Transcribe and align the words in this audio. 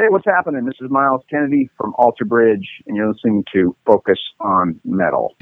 Hey, 0.00 0.06
what's 0.08 0.24
happening? 0.24 0.64
This 0.64 0.76
is 0.80 0.90
Myles 0.90 1.20
Kennedy 1.28 1.68
from 1.76 1.92
Alter 1.98 2.24
Bridge, 2.24 2.66
and 2.86 2.96
you're 2.96 3.12
listening 3.12 3.44
to 3.52 3.76
Focus 3.84 4.18
on 4.40 4.80
Metal. 4.82 5.36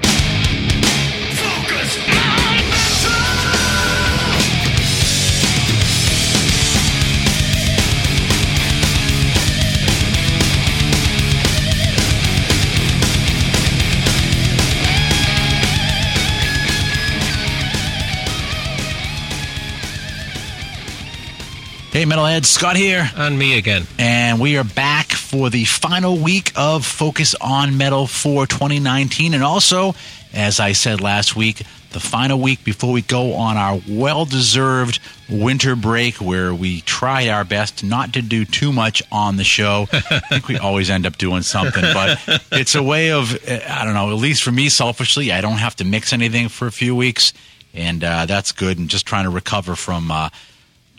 Hey, 21.99 22.05
Metalheads, 22.05 22.45
Scott 22.45 22.77
here. 22.77 23.11
And 23.17 23.37
me 23.37 23.57
again. 23.57 23.85
And 23.97 24.39
we 24.39 24.57
are 24.57 24.63
back 24.63 25.07
for 25.07 25.49
the 25.49 25.65
final 25.65 26.15
week 26.15 26.53
of 26.55 26.85
Focus 26.85 27.35
on 27.41 27.77
Metal 27.77 28.07
for 28.07 28.47
2019. 28.47 29.33
And 29.33 29.43
also, 29.43 29.95
as 30.33 30.61
I 30.61 30.71
said 30.71 31.01
last 31.01 31.35
week, 31.35 31.61
the 31.91 31.99
final 31.99 32.39
week 32.39 32.63
before 32.63 32.93
we 32.93 33.01
go 33.01 33.33
on 33.33 33.57
our 33.57 33.81
well 33.89 34.23
deserved 34.23 35.01
winter 35.29 35.75
break 35.75 36.21
where 36.21 36.53
we 36.53 36.79
tried 36.79 37.27
our 37.27 37.43
best 37.43 37.83
not 37.83 38.13
to 38.13 38.21
do 38.21 38.45
too 38.45 38.71
much 38.71 39.03
on 39.11 39.35
the 39.35 39.43
show. 39.43 39.87
I 39.91 40.19
think 40.19 40.47
we 40.47 40.57
always 40.57 40.89
end 40.89 41.05
up 41.05 41.17
doing 41.17 41.41
something, 41.41 41.83
but 41.83 42.17
it's 42.53 42.75
a 42.75 42.81
way 42.81 43.11
of, 43.11 43.33
I 43.45 43.83
don't 43.83 43.93
know, 43.93 44.09
at 44.09 44.19
least 44.19 44.43
for 44.43 44.53
me 44.53 44.69
selfishly, 44.69 45.33
I 45.33 45.41
don't 45.41 45.57
have 45.57 45.75
to 45.75 45.83
mix 45.83 46.13
anything 46.13 46.47
for 46.47 46.65
a 46.65 46.71
few 46.71 46.95
weeks. 46.95 47.33
And 47.73 48.05
uh, 48.05 48.25
that's 48.25 48.53
good. 48.53 48.79
And 48.79 48.89
just 48.89 49.05
trying 49.05 49.25
to 49.25 49.29
recover 49.29 49.75
from. 49.75 50.11
Uh, 50.11 50.29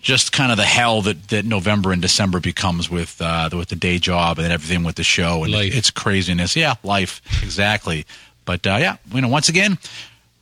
just 0.01 0.33
kind 0.33 0.51
of 0.51 0.57
the 0.57 0.65
hell 0.65 1.03
that, 1.03 1.29
that 1.29 1.45
November 1.45 1.93
and 1.93 2.01
December 2.01 2.41
becomes 2.41 2.91
with 2.91 3.21
uh, 3.21 3.51
with 3.53 3.69
the 3.69 3.77
day 3.77 3.99
job 3.99 4.39
and 4.39 4.53
everything 4.53 4.85
with 4.85 4.97
the 4.97 5.05
show 5.05 5.45
and 5.45 5.55
it's 5.55 5.91
craziness. 5.91 6.57
Yeah, 6.57 6.75
life 6.83 7.21
exactly. 7.43 8.07
But 8.45 8.67
uh, 8.67 8.79
yeah, 8.81 8.97
you 9.13 9.21
know, 9.21 9.29
once 9.29 9.49
again, 9.49 9.79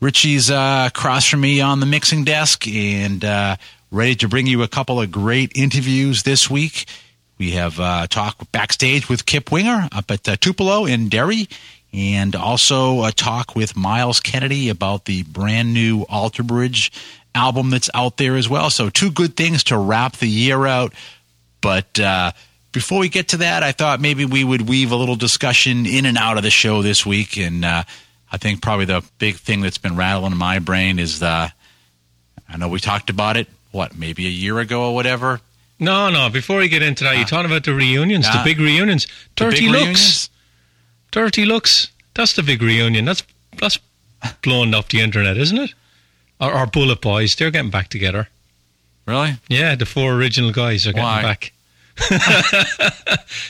Richie's 0.00 0.50
uh, 0.50 0.84
across 0.88 1.26
from 1.26 1.40
me 1.40 1.60
on 1.60 1.80
the 1.80 1.86
mixing 1.86 2.24
desk 2.24 2.68
and 2.68 3.24
uh, 3.24 3.56
ready 3.90 4.14
to 4.16 4.28
bring 4.28 4.46
you 4.46 4.62
a 4.62 4.68
couple 4.68 5.00
of 5.00 5.10
great 5.10 5.52
interviews 5.56 6.22
this 6.22 6.48
week. 6.48 6.86
We 7.36 7.52
have 7.52 7.78
uh, 7.78 8.06
talk 8.08 8.50
backstage 8.52 9.08
with 9.08 9.26
Kip 9.26 9.50
Winger 9.52 9.88
up 9.92 10.10
at 10.10 10.28
uh, 10.28 10.36
Tupelo 10.36 10.86
in 10.86 11.08
Derry, 11.08 11.48
and 11.92 12.34
also 12.34 13.04
a 13.04 13.12
talk 13.12 13.54
with 13.54 13.76
Myles 13.76 14.20
Kennedy 14.20 14.68
about 14.68 15.04
the 15.04 15.22
brand 15.24 15.72
new 15.72 16.04
Alter 16.08 16.42
Bridge 16.42 16.92
album 17.38 17.70
that's 17.70 17.88
out 17.94 18.16
there 18.16 18.36
as 18.36 18.48
well. 18.48 18.68
So, 18.70 18.90
two 18.90 19.10
good 19.10 19.36
things 19.36 19.64
to 19.64 19.78
wrap 19.78 20.16
the 20.16 20.28
year 20.28 20.66
out. 20.66 20.92
But 21.60 21.98
uh, 21.98 22.32
before 22.72 22.98
we 23.00 23.08
get 23.08 23.28
to 23.28 23.38
that, 23.38 23.62
I 23.62 23.72
thought 23.72 24.00
maybe 24.00 24.24
we 24.24 24.44
would 24.44 24.68
weave 24.68 24.92
a 24.92 24.96
little 24.96 25.16
discussion 25.16 25.86
in 25.86 26.04
and 26.06 26.18
out 26.18 26.36
of 26.36 26.42
the 26.42 26.50
show 26.50 26.82
this 26.82 27.04
week. 27.06 27.36
And 27.38 27.64
uh, 27.64 27.82
I 28.30 28.36
think 28.36 28.60
probably 28.62 28.84
the 28.84 29.02
big 29.18 29.36
thing 29.36 29.60
that's 29.60 29.78
been 29.78 29.96
rattling 29.96 30.36
my 30.36 30.58
brain 30.58 30.98
is 30.98 31.18
the. 31.20 31.52
I 32.50 32.56
know 32.56 32.68
we 32.68 32.80
talked 32.80 33.10
about 33.10 33.36
it, 33.36 33.46
what, 33.72 33.96
maybe 33.96 34.26
a 34.26 34.30
year 34.30 34.58
ago 34.58 34.88
or 34.88 34.94
whatever? 34.94 35.40
No, 35.78 36.08
no. 36.10 36.28
Before 36.30 36.58
we 36.58 36.68
get 36.68 36.82
into 36.82 37.04
that, 37.04 37.14
Ah. 37.14 37.18
you're 37.18 37.26
talking 37.26 37.50
about 37.50 37.64
the 37.64 37.74
reunions, 37.74 38.26
Ah. 38.28 38.38
the 38.38 38.44
big 38.44 38.58
reunions. 38.58 39.06
Dirty 39.36 39.60
big 39.60 39.70
looks, 39.70 39.80
reunions? 39.80 40.30
dirty 41.10 41.44
looks. 41.44 41.88
That's 42.14 42.32
the 42.32 42.42
big 42.42 42.62
reunion. 42.62 43.04
That's 43.04 43.22
that's 43.58 43.78
blowing 44.42 44.74
off 44.74 44.88
the 44.88 45.00
internet, 45.00 45.36
isn't 45.36 45.58
it? 45.58 45.74
Our, 46.40 46.52
our 46.52 46.66
BulletBoys, 46.66 47.36
they're 47.36 47.50
getting 47.50 47.70
back 47.70 47.88
together. 47.88 48.28
Really? 49.06 49.34
Yeah, 49.48 49.74
the 49.74 49.86
four 49.86 50.14
original 50.14 50.52
guys 50.52 50.86
are 50.86 50.92
getting 50.92 51.04
Why? 51.04 51.22
back. 51.22 51.52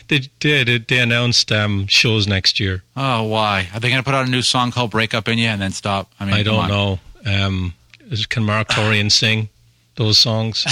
they, 0.09 0.21
they, 0.41 0.79
they, 0.79 0.99
announced 0.99 1.53
um, 1.53 1.87
shows 1.87 2.27
next 2.27 2.59
year. 2.61 2.83
Oh, 2.97 3.25
why? 3.25 3.69
Are 3.75 3.81
they 3.81 3.89
going 3.91 4.01
to 4.01 4.05
put 4.05 4.15
out 4.15 4.27
a 4.27 4.31
new 4.31 4.41
song 4.43 4.71
called 4.71 4.91
"Break 4.91 5.13
Up 5.15 5.29
in 5.29 5.37
You" 5.39 5.49
and 5.49 5.61
then 5.61 5.73
stop? 5.73 6.11
I 6.19 6.25
mean, 6.25 6.35
I 6.35 6.43
don't 6.43 6.65
on. 6.65 6.69
know. 6.69 6.99
Um, 7.27 7.75
is- 8.11 8.25
can 8.27 8.45
Marq 8.45 8.69
Torien 8.69 9.11
sing 9.13 9.49
those 9.97 10.19
songs 10.19 10.65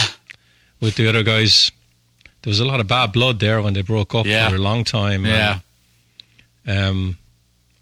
with 0.81 0.95
the 0.97 1.09
other 1.09 1.23
guys? 1.23 1.71
There 2.43 2.51
was 2.51 2.61
a 2.61 2.65
lot 2.65 2.81
of 2.81 2.87
bad 2.87 3.13
blood 3.13 3.41
there 3.41 3.61
when 3.61 3.75
they 3.75 3.83
broke 3.83 4.15
up 4.15 4.25
Yeah. 4.25 4.49
for 4.49 4.55
a 4.55 4.59
long 4.59 4.85
time. 4.85 5.27
Yeah, 5.27 5.59
And, 6.65 6.79
um, 6.79 7.19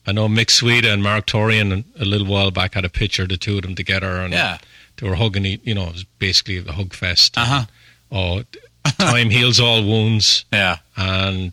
I 0.07 0.13
know 0.13 0.29
Mick 0.29 0.47
Sweda 0.47 0.93
and 0.93 1.03
Marq 1.03 1.23
Torien 1.27 1.85
a 1.99 2.05
little 2.05 2.27
while 2.27 2.51
back 2.51 2.75
had 2.75 2.85
a 2.85 2.91
picture 2.91 3.23
of 3.23 3.31
the 3.31 3.37
two 3.37 3.57
of 3.57 3.63
them 3.63 3.75
together, 3.75 4.21
and 4.21 4.33
yeah. 4.33 4.59
they 4.97 5.09
were 5.09 5.15
hugging. 5.17 5.45
You 5.63 5.75
know, 5.75 5.85
it 5.89 5.93
was 5.93 6.05
basically 6.19 6.59
a 6.59 6.73
hug 6.73 6.93
fest. 6.93 7.39
Uh 7.39 7.45
huh. 7.45 7.65
Oh, 8.13 8.43
time 8.99 9.31
heals 9.31 9.59
all 9.59 9.83
wounds, 9.85 10.45
Yeah. 10.53 10.79
and 10.97 11.53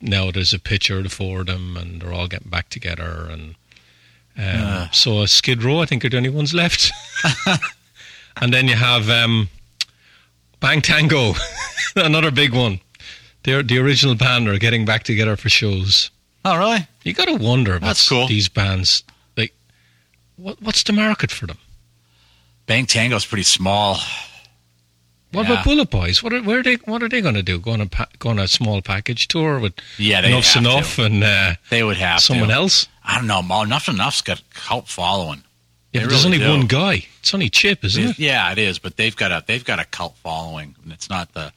now 0.00 0.30
there's 0.30 0.52
a 0.54 0.58
picture 0.58 0.98
of 0.98 1.02
the 1.04 1.10
four 1.10 1.40
of 1.40 1.46
them, 1.46 1.76
and 1.76 2.00
they're 2.00 2.12
all 2.12 2.28
getting 2.28 2.48
back 2.50 2.68
together. 2.70 3.28
And 3.30 3.54
um, 4.38 4.66
Uh. 4.66 4.90
so 4.92 5.26
Skid 5.26 5.62
Row, 5.62 5.80
I 5.82 5.86
think, 5.86 6.04
are 6.04 6.08
the 6.08 6.16
only 6.16 6.30
ones 6.30 6.54
left. 6.54 6.90
and 8.36 8.52
then 8.54 8.68
you 8.68 8.76
have 8.76 9.10
um, 9.10 9.48
Bang 10.60 10.80
Tango, 10.80 11.34
another 11.96 12.30
big 12.30 12.54
one. 12.54 12.80
They're, 13.42 13.62
the 13.62 13.78
original 13.78 14.14
band 14.14 14.48
are 14.48 14.58
getting 14.58 14.84
back 14.84 15.02
together 15.02 15.36
for 15.36 15.48
shows. 15.48 16.10
Oh, 16.44 16.56
really? 16.58 16.86
You 17.04 17.12
got 17.12 17.26
to 17.26 17.34
wonder 17.36 17.74
about 17.76 17.86
That's 17.88 18.08
cool. 18.08 18.26
these 18.26 18.48
bands. 18.48 19.04
Like, 19.36 19.54
what, 20.36 20.60
what's 20.62 20.82
the 20.82 20.92
market 20.92 21.30
for 21.30 21.46
them? 21.46 21.58
Bang 22.66 22.86
Tango's 22.86 23.26
pretty 23.26 23.42
small. 23.42 23.98
What 25.32 25.46
Yeah. 25.46 25.52
about 25.62 25.64
BulletBoys? 25.66 26.22
What 26.22 26.32
are, 26.32 26.42
where 26.42 26.58
are 26.60 26.62
they? 26.62 26.74
What 26.76 27.02
are 27.02 27.08
they 27.08 27.20
going 27.20 27.34
to 27.36 27.42
do? 27.42 27.58
Go 27.60 27.72
on 27.72 27.80
a 27.80 27.86
pa- 27.86 28.08
go 28.18 28.30
on 28.30 28.38
a 28.38 28.48
small 28.48 28.82
package 28.82 29.28
tour 29.28 29.60
with 29.60 29.74
Yeah, 29.96 30.22
Enuff 30.22 30.44
Z'Nuff 30.44 30.96
to. 30.96 31.04
and 31.04 31.22
uh, 31.22 31.54
They 31.70 31.82
would 31.84 31.98
have 31.98 32.20
someone 32.20 32.48
to. 32.48 32.54
else? 32.54 32.88
I 33.04 33.16
don't 33.18 33.26
know. 33.28 33.40
Mo- 33.42 33.62
Enuff 33.64 33.86
Z'Nuff's 33.86 34.22
got 34.22 34.42
cult 34.54 34.88
following. 34.88 35.44
Yeah, 35.92 36.06
there's 36.06 36.24
really 36.24 36.36
only 36.36 36.38
do. 36.46 36.50
one 36.50 36.66
guy. 36.66 37.06
It's 37.20 37.32
only 37.34 37.48
Chip, 37.48 37.84
isn't 37.84 38.02
it? 38.10 38.18
Yeah, 38.18 38.50
it 38.52 38.58
is. 38.58 38.78
But 38.78 38.96
they've 38.96 39.14
got 39.14 39.30
a 39.32 39.44
they've 39.46 39.64
got 39.64 39.78
a 39.78 39.84
cult 39.84 40.16
following. 40.18 40.74
And 40.82 40.92
it's 40.92 41.08
not 41.10 41.32
the. 41.34 41.52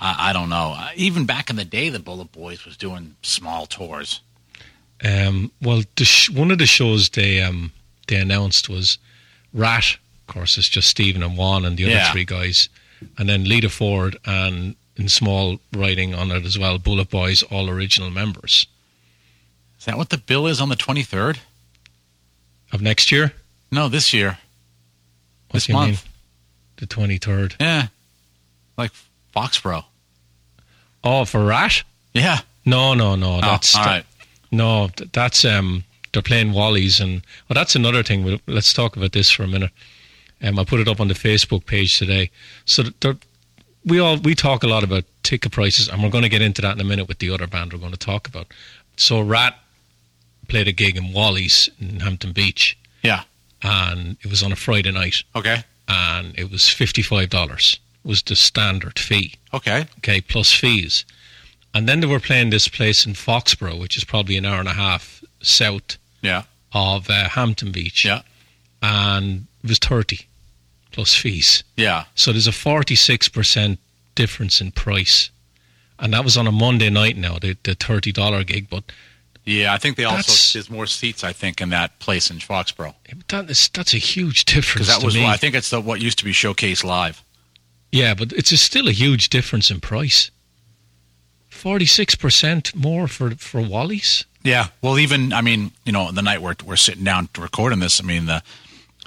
I, 0.00 0.30
I 0.30 0.32
don't 0.32 0.48
know. 0.48 0.74
Uh, 0.76 0.88
Even 0.96 1.26
back 1.26 1.50
in 1.50 1.56
the 1.56 1.64
day, 1.64 1.88
the 1.90 1.98
BulletBoys 1.98 2.64
was 2.64 2.76
doing 2.76 3.16
small 3.22 3.66
tours. 3.66 4.20
Um, 5.04 5.50
well, 5.62 5.82
the 5.96 6.04
sh- 6.04 6.30
one 6.30 6.50
of 6.50 6.58
the 6.58 6.66
shows 6.66 7.08
they 7.10 7.40
um, 7.42 7.72
they 8.08 8.16
announced 8.16 8.68
was 8.68 8.98
Ratt. 9.52 9.96
Of 10.28 10.34
course, 10.34 10.58
it's 10.58 10.68
just 10.68 10.88
Stephen 10.88 11.22
and 11.22 11.36
Juan 11.36 11.64
and 11.64 11.76
the 11.76 11.84
other 11.84 11.92
Yeah. 11.94 12.12
three 12.12 12.24
guys, 12.24 12.68
and 13.18 13.28
then 13.28 13.44
Lita 13.44 13.68
Ford 13.70 14.16
and 14.24 14.74
in 14.96 15.08
small 15.08 15.58
writing 15.72 16.14
on 16.14 16.30
it 16.30 16.44
as 16.44 16.58
well, 16.58 16.78
BulletBoys, 16.78 17.42
all 17.50 17.70
original 17.70 18.10
members 18.10 18.66
Is 19.78 19.86
that 19.86 19.96
what 19.96 20.10
the 20.10 20.18
bill 20.18 20.46
is 20.46 20.60
on 20.60 20.68
the 20.68 20.76
twenty 20.76 21.02
third? 21.02 21.38
of 22.72 22.80
next 22.82 23.10
year. 23.10 23.32
No, 23.72 23.88
this 23.88 24.12
year. 24.12 24.38
What 25.48 25.54
This 25.54 25.68
month. 25.70 26.04
mean? 26.04 26.12
The 26.76 26.86
twenty 26.86 27.16
third. 27.18 27.56
Yeah, 27.58 27.88
like 28.76 28.92
Foxborough. 29.34 29.84
Oh, 31.04 31.24
for 31.24 31.44
Ratt? 31.44 31.82
Yeah. 32.12 32.40
No, 32.64 32.94
no, 32.94 33.14
no. 33.16 33.40
That's 33.40 33.74
oh, 33.76 33.80
all 33.80 33.86
right. 33.86 34.04
No, 34.50 34.90
that's 35.12 35.44
um, 35.44 35.84
they're 36.12 36.22
playing 36.22 36.52
Wally's, 36.52 37.00
and 37.00 37.22
well, 37.48 37.54
that's 37.54 37.74
another 37.76 38.02
thing. 38.02 38.24
We'll- 38.24 38.40
Let's 38.46 38.72
talk 38.72 38.96
about 38.96 39.12
this 39.12 39.30
for 39.30 39.44
a 39.44 39.48
minute. 39.48 39.70
Um, 40.42 40.58
I 40.58 40.64
put 40.64 40.80
it 40.80 40.88
up 40.88 41.00
on 41.00 41.08
the 41.08 41.14
Facebook 41.14 41.66
page 41.66 41.98
today. 41.98 42.30
So 42.64 42.84
we 43.84 43.98
all 43.98 44.16
we 44.18 44.34
talk 44.34 44.62
a 44.62 44.66
lot 44.66 44.82
about 44.84 45.04
ticket 45.22 45.52
prices, 45.52 45.88
and 45.88 46.02
we're 46.02 46.10
going 46.10 46.22
to 46.24 46.28
get 46.28 46.42
into 46.42 46.62
that 46.62 46.74
in 46.74 46.80
a 46.80 46.84
minute 46.84 47.08
with 47.08 47.18
the 47.18 47.30
other 47.30 47.46
band 47.46 47.72
we're 47.72 47.78
going 47.78 47.92
to 47.92 47.98
talk 47.98 48.26
about. 48.28 48.46
So 48.96 49.20
Ratt 49.20 49.58
played 50.48 50.66
a 50.68 50.72
gig 50.72 50.96
in 50.96 51.12
Wally's 51.12 51.68
in 51.80 52.00
Hampton 52.00 52.32
Beach, 52.32 52.76
Yeah. 53.02 53.22
and 53.62 54.16
it 54.22 54.28
was 54.28 54.42
on 54.42 54.50
a 54.52 54.56
Friday 54.56 54.90
night, 54.90 55.22
Okay. 55.36 55.62
and 55.88 56.36
it 56.38 56.50
was 56.50 56.68
fifty 56.68 57.02
five 57.02 57.30
dollars 57.30 57.78
was 58.04 58.22
the 58.22 58.36
standard 58.36 58.98
fee 58.98 59.34
Okay. 59.52 59.86
okay, 59.98 60.20
plus 60.20 60.52
fees. 60.52 61.04
And 61.74 61.88
then 61.88 62.00
they 62.00 62.06
were 62.06 62.20
playing 62.20 62.50
this 62.50 62.66
place 62.68 63.06
in 63.06 63.12
Foxborough, 63.14 63.78
which 63.78 63.96
is 63.96 64.04
probably 64.04 64.36
an 64.36 64.44
hour 64.44 64.58
and 64.58 64.68
a 64.68 64.72
half 64.72 65.22
south 65.42 65.98
Yeah. 66.22 66.42
of 66.72 67.08
uh, 67.10 67.28
Hampton 67.28 67.70
Beach. 67.72 68.04
Yeah. 68.04 68.22
And 68.82 69.46
it 69.62 69.68
was 69.68 69.78
30 69.78 70.20
plus 70.92 71.14
fees. 71.14 71.62
Yeah. 71.76 72.04
So 72.14 72.32
there's 72.32 72.48
a 72.48 72.52
46% 72.52 73.78
difference 74.14 74.60
in 74.60 74.72
price. 74.72 75.30
And 75.98 76.12
that 76.14 76.24
was 76.24 76.36
on 76.36 76.46
a 76.46 76.52
Monday 76.52 76.90
night 76.90 77.16
now, 77.16 77.38
the, 77.38 77.56
the 77.62 77.76
$30 77.76 78.46
gig. 78.46 78.68
But 78.70 78.84
Yeah. 79.44 79.72
I 79.72 79.78
think 79.78 79.96
they 79.96 80.04
also 80.04 80.16
That's- 80.16 80.52
there's 80.54 80.70
more 80.70 80.86
seats. 80.86 81.22
I 81.22 81.32
think 81.32 81.60
in 81.60 81.68
that 81.70 81.98
place 82.00 82.30
in 82.30 82.38
Foxborough 82.38 82.94
that 83.28 83.48
is, 83.50 83.68
that's 83.72 83.94
a 83.94 83.98
huge 83.98 84.44
difference 84.46 84.88
because 84.88 85.00
that 85.00 85.04
was. 85.04 85.16
I 85.16 85.36
think 85.36 85.54
it's 85.54 85.70
the 85.70 85.80
what 85.80 86.00
used 86.00 86.18
to 86.18 86.24
be 86.24 86.32
Showcase 86.32 86.82
Live. 86.82 87.22
Yeah, 87.92 88.14
but 88.14 88.32
it's 88.32 88.52
a, 88.52 88.56
still 88.56 88.88
a 88.88 88.92
huge 88.92 89.30
difference 89.30 89.70
in 89.70 89.80
price. 89.80 90.30
46% 91.50 92.74
more 92.74 93.06
for, 93.08 93.30
for 93.32 93.60
Wally's? 93.60 94.24
Yeah. 94.42 94.68
Well, 94.80 94.98
even 94.98 95.32
I 95.32 95.42
mean, 95.42 95.72
you 95.84 95.92
know, 95.92 96.10
the 96.10 96.22
night 96.22 96.40
we're 96.40 96.54
we're 96.64 96.76
sitting 96.76 97.04
down 97.04 97.28
to 97.34 97.42
recording 97.42 97.80
this, 97.80 98.00
I 98.00 98.04
mean, 98.04 98.26
the 98.26 98.42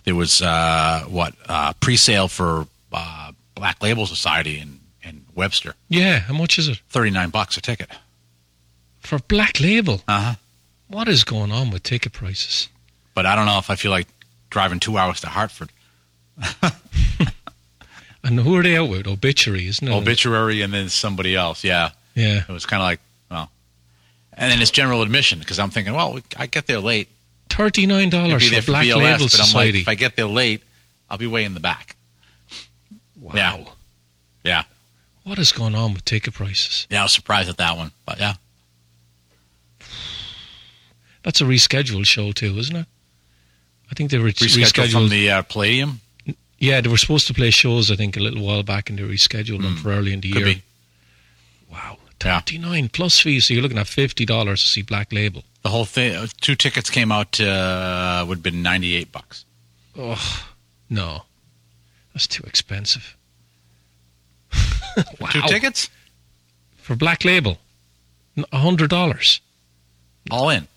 there 0.03 0.15
was 0.15 0.41
uh, 0.41 1.05
what 1.07 1.33
uh, 1.47 1.73
pre-sale 1.79 2.27
for 2.27 2.67
uh, 2.91 3.31
Black 3.55 3.81
Label 3.81 4.05
Society 4.05 4.59
and 4.59 4.79
and 5.03 5.25
Webster. 5.33 5.73
Yeah, 5.89 6.19
how 6.19 6.33
much 6.33 6.59
is 6.59 6.67
it? 6.67 6.79
39 6.89 7.29
bucks 7.29 7.57
a 7.57 7.61
ticket. 7.61 7.89
For 8.99 9.19
Black 9.19 9.59
Label? 9.59 10.01
Uh-huh. 10.07 10.35
What 10.87 11.09
is 11.09 11.23
going 11.23 11.51
on 11.51 11.71
with 11.71 11.83
ticket 11.83 12.13
prices? 12.13 12.69
But 13.15 13.25
I 13.25 13.35
don't 13.35 13.45
know 13.45 13.57
if 13.57 13.69
I 13.69 13.75
feel 13.75 13.91
like 13.91 14.07
driving 14.49 14.79
two 14.79 14.97
hours 14.97 15.19
to 15.21 15.27
Hartford. 15.27 15.71
And 18.23 18.39
who 18.39 18.55
are 18.55 18.63
they 18.63 18.77
out 18.77 18.89
with? 18.89 19.05
Obituary, 19.07 19.67
isn't 19.67 19.85
it? 19.87 19.91
Obituary 19.93 20.61
and 20.61 20.73
then 20.73 20.89
somebody 20.89 21.35
else. 21.35 21.63
Yeah. 21.63 21.89
Yeah. 22.15 22.43
It 22.47 22.51
was 22.51 22.65
kind 22.65 22.81
of 22.81 22.85
like, 22.85 22.99
well. 23.29 23.49
And 24.33 24.51
then 24.51 24.61
it's 24.61 24.71
general 24.71 25.01
admission 25.01 25.39
because 25.39 25.59
I'm 25.59 25.69
thinking, 25.71 25.93
well, 25.93 26.19
I 26.37 26.45
get 26.47 26.67
there 26.67 26.79
late. 26.79 27.09
$39 27.49 28.61
for 28.61 28.65
Black 28.71 28.85
BLS, 28.85 28.95
Label 28.95 29.25
but 29.25 29.41
I'm 29.41 29.53
like, 29.53 29.75
if 29.75 29.87
I 29.87 29.95
get 29.95 30.15
there 30.15 30.25
late, 30.25 30.63
I'll 31.09 31.17
be 31.17 31.27
way 31.27 31.43
in 31.43 31.53
the 31.53 31.59
back. 31.59 31.95
wow. 33.19 33.33
Yeah. 33.35 33.63
Yeah. 34.43 34.63
What 35.23 35.37
is 35.39 35.51
going 35.51 35.75
on 35.75 35.93
with 35.93 36.03
ticket 36.05 36.33
prices? 36.33 36.87
Yeah, 36.89 37.01
I 37.01 37.03
was 37.03 37.13
surprised 37.13 37.49
at 37.49 37.57
that 37.57 37.77
one. 37.77 37.91
But 38.05 38.19
yeah. 38.19 38.33
That's 41.23 41.39
a 41.41 41.45
rescheduled 41.45 42.05
show 42.05 42.31
too, 42.31 42.57
isn't 42.57 42.75
it? 42.75 42.85
I 43.91 43.93
think 43.95 44.11
they 44.11 44.17
were 44.17 44.29
Rescheduled, 44.29 44.63
rescheduled. 44.63 44.91
from 44.91 45.09
the 45.09 45.29
uh, 45.29 45.41
Palladium. 45.43 46.01
Yeah, 46.63 46.81
they 46.81 46.89
were 46.89 46.97
supposed 46.97 47.27
to 47.27 47.33
play 47.33 47.51
shows. 47.51 47.91
I 47.91 47.95
think 47.95 48.15
a 48.17 48.19
little 48.19 48.43
while 48.45 48.63
back, 48.63 48.89
and 48.89 48.97
they 48.97 49.03
rescheduled 49.03 49.61
them 49.61 49.75
for 49.77 49.89
early 49.91 50.13
in 50.13 50.21
the 50.21 50.29
Hmm. 50.29 50.33
Could 50.37 50.45
year. 50.47 50.55
be. 50.55 50.61
Wow, 51.69 51.97
Yeah. 52.01 52.39
thirty 52.39 52.57
nine 52.57 52.89
plus 52.89 53.19
fees. 53.19 53.45
So 53.45 53.53
you're 53.53 53.63
looking 53.63 53.77
at 53.77 53.87
fifty 53.87 54.25
dollars 54.25 54.61
to 54.63 54.67
see 54.67 54.81
Black 54.81 55.11
Label. 55.11 55.43
The 55.63 55.69
whole 55.69 55.85
thing, 55.85 56.15
uh, 56.15 56.27
two 56.41 56.55
tickets 56.55 56.89
came 56.89 57.11
out, 57.11 57.39
uh, 57.39 58.25
would 58.27 58.39
have 58.39 58.43
been 58.43 58.61
98 58.61 59.11
bucks. 59.11 59.45
Oh 59.97 60.45
no, 60.89 61.23
that's 62.13 62.27
too 62.27 62.43
expensive. 62.45 63.15
wow. 65.19 65.29
Two 65.31 65.41
tickets? 65.43 65.89
for 66.77 66.95
Black 66.97 67.23
Label, 67.23 67.59
a 68.51 68.57
hundred 68.59 68.89
dollars. 68.89 69.39
All 70.29 70.49
in. 70.49 70.67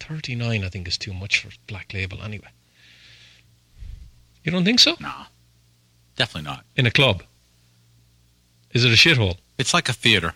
Thirty 0.00 0.34
nine, 0.34 0.64
I 0.64 0.68
think, 0.68 0.86
is 0.88 0.98
too 0.98 1.12
much 1.14 1.38
for 1.38 1.50
Black 1.66 1.92
Label 1.94 2.22
anyway. 2.22 2.48
You 4.46 4.52
don't 4.52 4.64
think 4.64 4.80
so? 4.80 4.94
No. 5.00 5.12
Definitely 6.16 6.48
not. 6.50 6.64
In 6.76 6.86
a 6.86 6.90
club, 6.90 7.22
is 8.70 8.84
it 8.84 8.92
a 8.92 8.94
shithole? 8.94 9.36
It's 9.58 9.74
like 9.74 9.88
a 9.88 9.92
theater. 9.92 10.32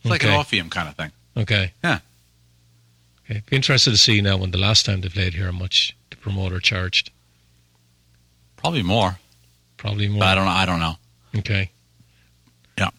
It's 0.00 0.10
like 0.10 0.24
an 0.24 0.30
Orpheum 0.34 0.70
kind 0.70 0.88
of 0.88 0.96
thing. 0.96 1.12
Okay. 1.36 1.72
Yeah. 1.84 1.98
Okay. 3.30 3.42
Be 3.46 3.56
interested 3.56 3.90
to 3.90 3.96
see 3.96 4.20
now 4.20 4.36
when 4.38 4.50
the 4.50 4.58
last 4.58 4.86
time 4.86 5.00
they 5.02 5.08
played 5.08 5.34
here 5.34 5.46
how 5.46 5.52
much 5.52 5.96
the 6.10 6.16
promoter 6.16 6.58
charged. 6.58 7.10
Probably 8.56 8.82
more, 8.82 9.18
Probably 9.76 10.08
more. 10.08 10.20
but 10.20 10.28
I 10.28 10.34
don't 10.34 10.44
know. 10.46 10.50
I 10.50 10.66
don't 10.66 10.80
know. 10.80 10.94
Okay. 11.40 11.70
Yeah. 12.78 12.90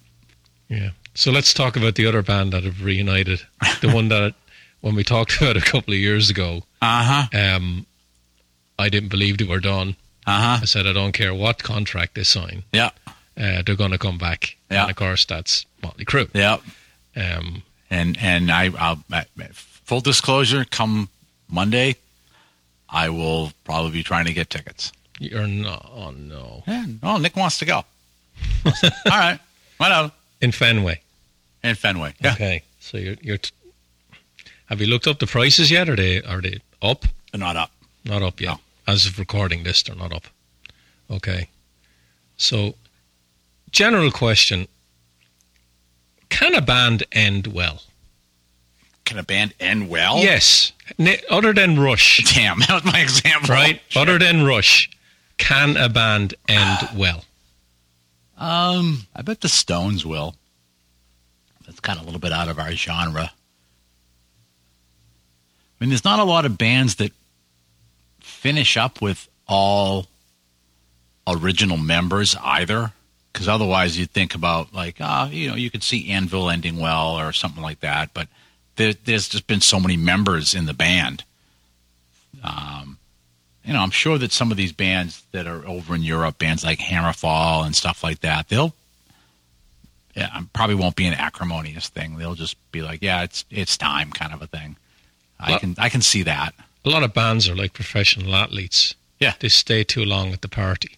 Yeah. 0.69 0.89
So 1.15 1.31
let's 1.31 1.53
talk 1.53 1.75
about 1.75 1.95
the 1.95 2.05
other 2.05 2.21
band 2.21 2.53
that 2.53 2.63
have 2.63 2.83
reunited. 2.83 3.41
The 3.81 3.89
one 3.89 4.09
that 4.09 4.35
when 4.81 4.93
we 4.95 5.03
talked 5.03 5.41
about 5.41 5.57
a 5.57 5.61
couple 5.61 5.93
of 5.93 5.99
years 5.99 6.29
ago, 6.29 6.63
Uh 6.81 7.25
huh. 7.31 7.55
um, 7.55 7.85
I 8.77 8.89
didn't 8.89 9.09
believe 9.09 9.37
they 9.37 9.45
were 9.45 9.59
done. 9.61 9.95
Uh 10.27 10.41
huh. 10.41 10.59
I 10.61 10.65
said 10.65 10.87
I 10.87 10.93
don't 10.93 11.11
care 11.13 11.33
what 11.33 11.63
contract 11.63 12.15
they 12.15 12.23
sign, 12.23 12.63
Yeah. 12.73 12.89
uh, 13.37 13.61
they're 13.65 13.75
going 13.75 13.91
to 13.91 13.97
come 13.97 14.17
back. 14.17 14.55
Yeah. 14.71 14.81
And 14.83 14.91
of 14.91 14.95
course 14.97 15.25
that's 15.25 15.65
Motley 15.83 16.05
Crue. 16.05 16.29
Yeah. 16.33 16.57
Um, 17.15 17.63
And 17.89 18.17
and 18.19 18.51
I, 18.51 18.69
I'll 18.77 19.03
uh, 19.13 19.23
full 19.53 20.01
disclosure. 20.01 20.65
Come 20.65 21.07
Monday, 21.47 21.95
I 22.89 23.09
will 23.09 23.51
probably 23.63 23.91
be 23.91 24.03
trying 24.03 24.25
to 24.25 24.33
get 24.33 24.49
tickets. 24.49 24.91
you're 25.19 25.47
not. 25.47 25.85
Oh 25.95 26.11
no. 26.11 26.63
Yeah. 26.67 26.85
Oh, 27.03 27.17
Nick 27.17 27.35
wants 27.35 27.59
to 27.59 27.65
go. 27.65 27.75
All 28.65 28.71
right. 29.05 29.39
Whatever. 29.77 30.11
In 30.41 30.51
Fenway. 30.51 30.99
In 31.63 31.75
Fenway. 31.75 32.13
Yeah. 32.19 32.33
Okay. 32.33 32.63
So 32.79 32.97
you're 32.97 33.15
you're. 33.21 33.37
T- 33.37 33.51
have 34.65 34.81
you 34.81 34.87
looked 34.87 35.07
up 35.07 35.19
the 35.19 35.27
prices 35.27 35.69
yet? 35.69 35.87
Are 35.89 35.95
they 35.95 36.21
are 36.23 36.41
they 36.41 36.59
up? 36.81 37.05
They're 37.31 37.39
not 37.39 37.55
up. 37.55 37.71
Not 38.03 38.21
up 38.23 38.41
yet. 38.41 38.49
No. 38.55 38.59
As 38.87 39.05
of 39.05 39.17
recording 39.17 39.63
this, 39.63 39.81
they're 39.83 39.95
not 39.95 40.13
up. 40.13 40.25
Okay. 41.09 41.49
So, 42.37 42.75
general 43.71 44.11
question: 44.11 44.67
Can 46.29 46.53
a 46.55 46.61
band 46.61 47.03
end 47.11 47.47
well? 47.47 47.81
Can 49.05 49.17
a 49.19 49.23
band 49.23 49.53
end 49.59 49.89
well? 49.89 50.19
Yes. 50.19 50.71
Other 51.29 51.53
than 51.53 51.79
Rush, 51.79 52.23
Damn, 52.35 52.59
that 52.59 52.69
was 52.71 52.85
my 52.91 52.99
example. 52.99 53.53
right? 53.53 53.81
Shit. 53.87 54.01
Other 54.01 54.19
than 54.19 54.43
Rush, 54.43 54.89
can 55.37 55.77
a 55.77 55.89
band 55.89 56.33
end 56.47 56.89
well? 56.95 57.23
Um, 58.37 59.07
I 59.15 59.21
bet 59.21 59.41
the 59.41 59.49
Stones 59.49 60.05
will. 60.05 60.35
That's 61.65 61.79
kind 61.79 61.97
of 61.97 62.03
a 62.03 62.05
little 62.05 62.19
bit 62.19 62.31
out 62.31 62.49
of 62.49 62.59
our 62.59 62.71
genre. 62.73 63.31
I 63.31 63.33
mean, 65.79 65.89
there's 65.89 66.05
not 66.05 66.19
a 66.19 66.23
lot 66.23 66.45
of 66.45 66.57
bands 66.57 66.95
that 66.95 67.11
finish 68.45 68.77
up 68.77 69.01
with 69.01 69.27
all 69.47 70.05
original 71.27 71.77
members 71.77 72.35
either. 72.43 72.91
Because 73.33 73.47
otherwise, 73.47 73.97
you'd 73.97 74.11
think 74.11 74.35
about 74.35 74.71
like, 74.71 74.97
ah, 75.01 75.27
you 75.29 75.49
know, 75.49 75.55
you 75.55 75.71
could 75.71 75.81
see 75.81 76.11
Anvil 76.11 76.51
ending 76.51 76.77
well 76.79 77.19
or 77.19 77.33
something 77.33 77.63
like 77.63 77.79
that. 77.79 78.13
But 78.13 78.27
there, 78.75 78.93
there's 78.93 79.27
just 79.27 79.47
been 79.47 79.61
so 79.61 79.79
many 79.79 79.97
members 79.97 80.53
in 80.53 80.67
the 80.67 80.75
band. 80.75 81.23
Um, 82.43 82.99
you 83.63 83.73
know, 83.73 83.79
I'm 83.79 83.89
sure 83.89 84.19
that 84.19 84.31
some 84.31 84.51
of 84.51 84.57
these 84.57 84.71
bands 84.71 85.23
that 85.31 85.47
are 85.47 85.65
over 85.67 85.95
in 85.95 86.03
Europe, 86.03 86.37
bands 86.37 86.63
like 86.63 86.77
Hammerfall 86.77 87.65
and 87.65 87.75
stuff 87.75 88.03
like 88.03 88.19
that, 88.19 88.49
they'll, 88.49 88.75
yeah, 90.15 90.29
um, 90.35 90.51
probably 90.53 90.75
won't 90.75 90.95
be 90.95 91.07
an 91.07 91.15
acrimonious 91.15 91.89
thing. 91.89 92.17
They'll 92.17 92.35
just 92.35 92.57
be 92.71 92.83
like, 92.83 93.01
yeah, 93.01 93.23
it's 93.23 93.43
it's 93.49 93.75
time, 93.75 94.11
kind 94.11 94.33
of 94.33 94.43
a 94.43 94.47
thing. 94.47 94.77
I 95.39 95.57
can 95.57 95.75
I 95.79 95.89
can 95.89 96.01
see 96.01 96.21
that. 96.23 96.53
A 96.85 96.89
lot 96.89 97.03
of 97.03 97.13
bands 97.13 97.49
are 97.49 97.55
like 97.55 97.73
professional 97.73 98.35
athletes. 98.35 98.93
Yeah. 99.19 99.33
They 99.39 99.49
stay 99.49 99.83
too 99.83 100.05
long 100.05 100.33
at 100.33 100.41
the 100.41 100.47
party. 100.47 100.97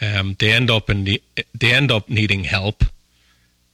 Um, 0.00 0.36
they 0.38 0.52
end 0.52 0.70
up 0.70 0.90
in 0.90 1.04
the, 1.04 1.22
they 1.54 1.72
end 1.72 1.90
up 1.90 2.08
needing 2.08 2.44
help. 2.44 2.84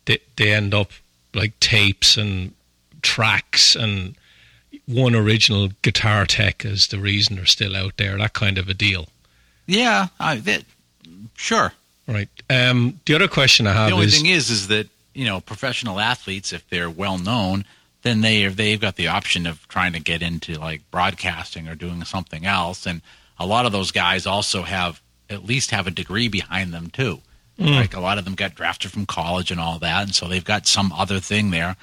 They 0.04 0.18
they 0.36 0.52
end 0.52 0.74
up 0.74 0.90
like 1.34 1.58
tapes 1.60 2.16
and 2.16 2.54
tracks 3.02 3.74
and 3.76 4.16
one 4.86 5.14
original 5.14 5.68
guitar 5.82 6.26
tech 6.26 6.64
is 6.64 6.88
the 6.88 6.98
reason 6.98 7.36
they're 7.36 7.46
still 7.46 7.76
out 7.76 7.96
there. 7.96 8.16
That 8.18 8.32
kind 8.32 8.58
of 8.58 8.68
a 8.68 8.74
deal, 8.74 9.08
Yeah, 9.66 10.08
I, 10.18 10.36
that, 10.36 10.64
sure. 11.36 11.72
right? 12.08 12.28
Um, 12.50 13.00
the 13.06 13.14
other 13.14 13.28
question 13.28 13.66
I 13.66 13.72
have 13.72 13.88
the 13.90 13.94
only 13.94 14.06
is 14.06 14.16
thing 14.16 14.26
is, 14.30 14.50
is 14.50 14.68
that 14.68 14.88
you 15.14 15.24
know, 15.24 15.40
professional 15.40 16.00
athletes, 16.00 16.52
if 16.52 16.68
they're 16.68 16.90
well 16.90 17.18
known, 17.18 17.64
then 18.02 18.20
they 18.20 18.46
they've 18.46 18.80
got 18.80 18.96
the 18.96 19.08
option 19.08 19.46
of 19.46 19.66
trying 19.68 19.92
to 19.92 20.00
get 20.00 20.22
into 20.22 20.54
like 20.54 20.82
broadcasting 20.90 21.68
or 21.68 21.74
doing 21.74 22.04
something 22.04 22.44
else. 22.44 22.86
And 22.86 23.00
a 23.38 23.46
lot 23.46 23.66
of 23.66 23.72
those 23.72 23.90
guys 23.90 24.26
also 24.26 24.62
have 24.62 25.00
at 25.30 25.44
least 25.44 25.70
have 25.70 25.86
a 25.86 25.90
degree 25.90 26.28
behind 26.28 26.72
them 26.72 26.90
too. 26.90 27.20
Mm. 27.58 27.76
Like 27.76 27.94
a 27.94 28.00
lot 28.00 28.18
of 28.18 28.24
them 28.24 28.34
got 28.34 28.54
drafted 28.54 28.90
from 28.90 29.06
college 29.06 29.50
and 29.50 29.60
all 29.60 29.78
that, 29.78 30.04
and 30.04 30.14
so 30.14 30.26
they've 30.26 30.44
got 30.44 30.66
some 30.66 30.92
other 30.92 31.20
thing 31.20 31.50
there. 31.50 31.76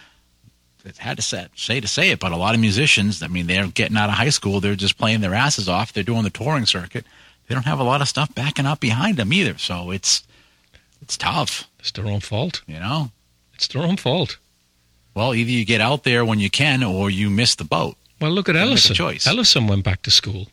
It's 0.85 0.97
had 0.99 1.17
to 1.17 1.23
say, 1.23 1.47
say 1.55 1.79
to 1.79 1.87
say 1.87 2.09
it, 2.11 2.19
but 2.19 2.31
a 2.31 2.37
lot 2.37 2.55
of 2.55 2.61
musicians, 2.61 3.21
I 3.21 3.27
mean, 3.27 3.47
they're 3.47 3.67
getting 3.67 3.97
out 3.97 4.09
of 4.09 4.15
high 4.15 4.29
school, 4.29 4.59
they're 4.59 4.75
just 4.75 4.97
playing 4.97 5.21
their 5.21 5.33
asses 5.33 5.67
off. 5.67 5.91
They're 5.91 6.03
doing 6.03 6.23
the 6.23 6.29
touring 6.29 6.65
circuit. 6.65 7.05
They 7.47 7.55
don't 7.55 7.65
have 7.65 7.79
a 7.79 7.83
lot 7.83 8.01
of 8.01 8.07
stuff 8.07 8.33
backing 8.33 8.65
up 8.65 8.79
behind 8.79 9.17
them 9.17 9.33
either. 9.33 9.57
So 9.57 9.91
it's 9.91 10.23
it's 11.01 11.17
tough, 11.17 11.67
it's 11.79 11.91
their 11.91 12.05
own 12.05 12.19
fault. 12.21 12.61
you 12.65 12.79
know. 12.79 13.11
It's 13.53 13.67
their 13.67 13.83
own 13.83 13.97
fault. 13.97 14.37
Well, 15.19 15.35
either 15.35 15.51
you 15.51 15.65
get 15.65 15.81
out 15.81 16.03
there 16.05 16.23
when 16.23 16.39
you 16.39 16.49
can, 16.49 16.81
or 16.81 17.09
you 17.09 17.29
miss 17.29 17.55
the 17.55 17.65
boat. 17.65 17.97
Well, 18.21 18.31
look 18.31 18.47
at 18.47 18.55
a 18.55 18.59
Ellison. 18.59 18.95
choice. 18.95 19.27
Ellison 19.27 19.67
went 19.67 19.83
back 19.83 20.01
to 20.03 20.11
school. 20.11 20.47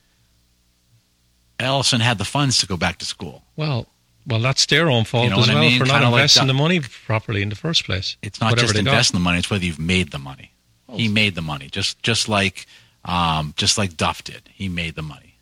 Ellison 1.61 2.01
had 2.01 2.19
the 2.19 2.25
funds 2.25 2.59
to 2.59 2.67
go 2.67 2.77
back 2.77 2.99
to 2.99 3.05
school. 3.05 3.43
Well, 3.57 3.87
well, 4.27 4.41
that's 4.41 4.67
their 4.67 4.91
own 4.91 5.05
fault 5.05 5.25
You 5.25 5.31
know 5.31 5.37
as 5.39 5.47
what 5.47 5.51
I 5.51 5.55
well 5.55 5.63
mean? 5.71 5.79
for 5.79 5.87
not 5.87 5.93
Kinda 5.95 6.09
like 6.11 6.19
investing 6.23 6.47
that- 6.49 6.53
the 6.53 6.59
money 6.59 6.81
properly 7.07 7.43
in 7.43 7.49
the 7.49 7.55
first 7.55 7.85
place. 7.85 8.17
It's 8.23 8.41
not 8.41 8.59
just 8.59 8.75
investing 8.77 9.15
the 9.15 9.23
money; 9.25 9.39
it's 9.39 9.49
whether 9.51 9.65
you've 9.65 9.79
made 9.79 10.11
the 10.11 10.19
money. 10.19 10.51
He 10.93 11.07
made 11.09 11.35
the 11.37 11.43
money, 11.43 11.69
just 11.71 12.03
just 12.03 12.29
like 12.29 12.67
um, 13.05 13.55
just 13.57 13.79
like 13.79 13.97
Duff 13.97 14.25
did. 14.25 14.43
He 14.53 14.69
made 14.69 14.97
the 14.97 15.03
money, 15.03 15.35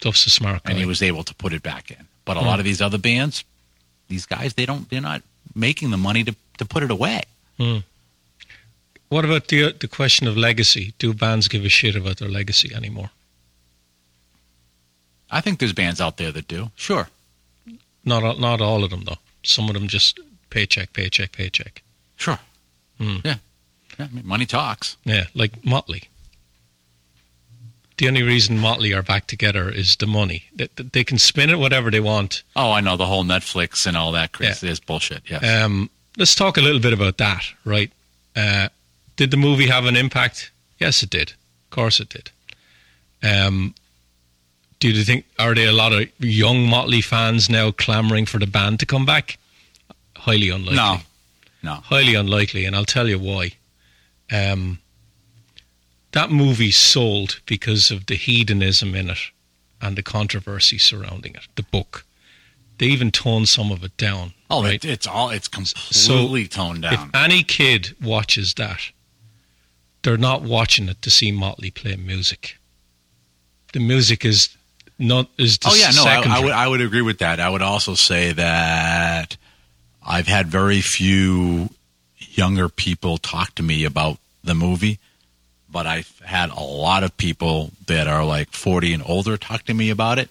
Duff's 0.00 0.26
a 0.26 0.30
smart 0.30 0.62
guy. 0.62 0.70
and 0.72 0.78
he 0.78 0.84
was 0.84 1.00
able 1.02 1.24
to 1.24 1.34
put 1.34 1.52
it 1.54 1.62
back 1.62 1.90
in. 1.90 2.06
But 2.26 2.36
a 2.36 2.40
lot 2.40 2.58
of 2.58 2.64
these 2.66 2.82
other 2.82 2.98
bands, 2.98 3.44
these 4.08 4.26
guys, 4.26 4.52
they 4.54 4.66
don't. 4.66 4.88
They're 4.90 5.00
not 5.00 5.22
making 5.54 5.90
the 5.90 5.96
money 5.96 6.22
to 6.24 6.34
to 6.58 6.64
put 6.66 6.82
it 6.82 6.90
away. 6.90 7.22
What 9.14 9.24
about 9.24 9.46
the 9.46 9.72
the 9.78 9.86
question 9.86 10.26
of 10.26 10.36
legacy? 10.36 10.92
Do 10.98 11.14
bands 11.14 11.46
give 11.48 11.64
a 11.64 11.68
shit 11.68 11.94
about 11.96 12.16
their 12.16 12.28
legacy 12.28 12.74
anymore? 12.74 13.10
I 15.30 15.40
think 15.40 15.58
there's 15.58 15.72
bands 15.72 16.00
out 16.00 16.16
there 16.16 16.32
that 16.32 16.48
do. 16.48 16.70
Sure. 16.74 17.08
Not 18.04 18.22
all- 18.24 18.38
not 18.38 18.60
all 18.60 18.82
of 18.82 18.90
them 18.90 19.04
though. 19.04 19.18
Some 19.44 19.68
of 19.68 19.74
them 19.74 19.86
just 19.88 20.18
paycheck, 20.50 20.92
paycheck, 20.92 21.30
paycheck. 21.30 21.82
Sure. 22.16 22.38
Hmm. 22.98 23.18
Yeah. 23.24 23.36
yeah 23.98 24.06
I 24.10 24.14
mean, 24.14 24.26
money 24.26 24.46
talks. 24.46 24.96
Yeah, 25.04 25.26
like 25.34 25.64
Motley. 25.64 26.02
the 27.98 28.08
only 28.08 28.22
reason 28.24 28.58
Motley 28.58 28.92
are 28.92 29.02
back 29.02 29.28
together 29.28 29.70
is 29.70 29.94
the 29.96 30.06
money. 30.08 30.40
They, 30.56 30.68
they 30.96 31.04
can 31.04 31.18
spin 31.18 31.50
it 31.50 31.58
whatever 31.60 31.88
they 31.92 32.00
want. 32.00 32.42
Oh, 32.56 32.72
I 32.72 32.80
know 32.80 32.96
the 32.96 33.06
whole 33.06 33.24
Netflix 33.24 33.86
and 33.86 33.96
all 33.96 34.10
that 34.12 34.32
crazy 34.32 34.66
Yeah. 34.66 34.72
is 34.72 34.80
bullshit. 34.80 35.22
Yes. 35.30 35.44
Um, 35.44 35.88
let's 36.16 36.34
talk 36.34 36.56
a 36.56 36.60
little 36.60 36.80
bit 36.80 36.92
about 36.92 37.18
that, 37.18 37.44
right? 37.64 37.92
Uh, 38.34 38.68
did 39.16 39.30
the 39.30 39.36
movie 39.36 39.68
have 39.68 39.86
an 39.86 39.96
impact? 39.96 40.50
Yes, 40.78 41.02
it 41.02 41.10
did. 41.10 41.30
Of 41.30 41.70
course, 41.70 42.00
it 42.00 42.08
did. 42.08 42.30
Um, 43.22 43.74
do 44.80 44.90
you 44.90 45.04
think 45.04 45.24
are 45.38 45.54
there 45.54 45.68
a 45.68 45.72
lot 45.72 45.92
of 45.92 46.08
young 46.18 46.68
Motley 46.68 47.00
fans 47.00 47.48
now 47.48 47.70
clamoring 47.70 48.26
for 48.26 48.38
the 48.38 48.46
band 48.46 48.80
to 48.80 48.86
come 48.86 49.06
back? 49.06 49.38
Highly 50.16 50.50
unlikely. 50.50 50.76
no, 50.76 50.98
no. 51.62 51.74
highly 51.74 52.14
unlikely, 52.14 52.64
and 52.64 52.76
I'll 52.76 52.84
tell 52.84 53.08
you 53.08 53.18
why. 53.18 53.52
Um, 54.30 54.78
that 56.12 56.30
movie 56.30 56.70
sold 56.70 57.40
because 57.46 57.90
of 57.90 58.06
the 58.06 58.14
hedonism 58.14 58.94
in 58.94 59.10
it 59.10 59.18
and 59.80 59.96
the 59.96 60.02
controversy 60.02 60.78
surrounding 60.78 61.34
it. 61.34 61.46
The 61.56 61.62
book, 61.62 62.04
they 62.78 62.86
even 62.86 63.10
toned 63.10 63.48
some 63.48 63.72
of 63.72 63.82
it 63.84 63.96
down. 63.96 64.32
Oh, 64.50 64.62
right. 64.62 64.74
it, 64.74 64.84
it's 64.84 65.06
all 65.06 65.30
it's 65.30 65.48
completely 65.48 66.46
toned 66.46 66.82
down. 66.82 66.92
If 66.92 67.14
any 67.14 67.42
kid 67.42 67.96
watches 68.02 68.54
that, 68.54 68.80
they're 70.04 70.16
not 70.16 70.42
watching 70.42 70.88
it 70.88 71.02
to 71.02 71.10
see 71.10 71.32
Motley 71.32 71.70
play 71.70 71.96
music. 71.96 72.58
The 73.72 73.80
music 73.80 74.24
is 74.24 74.56
not 74.98 75.28
is 75.36 75.58
Oh 75.64 75.74
yeah, 75.74 75.90
no, 75.90 76.04
I. 76.04 76.38
I 76.38 76.40
would 76.40 76.52
I 76.52 76.68
would 76.68 76.80
agree 76.80 77.02
with 77.02 77.18
that. 77.18 77.40
I 77.40 77.48
would 77.48 77.62
also 77.62 77.94
say 77.94 78.32
that 78.32 79.36
I've 80.06 80.28
had 80.28 80.46
very 80.46 80.80
few 80.80 81.70
younger 82.18 82.68
people 82.68 83.18
talk 83.18 83.54
to 83.56 83.62
me 83.62 83.84
about 83.84 84.18
the 84.44 84.54
movie, 84.54 85.00
but 85.70 85.86
I've 85.86 86.18
had 86.20 86.50
a 86.50 86.60
lot 86.60 87.02
of 87.02 87.16
people 87.16 87.72
that 87.86 88.06
are 88.06 88.24
like 88.24 88.50
40 88.50 88.92
and 88.92 89.02
older 89.04 89.36
talk 89.36 89.64
to 89.64 89.74
me 89.74 89.90
about 89.90 90.18
it 90.18 90.28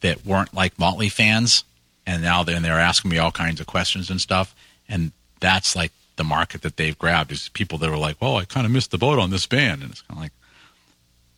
that 0.00 0.24
weren't 0.24 0.54
like 0.54 0.78
Motley 0.78 1.08
fans, 1.08 1.64
and 2.06 2.22
now 2.22 2.42
they're, 2.44 2.60
they're 2.60 2.78
asking 2.78 3.10
me 3.10 3.18
all 3.18 3.32
kinds 3.32 3.60
of 3.60 3.66
questions 3.66 4.10
and 4.10 4.20
stuff, 4.20 4.54
and 4.88 5.12
that's 5.40 5.74
like 5.74 5.92
the 6.18 6.24
market 6.24 6.60
that 6.62 6.76
they've 6.76 6.98
grabbed 6.98 7.32
is 7.32 7.48
people 7.48 7.78
that 7.78 7.88
are 7.88 7.96
like, 7.96 8.20
"Well, 8.20 8.36
I 8.36 8.44
kind 8.44 8.66
of 8.66 8.70
missed 8.72 8.90
the 8.90 8.98
boat 8.98 9.18
on 9.18 9.30
this 9.30 9.46
band," 9.46 9.82
and 9.82 9.90
it's 9.90 10.02
kind 10.02 10.18
of 10.18 10.22
like 10.24 10.32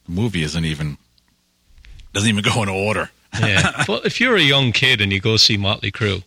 the 0.07 0.13
movie 0.13 0.43
isn't 0.43 0.65
even 0.65 0.99
doesn't 2.13 2.29
even 2.29 2.43
go 2.43 2.63
in 2.63 2.69
order. 2.69 3.11
yeah. 3.39 3.85
Well, 3.89 4.01
if 4.05 4.21
you're 4.21 4.37
a 4.37 4.43
young 4.43 4.73
kid 4.73 5.01
and 5.01 5.13
you 5.13 5.21
go 5.21 5.37
see 5.37 5.57
Motley 5.57 5.93
Crue, 5.93 6.25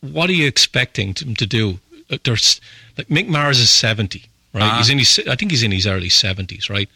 what 0.00 0.30
are 0.30 0.34
you 0.34 0.46
expecting 0.46 1.12
them 1.12 1.34
to 1.36 1.46
do? 1.46 1.78
Uh, 2.10 2.16
There's 2.24 2.60
like 2.96 3.08
Mick 3.08 3.28
Mars 3.28 3.58
is 3.58 3.70
seventy, 3.70 4.24
right? 4.54 4.62
Uh-huh. 4.64 4.78
He's 4.78 4.88
in 4.88 4.98
his, 4.98 5.20
I 5.28 5.34
think 5.36 5.50
he's 5.50 5.62
in 5.62 5.72
his 5.72 5.86
early 5.86 6.08
seventies, 6.08 6.70
right? 6.70 6.88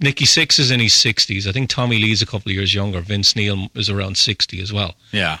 Nikki 0.00 0.24
Sixx 0.24 0.58
is 0.58 0.70
in 0.70 0.80
his 0.80 0.94
sixties. 0.94 1.46
I 1.46 1.52
think 1.52 1.70
Tommy 1.70 1.98
Lee's 1.98 2.22
a 2.22 2.26
couple 2.26 2.50
of 2.50 2.56
years 2.56 2.74
younger. 2.74 3.00
Vince 3.00 3.34
Neil 3.36 3.68
is 3.74 3.88
around 3.90 4.16
sixty 4.16 4.60
as 4.60 4.72
well. 4.72 4.94
Yeah. 5.12 5.38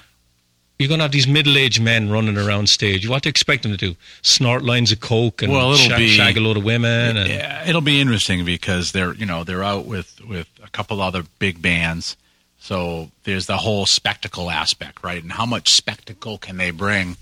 You're 0.82 0.88
going 0.88 0.98
to 0.98 1.04
have 1.04 1.12
these 1.12 1.28
middle-aged 1.28 1.80
men 1.80 2.10
running 2.10 2.36
around 2.36 2.68
stage. 2.68 3.08
What 3.08 3.22
do 3.22 3.28
you 3.28 3.30
expect 3.30 3.62
them 3.62 3.70
to 3.72 3.78
do? 3.78 3.94
Snort 4.22 4.64
lines 4.64 4.90
of 4.90 4.98
coke 5.00 5.40
and 5.42 5.52
Well, 5.52 5.72
it'll 5.72 5.88
shag, 5.88 5.98
be- 5.98 6.08
shag 6.08 6.36
a 6.36 6.40
load 6.40 6.56
of 6.56 6.64
women? 6.64 7.16
And, 7.16 7.28
Yeah, 7.30 7.64
it'll 7.68 7.80
be 7.80 8.00
interesting 8.00 8.44
because 8.44 8.92
they're 8.92 9.14
you 9.14 9.24
know 9.26 9.44
they're 9.44 9.62
out 9.62 9.86
with 9.86 10.20
with 10.28 10.48
a 10.62 10.68
couple 10.70 11.00
other 11.00 11.22
big 11.38 11.62
bands, 11.62 12.16
so 12.58 13.10
there's 13.24 13.46
the 13.46 13.58
whole 13.58 13.86
spectacle 13.86 14.50
aspect, 14.50 15.02
right? 15.04 15.22
And 15.22 15.32
how 15.32 15.46
much 15.46 15.70
spectacle 15.72 16.36
can 16.38 16.56
they 16.56 16.70
bring 16.72 17.16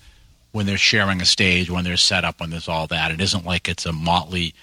when 0.53 0.67
they're 0.67 0.79
sharing 0.79 1.21
a 1.21 1.27
stage, 1.27 1.71
when 1.71 1.85
they're 1.85 1.97
set 1.97 2.25
up, 2.25 2.41
when 2.41 2.51
there's 2.51 2.69
all 2.69 2.87
that? 2.89 3.11
It 3.11 3.21
isn't 3.21 3.45
like 3.45 3.69
it's 3.69 3.85
a 3.87 3.93
motley, 3.93 4.55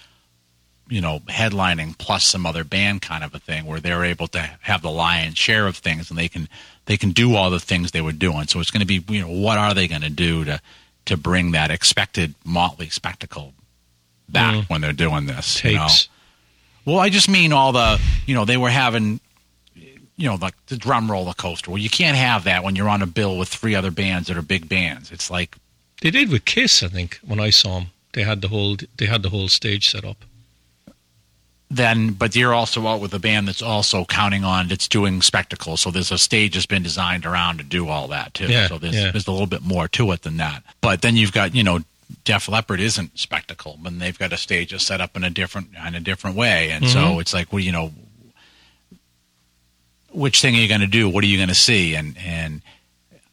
you 0.89 1.01
know, 1.01 1.19
headlining 1.27 1.97
plus 1.97 2.25
some 2.25 2.45
other 2.45 2.63
band 2.63 3.01
kind 3.01 3.23
of 3.23 3.33
a 3.35 3.39
thing 3.39 3.65
where 3.65 3.79
they're 3.79 4.05
able 4.05 4.27
to 4.27 4.39
have 4.61 4.81
the 4.81 4.91
lion's 4.91 5.37
share 5.37 5.67
of 5.67 5.77
things 5.77 6.09
and 6.09 6.17
they 6.17 6.29
can 6.29 6.47
they 6.85 6.97
can 6.97 7.11
do 7.11 7.35
all 7.35 7.49
the 7.49 7.59
things 7.59 7.91
they 7.91 8.01
were 8.01 8.11
doing. 8.11 8.47
So 8.47 8.59
it's 8.59 8.71
going 8.71 8.85
to 8.85 8.87
be 8.87 9.03
you 9.13 9.21
know 9.21 9.31
what 9.31 9.57
are 9.57 9.73
they 9.73 9.87
going 9.87 10.01
to 10.01 10.09
do 10.09 10.45
to 10.45 10.61
to 11.05 11.17
bring 11.17 11.51
that 11.51 11.71
expected 11.71 12.35
motley 12.45 12.89
spectacle 12.89 13.53
back 14.29 14.55
mm. 14.55 14.69
when 14.69 14.81
they're 14.81 14.93
doing 14.93 15.25
this? 15.25 15.63
you 15.63 15.75
know? 15.75 15.87
Well, 16.85 16.99
I 16.99 17.09
just 17.09 17.29
mean 17.29 17.51
all 17.51 17.73
the, 17.73 17.99
you 18.25 18.33
know, 18.33 18.45
they 18.45 18.55
were 18.57 18.69
having, 18.69 19.19
you 19.75 20.29
know, 20.29 20.35
like 20.35 20.53
the 20.67 20.77
drum 20.77 21.11
roller 21.11 21.33
coaster. 21.33 21.71
Well, 21.71 21.79
you 21.79 21.89
can't 21.89 22.15
have 22.15 22.45
that 22.45 22.63
when 22.63 22.75
you're 22.75 22.87
on 22.87 23.01
a 23.01 23.07
bill 23.07 23.37
with 23.37 23.49
three 23.49 23.75
other 23.75 23.91
bands 23.91 24.27
that 24.27 24.37
are 24.37 24.41
big 24.41 24.69
bands. 24.69 25.11
It's 25.11 25.29
like, 25.29 25.57
They 26.01 26.11
did 26.11 26.29
with 26.29 26.45
Kiss, 26.45 26.83
I 26.83 26.87
think, 26.87 27.19
when 27.25 27.39
I 27.39 27.49
saw 27.49 27.79
them. 27.79 27.87
They 28.13 28.23
had 28.23 28.41
the 28.41 28.47
whole 28.47 28.77
they 28.97 29.05
had 29.05 29.21
the 29.21 29.29
whole 29.29 29.47
stage 29.47 29.89
set 29.89 30.03
up. 30.05 30.23
Then, 31.69 32.11
but 32.11 32.33
you're 32.33 32.53
also 32.53 32.87
out 32.87 33.01
with 33.01 33.13
a 33.13 33.19
band 33.19 33.49
that's 33.49 33.61
also 33.61 34.05
counting 34.05 34.45
on 34.45 34.71
it's 34.71 34.87
doing 34.87 35.21
spectacles. 35.21 35.81
So 35.81 35.91
there's 35.91 36.13
a 36.13 36.17
stage 36.17 36.53
that's 36.53 36.65
been 36.65 36.81
designed 36.83 37.25
around 37.25 37.57
to 37.57 37.63
do 37.65 37.89
all 37.89 38.07
that 38.07 38.33
too. 38.33 38.45
Yeah, 38.47 38.67
so 38.67 38.77
there's, 38.77 38.95
yeah. 38.95 39.11
there's 39.11 39.27
a 39.27 39.31
little 39.31 39.47
bit 39.47 39.63
more 39.63 39.89
to 39.89 40.11
it 40.13 40.21
than 40.21 40.37
that. 40.37 40.63
But 40.79 41.01
then 41.01 41.17
you've 41.17 41.33
got, 41.33 41.53
you 41.53 41.63
know, 41.63 41.79
Def 42.23 42.47
Leppard 42.47 42.79
isn't 42.79 43.19
spectacle, 43.19 43.77
but 43.81 43.99
they've 43.99 44.17
got 44.17 44.31
a 44.31 44.37
stage 44.37 44.71
that's 44.71 44.85
set 44.85 45.01
up 45.01 45.17
in 45.17 45.25
a 45.25 45.29
different 45.29 45.69
in 45.85 45.93
a 45.93 45.99
different 45.99 46.37
way, 46.37 46.71
and 46.71 46.87
so 46.87 46.99
Mhm. 46.99 47.21
it's 47.21 47.33
like, 47.33 47.51
well, 47.51 47.59
you 47.59 47.73
know, 47.73 47.91
which 50.11 50.41
thing 50.41 50.55
are 50.55 50.59
you 50.59 50.67
going 50.67 50.81
to 50.81 50.87
do? 50.87 51.09
What 51.09 51.23
are 51.23 51.27
you 51.27 51.37
going 51.37 51.49
to 51.49 51.55
see? 51.55 51.95
And 51.95 52.17
and 52.17 52.61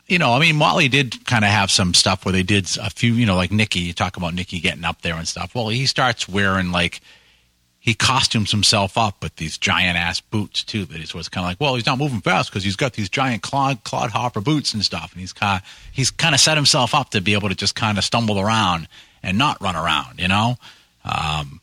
you 0.06 0.18
know, 0.18 0.32
I 0.34 0.38
mean, 0.40 0.56
Motley 0.56 0.88
did 0.88 1.24
kind 1.24 1.44
of 1.44 1.50
have 1.50 1.70
some 1.70 1.94
stuff 1.94 2.24
where 2.26 2.32
they 2.32 2.42
did 2.42 2.68
a 2.78 2.90
few, 2.90 3.14
you 3.14 3.26
know, 3.26 3.36
like 3.36 3.50
Nikki. 3.52 3.78
You 3.80 3.92
talk 3.92 4.16
about 4.16 4.34
Nikki 4.34 4.60
getting 4.60 4.84
up 4.84 5.02
there 5.02 5.14
and 5.14 5.26
stuff. 5.26 5.54
Well, 5.54 5.68
he 5.68 5.86
starts 5.86 6.28
wearing 6.28 6.72
like 6.72 7.00
he 7.84 7.92
costumes 7.92 8.50
himself 8.50 8.96
up 8.96 9.22
with 9.22 9.36
these 9.36 9.58
giant 9.58 9.98
ass 9.98 10.18
boots 10.18 10.64
too. 10.64 10.86
That 10.86 10.96
he's 10.96 11.12
was 11.12 11.28
kind 11.28 11.44
of 11.44 11.50
like, 11.50 11.60
well, 11.60 11.74
he's 11.74 11.84
not 11.84 11.98
moving 11.98 12.22
fast 12.22 12.48
because 12.48 12.64
he's 12.64 12.76
got 12.76 12.94
these 12.94 13.10
giant 13.10 13.42
Claude 13.42 13.78
Hopper 13.84 14.40
boots 14.40 14.72
and 14.72 14.82
stuff, 14.82 15.12
and 15.12 15.20
he's 15.20 15.34
kind 15.34 15.60
of, 15.60 15.68
he's 15.92 16.10
kind 16.10 16.34
of 16.34 16.40
set 16.40 16.56
himself 16.56 16.94
up 16.94 17.10
to 17.10 17.20
be 17.20 17.34
able 17.34 17.50
to 17.50 17.54
just 17.54 17.74
kind 17.74 17.98
of 17.98 18.04
stumble 18.04 18.40
around 18.40 18.88
and 19.22 19.36
not 19.36 19.60
run 19.60 19.76
around, 19.76 20.18
you 20.18 20.28
know. 20.28 20.56
Um, 21.04 21.60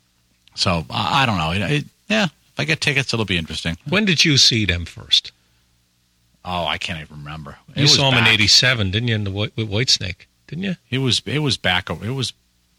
so 0.53 0.85
I, 0.91 1.23
I 1.23 1.25
don't 1.25 1.39
know. 1.39 1.53
It, 1.53 1.71
it, 1.71 1.85
yeah, 2.07 2.25
if 2.25 2.59
I 2.59 2.65
get 2.65 2.81
tickets, 2.81 3.15
it'll 3.15 3.25
be 3.25 3.39
interesting. 3.39 3.75
When 3.89 4.05
did 4.05 4.23
you 4.23 4.37
see 4.37 4.65
them 4.65 4.85
first? 4.85 5.31
Oh, 6.45 6.67
I 6.67 6.77
can't 6.77 7.01
even 7.01 7.17
remember. 7.17 7.57
It 7.75 7.81
You 7.81 7.87
saw 7.87 8.11
them 8.11 8.19
in 8.19 8.27
'87, 8.27 8.91
didn't 8.91 9.07
you? 9.07 9.15
In 9.15 9.23
the 9.23 9.31
White, 9.31 9.53
with 9.55 9.71
Whitesnake, 9.71 10.27
didn't 10.45 10.65
you? 10.65 10.75
It 10.91 10.99
was 10.99 11.23
it 11.25 11.39
was 11.39 11.57
back. 11.57 11.89
It 11.89 12.11
was 12.11 12.33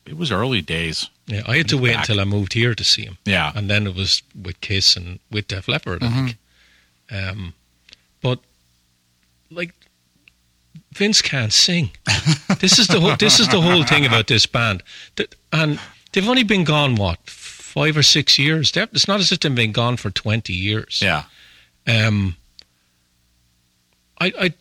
it 0.06 0.16
was 0.16 0.30
early 0.30 0.62
days. 0.62 1.08
Yeah, 1.26 1.43
I 1.47 1.57
had 1.59 1.69
to 1.69 1.79
wait 1.79 1.93
Back. 1.95 2.09
until 2.09 2.21
I 2.21 2.25
moved 2.25 2.52
here 2.55 2.75
to 2.75 2.85
see 2.85 3.02
him, 3.05 3.17
Yeah, 3.25 3.52
and 3.55 3.71
then 3.71 3.87
it 3.87 3.95
was 3.95 4.23
with 4.41 4.61
Kiss 4.61 4.97
and 4.97 5.19
with 5.31 5.47
Def 5.49 5.69
Leppard. 5.69 6.02
I 6.02 6.07
Mm-hmm. 6.07 6.26
think. 6.26 6.38
Um, 7.11 7.55
but 8.21 8.41
like 9.50 9.73
Vince 10.95 11.23
can't 11.23 11.52
sing. 11.52 11.91
this 12.61 12.79
is 12.79 12.87
the 12.88 13.00
whole, 13.00 13.17
this 13.17 13.38
is 13.41 13.49
the 13.49 13.61
whole 13.61 13.85
thing 13.85 14.05
about 14.07 14.26
this 14.26 14.47
band, 14.47 14.83
and 15.52 15.79
they've 16.12 16.29
only 16.29 16.43
been 16.43 16.64
gone 16.64 16.97
what 16.97 17.19
five 17.26 17.97
or 17.97 18.02
six 18.02 18.38
years. 18.38 18.73
They're- 18.73 18.88
It's 18.93 19.07
not 19.09 19.21
as 19.21 19.31
if 19.33 19.41
they've 19.41 19.55
been 19.55 19.73
gone 19.73 19.97
for 19.97 20.11
twenty 20.11 20.52
years. 20.55 21.00
yeah. 21.02 21.25
Um, 21.87 22.37
I, 24.21 24.33
I, 24.38 24.55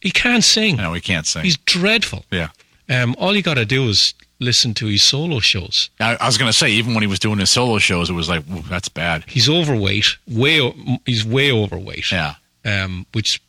he 0.00 0.10
can't 0.10 0.44
sing. 0.44 0.76
No, 0.76 0.92
he 0.92 1.00
can't 1.00 1.26
sing. 1.26 1.44
He's 1.44 1.56
dreadful. 1.58 2.24
yeah. 2.30 2.48
Um, 2.88 3.14
all 3.18 3.34
you 3.36 3.42
got 3.42 3.54
to 3.54 3.64
do 3.64 3.88
is 3.88 4.14
listen 4.40 4.74
to 4.74 4.86
his 4.86 5.02
solo 5.02 5.40
shows. 5.40 5.90
I, 6.00 6.16
I 6.16 6.26
was 6.26 6.38
gonna 6.38 6.52
say 6.52 6.70
even 6.70 6.94
when 6.94 7.02
he 7.02 7.06
was 7.08 7.18
doing 7.18 7.38
his 7.38 7.50
solo 7.50 7.78
shows, 7.78 8.08
it 8.10 8.14
was 8.14 8.28
like 8.28 8.44
that's 8.68 8.88
bad. 8.88 9.24
He's 9.28 9.48
overweight. 9.48 10.16
Way, 10.28 10.72
he's 11.06 11.24
way 11.24 11.50
overweight. 11.52 12.10
Yeah, 12.12 12.34
Um, 12.64 13.06
which, 13.12 13.42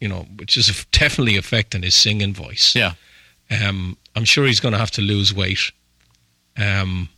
you 0.00 0.08
know, 0.08 0.26
which 0.36 0.56
is 0.56 0.86
definitely 0.92 1.36
affecting 1.36 1.82
his 1.82 1.94
singing 1.94 2.32
voice. 2.34 2.74
yeah. 2.74 2.92
Um, 3.50 3.96
I'm 4.16 4.24
sure 4.24 4.46
he's 4.46 4.60
going 4.60 4.72
to 4.72 4.78
have 4.78 4.92
to 4.92 5.02
lose 5.02 5.34
weight. 5.34 5.72
Um, 6.56 7.08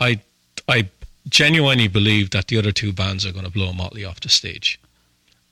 I, 0.00 0.20
I 0.68 0.88
genuinely 1.28 1.86
believe 1.88 2.30
that 2.30 2.48
the 2.48 2.58
other 2.58 2.72
two 2.72 2.92
bands 2.92 3.24
are 3.24 3.32
going 3.32 3.44
to 3.44 3.50
blow 3.50 3.72
Motley 3.72 4.04
off 4.04 4.20
the 4.20 4.28
stage. 4.28 4.80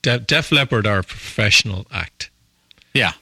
De- 0.03 0.19
Def 0.19 0.51
Leppard 0.51 0.87
are 0.87 0.99
a 0.99 1.05
professional 1.05 1.87
act. 1.93 2.31
Yeah. 2.95 3.13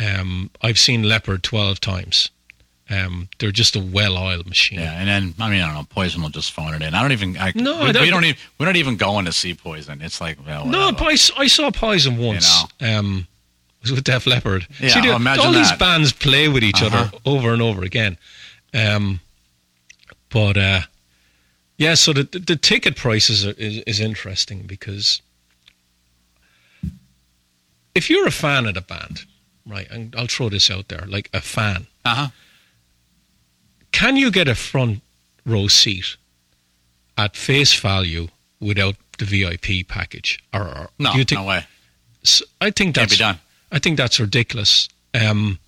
Um, 0.00 0.50
I've 0.62 0.78
seen 0.78 1.02
Leppard 1.02 1.42
12 1.42 1.80
times. 1.80 2.30
Um, 2.90 3.28
they're 3.38 3.52
just 3.52 3.74
a 3.76 3.80
well-oiled 3.80 4.46
machine. 4.46 4.80
Yeah, 4.80 4.92
and 4.92 5.08
then 5.08 5.34
I 5.38 5.48
mean 5.48 5.60
I 5.62 5.66
don't 5.66 5.74
know. 5.74 5.86
Poison 5.88 6.20
will 6.22 6.28
just 6.30 6.52
phone 6.52 6.74
it 6.74 6.82
in. 6.82 6.94
I 6.94 7.00
don't 7.00 7.12
even. 7.12 7.36
I, 7.38 7.52
No, 7.54 7.84
we, 7.84 7.92
that- 7.92 8.02
we 8.02 8.10
don't 8.10 8.24
even. 8.24 8.38
We're 8.58 8.66
not 8.66 8.76
even 8.76 8.96
going 8.96 9.24
to 9.24 9.32
see 9.32 9.54
Poison. 9.54 10.02
It's 10.02 10.20
like 10.20 10.36
well, 10.46 10.66
No, 10.66 10.86
whatever. 10.90 11.04
I, 11.04 11.16
I 11.38 11.46
saw 11.46 11.70
Poison 11.70 12.18
once. 12.18 12.64
Um, 12.80 13.26
it 13.80 13.82
was 13.84 13.92
with 13.92 14.04
Def 14.04 14.26
Leppard. 14.26 14.66
Yeah, 14.78 14.88
See, 14.90 15.10
all 15.10 15.52
these 15.52 15.72
bands 15.72 16.12
play 16.12 16.48
with 16.48 16.62
each 16.62 16.82
Uh-huh. 16.82 16.96
other 17.06 17.18
over 17.24 17.52
and 17.52 17.62
over 17.62 17.82
again. 17.82 18.18
Um, 18.74 19.20
but 20.28 20.56
uh, 20.56 20.80
yeah, 21.78 21.94
so 21.94 22.12
the, 22.12 22.24
the 22.24 22.56
ticket 22.56 22.96
prices 22.96 23.46
are, 23.46 23.52
is 23.52 23.78
is 23.86 24.00
interesting 24.00 24.62
because 24.66 25.22
if 27.94 28.08
you're 28.10 28.26
a 28.26 28.30
fan 28.32 28.66
of 28.66 28.74
the 28.74 28.80
band, 28.80 29.22
right, 29.66 29.88
and 29.90 30.14
I'll 30.16 30.26
throw 30.26 30.48
this 30.48 30.70
out 30.70 30.88
there, 30.88 31.04
like 31.06 31.28
a 31.32 31.40
fan, 31.40 31.86
Uh-huh. 32.04 32.28
Can 33.92 34.16
you 34.16 34.30
get 34.30 34.48
a 34.48 34.54
front 34.54 35.00
row 35.46 35.68
seat 35.68 36.16
at 37.16 37.36
face 37.36 37.78
value 37.78 38.28
without 38.60 38.96
the 39.18 39.24
VIP 39.24 39.86
package. 39.86 40.42
Or, 40.52 40.62
or 40.62 40.90
No, 40.98 41.12
think, 41.12 41.32
no 41.32 41.44
way. 41.44 41.66
S- 42.24 42.42
I 42.60 42.66
think 42.70 42.94
Can't 42.94 43.08
that's 43.08 43.14
be 43.14 43.18
done. 43.18 43.38
I 43.70 43.78
think 43.78 43.96
that's 43.96 44.18
ridiculous. 44.18 44.88
Um, 45.14 45.58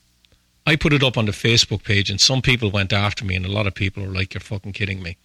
I 0.67 0.77
put 0.77 0.93
it 0.93 1.03
up 1.03 1.19
on 1.19 1.27
the 1.27 1.33
Facebook 1.33 1.85
page, 1.85 2.09
and 2.11 2.21
some 2.21 2.41
people 2.41 2.71
went 2.71 2.93
after 2.93 3.25
me, 3.25 3.35
and 3.37 3.45
a 3.45 3.51
lot 3.51 3.67
of 3.67 3.75
people 3.75 4.03
were 4.03 4.13
like, 4.13 4.33
"You're 4.35 4.41
fucking 4.41 4.73
kidding 4.73 5.03
me." 5.03 5.17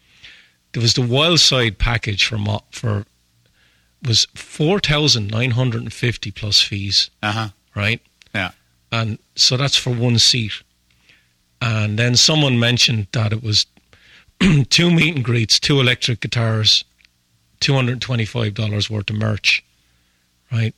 There 0.73 0.81
was 0.81 0.93
the 0.93 1.01
wild 1.01 1.39
side 1.39 1.77
package 1.77 2.25
for 2.25 2.37
for 2.71 3.05
was 4.03 4.25
four 4.35 4.79
thousand 4.79 5.27
nine 5.31 5.51
hundred 5.51 5.81
and 5.81 5.93
fifty 5.93 6.31
plus 6.31 6.61
fees, 6.61 7.09
Uh 7.23 7.31
huh. 7.31 7.49
right? 7.75 8.01
Yeah. 8.35 8.51
And 8.91 9.19
so 9.35 9.55
that's 9.57 9.75
for 9.77 9.91
one 9.93 10.19
seat. 10.19 10.51
And 11.61 11.99
then 11.99 12.15
someone 12.15 12.59
mentioned 12.59 13.07
that 13.11 13.33
it 13.33 13.43
was 13.43 13.65
two 14.69 14.91
meet 14.91 15.15
and 15.15 15.23
greets, 15.25 15.59
two 15.59 15.79
electric 15.79 16.21
guitars, 16.21 16.85
two 17.59 17.73
hundred 17.73 17.93
and 17.93 18.01
twenty-five 18.01 18.53
dollars 18.53 18.89
worth 18.89 19.09
of 19.09 19.17
merch, 19.17 19.63
right? 20.51 20.73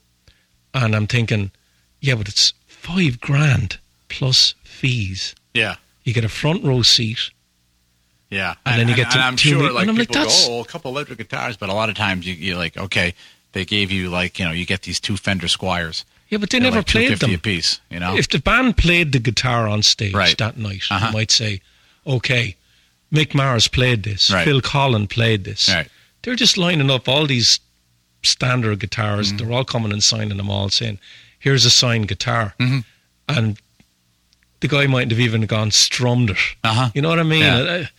And 0.74 0.96
I'm 0.96 1.08
thinking, 1.08 1.52
yeah, 2.00 2.16
but 2.16 2.28
it's 2.30 2.54
five 2.68 3.20
grand 3.20 3.78
plus 4.10 4.56
fees. 4.64 5.36
Yeah. 5.54 5.76
You 6.04 6.14
get 6.14 6.24
a 6.24 6.30
front 6.30 6.64
row 6.64 6.82
seat. 6.82 7.30
Yeah, 8.30 8.56
And 8.66 8.80
then 8.80 8.88
you 8.88 8.96
get 8.96 9.12
to 9.12 9.18
and 9.18 9.26
I'm 9.26 9.36
two 9.36 9.50
sure 9.50 9.60
mi- 9.60 9.70
like 9.72 9.82
and 9.82 9.90
I'm 9.90 9.98
like, 9.98 10.08
people 10.08 10.22
that's- 10.22 10.48
go, 10.48 10.60
oh, 10.60 10.62
a 10.62 10.66
couple 10.66 10.90
electric 10.92 11.18
guitars, 11.18 11.58
but 11.58 11.68
a 11.68 11.74
lot 11.74 11.90
of 11.90 11.96
times 11.96 12.26
you, 12.26 12.34
you're 12.34 12.56
like, 12.56 12.78
okay, 12.78 13.14
they 13.52 13.66
gave 13.66 13.92
you 13.92 14.10
like 14.10 14.40
you 14.40 14.46
know 14.46 14.52
you 14.52 14.66
get 14.66 14.84
these 14.84 15.02
two 15.02 15.18
Fender 15.18 15.48
Squiers. 15.48 16.06
Yeah, 16.32 16.38
but 16.40 16.50
they 16.50 16.58
They're 16.60 16.64
never 16.72 16.78
like 16.78 16.88
played 16.88 17.08
250 17.10 17.26
them. 17.28 17.36
a 17.36 17.38
piece. 17.38 17.80
You 17.92 18.00
know, 18.00 18.18
If 18.18 18.30
the 18.30 18.40
band 18.40 18.78
played 18.78 19.12
the 19.12 19.20
guitar 19.20 19.68
on 19.68 19.84
stage 19.84 20.14
Right. 20.14 20.36
that 20.40 20.58
night, 20.58 20.84
Uh-huh. 20.90 21.08
you 21.08 21.14
might 21.14 21.30
say, 21.30 21.62
okay, 22.08 22.56
Mick 23.14 23.36
Mars 23.36 23.68
played 23.68 24.04
this, 24.04 24.32
Right. 24.32 24.46
Phil 24.46 24.62
Collen 24.62 25.08
played 25.10 25.44
this. 25.44 25.68
right? 25.70 25.88
They're 26.24 26.36
just 26.38 26.58
lining 26.58 26.90
up 26.90 27.08
all 27.10 27.28
these 27.28 27.60
standard 28.24 28.72
Mm-hmm. 28.78 28.80
guitars. 28.80 29.34
They're 29.34 29.52
all 29.52 29.66
coming 29.66 29.92
and 29.92 30.02
signing 30.04 30.38
them 30.38 30.50
all, 30.50 30.70
saying, 30.70 31.00
here's 31.38 31.66
a 31.66 31.70
signed 31.70 32.08
guitar. 32.08 32.56
Mhm. 32.60 32.86
And 33.28 33.58
the 34.62 34.68
guy 34.70 34.88
might 34.88 35.10
have 35.12 35.20
even 35.20 35.42
gone 35.48 35.72
strummed 35.72 36.30
it. 36.30 36.38
Uh 36.64 36.74
huh. 36.74 36.90
You 36.96 37.02
know 37.02 37.10
what 37.10 37.20
I 37.20 37.24
mean? 37.24 37.42
Yeah. 37.42 37.58
And, 37.58 37.70
I, 37.70 37.90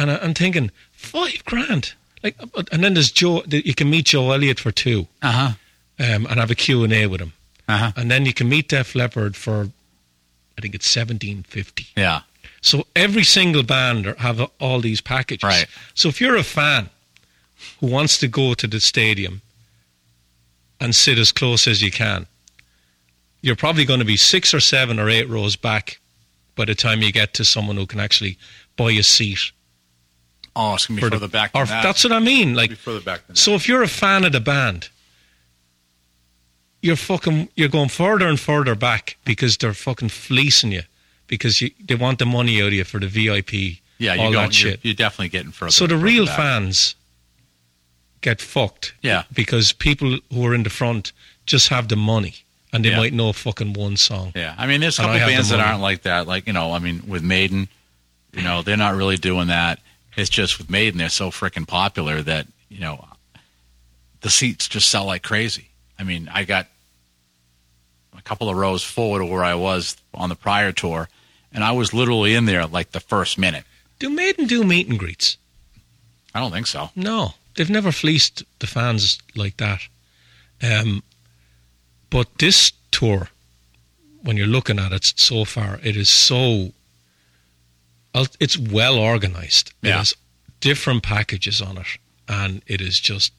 and 0.00 0.10
I'm 0.10 0.34
thinking, 0.34 0.70
five 0.92 1.44
grand. 1.44 1.92
Like, 2.22 2.36
uh, 2.40 2.62
and 2.72 2.82
then 2.82 2.94
there's 2.94 3.10
Joe. 3.10 3.42
You 3.46 3.74
can 3.74 3.90
meet 3.90 4.06
Joe 4.06 4.30
Elliott 4.32 4.58
for 4.58 4.70
two, 4.72 5.06
Uh 5.20 5.32
huh. 5.32 5.52
um, 5.98 6.26
and 6.26 6.40
have 6.40 6.50
a 6.50 6.54
Q 6.54 6.82
and 6.84 6.92
A 6.92 7.06
with 7.06 7.20
him, 7.20 7.32
Uh 7.68 7.76
huh. 7.76 7.92
and 7.96 8.10
then 8.10 8.24
you 8.24 8.32
can 8.32 8.48
meet 8.48 8.68
Def 8.68 8.94
Leppard 8.94 9.36
for, 9.36 9.68
I 10.56 10.60
think 10.60 10.74
it's 10.74 10.88
seventeen 10.88 11.42
fifty. 11.42 11.86
Yeah. 11.96 12.20
So 12.60 12.86
every 12.96 13.24
single 13.24 13.62
band 13.62 14.06
have 14.18 14.40
all 14.58 14.80
these 14.80 15.00
packages. 15.00 15.44
Right. 15.44 15.66
So 15.94 16.08
if 16.08 16.20
you're 16.20 16.36
a 16.36 16.42
fan 16.42 16.88
who 17.80 17.86
wants 17.88 18.18
to 18.18 18.28
go 18.28 18.54
to 18.54 18.66
the 18.66 18.80
stadium 18.80 19.42
and 20.80 20.94
sit 20.94 21.18
as 21.18 21.30
close 21.32 21.66
as 21.68 21.82
you 21.82 21.90
can, 21.90 22.26
you're 23.42 23.56
probably 23.56 23.84
going 23.84 24.00
to 24.00 24.04
be 24.06 24.16
six 24.16 24.52
or 24.54 24.60
seven 24.60 24.98
or 24.98 25.08
eight 25.08 25.28
rows 25.28 25.56
back 25.56 25.98
by 26.56 26.64
the 26.64 26.74
time 26.74 27.02
you 27.02 27.12
get 27.12 27.34
to 27.34 27.44
someone 27.44 27.76
who 27.76 27.86
can 27.86 28.00
actually 28.00 28.36
buy 28.76 28.90
a 28.92 29.02
seat. 29.02 29.52
Oh, 30.56 30.74
it's 30.74 30.86
gonna 30.86 30.96
be 30.96 31.02
for 31.02 31.10
the- 31.10 31.16
further 31.16 31.28
back. 31.28 31.50
or 31.54 31.64
that. 31.66 31.82
that's 31.82 32.02
what 32.02 32.12
I 32.12 32.18
mean. 32.18 32.54
Like, 32.54 32.70
be 32.70 32.76
further 32.76 33.00
back 33.00 33.24
than 33.28 33.36
so 33.36 33.52
if 33.52 33.68
you're 33.68 33.82
a 33.82 33.88
fan 33.88 34.24
of 34.24 34.32
the 34.32 34.40
band, 34.40 34.88
you're 36.80 36.96
fucking 36.96 37.48
you're 37.56 37.68
going 37.68 37.88
further 37.88 38.26
and 38.28 38.38
further 38.38 38.74
back 38.74 39.16
because 39.24 39.56
they're 39.56 39.74
fucking 39.74 40.08
fleecing 40.10 40.72
you 40.72 40.82
because 41.26 41.60
you, 41.60 41.70
they 41.84 41.94
want 41.94 42.18
the 42.18 42.26
money 42.26 42.60
out 42.60 42.68
of 42.68 42.72
you 42.74 42.84
for 42.84 42.98
the 43.00 43.06
VIP. 43.08 43.80
Yeah, 43.98 44.16
all 44.16 44.30
that 44.32 44.62
You're, 44.62 44.74
you're 44.82 44.94
definitely 44.94 45.28
getting 45.30 45.50
further. 45.50 45.72
So 45.72 45.86
the 45.88 45.96
real 45.96 46.26
back. 46.26 46.36
fans 46.36 46.94
get 48.20 48.40
fucked. 48.40 48.94
Yeah. 49.02 49.24
Because 49.32 49.72
people 49.72 50.18
who 50.32 50.46
are 50.46 50.54
in 50.54 50.62
the 50.62 50.70
front 50.70 51.12
just 51.46 51.68
have 51.68 51.88
the 51.88 51.96
money 51.96 52.34
and 52.72 52.84
they 52.84 52.90
Yeah. 52.90 52.98
might 52.98 53.12
know 53.12 53.32
fucking 53.32 53.72
one 53.72 53.96
song. 53.96 54.32
Yeah, 54.36 54.54
I 54.56 54.66
mean, 54.66 54.80
there's 54.80 54.98
a 54.98 55.02
couple 55.02 55.16
I 55.16 55.18
have 55.18 55.28
the 55.28 55.34
bands 55.34 55.48
that 55.50 55.60
aren't 55.60 55.80
like 55.80 56.02
that. 56.02 56.26
Like 56.28 56.46
you 56.46 56.52
know, 56.52 56.72
I 56.72 56.78
mean, 56.78 57.02
with 57.08 57.22
Maiden, 57.24 57.68
you 58.32 58.42
know, 58.42 58.62
they're 58.62 58.76
not 58.76 58.94
really 58.94 59.16
doing 59.16 59.48
that. 59.48 59.80
It's 60.16 60.30
just 60.30 60.58
with 60.58 60.68
Maiden, 60.70 60.98
they're 60.98 61.08
so 61.08 61.30
freaking 61.30 61.66
popular 61.66 62.22
that 62.22 62.46
you 62.68 62.80
know, 62.80 63.04
the 64.20 64.30
seats 64.30 64.68
just 64.68 64.90
sell 64.90 65.06
like 65.06 65.22
crazy. 65.22 65.68
I 65.98 66.04
mean, 66.04 66.30
I 66.32 66.44
got 66.44 66.66
a 68.16 68.22
couple 68.22 68.48
of 68.48 68.56
rows 68.56 68.84
forward 68.84 69.22
of 69.22 69.30
where 69.30 69.44
I 69.44 69.54
was 69.54 69.96
on 70.14 70.28
the 70.28 70.36
prior 70.36 70.72
tour, 70.72 71.08
and 71.52 71.64
I 71.64 71.72
was 71.72 71.92
literally 71.92 72.34
in 72.34 72.44
there 72.44 72.66
like 72.66 72.92
the 72.92 73.00
first 73.00 73.38
minute. 73.38 73.64
Do 73.98 74.10
Maiden 74.10 74.46
do 74.46 74.62
meet 74.64 74.88
and 74.88 74.98
greets? 74.98 75.36
I 76.34 76.40
don't 76.40 76.52
think 76.52 76.66
so. 76.66 76.90
No, 76.94 77.34
they've 77.56 77.70
never 77.70 77.90
fleeced 77.90 78.44
the 78.60 78.66
fans 78.66 79.18
like 79.34 79.56
that. 79.56 79.80
Um, 80.62 81.02
but 82.10 82.28
this 82.38 82.72
tour, 82.90 83.28
when 84.22 84.36
you're 84.36 84.46
looking 84.46 84.78
at 84.78 84.92
it 84.92 85.12
so 85.16 85.44
far, 85.44 85.80
it 85.82 85.96
is 85.96 86.08
so. 86.08 86.72
It's 88.40 88.58
well 88.58 88.98
organized. 88.98 89.72
It 89.82 89.92
has 89.92 90.14
different 90.60 91.02
packages 91.02 91.60
on 91.60 91.78
it, 91.78 91.86
and 92.28 92.62
it 92.66 92.80
is 92.80 92.98
just, 92.98 93.32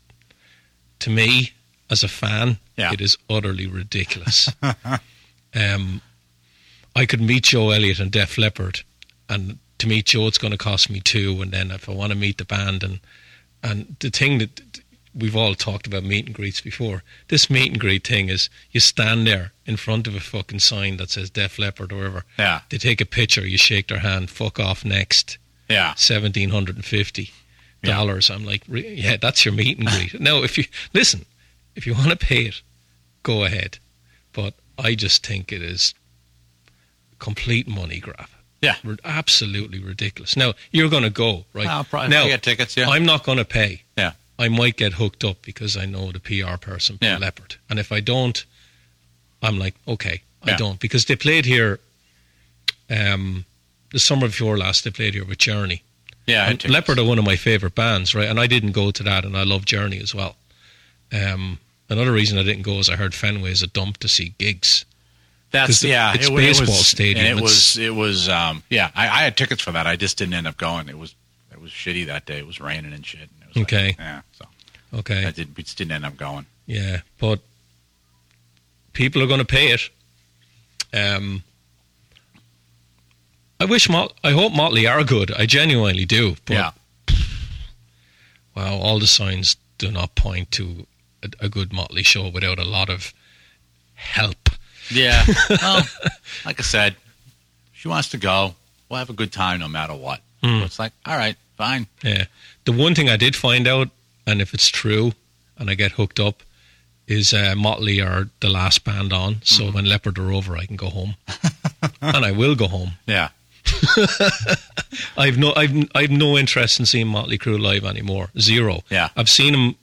to 1.00 1.10
me, 1.10 1.52
as 1.89 2.04
a 2.04 2.08
fan, 2.08 2.58
Yeah. 2.78 2.93
it 2.93 3.02
is 3.02 3.17
utterly 3.30 3.67
ridiculous. 3.67 4.49
um, 5.56 6.02
I 6.95 7.06
could 7.06 7.21
meet 7.21 7.43
Joe 7.43 7.69
Elliott 7.71 7.99
and 7.99 8.12
Def 8.12 8.38
Leppard, 8.38 8.82
and 9.28 9.60
to 9.78 9.88
meet 9.88 10.08
Joe, 10.08 10.28
it's 10.28 10.38
going 10.38 10.52
to 10.52 10.58
cost 10.58 10.89
me 10.89 10.99
two. 10.99 11.41
And 11.41 11.52
then 11.52 11.71
if 11.71 11.88
I 11.88 11.93
want 11.93 12.12
to 12.12 12.17
meet 12.17 12.38
the 12.38 12.45
band, 12.45 12.84
and 12.84 12.99
and 13.63 13.95
the 13.99 14.10
thing 14.10 14.38
that 14.39 14.62
we've 15.15 15.36
all 15.36 15.56
talked 15.56 15.88
about 15.88 16.04
meet 16.04 16.25
and 16.28 16.36
greets 16.36 16.62
before, 16.62 17.04
this 17.30 17.49
meet 17.49 17.71
and 17.71 17.80
greet 17.80 18.06
thing 18.08 18.30
is 18.30 18.49
you 18.71 18.80
stand 18.80 19.25
there 19.28 19.52
in 19.65 19.75
front 19.78 20.08
of 20.08 20.15
a 20.15 20.19
fucking 20.19 20.60
sign 20.60 20.97
that 20.97 21.10
says 21.10 21.30
Def 21.30 21.58
Leppard 21.60 21.91
or 21.91 21.97
whatever. 21.97 22.23
Yeah, 22.38 22.62
They 22.69 22.78
take 22.78 23.02
a 23.02 23.06
picture, 23.06 23.45
you 23.45 23.58
shake 23.58 23.88
their 23.88 23.99
hand, 23.99 24.30
fuck 24.30 24.60
off 24.60 24.84
next, 24.86 25.38
yeah, 25.69 25.93
seventeen 25.95 26.49
hundred 26.49 26.75
and 26.75 26.86
fifty 26.86 27.32
dollars. 27.84 28.30
I'm 28.30 28.45
like, 28.45 28.63
yeah, 28.67 29.15
that's 29.17 29.45
your 29.45 29.54
meet 29.54 29.78
and 29.80 29.88
greet. 29.88 30.19
no, 30.19 30.43
if 30.43 30.58
you 30.58 30.65
listen, 30.93 31.25
if 31.75 31.86
you 31.88 31.93
want 31.93 32.10
to 32.10 32.15
pay 32.17 32.43
it, 32.43 32.62
go 33.23 33.43
ahead. 33.43 33.77
But 34.34 34.53
I 34.77 34.95
just 34.95 35.25
think 35.25 35.51
it 35.51 35.62
is 35.62 35.93
complete 37.19 37.67
money 37.67 37.99
grab. 37.99 38.27
yeah. 38.62 38.75
Ri- 38.84 38.97
Absolutely 39.03 39.79
ridiculous. 39.79 40.36
Now 40.38 40.53
you're 40.71 40.89
going 40.89 41.03
to 41.03 41.10
go 41.10 41.45
right 41.53 41.67
I'll 41.67 41.84
probably 41.84 42.10
now. 42.10 42.27
get 42.27 42.43
tickets. 42.43 42.75
Yeah, 42.77 42.89
I'm 42.89 43.05
not 43.05 43.23
going 43.23 43.38
to 43.38 43.45
pay. 43.45 43.84
Yeah. 43.97 44.13
I 44.38 44.47
might 44.47 44.77
get 44.77 44.93
hooked 44.93 45.23
up 45.25 45.41
because 45.41 45.75
I 45.75 45.86
know 45.86 46.12
the 46.13 46.19
PR 46.19 46.58
person 46.58 46.97
Yeah. 47.01 47.17
Leppard, 47.17 47.55
and 47.69 47.77
if 47.79 47.91
I 47.91 47.99
don't, 47.99 48.45
I'm 49.41 49.60
like, 49.60 49.75
okay, 49.88 50.21
I 50.43 50.51
Yeah. 50.51 50.58
don't 50.58 50.79
because 50.79 51.05
they 51.05 51.15
played 51.15 51.45
here. 51.45 51.79
Um, 52.89 53.45
the 53.91 53.99
summer 53.99 54.27
before 54.27 54.58
last, 54.58 54.84
they 54.84 54.91
played 54.91 55.13
here 55.13 55.25
with 55.25 55.38
Journey. 55.39 55.84
yeah. 56.25 56.45
I. 56.63 56.67
Leppard 56.67 56.99
are 56.99 57.03
one 57.05 57.19
of 57.19 57.25
my 57.25 57.36
favorite 57.36 57.75
bands, 57.75 58.15
right? 58.15 58.27
And 58.29 58.39
I 58.39 58.47
didn't 58.47 58.71
go 58.71 58.91
to 58.91 59.03
that, 59.03 59.25
and 59.25 59.36
I 59.36 59.43
love 59.43 59.65
Journey 59.65 59.99
as 59.99 60.13
well. 60.15 60.36
Um, 61.12 61.60
another 61.89 62.12
reason 62.12 62.38
I 62.38 62.43
didn't 62.43 62.62
go 62.63 62.80
is 62.80 62.89
I 62.89 62.95
heard 62.95 63.13
Fenway 63.15 63.52
is 63.52 63.62
a 63.63 63.67
dump 63.67 63.98
to 63.98 64.08
see 64.08 64.34
gigs. 64.38 64.86
That's 65.52 65.80
the- 65.80 65.88
yeah. 65.89 66.13
it's 66.13 66.28
it, 66.28 66.32
wa- 66.32 66.38
it 66.38 66.41
baseball 66.41 66.67
was, 66.67 66.88
stadium, 66.88 67.26
And 67.26 67.39
it 67.39 67.41
was 67.41 67.78
it 67.78 67.89
was 67.95 68.30
um 68.30 68.62
yeah. 68.69 68.91
I, 68.95 69.06
I 69.06 69.24
had 69.24 69.36
tickets 69.36 69.62
for 69.63 69.72
that. 69.72 69.88
I 69.88 69.95
just 69.95 70.17
didn't 70.17 70.36
end 70.36 70.45
up 70.48 70.58
going. 70.58 70.89
It 70.89 70.98
was 70.98 71.15
it 71.52 71.60
was 71.60 71.72
shitty 71.72 72.06
that 72.06 72.26
day. 72.28 72.38
It 72.38 72.45
was 72.45 72.60
raining 72.62 72.93
and 72.93 73.04
shit. 73.06 73.22
And 73.22 73.30
it 73.41 73.48
was 73.48 73.56
like- 73.58 73.65
Okay. 73.74 73.95
yeah. 73.98 74.22
So 74.34 74.45
Okay, 74.93 75.26
I 75.26 75.32
did. 75.32 75.56
We 75.58 75.63
just 75.63 75.78
didn't 75.78 75.91
end 75.93 76.06
up 76.06 76.17
going. 76.17 76.45
yeah, 76.67 77.02
but 77.19 77.39
people 78.93 79.22
are 79.24 79.28
going 79.28 79.39
to 79.39 79.45
pay 79.45 79.67
it. 79.72 79.89
Um, 80.93 81.43
I 83.60 83.65
wish 83.65 83.88
Mot- 83.89 84.13
I 84.24 84.32
hope 84.32 84.54
Motley 84.54 84.88
are 84.88 85.04
good. 85.04 85.32
I 85.32 85.45
genuinely 85.45 86.06
do. 86.06 86.38
But 86.45 86.54
yeah. 86.54 86.72
wow, 88.56 88.78
all 88.78 89.00
the 89.00 89.08
signs 89.08 89.58
do 89.78 89.91
not 89.91 90.15
point 90.15 90.52
to 90.54 90.88
a, 91.23 91.45
a 91.45 91.49
good 91.49 91.71
Motley 91.73 92.03
show 92.03 92.27
without 92.29 92.60
a 92.60 92.63
lot 92.65 92.89
of 92.89 93.13
help. 93.95 94.49
Yeah. 94.91 95.23
well, 95.62 95.84
like 96.45 96.60
I 96.60 96.63
said, 96.63 96.95
she 97.73 97.88
wants 97.88 98.10
to 98.10 98.17
go. 98.17 98.55
We'll 98.89 98.99
have 98.99 99.10
a 99.10 99.13
good 99.13 99.32
time 99.32 99.60
no 99.60 99.67
matter 99.67 99.93
what. 99.95 100.21
Hmm. 100.43 100.60
So 100.60 100.65
it's 100.65 100.79
like, 100.79 100.93
all 101.05 101.17
right, 101.17 101.36
fine. 101.58 101.88
Yeah. 102.03 102.25
The 102.65 102.71
one 102.71 102.95
thing 102.95 103.10
I 103.10 103.17
did 103.17 103.36
find 103.36 103.67
out, 103.67 103.89
and 104.25 104.41
if 104.41 104.53
it's 104.53 104.67
true, 104.69 105.12
and 105.58 105.69
I 105.69 105.75
get 105.75 105.91
hooked 105.93 106.19
up, 106.19 106.41
is 107.08 107.34
uh, 107.34 107.53
Motley 107.58 107.99
are 108.01 108.29
the 108.39 108.49
last 108.49 108.84
band 108.84 109.12
on. 109.13 109.41
So 109.43 109.63
Mm-hmm. 109.65 109.73
when 109.75 109.86
Leppard 109.86 110.17
are 110.19 110.32
over, 110.32 110.55
I 110.58 110.65
can 110.65 110.75
go 110.75 110.89
home, 110.89 111.15
and 112.01 112.25
I 112.25 112.32
will 112.32 112.55
go 112.55 112.67
home. 112.67 112.91
Yeah. 113.05 113.29
I've 115.17 115.38
no, 115.38 115.53
I've, 115.55 115.89
I've 115.95 116.12
no 116.12 116.38
interest 116.38 116.79
in 116.79 116.86
seeing 116.86 117.08
Motley 117.08 117.38
Crue 117.38 117.60
live 117.60 117.84
anymore. 117.84 118.29
Zero. 118.39 118.82
Yeah. 118.89 119.10
I've 119.15 119.29
seen 119.29 119.53
them 119.53 119.75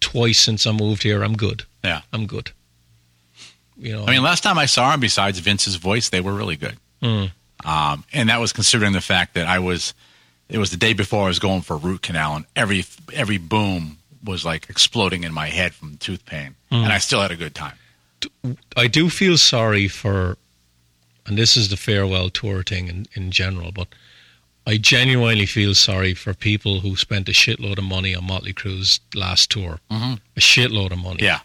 twice 0.00 0.40
since 0.40 0.66
I 0.66 0.72
moved 0.72 1.02
here. 1.02 1.22
I'm 1.22 1.36
good. 1.36 1.64
Yeah. 1.84 2.02
I'm 2.12 2.26
good. 2.26 2.50
You 3.76 3.92
know. 3.92 4.04
I 4.06 4.12
mean, 4.12 4.22
last 4.22 4.42
time 4.42 4.58
I 4.58 4.66
saw 4.66 4.92
him, 4.92 5.00
besides 5.00 5.38
Vince's 5.38 5.76
voice, 5.76 6.08
they 6.08 6.20
were 6.20 6.32
really 6.32 6.56
good. 6.56 6.76
Mm. 7.02 7.30
Um, 7.64 8.04
and 8.12 8.28
that 8.28 8.40
was 8.40 8.52
considering 8.52 8.92
the 8.92 9.00
fact 9.00 9.34
that 9.34 9.46
I 9.46 9.58
was 9.58 9.92
it 10.48 10.58
was 10.58 10.70
the 10.70 10.76
day 10.76 10.92
before 10.92 11.24
I 11.24 11.28
was 11.28 11.38
going 11.38 11.62
for 11.62 11.74
a 11.74 11.78
root 11.78 12.02
canal, 12.02 12.36
and 12.36 12.44
every 12.54 12.84
every 13.12 13.38
boom 13.38 13.98
was 14.24 14.44
like 14.44 14.70
exploding 14.70 15.24
in 15.24 15.32
my 15.32 15.48
head 15.48 15.74
from 15.74 15.96
tooth 15.96 16.24
pain, 16.24 16.54
and 16.70 16.92
I 16.92 16.98
still 16.98 17.20
had 17.20 17.30
a 17.30 17.36
good 17.36 17.54
time. 17.54 17.74
I 18.76 18.86
do 18.86 19.10
feel 19.10 19.38
sorry 19.38 19.88
for, 19.88 20.36
and 21.26 21.36
this 21.36 21.56
is 21.56 21.68
the 21.68 21.76
farewell 21.76 22.30
tour 22.30 22.62
thing 22.62 22.88
in, 22.88 23.06
in 23.14 23.30
general, 23.30 23.72
but 23.72 23.88
I 24.66 24.76
genuinely 24.78 25.46
feel 25.46 25.74
sorry 25.74 26.12
for 26.14 26.34
people 26.34 26.80
who 26.80 26.96
spent 26.96 27.28
a 27.28 27.32
shitload 27.32 27.78
of 27.78 27.84
money 27.84 28.14
on 28.14 28.24
Motley 28.26 28.52
Crue's 28.52 28.98
last 29.14 29.50
tour. 29.50 29.78
Mm-hmm. 29.90 30.14
A 30.36 30.40
shitload 30.40 30.90
of 30.92 30.98
money. 30.98 31.22
Yeah, 31.22 31.40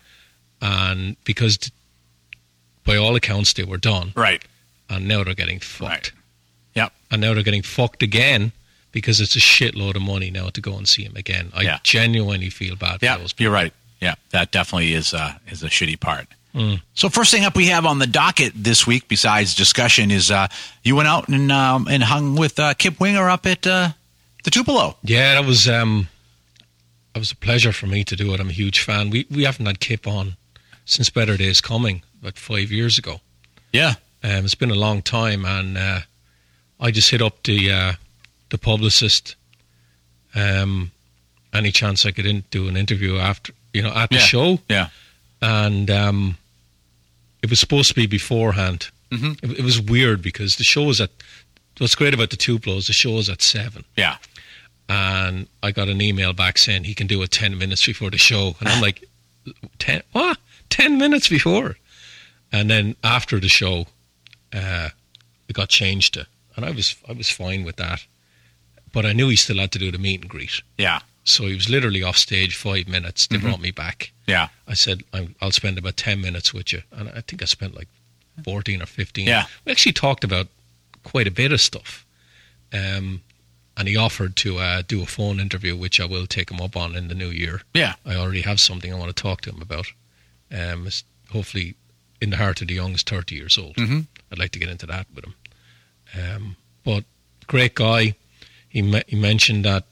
And 0.62 1.16
because, 1.24 1.70
by 2.84 2.98
all 2.98 3.16
accounts, 3.16 3.54
they 3.54 3.64
were 3.64 3.78
done, 3.78 4.12
right. 4.16 4.44
and 4.90 5.08
now 5.08 5.24
they're 5.24 5.36
getting 5.36 5.60
fucked. 5.60 5.90
Right. 5.92 6.12
Yep. 6.74 6.94
And 7.12 7.22
now 7.22 7.34
they're 7.34 7.44
getting 7.44 7.62
fucked 7.62 8.02
again 8.02 8.54
because 8.92 9.22
it's 9.22 9.36
a 9.36 9.40
shitload 9.40 9.96
of 9.96 10.02
money 10.02 10.32
now 10.32 10.50
to 10.50 10.60
go 10.62 10.76
and 10.78 10.88
see 10.90 11.04
him 11.04 11.16
again. 11.16 11.52
I 11.54 11.62
Yeah. 11.62 11.80
genuinely 11.84 12.50
feel 12.50 12.76
bad 12.76 13.00
for 13.00 13.06
Yeah, 13.06 13.18
those 13.18 13.34
people. 13.34 13.44
you're 13.44 13.54
right. 13.54 13.74
Yeah, 14.02 14.16
that 14.32 14.52
definitely 14.52 14.94
is 14.94 15.14
uh, 15.14 15.36
is 15.48 15.62
a 15.62 15.68
shitty 15.70 16.00
part. 16.00 16.28
Mm. 16.54 16.82
So 16.94 17.10
first 17.10 17.32
thing 17.32 17.46
up 17.46 17.56
we 17.56 17.68
have 17.68 17.86
on 17.86 18.00
the 18.00 18.08
docket 18.08 18.52
this 18.56 18.86
week, 18.86 19.08
besides 19.08 19.56
discussion, 19.56 20.12
is 20.12 20.30
uh, 20.32 20.48
you 20.84 20.96
went 20.96 21.08
out 21.08 21.30
and 21.30 21.52
um, 21.52 21.88
and 21.88 22.04
hung 22.04 22.36
with 22.36 22.60
uh, 22.60 22.74
Kip 22.74 23.00
Winger 23.00 23.30
up 23.30 23.46
at 23.46 23.66
uh, 23.66 23.90
the 24.44 24.52
Tupelo. 24.52 24.98
Yeah, 25.04 25.36
that 25.36 25.46
was 25.48 25.70
um, 25.70 26.08
that 27.14 27.20
was 27.20 27.32
a 27.32 27.36
pleasure 27.38 27.72
for 27.72 27.88
me 27.88 28.04
to 28.04 28.16
do 28.16 28.34
it. 28.34 28.40
I'm 28.42 28.50
a 28.50 28.54
huge 28.54 28.80
fan. 28.80 29.10
We 29.10 29.26
we 29.32 29.44
haven't 29.46 29.66
had 29.66 29.80
Kip 29.80 30.06
on 30.08 30.36
since 30.86 31.10
Better 31.10 31.38
Days 31.38 31.62
Coming, 31.62 32.02
about 32.22 32.38
five 32.38 32.70
years 32.72 32.98
ago. 32.98 33.22
Yeah, 33.72 33.94
Um, 34.24 34.44
it's 34.44 34.56
been 34.56 34.72
a 34.72 34.76
long 34.76 35.02
time, 35.02 35.46
and 35.46 35.78
uh, 35.78 36.00
I 36.82 36.92
just 36.92 37.12
hit 37.12 37.22
up 37.22 37.44
the 37.44 37.72
uh, 37.72 37.94
the 38.50 38.58
publicist. 38.58 39.36
Um, 40.36 40.92
any 41.54 41.72
chance 41.72 42.06
I 42.06 42.12
could 42.12 42.26
in, 42.26 42.44
do 42.52 42.68
an 42.68 42.76
interview 42.78 43.18
after 43.18 43.54
you 43.74 43.82
know 43.82 43.94
at 43.94 44.10
the 44.10 44.16
Yeah. 44.18 44.22
show, 44.22 44.60
yeah, 44.70 44.88
and 45.42 45.90
um, 45.90 46.38
it 47.42 47.50
was 47.50 47.60
supposed 47.60 47.90
to 47.90 47.96
be 47.96 48.06
beforehand. 48.08 48.90
Mhm. 49.12 49.40
It, 49.44 49.60
it 49.60 49.64
was 49.64 49.80
weird 49.82 50.22
because 50.22 50.56
the 50.58 50.64
show 50.64 50.84
was 50.84 51.02
at. 51.02 51.10
What's 51.78 51.96
great 51.96 52.14
about 52.14 52.30
the 52.30 52.38
Tupelo's, 52.38 52.88
the 52.88 52.94
show 52.94 53.18
is 53.18 53.28
at 53.30 53.42
seven 53.42 53.86
yeah. 53.98 54.18
and 54.88 55.48
I 55.64 55.72
got 55.72 55.88
an 55.90 56.00
email 56.02 56.32
back 56.34 56.58
saying 56.60 56.84
he 56.84 56.94
can 56.94 57.08
do 57.08 57.22
it 57.24 57.32
10 57.32 57.58
minutes 57.58 57.86
before 57.86 58.12
the 58.12 58.20
show. 58.20 58.56
And 58.60 58.70
I'm 58.70 58.82
like, 58.82 59.04
10, 59.80 60.04
what? 60.12 60.38
10 60.70 60.98
minutes 61.00 61.28
before? 61.30 61.78
And 62.52 62.70
then 62.70 62.96
after 63.04 63.40
the 63.40 63.48
show, 63.48 63.88
uh, 64.54 64.90
it 65.48 65.54
got 65.54 65.70
changed 65.70 66.14
to, 66.16 66.28
and 66.56 66.66
I 66.66 66.72
was, 66.72 66.96
I 67.10 67.14
was 67.14 67.30
fine 67.30 67.64
with 67.64 67.78
that. 67.78 68.06
But 68.94 69.06
I 69.06 69.14
knew 69.14 69.30
he 69.30 69.38
still 69.38 69.58
had 69.58 69.72
to 69.72 69.80
do 69.80 69.92
the 69.92 69.98
meet 69.98 70.22
and 70.22 70.30
greet. 70.30 70.62
Yeah, 70.78 71.00
So 71.24 71.46
he 71.46 71.54
was 71.54 71.70
literally 71.70 72.02
off 72.04 72.18
stage 72.18 72.56
five 72.56 72.88
minutes. 72.88 73.28
They 73.28 73.38
Mhm. 73.38 73.42
brought 73.42 73.62
me 73.62 73.72
back. 73.72 74.12
yeah, 74.28 74.50
I 74.68 74.74
said, 74.74 75.04
I'm, 75.14 75.36
I'll 75.42 75.52
spend 75.52 75.78
about 75.78 75.98
10 75.98 76.20
minutes 76.22 76.54
with 76.54 76.72
you. 76.74 76.82
And 76.92 77.10
I 77.10 77.22
think 77.22 77.42
I 77.42 77.46
spent 77.46 77.76
like 77.76 77.88
14 78.44 78.82
or 78.82 78.86
15. 78.86 79.28
Yeah. 79.28 79.46
We 79.66 79.72
actually 79.72 79.92
talked 79.94 80.24
about 80.24 80.48
quite 81.04 81.28
a 81.28 81.32
bit 81.32 81.52
of 81.52 81.60
stuff. 81.62 82.06
Um, 82.74 83.22
and 83.78 83.88
he 83.88 83.98
offered 83.98 84.36
to 84.38 84.58
uh, 84.60 84.82
do 84.88 85.02
a 85.02 85.06
phone 85.06 85.40
interview, 85.40 85.76
which 85.76 86.00
I 86.00 86.06
will 86.06 86.28
take 86.28 86.50
him 86.50 86.62
up 86.62 86.76
on 86.78 86.96
in 86.96 87.08
the 87.08 87.16
new 87.16 87.30
year. 87.30 87.62
yeah. 87.74 87.96
I 88.06 88.16
already 88.16 88.42
have 88.42 88.60
something 88.60 88.94
I 88.94 88.98
want 88.98 89.16
to 89.16 89.22
talk 89.22 89.42
to 89.42 89.50
him 89.52 89.62
about. 89.62 89.88
Um, 90.52 90.88
hopefully, 91.32 91.76
In 92.22 92.30
the 92.32 92.38
Heart 92.38 92.62
of 92.62 92.68
the 92.68 92.76
Young 92.76 92.94
is 92.94 93.04
30 93.04 93.36
years 93.36 93.58
old. 93.58 93.76
Mhm. 93.76 94.08
I'd 94.32 94.40
like 94.40 94.52
to 94.52 94.60
get 94.60 94.70
into 94.70 94.86
that 94.88 95.08
with 95.14 95.26
him. 95.26 95.36
Um, 96.18 96.56
but 96.84 97.04
great 97.48 97.76
guy. 97.76 98.16
He, 98.70 98.82
me- 98.82 99.04
he 99.08 99.16
mentioned 99.16 99.66
that 99.66 99.86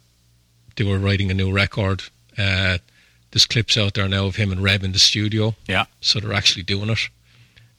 they 0.79 0.89
were 0.89 0.97
writing 0.97 1.29
a 1.29 1.33
new 1.35 1.51
record. 1.51 2.03
Uh, 2.37 2.79
there's 3.31 3.45
clips 3.45 3.77
out 3.77 3.93
there 3.93 4.07
now 4.07 4.25
of 4.25 4.37
him 4.37 4.51
and 4.51 4.63
Reb 4.63 4.83
in 4.83 4.91
the 4.91 4.99
studio. 4.99 5.53
Yeah. 5.67 5.85
So 6.01 6.19
they're 6.19 6.33
actually 6.33 6.63
doing 6.63 6.89
it. 6.89 7.09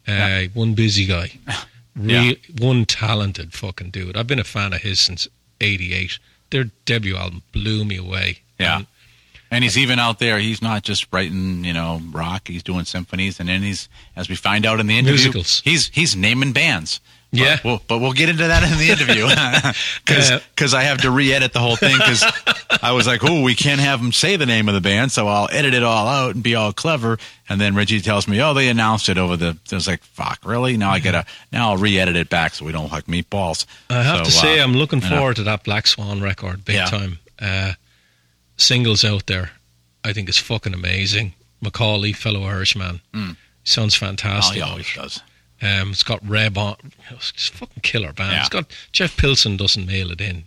Uh, 0.07 0.13
Yeah. 0.13 0.47
One 0.55 0.75
busy 0.75 1.07
guy. 1.07 1.33
Yeah. 2.01 2.35
One 2.59 2.85
talented 2.85 3.53
fucking 3.53 3.91
dude. 3.91 4.17
I've 4.17 4.29
been 4.29 4.39
a 4.39 4.45
fan 4.45 4.73
of 4.73 4.81
his 4.81 5.01
since 5.01 5.27
88. 5.61 6.19
Their 6.51 6.65
debut 6.85 7.17
album 7.17 7.43
blew 7.53 7.85
me 7.85 7.97
away. 7.97 8.39
Yeah. 8.61 8.77
And 8.77 8.87
And 9.51 9.65
he's 9.65 9.77
even 9.77 9.99
out 9.99 10.21
there. 10.21 10.39
He's 10.39 10.63
not 10.63 10.85
just 10.85 11.09
writing, 11.13 11.65
you 11.65 11.73
know, 11.73 12.01
rock. 12.13 12.47
He's 12.47 12.63
doing 12.63 12.85
symphonies, 12.85 13.41
and 13.41 13.49
then 13.49 13.63
he's, 13.63 13.89
as 14.15 14.29
we 14.29 14.37
find 14.37 14.65
out 14.65 14.79
in 14.79 14.87
the 14.87 14.97
interview, 14.99 15.15
Musicals. 15.33 15.61
He's 15.65 15.89
he's 15.89 16.15
naming 16.15 16.53
bands. 16.53 17.01
Yeah. 17.33 17.57
but 17.57 17.65
we'll, 17.65 17.83
but 17.87 17.99
we'll 18.01 18.13
get 18.13 18.29
into 18.29 18.49
that 18.49 18.65
in 18.65 18.77
the 18.79 18.91
interview 18.91 19.27
because 20.55 20.75
I 20.75 20.83
have 20.83 21.03
to 21.03 21.11
re-edit 21.11 21.53
the 21.53 21.61
whole 21.61 21.77
thing 21.77 21.97
because 21.97 22.25
I 22.83 22.93
was 22.93 23.07
like, 23.07 23.21
oh, 23.23 23.43
we 23.43 23.55
can't 23.55 23.81
have 23.81 24.01
him 24.01 24.11
say 24.13 24.37
the 24.37 24.47
name 24.47 24.69
of 24.69 24.75
the 24.75 24.81
band, 24.81 25.13
so 25.13 25.29
I'll 25.29 25.49
edit 25.53 25.73
it 25.75 25.83
all 25.85 26.09
out 26.09 26.35
and 26.35 26.43
be 26.43 26.55
all 26.57 26.73
clever. 26.73 27.19
And 27.49 27.61
then 27.61 27.75
Reggie 27.77 28.01
tells 28.01 28.27
me, 28.27 28.41
oh, 28.43 28.53
they 28.55 28.69
announced 28.69 29.09
it 29.09 29.17
over 29.19 29.37
the. 29.37 29.57
I 29.71 29.75
was 29.75 29.87
like, 29.87 30.03
fuck, 30.03 30.41
really? 30.45 30.77
Now 30.77 30.91
I 30.91 30.99
gotta 31.01 31.25
now 31.53 31.71
I'll 31.71 31.77
re-edit 31.77 32.17
it 32.17 32.29
back 32.31 32.55
so 32.55 32.65
we 32.65 32.73
don't 32.73 32.91
like 32.91 33.05
meatballs. 33.07 33.65
I 33.89 34.03
have 34.03 34.19
So, 34.19 34.25
to 34.25 34.31
say, 34.31 34.61
uh, 34.61 34.65
I'm 34.65 34.75
looking 34.75 35.03
I 35.05 35.11
know. 35.11 35.17
forward 35.19 35.37
to 35.37 35.43
that 35.45 35.63
Black 35.65 35.87
Swan 35.87 36.21
record 36.21 36.65
big 36.65 36.77
Yeah. 36.77 36.87
time. 36.87 37.19
Uh, 37.41 37.73
singles 38.57 39.05
out 39.05 39.27
there, 39.27 39.53
I 40.05 40.13
think 40.13 40.29
is 40.29 40.39
fucking 40.39 40.75
amazing. 40.75 41.35
McAuley, 41.65 42.15
fellow 42.17 42.43
Irishman, 42.45 43.01
Mm. 43.15 43.37
sounds 43.65 43.97
Oh, 43.97 44.07
fantastic. 44.07 44.57
he 44.57 44.63
always 44.63 44.87
does. 44.95 45.21
Um, 45.63 45.91
it's 45.91 46.03
got 46.03 46.21
Reb 46.27 46.57
on. 46.57 46.77
It's 47.11 47.51
a 47.51 47.53
fucking 47.53 47.83
killer 47.83 48.13
band. 48.13 48.33
Yeah. 48.33 48.41
It's 48.41 48.49
got 48.49 48.67
Jeff 48.93 49.17
Pilson 49.17 49.57
doesn't 49.57 49.87
mail 49.87 50.11
it 50.11 50.21
in. 50.21 50.45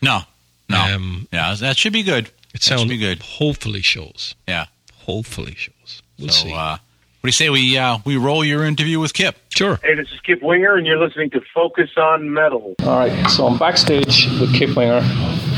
No, 0.00 0.20
no, 0.68 0.80
Um, 0.94 1.28
yeah, 1.32 1.54
that 1.54 1.76
should 1.76 1.92
be 1.92 2.02
good. 2.02 2.30
it 2.54 2.62
sounds 2.62 2.84
good. 2.96 3.20
Hopefully 3.22 3.82
shows. 3.82 4.34
Yeah. 4.46 4.66
Hopefully 5.00 5.54
shows. 5.56 6.02
We'll 6.18 6.28
so, 6.30 6.44
see. 6.44 6.52
uh, 6.52 6.76
what 7.20 7.22
do 7.22 7.28
you 7.28 7.32
say 7.32 7.50
we 7.50 7.76
uh, 7.76 7.98
we 8.04 8.16
roll 8.16 8.44
your 8.44 8.64
interview 8.64 9.00
with 9.00 9.12
Kip? 9.12 9.36
sure. 9.50 9.80
Hey, 9.82 9.94
this 9.96 10.08
is 10.12 10.20
Kip 10.20 10.40
Winger, 10.40 10.76
and 10.76 10.86
you're 10.86 10.98
listening 11.04 11.30
to 11.30 11.40
Focus 11.52 11.90
on 11.96 12.32
Metal. 12.32 12.74
All 12.84 12.98
right, 12.98 13.28
so 13.28 13.46
I'm 13.46 13.58
backstage 13.58 14.28
with 14.40 14.54
Kip 14.54 14.76
Winger 14.76 15.00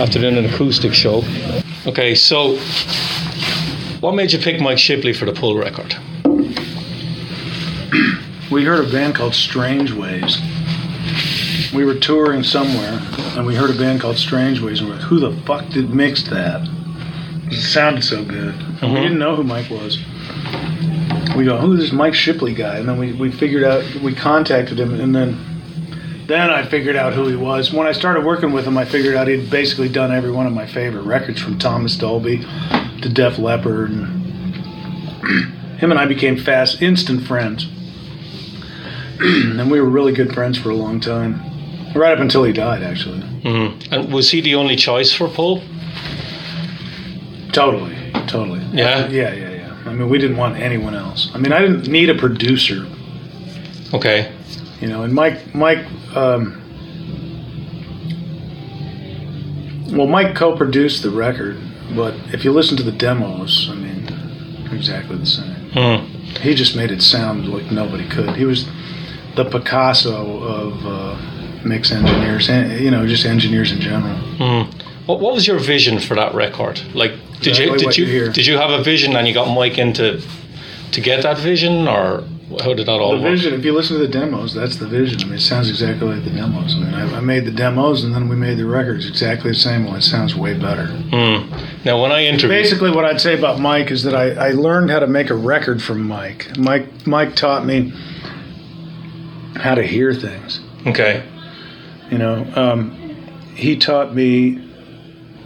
after 0.00 0.18
doing 0.18 0.38
an 0.38 0.46
acoustic 0.46 0.94
show. 0.94 1.22
Okay, 1.86 2.14
so 2.14 2.56
what 4.00 4.14
made 4.14 4.32
you 4.32 4.38
pick 4.38 4.58
Mike 4.60 4.78
Shipley 4.78 5.12
for 5.12 5.26
the 5.26 5.32
pull 5.34 5.56
record? 5.58 5.94
We 8.50 8.64
heard 8.64 8.84
a 8.84 8.90
band 8.90 9.14
called 9.14 9.34
Strangeways. 9.34 10.38
We 11.72 11.84
were 11.84 11.94
touring 11.94 12.42
somewhere, 12.42 13.00
and 13.36 13.46
we 13.46 13.54
heard 13.54 13.70
a 13.70 13.78
band 13.78 14.00
called 14.00 14.16
Strangeways, 14.18 14.80
and 14.80 14.88
we're 14.88 14.96
like, 14.96 15.04
who 15.04 15.20
the 15.20 15.32
fuck 15.42 15.68
did 15.68 15.94
mix 15.94 16.24
that? 16.24 16.68
It 17.46 17.60
sounded 17.62 18.02
so 18.02 18.24
good. 18.24 18.54
And 18.82 18.92
we 18.92 18.98
Mhm. 18.98 19.02
didn't 19.02 19.18
know 19.20 19.36
who 19.36 19.44
Mike 19.44 19.70
was. 19.70 19.98
We 21.36 21.44
go, 21.44 21.58
who's 21.58 21.78
this 21.80 21.92
Mike 21.92 22.14
Shipley 22.14 22.52
guy? 22.52 22.78
And 22.78 22.88
then 22.88 22.98
we, 22.98 23.12
we 23.12 23.30
figured 23.30 23.62
out, 23.62 23.84
we 24.02 24.14
contacted 24.14 24.80
him, 24.80 24.98
and 25.00 25.14
then 25.14 25.36
then 26.26 26.48
I 26.48 26.62
figured 26.62 26.94
out 26.94 27.12
who 27.12 27.26
he 27.26 27.34
was. 27.34 27.72
When 27.72 27.88
I 27.88 27.92
started 27.92 28.24
working 28.24 28.52
with 28.52 28.64
him, 28.64 28.78
I 28.78 28.84
figured 28.84 29.16
out 29.16 29.26
he'd 29.26 29.50
basically 29.50 29.88
done 29.88 30.12
every 30.12 30.30
one 30.30 30.46
of 30.46 30.52
my 30.52 30.64
favorite 30.64 31.02
records, 31.02 31.40
from 31.40 31.58
Thomas 31.58 31.96
Dolby 31.96 32.46
to 33.02 33.08
Def 33.08 33.36
Leppard. 33.36 33.90
And 33.90 34.06
him 35.78 35.90
and 35.90 35.98
I 35.98 36.06
became 36.06 36.36
fast, 36.36 36.80
instant 36.82 37.24
friends 37.26 37.66
and 39.58 39.70
we 39.70 39.80
were 39.80 39.88
really 39.88 40.12
good 40.12 40.32
friends 40.34 40.58
for 40.58 40.70
a 40.70 40.74
long 40.74 41.00
time, 41.00 41.40
right 41.94 42.12
up 42.12 42.20
until 42.20 42.44
he 42.44 42.52
died. 42.52 42.82
Actually, 42.82 43.20
Mm-hmm. 43.20 43.94
And 43.94 44.12
was 44.12 44.30
he 44.30 44.40
the 44.42 44.54
only 44.54 44.76
choice 44.76 45.12
for 45.12 45.28
Pull? 45.28 45.62
totally, 47.52 47.96
totally. 48.28 48.60
Yeah? 48.72 49.08
yeah, 49.08 49.32
yeah, 49.32 49.50
yeah. 49.50 49.76
I 49.86 49.92
mean, 49.94 50.08
we 50.08 50.18
didn't 50.18 50.36
want 50.36 50.56
anyone 50.58 50.94
else. 50.94 51.30
I 51.34 51.38
mean, 51.38 51.52
I 51.52 51.60
didn't 51.60 51.88
need 51.88 52.08
a 52.10 52.14
producer, 52.14 52.86
Okay. 53.92 54.30
you 54.80 54.86
know. 54.88 55.02
And 55.02 55.12
Mike, 55.12 55.52
Mike, 55.54 55.84
um, 56.14 56.56
well, 59.90 60.06
Mike 60.06 60.34
co-produced 60.36 61.02
the 61.02 61.10
record, 61.10 61.58
but 61.96 62.14
if 62.32 62.44
you 62.44 62.52
listen 62.52 62.76
to 62.76 62.82
the 62.84 62.92
demos, 62.92 63.68
I 63.70 63.74
mean, 63.74 64.68
exactly 64.72 65.16
the 65.16 65.26
same. 65.26 65.70
Mm. 65.72 66.06
He 66.38 66.54
just 66.54 66.76
made 66.76 66.90
it 66.92 67.02
sound 67.02 67.48
like 67.48 67.72
nobody 67.72 68.08
could. 68.08 68.36
He 68.36 68.44
was 68.44 68.68
the 69.36 69.44
Picasso 69.44 70.42
of 70.42 70.86
uh, 70.86 71.16
mix 71.64 71.92
engineers, 71.92 72.48
and 72.48 72.80
you 72.80 72.90
know, 72.90 73.06
just 73.06 73.24
engineers 73.24 73.72
in 73.72 73.80
general. 73.80 74.16
Mm. 74.38 74.82
What, 75.06 75.20
what 75.20 75.34
was 75.34 75.46
your 75.46 75.58
vision 75.58 75.98
for 75.98 76.14
that 76.14 76.34
record? 76.34 76.80
Like, 76.94 77.12
did 77.40 77.48
Exactly 77.58 77.64
you 77.64 77.78
did 77.78 77.96
you 77.96 78.32
did 78.32 78.46
you 78.46 78.56
have 78.58 78.70
a 78.70 78.82
vision 78.82 79.16
and 79.16 79.26
you 79.26 79.34
got 79.34 79.52
Mike 79.54 79.78
into 79.78 80.22
to 80.92 81.00
get 81.00 81.22
that 81.22 81.38
vision, 81.38 81.86
or 81.88 82.24
how 82.62 82.74
did 82.74 82.86
that 82.86 83.00
all 83.00 83.12
The 83.16 83.22
work? 83.22 83.30
vision, 83.32 83.54
if 83.54 83.64
you 83.64 83.72
listen 83.72 83.96
to 83.98 84.06
the 84.06 84.12
demos, 84.12 84.52
that's 84.54 84.76
the 84.76 84.86
vision. 84.86 85.20
I 85.20 85.24
mean, 85.24 85.34
it 85.34 85.40
sounds 85.40 85.70
exactly 85.70 86.08
like 86.08 86.24
the 86.24 86.30
demos. 86.30 86.74
I 86.74 86.78
mean, 86.80 86.94
I, 86.94 87.16
I 87.18 87.20
made 87.20 87.44
the 87.44 87.52
demos 87.52 88.02
and 88.02 88.12
then 88.14 88.28
we 88.28 88.34
made 88.36 88.58
the 88.58 88.66
records 88.66 89.08
exactly 89.08 89.52
the 89.52 89.56
same. 89.56 89.84
Well, 89.84 89.94
it 89.94 90.02
sounds 90.02 90.34
way 90.34 90.54
better. 90.54 90.86
Mm. 90.86 91.84
Now, 91.84 92.02
when 92.02 92.10
I 92.10 92.24
interviewed, 92.24 92.50
Basically, 92.50 92.90
what 92.90 93.04
I'd 93.04 93.20
say 93.20 93.38
about 93.38 93.60
Mike 93.60 93.90
is 93.92 94.02
that 94.02 94.14
I, 94.14 94.48
I 94.48 94.50
learned 94.50 94.90
how 94.90 94.98
to 94.98 95.06
make 95.06 95.30
a 95.30 95.34
record 95.36 95.80
from 95.80 96.06
Mike. 96.08 96.56
Mike 96.58 97.06
Mike 97.06 97.36
taught 97.36 97.64
me 97.64 97.92
how 99.56 99.74
to 99.74 99.82
hear 99.82 100.12
things. 100.14 100.60
okay, 100.86 101.22
You 102.10 102.18
know, 102.18 102.46
um, 102.56 102.90
he 103.54 103.76
taught 103.76 104.14
me 104.14 104.58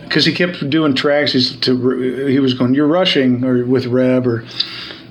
because 0.04 0.24
he 0.24 0.32
kept 0.32 0.68
doing 0.70 0.94
tracks. 0.94 1.32
He's 1.32 1.56
to 1.60 2.26
he 2.28 2.38
was 2.38 2.54
going, 2.54 2.74
"You're 2.74 2.86
rushing," 2.86 3.44
or 3.44 3.64
with 3.64 3.86
Reb, 3.86 4.26
or 4.26 4.44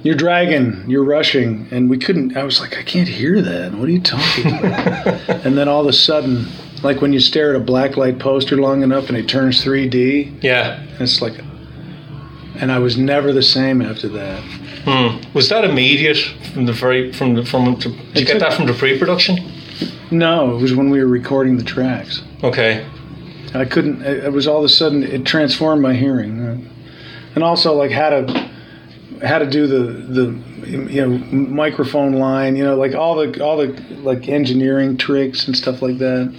"You're 0.04 0.16
dragging," 0.16 0.86
"You're 0.88 1.04
rushing," 1.04 1.68
and 1.72 1.90
we 1.90 1.98
couldn't. 1.98 2.38
I 2.38 2.44
was 2.44 2.60
like, 2.62 2.78
I 2.78 2.84
can't 2.84 3.08
hear 3.10 3.42
that. 3.42 3.74
What 3.74 3.90
are 3.90 3.92
you 3.92 4.00
talking 4.02 4.48
about? 4.58 5.30
and 5.46 5.58
then 5.58 5.68
all 5.68 5.82
of 5.82 5.88
a 5.88 5.94
sudden, 5.94 6.48
like 6.84 7.02
when 7.02 7.12
you 7.12 7.20
stare 7.20 7.54
at 7.56 7.62
a 7.62 7.64
blacklight 7.66 8.20
poster 8.20 8.56
long 8.58 8.84
enough 8.84 9.10
and 9.10 9.18
it 9.18 9.28
turns 9.28 9.64
3D, 9.64 10.42
Yeah. 10.42 10.82
it's 11.00 11.22
like. 11.22 11.34
And 12.56 12.72
I 12.72 12.78
was 12.80 12.98
never 12.98 13.34
the 13.34 13.42
same 13.42 13.82
after 13.82 14.08
that. 14.10 14.42
Hmm. 14.86 15.22
Was 15.34 15.50
that 15.50 15.64
immediate 15.64 16.18
from 16.54 16.66
the 16.66 16.74
very 16.74 17.14
from 17.14 17.36
the 17.36 17.46
from? 17.46 17.76
Did 17.76 17.96
you 18.16 18.26
get 18.26 18.40
that 18.40 18.54
from 18.54 18.66
the 18.66 18.74
pre-production? 18.74 19.38
No, 20.12 20.56
it 20.56 20.62
was 20.62 20.76
when 20.76 20.90
we 20.90 21.00
were 21.00 21.08
recording 21.08 21.58
the 21.58 21.64
tracks. 21.64 22.22
Okay. 22.44 22.86
I 23.54 23.66
couldn't. 23.66 24.02
It 24.02 24.32
was 24.32 24.48
all 24.48 24.60
of 24.60 24.66
a 24.66 24.70
sudden 24.70 25.04
it 25.04 25.26
transformed 25.26 25.82
my 25.82 25.94
hearing, 25.94 26.70
and 27.36 27.44
also 27.44 27.74
like 27.74 27.92
how 27.92 28.10
to 28.10 28.52
how 29.24 29.40
to 29.40 29.50
do 29.50 29.68
the 29.68 29.84
the 29.84 30.68
you 30.68 31.06
know 31.06 31.18
microphone 31.32 32.14
line, 32.14 32.56
you 32.56 32.64
know, 32.64 32.76
like 32.76 32.94
all 32.94 33.16
the 33.16 33.44
all 33.44 33.58
the 33.58 33.68
like 34.02 34.28
engineering 34.28 34.98
tricks 34.98 35.48
and 35.48 35.56
stuff 35.56 35.82
like 35.82 35.98
that. 36.00 36.34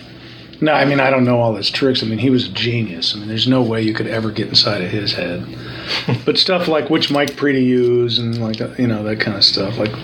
No, 0.65 0.73
I 0.73 0.87
mean 0.87 0.99
I 0.99 1.11
don't 1.11 1.25
know 1.25 1.41
all 1.41 1.55
his 1.57 1.71
tricks. 1.71 2.03
I 2.03 2.07
mean 2.07 2.19
he 2.19 2.31
was 2.31 2.49
a 2.49 2.53
genius. 2.53 3.15
I 3.15 3.19
mean 3.19 3.29
there's 3.29 3.47
no 3.47 3.61
way 3.61 3.83
you 3.83 3.93
could 3.93 4.07
ever 4.07 4.31
get 4.31 4.49
inside 4.49 4.81
of 4.81 4.91
his 4.91 5.13
head. 5.13 5.45
but 6.25 6.39
stuff 6.39 6.69
like 6.69 6.89
which 6.89 7.11
mic 7.11 7.37
pre 7.37 7.53
to 7.53 7.61
use 7.61 8.19
and 8.19 8.41
like 8.41 8.61
you 8.79 8.87
know 8.87 9.03
that 9.03 9.21
kind 9.21 9.37
of 9.37 9.45
stuff, 9.45 9.77
like 9.77 9.95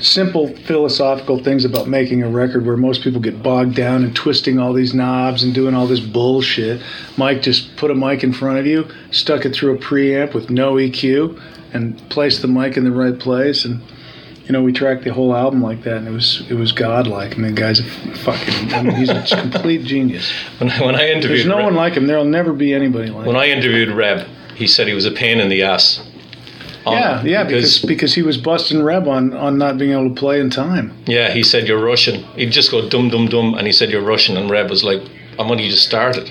simple 0.00 0.48
philosophical 0.66 1.38
things 1.38 1.64
about 1.64 1.86
making 1.86 2.24
a 2.24 2.28
record 2.28 2.66
where 2.66 2.76
most 2.76 3.02
people 3.02 3.20
get 3.20 3.40
bogged 3.44 3.76
down 3.76 4.02
and 4.02 4.16
twisting 4.16 4.58
all 4.58 4.72
these 4.72 4.92
knobs 4.92 5.44
and 5.44 5.54
doing 5.54 5.76
all 5.76 5.86
this 5.86 6.00
bullshit. 6.00 6.82
Mike 7.16 7.42
just 7.42 7.76
put 7.76 7.92
a 7.92 7.94
mic 7.94 8.24
in 8.24 8.32
front 8.32 8.58
of 8.58 8.66
you, 8.66 8.88
stuck 9.12 9.44
it 9.44 9.54
through 9.54 9.72
a 9.72 9.78
preamp 9.78 10.34
with 10.34 10.50
no 10.50 10.74
EQ, 10.74 11.40
and 11.72 11.96
placed 12.10 12.42
the 12.42 12.48
mic 12.48 12.76
in 12.76 12.82
the 12.82 12.90
right 12.90 13.20
place. 13.20 13.64
And 13.64 13.80
you 14.46 14.52
know, 14.52 14.62
we 14.62 14.72
tracked 14.72 15.04
the 15.04 15.12
whole 15.12 15.34
album 15.34 15.62
like 15.62 15.82
that, 15.84 15.98
and 15.98 16.08
it 16.08 16.10
was 16.10 16.42
it 16.50 16.54
was 16.54 16.72
godlike. 16.72 17.34
I 17.34 17.36
mean, 17.36 17.54
the 17.54 17.60
guy's 17.60 17.80
a 17.80 17.84
fucking. 17.84 18.74
I 18.74 18.82
mean, 18.82 18.96
he's 18.96 19.10
a 19.10 19.22
complete 19.24 19.84
genius. 19.84 20.30
When 20.58 20.70
I, 20.70 20.84
when 20.84 20.94
I 20.94 21.08
interviewed 21.08 21.38
There's 21.38 21.46
no 21.46 21.56
Reb, 21.56 21.64
one 21.64 21.74
like 21.74 21.94
him. 21.94 22.06
There'll 22.06 22.24
never 22.24 22.52
be 22.52 22.72
anybody 22.74 23.08
like. 23.08 23.20
Him. 23.20 23.26
When 23.26 23.36
him. 23.36 23.42
I 23.42 23.46
interviewed 23.46 23.88
Reb, 23.90 24.26
he 24.54 24.66
said 24.66 24.86
he 24.86 24.94
was 24.94 25.06
a 25.06 25.10
pain 25.10 25.38
in 25.40 25.48
the 25.48 25.62
ass. 25.62 26.00
on 26.84 26.94
Yeah, 26.94 27.22
yeah, 27.22 27.44
because 27.44 27.78
because 27.80 28.14
he 28.14 28.22
was 28.22 28.36
busting 28.36 28.82
Reb 28.82 29.06
on 29.08 29.32
on 29.34 29.58
not 29.58 29.78
being 29.78 29.92
able 29.92 30.08
to 30.08 30.14
play 30.14 30.40
in 30.40 30.50
time. 30.50 30.92
yeah, 31.06 31.30
he 31.32 31.42
said 31.42 31.68
you're 31.68 31.82
Russian. 31.84 32.24
He'd 32.36 32.50
just 32.50 32.70
go 32.70 32.88
dum 32.88 33.08
dum 33.10 33.26
dum, 33.28 33.54
and 33.54 33.66
he 33.66 33.72
said 33.72 33.90
you're 33.90 34.02
Russian, 34.02 34.36
and 34.36 34.50
Reb 34.50 34.70
was 34.70 34.82
like, 34.82 35.02
"I'm 35.38 35.50
only 35.50 35.68
just 35.68 35.84
started." 35.86 36.30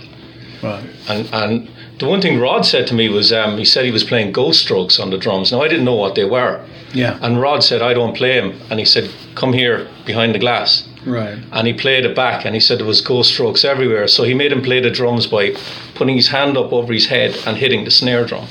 Right. 0.62 0.84
And 1.10 1.30
and 1.34 1.70
the 2.02 2.08
one 2.08 2.22
thing 2.22 2.40
Rod 2.40 2.66
said 2.66 2.86
to 2.88 2.94
me 2.94 3.08
was, 3.10 3.32
um, 3.32 3.58
he 3.58 3.66
said 3.66 3.86
he 3.86 3.92
was 3.92 4.04
playing 4.04 4.34
Ghost 4.34 4.60
Strokes 4.62 5.00
on 5.00 5.10
the 5.12 5.18
drums. 5.18 5.52
Now 5.52 5.62
I 5.62 5.68
didn't 5.70 5.86
know 5.86 5.96
what 5.96 6.16
they 6.16 6.26
were, 6.26 6.60
Yeah. 6.94 7.18
and 7.22 7.40
Rod 7.40 7.64
said 7.64 7.82
I 7.82 7.94
don't 7.94 8.16
play 8.16 8.40
them, 8.40 8.54
and 8.70 8.80
he 8.80 8.86
said 8.86 9.10
come 9.36 9.54
here 9.54 9.88
behind 10.06 10.36
the 10.36 10.40
glass, 10.40 10.84
Right. 11.06 11.38
and 11.54 11.68
he 11.68 11.74
played 11.74 12.04
it 12.06 12.16
back, 12.16 12.46
and 12.46 12.54
he 12.56 12.60
said 12.60 12.80
there 12.80 12.86
was 12.88 13.02
Ghost 13.02 13.32
Strokes 13.32 13.64
everywhere. 13.64 14.08
So 14.08 14.24
he 14.24 14.34
made 14.34 14.52
him 14.52 14.62
play 14.62 14.80
the 14.82 14.90
drums 14.90 15.28
by 15.28 15.54
putting 15.96 16.16
his 16.16 16.28
hand 16.30 16.58
up 16.58 16.74
over 16.74 16.92
his 16.94 17.08
head 17.08 17.38
and 17.46 17.58
hitting 17.58 17.86
the 17.86 17.92
snare 17.92 18.26
drum. 18.26 18.48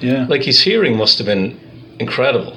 Yeah. 0.00 0.26
Like 0.28 0.42
his 0.44 0.60
hearing 0.62 0.96
must 0.96 1.18
have 1.18 1.26
been 1.26 1.58
incredible. 1.98 2.56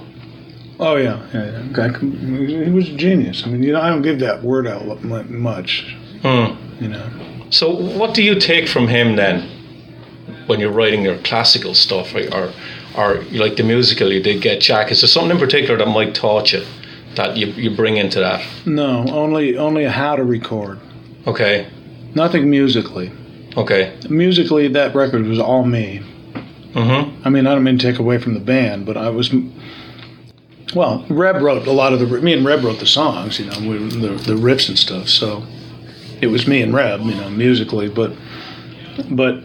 Oh 0.80 0.98
yeah, 0.98 1.22
yeah, 1.34 1.62
yeah. 1.78 2.66
He 2.66 2.72
was 2.72 2.90
a 2.90 2.96
genius. 2.98 3.44
I 3.46 3.50
mean, 3.50 3.64
you 3.64 3.72
know, 3.74 3.82
I 3.82 3.90
don't 3.90 4.02
give 4.02 4.20
that 4.20 4.44
word 4.44 4.68
out 4.68 5.04
much. 5.04 5.96
Hmm. 6.22 6.48
You 6.82 6.90
know, 6.90 7.04
So, 7.52 7.70
what 7.70 8.14
do 8.14 8.22
you 8.22 8.36
take 8.36 8.68
from 8.68 8.88
him 8.88 9.16
then, 9.16 9.48
when 10.48 10.60
you're 10.60 10.72
writing 10.72 11.02
your 11.04 11.18
classical 11.20 11.74
stuff, 11.74 12.14
or, 12.16 12.28
or, 12.34 12.54
or 12.98 13.24
like 13.32 13.56
the 13.58 13.64
musical 13.64 14.12
you 14.12 14.22
did 14.22 14.42
get 14.42 14.62
Jack? 14.62 14.92
Is 14.92 15.02
there 15.02 15.08
something 15.08 15.32
in 15.32 15.38
particular 15.38 15.78
that 15.78 15.88
Mike 15.88 16.14
taught 16.14 16.52
you 16.54 16.64
that 17.16 17.38
you, 17.38 17.48
you 17.48 17.76
bring 17.76 17.98
into 17.98 18.20
that? 18.20 18.46
no, 18.66 19.06
only 19.10 19.58
only 19.58 19.86
how 19.86 20.16
to 20.16 20.24
record. 20.24 20.80
Okay, 21.28 21.68
Nothing 22.14 22.50
musically. 22.50 23.12
okay, 23.58 23.98
Musically, 24.10 24.68
that 24.70 24.94
record 24.96 25.26
was 25.26 25.40
all 25.40 25.66
me. 25.66 26.02
mm-hmm. 26.74 27.28
I 27.28 27.30
mean, 27.30 27.46
I 27.48 27.54
don't 27.54 27.64
mean 27.64 27.78
to 27.78 27.92
take 27.92 28.00
away 28.00 28.18
from 28.20 28.34
the 28.36 28.40
band, 28.40 28.86
but 28.86 28.96
I 28.98 29.10
was. 29.10 29.32
Well, 30.74 31.06
Reb 31.10 31.42
wrote 31.42 31.66
a 31.68 31.72
lot 31.72 31.94
of 31.94 32.00
the. 32.00 32.06
Me 32.22 32.34
and 32.34 32.46
Reb 32.46 32.64
wrote 32.64 32.80
the 32.80 32.86
songs, 32.86 33.40
you 33.40 33.46
know, 33.46 33.60
we, 33.70 33.78
the 33.78 34.10
the 34.10 34.34
riffs 34.36 34.68
and 34.70 34.78
stuff. 34.78 35.08
So 35.10 35.44
it 36.22 36.28
was 36.28 36.48
me 36.48 36.62
and 36.62 36.74
Reb, 36.74 37.02
you 37.02 37.16
know, 37.16 37.30
musically. 37.30 37.88
But 37.90 38.14
but 39.10 39.42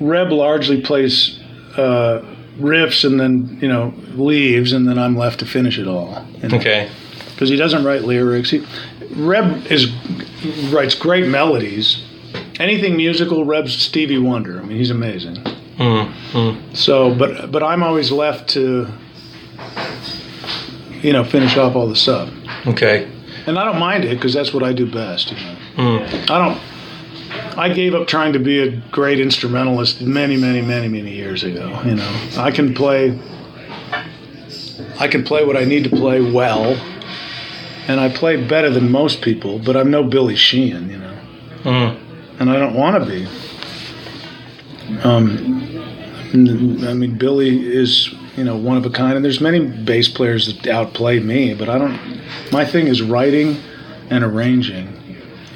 Reb 0.00 0.32
largely 0.32 0.80
plays 0.80 1.38
uh, 1.76 2.24
riffs 2.58 3.04
and 3.04 3.18
then 3.18 3.58
you 3.60 3.68
know 3.68 3.92
leaves, 4.14 4.72
and 4.72 4.88
then 4.88 4.98
I'm 4.98 5.16
left 5.16 5.40
to 5.40 5.46
finish 5.46 5.78
it 5.78 5.86
all. 5.86 6.26
you 6.42 6.48
know. 6.48 6.56
okay, 6.58 6.90
because 7.30 7.48
he 7.48 7.56
doesn't 7.56 7.84
write 7.84 8.02
lyrics. 8.02 8.50
He, 8.50 8.64
Reb 9.16 9.66
is 9.66 9.92
writes 10.72 10.94
great 10.94 11.28
melodies. 11.28 12.04
Anything 12.58 12.96
musical, 12.96 13.44
Reb's 13.44 13.76
Stevie 13.76 14.18
Wonder. 14.18 14.60
I 14.60 14.62
mean, 14.62 14.76
he's 14.78 14.90
amazing. 14.90 15.36
mm-hmm. 15.36 16.74
So, 16.74 17.14
but 17.14 17.50
but 17.50 17.62
I'm 17.62 17.82
always 17.82 18.10
left 18.12 18.48
to, 18.50 18.88
you 21.02 21.12
know, 21.12 21.24
finish 21.24 21.56
off 21.56 21.74
all 21.74 21.88
the 21.88 21.96
stuff, 21.96 22.30
okay, 22.66 23.10
and 23.46 23.58
I 23.58 23.64
don't 23.64 23.78
mind 23.78 24.04
it 24.04 24.14
because 24.14 24.32
that's 24.32 24.52
what 24.52 24.62
I 24.62 24.72
do 24.72 24.90
best. 24.90 25.32
You 25.32 25.36
know, 25.36 25.56
mm. 25.76 26.30
I 26.30 26.38
don't. 26.38 26.60
I 27.56 27.72
gave 27.72 27.94
up 27.94 28.06
trying 28.08 28.32
to 28.32 28.38
be 28.38 28.60
a 28.60 28.70
great 28.90 29.20
instrumentalist 29.20 30.00
many, 30.00 30.36
many, 30.36 30.60
many, 30.62 30.88
many 30.88 31.12
years 31.14 31.44
ago. 31.44 31.80
You 31.84 31.94
know, 31.96 32.20
I 32.36 32.50
can 32.50 32.74
play. 32.74 33.18
I 34.98 35.08
can 35.08 35.24
play 35.24 35.44
what 35.44 35.56
I 35.56 35.64
need 35.64 35.84
to 35.84 35.90
play 35.90 36.20
well, 36.20 36.74
and 37.88 38.00
I 38.00 38.08
play 38.08 38.36
better 38.46 38.70
than 38.70 38.90
most 38.90 39.22
people. 39.22 39.58
But 39.58 39.76
I'm 39.76 39.90
no 39.90 40.04
Billy 40.04 40.36
Sheehan, 40.36 40.90
you 40.90 40.98
know, 40.98 41.18
Mm. 41.64 41.96
and 42.40 42.50
I 42.50 42.56
don't 42.58 42.74
want 42.74 43.02
to 43.04 43.10
be. 43.10 43.26
Um, 45.02 45.70
I 46.32 46.92
mean, 46.94 47.16
Billy 47.16 47.66
is 47.66 48.12
you 48.36 48.44
know 48.44 48.56
one 48.56 48.76
of 48.76 48.84
a 48.86 48.90
kind, 48.90 49.14
and 49.16 49.24
there's 49.24 49.40
many 49.40 49.60
bass 49.60 50.08
players 50.08 50.46
that 50.46 50.66
outplay 50.66 51.20
me, 51.20 51.54
but 51.54 51.68
I 51.68 51.78
don't. 51.78 51.98
My 52.52 52.64
thing 52.64 52.86
is 52.88 53.00
writing 53.02 53.56
and 54.10 54.22
arranging, 54.24 54.88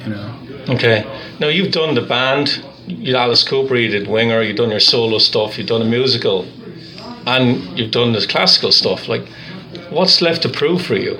you 0.05 0.11
know. 0.11 0.35
okay. 0.69 1.05
Now 1.39 1.47
you've 1.47 1.71
done 1.71 1.95
the 1.95 2.01
band. 2.01 2.63
You 2.87 3.15
Alice 3.15 3.43
Cooper, 3.47 3.75
you 3.75 3.87
did 3.89 4.07
Winger, 4.07 4.41
you've 4.41 4.57
done 4.57 4.71
your 4.71 4.79
solo 4.79 5.19
stuff, 5.19 5.57
you've 5.57 5.67
done 5.67 5.81
a 5.81 5.85
musical, 5.85 6.47
and 7.27 7.77
you've 7.77 7.91
done 7.91 8.13
this 8.13 8.25
classical 8.25 8.71
stuff. 8.71 9.07
Like, 9.07 9.27
what's 9.91 10.21
left 10.23 10.41
to 10.41 10.49
prove 10.49 10.81
for 10.81 10.95
you? 10.95 11.15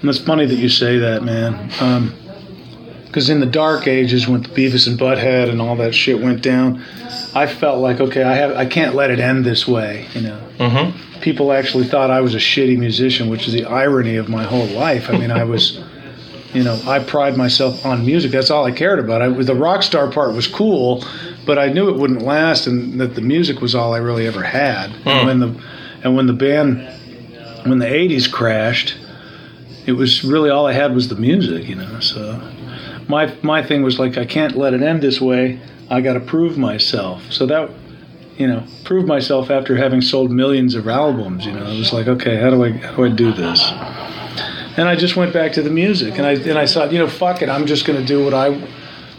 And 0.00 0.08
it's 0.08 0.18
funny 0.18 0.46
that 0.46 0.54
you 0.56 0.68
say 0.70 0.98
that, 0.98 1.22
man. 1.22 2.12
Because 3.06 3.28
in 3.30 3.40
the 3.40 3.46
dark 3.46 3.86
ages, 3.86 4.26
when 4.26 4.42
the 4.42 4.48
Beavis 4.48 4.88
and 4.88 4.98
Butthead 4.98 5.48
and 5.50 5.60
all 5.60 5.76
that 5.76 5.94
shit 5.94 6.20
went 6.20 6.42
down, 6.42 6.82
I 7.34 7.46
felt 7.46 7.80
like, 7.80 8.00
okay, 8.00 8.22
I 8.24 8.34
have, 8.34 8.56
I 8.56 8.64
can't 8.66 8.94
let 8.94 9.10
it 9.10 9.20
end 9.20 9.44
this 9.44 9.68
way. 9.68 10.06
You 10.14 10.22
know, 10.22 10.40
Mm-hmm. 10.58 11.20
people 11.20 11.52
actually 11.52 11.84
thought 11.84 12.10
I 12.10 12.20
was 12.20 12.34
a 12.34 12.38
shitty 12.38 12.78
musician, 12.78 13.28
which 13.28 13.46
is 13.48 13.52
the 13.52 13.64
irony 13.64 14.16
of 14.16 14.28
my 14.28 14.44
whole 14.44 14.66
life. 14.66 15.10
I 15.10 15.18
mean, 15.18 15.30
I 15.32 15.42
was, 15.44 15.78
you 16.54 16.62
know, 16.62 16.80
I 16.86 17.00
pride 17.00 17.36
myself 17.36 17.84
on 17.84 18.06
music. 18.06 18.30
That's 18.30 18.48
all 18.48 18.64
I 18.64 18.70
cared 18.70 19.00
about. 19.00 19.20
I, 19.20 19.28
the 19.28 19.54
rock 19.54 19.82
star 19.82 20.10
part 20.10 20.34
was 20.34 20.46
cool, 20.46 21.04
but 21.44 21.58
I 21.58 21.68
knew 21.68 21.88
it 21.90 21.96
wouldn't 21.96 22.22
last, 22.22 22.66
and 22.66 23.00
that 23.00 23.16
the 23.16 23.20
music 23.20 23.60
was 23.60 23.74
all 23.74 23.92
I 23.92 23.98
really 23.98 24.26
ever 24.26 24.42
had. 24.42 24.90
And 25.04 25.20
hmm. 25.20 25.26
when 25.26 25.40
the, 25.40 25.64
and 26.04 26.16
when 26.16 26.26
the 26.26 26.32
band, 26.32 26.78
when 27.66 27.78
the 27.78 27.86
'80s 27.86 28.30
crashed, 28.30 28.96
it 29.84 29.92
was 29.92 30.22
really 30.24 30.48
all 30.48 30.66
I 30.66 30.72
had 30.72 30.94
was 30.94 31.08
the 31.08 31.16
music, 31.16 31.68
you 31.68 31.74
know. 31.74 31.98
So 31.98 32.40
my 33.08 33.34
my 33.42 33.62
thing 33.62 33.82
was 33.82 33.98
like 33.98 34.16
I 34.16 34.24
can't 34.24 34.56
let 34.56 34.74
it 34.74 34.82
end 34.82 35.02
this 35.02 35.20
way. 35.20 35.60
I 35.90 36.00
got 36.00 36.14
to 36.14 36.20
prove 36.20 36.56
myself. 36.56 37.30
So 37.32 37.46
that 37.46 37.68
you 38.36 38.48
know, 38.48 38.64
prove 38.82 39.06
myself 39.06 39.50
after 39.50 39.76
having 39.76 40.00
sold 40.00 40.30
millions 40.30 40.74
of 40.74 40.88
albums, 40.88 41.46
you 41.46 41.52
know. 41.52 41.64
It 41.66 41.78
was 41.78 41.92
like, 41.92 42.08
okay, 42.08 42.36
how 42.36 42.50
do 42.50 42.64
I 42.64 42.70
how 42.70 42.96
do 42.96 43.04
I 43.04 43.08
do 43.08 43.32
this? 43.32 43.60
And 44.76 44.88
I 44.88 44.96
just 44.96 45.16
went 45.16 45.32
back 45.32 45.52
to 45.52 45.62
the 45.62 45.70
music 45.70 46.18
and 46.18 46.26
I 46.26 46.32
and 46.32 46.58
I 46.58 46.66
thought, 46.66 46.92
you 46.92 46.98
know, 46.98 47.08
fuck 47.08 47.42
it, 47.42 47.48
I'm 47.48 47.66
just 47.66 47.84
going 47.84 48.00
to 48.00 48.06
do 48.06 48.24
what 48.24 48.34
I 48.34 48.60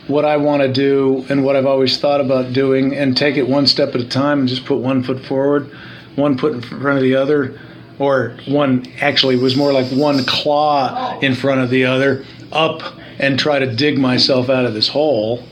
what 0.07 0.25
I 0.25 0.37
want 0.37 0.61
to 0.61 0.71
do 0.71 1.25
and 1.29 1.43
what 1.43 1.55
I've 1.55 1.65
always 1.65 1.97
thought 1.97 2.21
about 2.21 2.53
doing 2.53 2.95
and 2.95 3.17
take 3.17 3.37
it 3.37 3.47
one 3.47 3.65
step 3.65 3.95
at 3.95 4.01
a 4.01 4.07
time 4.07 4.39
and 4.39 4.47
just 4.47 4.65
put 4.65 4.77
one 4.77 5.01
foot 5.01 5.25
forward, 5.25 5.71
one 6.15 6.37
foot 6.37 6.53
in 6.53 6.61
front 6.61 6.97
of 6.97 7.01
the 7.01 7.15
other 7.15 7.59
or 7.97 8.37
one 8.45 8.85
actually 8.99 9.37
was 9.37 9.55
more 9.55 9.71
like 9.71 9.87
one 9.91 10.25
claw 10.25 11.17
in 11.19 11.33
front 11.33 11.61
of 11.61 11.69
the 11.69 11.85
other 11.85 12.25
up 12.51 12.81
and 13.19 13.39
try 13.39 13.59
to 13.59 13.73
dig 13.73 13.97
myself 13.97 14.49
out 14.49 14.65
of 14.65 14.73
this 14.73 14.89
hole. 14.89 15.43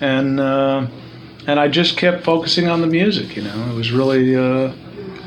And 0.00 0.40
uh, 0.40 0.86
and 1.46 1.60
I 1.60 1.68
just 1.68 1.96
kept 1.96 2.24
focusing 2.24 2.68
on 2.68 2.80
the 2.80 2.86
music 2.86 3.36
you 3.36 3.42
know? 3.42 3.70
It 3.70 3.74
was 3.74 3.92
really 3.92 4.34
uh, 4.34 4.72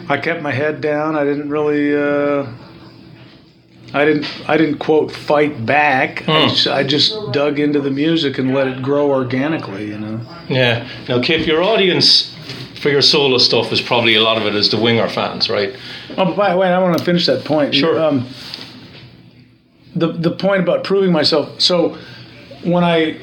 I 0.10 0.18
kept 0.18 0.42
my 0.42 0.52
head 0.52 0.82
down 0.82 1.16
I 1.16 1.24
didn't 1.24 1.50
really 1.50 1.96
uh, 1.96 2.48
I 3.94 4.06
didn't 4.06 4.50
I 4.50 4.58
didn't 4.58 4.80
quote 4.80 5.12
fight 5.12 5.66
back. 5.66 6.28
I, 6.28 6.48
just, 6.48 6.68
I 6.68 6.84
just 6.84 7.32
dug 7.32 7.60
into 7.60 7.80
the 7.80 7.92
music 7.92 8.40
and 8.40 8.54
let 8.54 8.68
it 8.68 8.82
grow 8.82 9.10
organically. 9.10 9.88
You 9.88 10.00
know. 10.00 10.22
Yeah. 10.50 10.88
Now, 11.08 11.22
Kip, 11.22 11.46
your 11.46 11.62
audience 11.62 12.36
for 12.82 12.90
your 12.90 13.02
solo 13.02 13.38
stuff 13.38 13.72
is 13.72 13.82
probably 13.82 14.16
a 14.16 14.22
lot 14.22 14.38
of 14.38 14.46
it 14.46 14.56
is 14.56 14.70
the 14.70 14.78
Winger 14.78 15.08
fans, 15.08 15.50
right? 15.50 15.76
Oh, 16.18 16.36
by 16.36 16.52
the 16.52 16.58
way, 16.58 16.68
I 16.68 16.80
want 16.80 16.98
to 16.98 17.04
finish 17.04 17.26
that 17.28 17.46
point. 17.46 17.74
Sure. 17.76 18.02
Um, 18.02 18.28
the 19.96 20.12
the 20.12 20.32
point 20.32 20.64
about 20.64 20.84
proving 20.84 21.12
myself. 21.12 21.62
So 21.62 21.98
when 22.64 22.84
I 22.84 23.20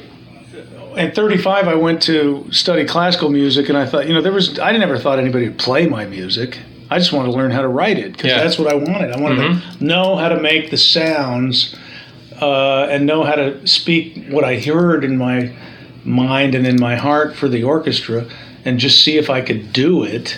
at 0.95 1.15
35, 1.15 1.67
I 1.67 1.75
went 1.75 2.01
to 2.03 2.47
study 2.51 2.85
classical 2.85 3.29
music, 3.29 3.69
and 3.69 3.77
I 3.77 3.85
thought, 3.85 4.07
you 4.07 4.13
know, 4.13 4.21
there 4.21 4.31
was 4.31 4.57
I 4.59 4.71
never 4.77 4.97
thought 4.97 5.19
anybody 5.19 5.47
would 5.49 5.59
play 5.59 5.85
my 5.87 6.05
music. 6.05 6.59
I 6.91 6.99
just 6.99 7.11
wanted 7.13 7.31
to 7.31 7.37
learn 7.37 7.51
how 7.51 7.61
to 7.61 7.67
write 7.69 7.97
it 7.97 8.11
because 8.11 8.29
Yeah. 8.29 8.43
that's 8.43 8.59
what 8.59 8.67
I 8.71 8.75
wanted. 8.75 9.11
I 9.11 9.19
wanted 9.19 9.37
to 9.77 9.83
know 9.83 10.17
how 10.17 10.29
to 10.29 10.39
make 10.39 10.69
the 10.69 10.77
sounds 10.77 11.73
uh, 12.39 12.87
and 12.89 13.05
know 13.05 13.23
how 13.23 13.35
to 13.35 13.65
speak 13.67 14.25
what 14.29 14.43
I 14.43 14.59
heard 14.59 15.03
in 15.03 15.17
my 15.17 15.51
mind 16.03 16.53
and 16.53 16.67
in 16.67 16.79
my 16.79 16.95
heart 16.95 17.35
for 17.35 17.47
the 17.47 17.63
orchestra, 17.63 18.25
and 18.65 18.77
just 18.79 19.01
see 19.03 19.17
if 19.17 19.29
I 19.29 19.41
could 19.41 19.71
do 19.73 20.03
it 20.03 20.37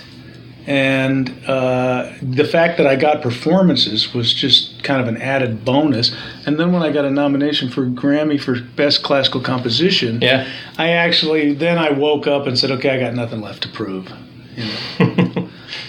and 0.65 1.29
uh, 1.45 2.09
the 2.21 2.45
fact 2.45 2.77
that 2.77 2.87
I 2.87 2.95
got 2.95 3.21
performances 3.21 4.13
was 4.13 4.33
just 4.33 4.81
kind 4.81 5.01
of 5.01 5.09
an 5.09 5.21
added 5.21 5.65
bonus. 5.65 6.15
And 6.45 6.57
then 6.57 6.71
when 6.71 6.81
I 6.81 6.89
got 6.91 7.03
a 7.03 7.09
nomination 7.11 7.69
for 7.69 7.85
Grammy 7.85 8.39
for 8.39 8.61
Best 8.61 9.03
Classical 9.03 9.41
Composition, 9.41 10.21
Yeah. 10.21 10.47
I 10.77 10.91
actually 10.91 11.53
then 11.53 11.77
I 11.77 11.91
woke 11.91 12.27
up 12.27 12.47
and 12.47 12.57
said, 12.57 12.71
okay, 12.71 12.91
I 12.91 12.99
got 12.99 13.13
nothing 13.13 13.41
left 13.41 13.63
to 13.63 13.69
prove. 13.69 14.09
You 14.55 14.65
know? 14.65 15.31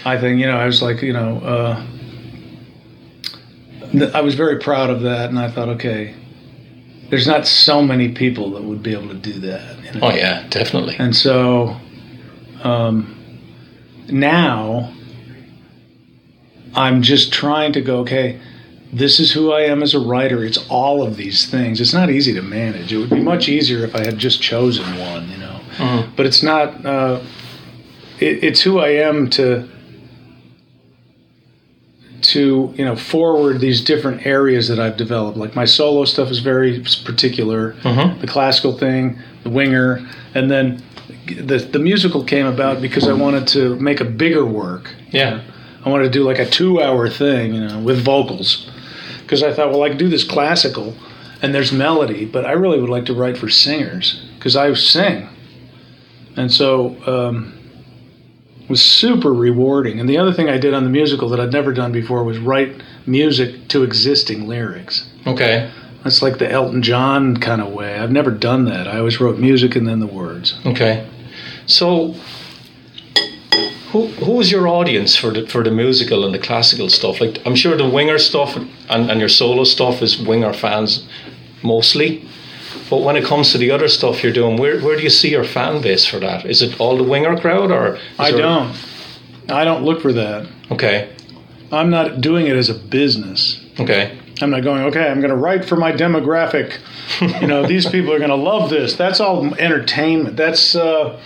I 0.05 0.17
think 0.17 0.39
you 0.39 0.45
know 0.47 0.57
I 0.57 0.65
was 0.65 0.81
like 0.81 1.01
you 1.01 1.13
know 1.13 1.39
uh, 1.39 1.85
th- 3.91 4.13
I 4.13 4.21
was 4.21 4.35
very 4.35 4.59
proud 4.59 4.89
of 4.89 5.01
that, 5.01 5.29
and 5.29 5.39
I 5.39 5.49
thought, 5.49 5.69
okay, 5.69 6.15
there's 7.09 7.27
not 7.27 7.47
so 7.47 7.81
many 7.81 8.09
people 8.11 8.51
that 8.51 8.63
would 8.63 8.81
be 8.83 8.93
able 8.93 9.09
to 9.09 9.15
do 9.15 9.33
that. 9.33 9.77
you 9.83 9.99
know? 9.99 10.07
Oh 10.07 10.15
yeah, 10.15 10.47
definitely. 10.49 10.95
And 10.97 11.15
so 11.15 11.77
um, 12.63 13.15
now 14.09 14.91
I'm 16.73 17.01
just 17.01 17.31
trying 17.31 17.73
to 17.73 17.81
go, 17.81 17.99
okay, 17.99 18.39
this 18.91 19.19
is 19.19 19.31
who 19.31 19.51
I 19.51 19.61
am 19.61 19.83
as 19.83 19.93
a 19.93 19.99
writer. 19.99 20.43
It's 20.43 20.57
all 20.69 21.03
of 21.03 21.15
these 21.17 21.49
things. 21.49 21.81
It's 21.81 21.93
not 21.93 22.09
easy 22.09 22.33
to 22.33 22.41
manage. 22.41 22.93
It 22.93 22.97
would 22.97 23.09
be 23.09 23.21
much 23.21 23.49
easier 23.49 23.83
if 23.83 23.95
I 23.95 24.05
had 24.05 24.17
just 24.17 24.41
chosen 24.41 24.85
one, 24.99 25.29
you 25.29 25.37
know. 25.37 25.59
But 26.15 26.25
it's 26.25 26.41
not, 26.41 26.85
uh, 26.85 27.21
it, 28.19 28.43
it's 28.43 28.61
who 28.61 28.79
I 28.79 28.89
am 28.89 29.29
to. 29.31 29.69
To 32.27 32.73
you 32.75 32.85
know, 32.85 32.95
forward 32.95 33.59
these 33.59 33.83
different 33.83 34.25
areas 34.25 34.67
that 34.67 34.79
I've 34.79 34.97
developed. 34.97 35.37
Like 35.37 35.55
my 35.55 35.65
solo 35.65 36.05
stuff 36.05 36.29
is 36.29 36.39
very 36.39 36.83
particular. 37.03 37.75
The 38.19 38.27
classical 38.27 38.77
thing, 38.77 39.19
the 39.43 39.49
winger, 39.49 40.05
and 40.33 40.49
then 40.49 40.81
the 41.27 41.57
the 41.57 41.79
musical 41.79 42.23
came 42.23 42.45
about 42.45 42.81
because 42.81 43.07
I 43.07 43.13
wanted 43.13 43.47
to 43.49 43.75
make 43.77 44.01
a 44.01 44.05
bigger 44.05 44.45
work. 44.45 44.93
Yeah. 45.11 45.41
I 45.83 45.89
wanted 45.89 46.05
to 46.05 46.09
do 46.09 46.23
like 46.23 46.39
a 46.39 46.45
two 46.49 46.81
hour 46.81 47.09
thing, 47.09 47.53
you 47.53 47.67
know, 47.67 47.79
with 47.79 48.03
vocals. 48.03 48.69
Because 49.21 49.43
I 49.43 49.53
thought, 49.53 49.71
well, 49.71 49.83
I 49.83 49.89
could 49.89 49.97
do 49.97 50.09
this 50.09 50.23
classical 50.23 50.95
and 51.41 51.53
there's 51.53 51.71
melody, 51.71 52.25
but 52.25 52.45
I 52.45 52.53
really 52.53 52.79
would 52.79 52.89
like 52.89 53.05
to 53.05 53.13
write 53.13 53.37
for 53.37 53.49
singers 53.49 54.25
because 54.35 54.55
I 54.55 54.73
sing. 54.73 55.29
And 56.35 56.51
so 56.51 56.95
um, 57.05 57.54
was 58.67 58.81
super 58.81 59.33
rewarding. 59.33 59.99
And 59.99 60.09
the 60.09 60.17
other 60.17 60.33
thing 60.33 60.49
I 60.49 60.57
did 60.57 60.73
on 60.73 60.83
the 60.83 60.89
musical 60.89 61.29
that 61.29 61.39
I'd 61.39 61.51
never 61.51 61.73
done 61.73 61.91
before 61.91 62.23
was 62.23 62.37
write 62.37 62.81
music 63.05 63.67
to 63.69 63.83
existing 63.83 64.47
lyrics. 64.47 65.07
Okay. 65.27 65.71
That's 66.03 66.21
like 66.21 66.37
the 66.37 66.49
Elton 66.49 66.83
John 66.83 67.37
kind 67.37 67.61
of 67.61 67.73
way. 67.73 67.97
I've 67.97 68.11
never 68.11 68.31
done 68.31 68.65
that. 68.65 68.87
I 68.87 68.99
always 68.99 69.19
wrote 69.19 69.39
music 69.39 69.75
and 69.75 69.87
then 69.87 69.99
the 69.99 70.07
words. 70.07 70.59
Okay. 70.65 71.07
So, 71.65 72.13
who 73.91 74.07
who 74.07 74.33
was 74.33 74.51
your 74.51 74.67
audience 74.67 75.15
for 75.15 75.31
the 75.31 75.47
for 75.47 75.63
the 75.63 75.71
musical 75.71 76.23
and 76.23 76.33
the 76.33 76.39
classical 76.39 76.89
stuff? 76.89 77.19
Like, 77.19 77.39
I'm 77.43 77.55
sure 77.55 77.75
the 77.75 77.89
Winger 77.89 78.19
stuff 78.19 78.55
and, 78.55 78.69
and 78.87 79.19
your 79.19 79.29
solo 79.29 79.63
stuff 79.63 80.03
is 80.03 80.21
Winger 80.21 80.53
fans 80.53 81.07
mostly. 81.63 82.27
But 82.89 83.01
when 83.01 83.15
it 83.15 83.25
comes 83.25 83.51
to 83.51 83.57
the 83.57 83.71
other 83.71 83.87
stuff 83.87 84.23
you're 84.23 84.33
doing, 84.33 84.57
where 84.57 84.79
where 84.81 84.95
do 84.95 85.03
you 85.03 85.09
see 85.09 85.31
your 85.31 85.43
fan 85.43 85.81
base 85.81 86.05
for 86.05 86.19
that? 86.19 86.45
Is 86.45 86.61
it 86.61 86.79
all 86.79 86.97
the 86.97 87.03
Winger 87.03 87.37
crowd 87.39 87.71
or? 87.71 87.97
I 88.19 88.31
don't. 88.31 88.75
I 89.49 89.63
don't 89.63 89.83
look 89.83 90.01
for 90.01 90.13
that. 90.13 90.47
Okay. 90.71 91.13
I'm 91.71 91.89
not 91.89 92.21
doing 92.21 92.47
it 92.47 92.55
as 92.55 92.69
a 92.69 92.73
business. 92.73 93.63
Okay. 93.79 94.17
I'm 94.41 94.49
not 94.49 94.63
going, 94.63 94.83
okay, 94.83 95.07
I'm 95.07 95.19
going 95.19 95.29
to 95.29 95.35
write 95.35 95.63
for 95.63 95.75
my 95.75 95.91
demographic. 95.91 96.77
You 97.41 97.47
know, 97.47 97.65
these 97.65 97.87
people 97.89 98.11
are 98.11 98.17
going 98.17 98.29
to 98.29 98.35
love 98.35 98.69
this. 98.69 98.95
That's 98.95 99.19
all 99.19 99.53
entertainment. 99.55 100.35
That's 100.35 100.75
uh, 100.75 101.21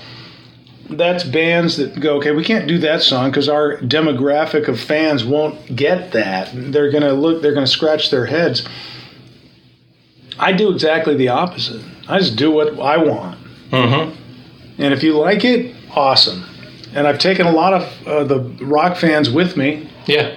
that's 0.89 1.24
bands 1.24 1.78
that 1.78 2.00
go, 2.00 2.17
okay, 2.17 2.32
we 2.32 2.43
can't 2.43 2.67
do 2.67 2.78
that 2.80 3.02
song 3.02 3.30
because 3.30 3.50
our 3.50 3.78
demographic 3.78 4.67
of 4.67 4.80
fans 4.80 5.24
won't 5.24 5.76
get 5.76 6.12
that. 6.12 6.52
They're 6.54 6.91
going 6.91 7.04
to 7.04 7.13
look, 7.13 7.41
they're 7.41 7.54
going 7.54 7.65
to 7.65 7.72
scratch 7.72 8.10
their 8.10 8.26
heads. 8.26 8.67
I 10.39 10.54
do 10.54 10.71
exactly 10.71 11.15
the 11.15 11.28
opposite. 11.30 11.84
I 12.08 12.17
just 12.19 12.36
do 12.38 12.49
what 12.52 12.80
I 12.80 12.97
want. 12.97 13.38
Mm-hmm. 13.71 14.15
And 14.82 14.93
if 14.93 15.04
you 15.04 15.17
like 15.17 15.43
it, 15.45 15.75
awesome. 15.95 16.45
And 16.95 17.06
I've 17.06 17.19
taken 17.19 17.45
a 17.45 17.52
lot 17.52 17.73
of 17.73 18.08
uh, 18.08 18.23
the 18.23 18.39
rock 18.65 18.97
fans 18.97 19.30
with 19.30 19.56
me 19.58 19.89
Yeah. 20.08 20.36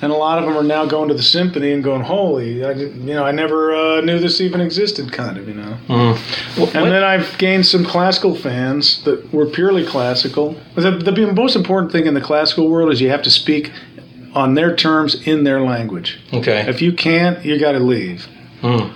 and 0.00 0.10
a 0.12 0.14
lot 0.14 0.38
of 0.38 0.44
them 0.46 0.56
are 0.56 0.62
now 0.62 0.86
going 0.86 1.08
to 1.08 1.14
the 1.14 1.22
symphony 1.22 1.72
and 1.72 1.82
going, 1.84 2.02
"Holy, 2.02 2.64
I, 2.64 2.72
you 2.72 3.14
know, 3.14 3.24
I 3.24 3.32
never 3.32 3.74
uh, 3.74 4.00
knew 4.00 4.18
this 4.18 4.40
even 4.40 4.60
existed." 4.60 5.12
Kind 5.12 5.36
of, 5.36 5.46
you 5.48 5.54
know. 5.54 5.76
Well, 5.88 6.66
And 6.74 6.90
then 6.90 7.02
I've 7.04 7.36
gained 7.38 7.66
some 7.66 7.84
classical 7.84 8.34
fans 8.34 9.02
that 9.04 9.30
were 9.32 9.46
purely 9.46 9.84
classical. 9.84 10.56
The, 10.76 10.92
the 10.92 11.32
most 11.32 11.56
important 11.56 11.92
thing 11.92 12.06
in 12.06 12.14
the 12.14 12.20
classical 12.22 12.68
world 12.70 12.90
is 12.92 13.00
you 13.00 13.10
have 13.10 13.22
to 13.22 13.30
speak 13.30 13.72
on 14.34 14.54
their 14.54 14.74
terms 14.76 15.20
in 15.26 15.44
their 15.44 15.60
language. 15.60 16.18
okay. 16.32 16.60
If 16.68 16.80
you 16.80 16.92
can't, 16.92 17.44
you 17.44 17.58
got 17.58 17.72
to 17.72 17.80
leave. 17.80 18.26
Mm. 18.62 18.92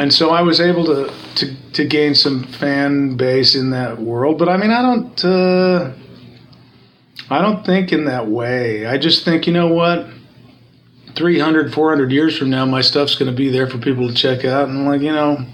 And 0.00 0.14
so 0.14 0.30
I 0.30 0.40
was 0.40 0.62
able 0.62 0.86
to, 0.86 1.12
to 1.34 1.54
to 1.74 1.84
gain 1.84 2.14
some 2.14 2.44
fan 2.44 3.18
base 3.18 3.54
in 3.54 3.68
that 3.72 4.00
world. 4.00 4.38
But 4.38 4.48
I 4.48 4.56
mean, 4.56 4.70
I 4.70 4.80
don't. 4.80 5.22
Uh, 5.22 5.92
I 7.28 7.42
don't 7.42 7.66
think 7.66 7.92
in 7.92 8.06
that 8.06 8.26
way. 8.26 8.86
I 8.86 8.96
just 8.96 9.26
think, 9.26 9.46
you 9.46 9.52
know 9.52 9.68
what? 9.68 10.06
300, 11.16 11.74
400 11.74 12.10
years 12.10 12.38
from 12.38 12.48
now, 12.48 12.64
my 12.64 12.80
stuff's 12.80 13.14
going 13.14 13.30
to 13.30 13.36
be 13.36 13.50
there 13.50 13.68
for 13.68 13.76
people 13.76 14.08
to 14.08 14.14
check 14.14 14.44
out. 14.44 14.68
And, 14.68 14.86
like, 14.86 15.02
you 15.02 15.12
know, 15.12 15.44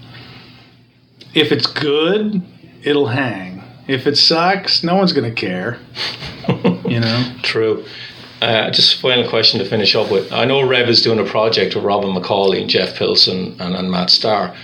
if 1.35 1.51
it's 1.51 1.67
good, 1.67 2.41
it'll 2.83 3.07
hang. 3.07 3.61
If 3.87 4.07
it 4.07 4.17
sucks, 4.17 4.81
no 4.81 4.95
one's 4.95 5.13
going 5.13 5.29
to 5.29 5.39
care. 5.39 5.77
you 6.87 6.99
know? 6.99 7.35
True. 7.43 7.85
Uh, 8.41 8.69
just 8.71 8.95
a 8.95 8.99
final 8.99 9.27
question 9.29 9.59
to 9.59 9.65
finish 9.65 9.95
up 9.95 10.11
with. 10.11 10.31
I 10.31 10.45
know 10.45 10.65
Rev 10.67 10.87
is 10.89 11.01
doing 11.01 11.19
a 11.19 11.23
project 11.25 11.75
with 11.75 11.83
Robin 11.83 12.11
McAuley 12.13 12.61
and 12.61 12.69
Jeff 12.69 12.95
Pilson 12.95 13.55
and, 13.59 13.75
and 13.75 13.89
Matt 13.89 14.09
Starr. 14.11 14.55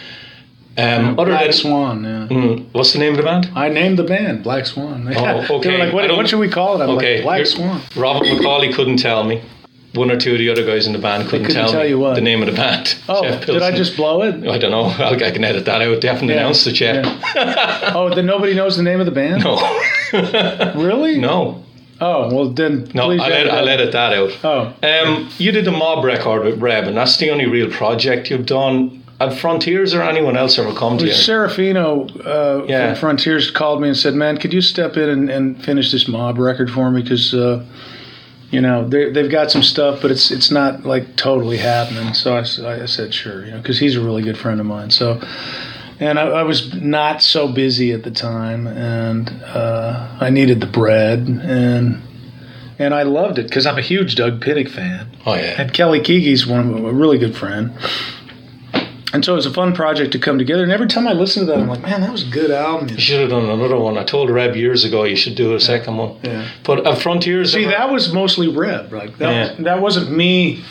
Um, 0.78 1.20
other 1.20 1.32
Black 1.32 1.44
than 1.46 1.54
Swan, 1.54 2.04
yeah. 2.04 2.28
Mm, 2.30 2.66
what's 2.72 2.94
the 2.94 3.00
name 3.00 3.12
of 3.12 3.18
the 3.18 3.24
band? 3.24 3.50
I 3.56 3.70
named 3.70 4.00
the 4.00 4.04
band 4.04 4.44
Black 4.44 4.66
Swan. 4.66 5.08
Oh, 5.16 5.42
they 5.48 5.54
okay. 5.56 5.72
were 5.72 5.78
like, 5.86 5.94
what, 5.94 6.10
what 6.16 6.28
should 6.28 6.40
we 6.40 6.50
call 6.50 6.80
it? 6.80 6.84
I'm 6.84 6.90
okay, 6.98 7.18
like, 7.18 7.24
Black 7.24 7.38
you're- 7.40 7.46
Swan. 7.46 7.82
Robert 7.96 8.28
McAuley 8.28 8.74
couldn't 8.74 8.98
tell 8.98 9.24
me. 9.24 9.42
One 9.94 10.10
or 10.10 10.18
two 10.18 10.32
of 10.34 10.40
the 10.40 10.50
other 10.50 10.66
guys 10.66 10.88
in 10.88 10.94
the 10.94 10.98
band 10.98 11.30
couldn't, 11.30 11.46
couldn't 11.46 11.62
tell, 11.66 11.72
tell 11.72 11.84
me 11.84 11.94
what? 11.94 12.16
the 12.16 12.22
name 12.22 12.42
of 12.42 12.48
the 12.48 12.56
band. 12.56 12.96
Oh, 13.08 13.22
did 13.46 13.62
I 13.62 13.72
just 13.76 13.96
blow 13.96 14.24
it? 14.24 14.48
I 14.50 14.58
don't 14.58 14.72
know. 14.72 14.86
I'll, 14.98 15.14
I 15.24 15.30
can 15.30 15.44
edit 15.44 15.66
that 15.66 15.84
out. 15.84 16.02
Definitely 16.02 16.34
Yeah. 16.34 16.40
announced 16.42 16.66
it, 16.66 16.72
Jeff. 16.72 17.06
Oh, 17.96 18.12
then 18.14 18.26
nobody 18.26 18.56
knows 18.56 18.76
the 18.76 18.82
name 18.82 19.00
of 19.00 19.06
the 19.06 19.12
band? 19.12 19.44
No, 19.44 19.58
Really? 20.76 21.20
no, 21.20 21.64
Oh, 22.02 22.34
well, 22.34 22.50
then 22.50 22.90
no. 22.94 23.06
please 23.06 23.22
I'll, 23.22 23.32
edit 23.32 23.54
edit, 23.54 23.96
I'll 23.96 24.10
that. 24.10 24.14
out. 24.44 24.76
Oh, 24.84 25.06
Um, 25.14 25.30
you 25.38 25.52
did 25.52 25.66
the 25.66 25.72
mob 25.72 26.04
record 26.04 26.44
with 26.44 26.60
Reb, 26.60 26.86
and 26.86 26.98
that's 26.98 27.18
the 27.18 27.30
only 27.30 27.46
real 27.46 27.70
project 27.70 28.30
you've 28.30 28.46
done. 28.46 29.00
At 29.22 29.34
Frontiers 29.38 29.94
or 29.94 30.02
anyone 30.02 30.36
else 30.36 30.58
ever 30.60 30.74
come 30.74 30.98
to 30.98 31.06
you? 31.06 31.12
Serafino 31.12 32.10
uh, 32.26 32.66
Yeah. 32.68 32.94
from 32.94 33.00
Frontiers 33.00 33.52
called 33.52 33.80
me 33.82 33.88
and 33.88 33.96
said, 33.96 34.16
"Man, 34.16 34.38
could 34.38 34.52
you 34.54 34.60
step 34.60 34.98
in 34.98 35.08
and, 35.08 35.30
and 35.30 35.64
finish 35.64 35.92
this 35.92 36.08
mob 36.08 36.38
record 36.40 36.70
for 36.70 36.90
me? 36.92 37.04
Because 37.04 37.34
uh, 37.34 37.64
you 38.50 38.60
know 38.60 38.86
they, 38.88 39.12
they've 39.12 39.32
got 39.32 39.50
some 39.52 39.64
stuff, 39.64 40.02
but 40.02 40.12
it's 40.12 40.30
it's 40.32 40.52
not 40.52 40.84
like 40.84 41.16
totally 41.16 41.58
happening." 41.58 42.14
So 42.16 42.36
I 42.36 42.44
said, 42.44 43.14
"Sure," 43.14 43.46
you 43.46 43.52
know, 43.52 43.58
because 43.60 43.80
he's 43.80 43.96
a 43.96 44.02
really 44.02 44.24
good 44.24 44.38
friend 44.38 44.60
of 44.60 44.66
mine. 44.66 44.90
So. 44.90 45.22
And 46.00 46.18
I, 46.20 46.24
I 46.24 46.44
was 46.44 46.74
not 46.74 47.22
so 47.22 47.48
busy 47.48 47.92
at 47.92 48.04
the 48.04 48.12
time, 48.12 48.68
and 48.68 49.30
uh, 49.44 50.18
I 50.20 50.30
needed 50.32 50.60
the 50.60 50.68
bread, 50.68 51.20
and 51.28 52.02
and 52.80 52.94
I 52.94 53.04
loved 53.04 53.38
it 53.40 53.44
because 53.48 53.66
I'm 53.66 53.78
a 53.78 53.82
huge 53.82 54.16
Doug 54.16 54.42
Pinnick 54.42 54.70
fan. 54.70 55.08
Oh 55.26 55.36
yeah. 55.36 55.62
And 55.62 55.74
Kelly 55.74 56.02
Keeling's 56.02 56.46
one 56.48 56.74
of 56.74 56.84
a 56.84 56.92
really 56.92 57.18
good 57.18 57.36
friend. 57.36 57.72
And 59.14 59.24
so 59.24 59.34
it 59.34 59.36
was 59.36 59.46
a 59.46 59.54
fun 59.54 59.76
project 59.76 60.12
to 60.14 60.20
come 60.20 60.40
together. 60.40 60.64
And 60.64 60.72
every 60.72 60.88
time 60.88 61.08
I 61.08 61.14
listen 61.14 61.46
to 61.46 61.52
that, 61.52 61.60
I'm 61.60 61.68
like, 61.68 61.84
man, 61.84 62.02
that 62.02 62.12
was 62.12 62.28
a 62.28 62.32
good 62.32 62.50
album. 62.50 62.90
You 62.90 62.98
should 62.98 63.20
have 63.20 63.30
done 63.30 63.46
another 63.48 63.78
one. 63.78 63.96
I 63.96 64.04
told 64.04 64.32
Reb 64.32 64.56
years 64.56 64.84
ago 64.86 65.04
you 65.04 65.16
should 65.16 65.36
do 65.36 65.54
a 65.54 65.60
second 65.60 65.98
one. 65.98 66.18
Yeah. 66.24 66.48
But 66.64 66.88
at 66.88 66.98
Frontiers, 66.98 67.54
See, 67.54 67.62
ever- 67.62 67.72
that 67.74 67.92
was 67.92 68.12
mostly 68.12 68.48
Reb. 68.48 68.92
Like 68.92 69.20
that, 69.20 69.32
Yeah. 69.60 69.64
that 69.66 69.82
wasn't 69.82 70.12
me 70.12 70.64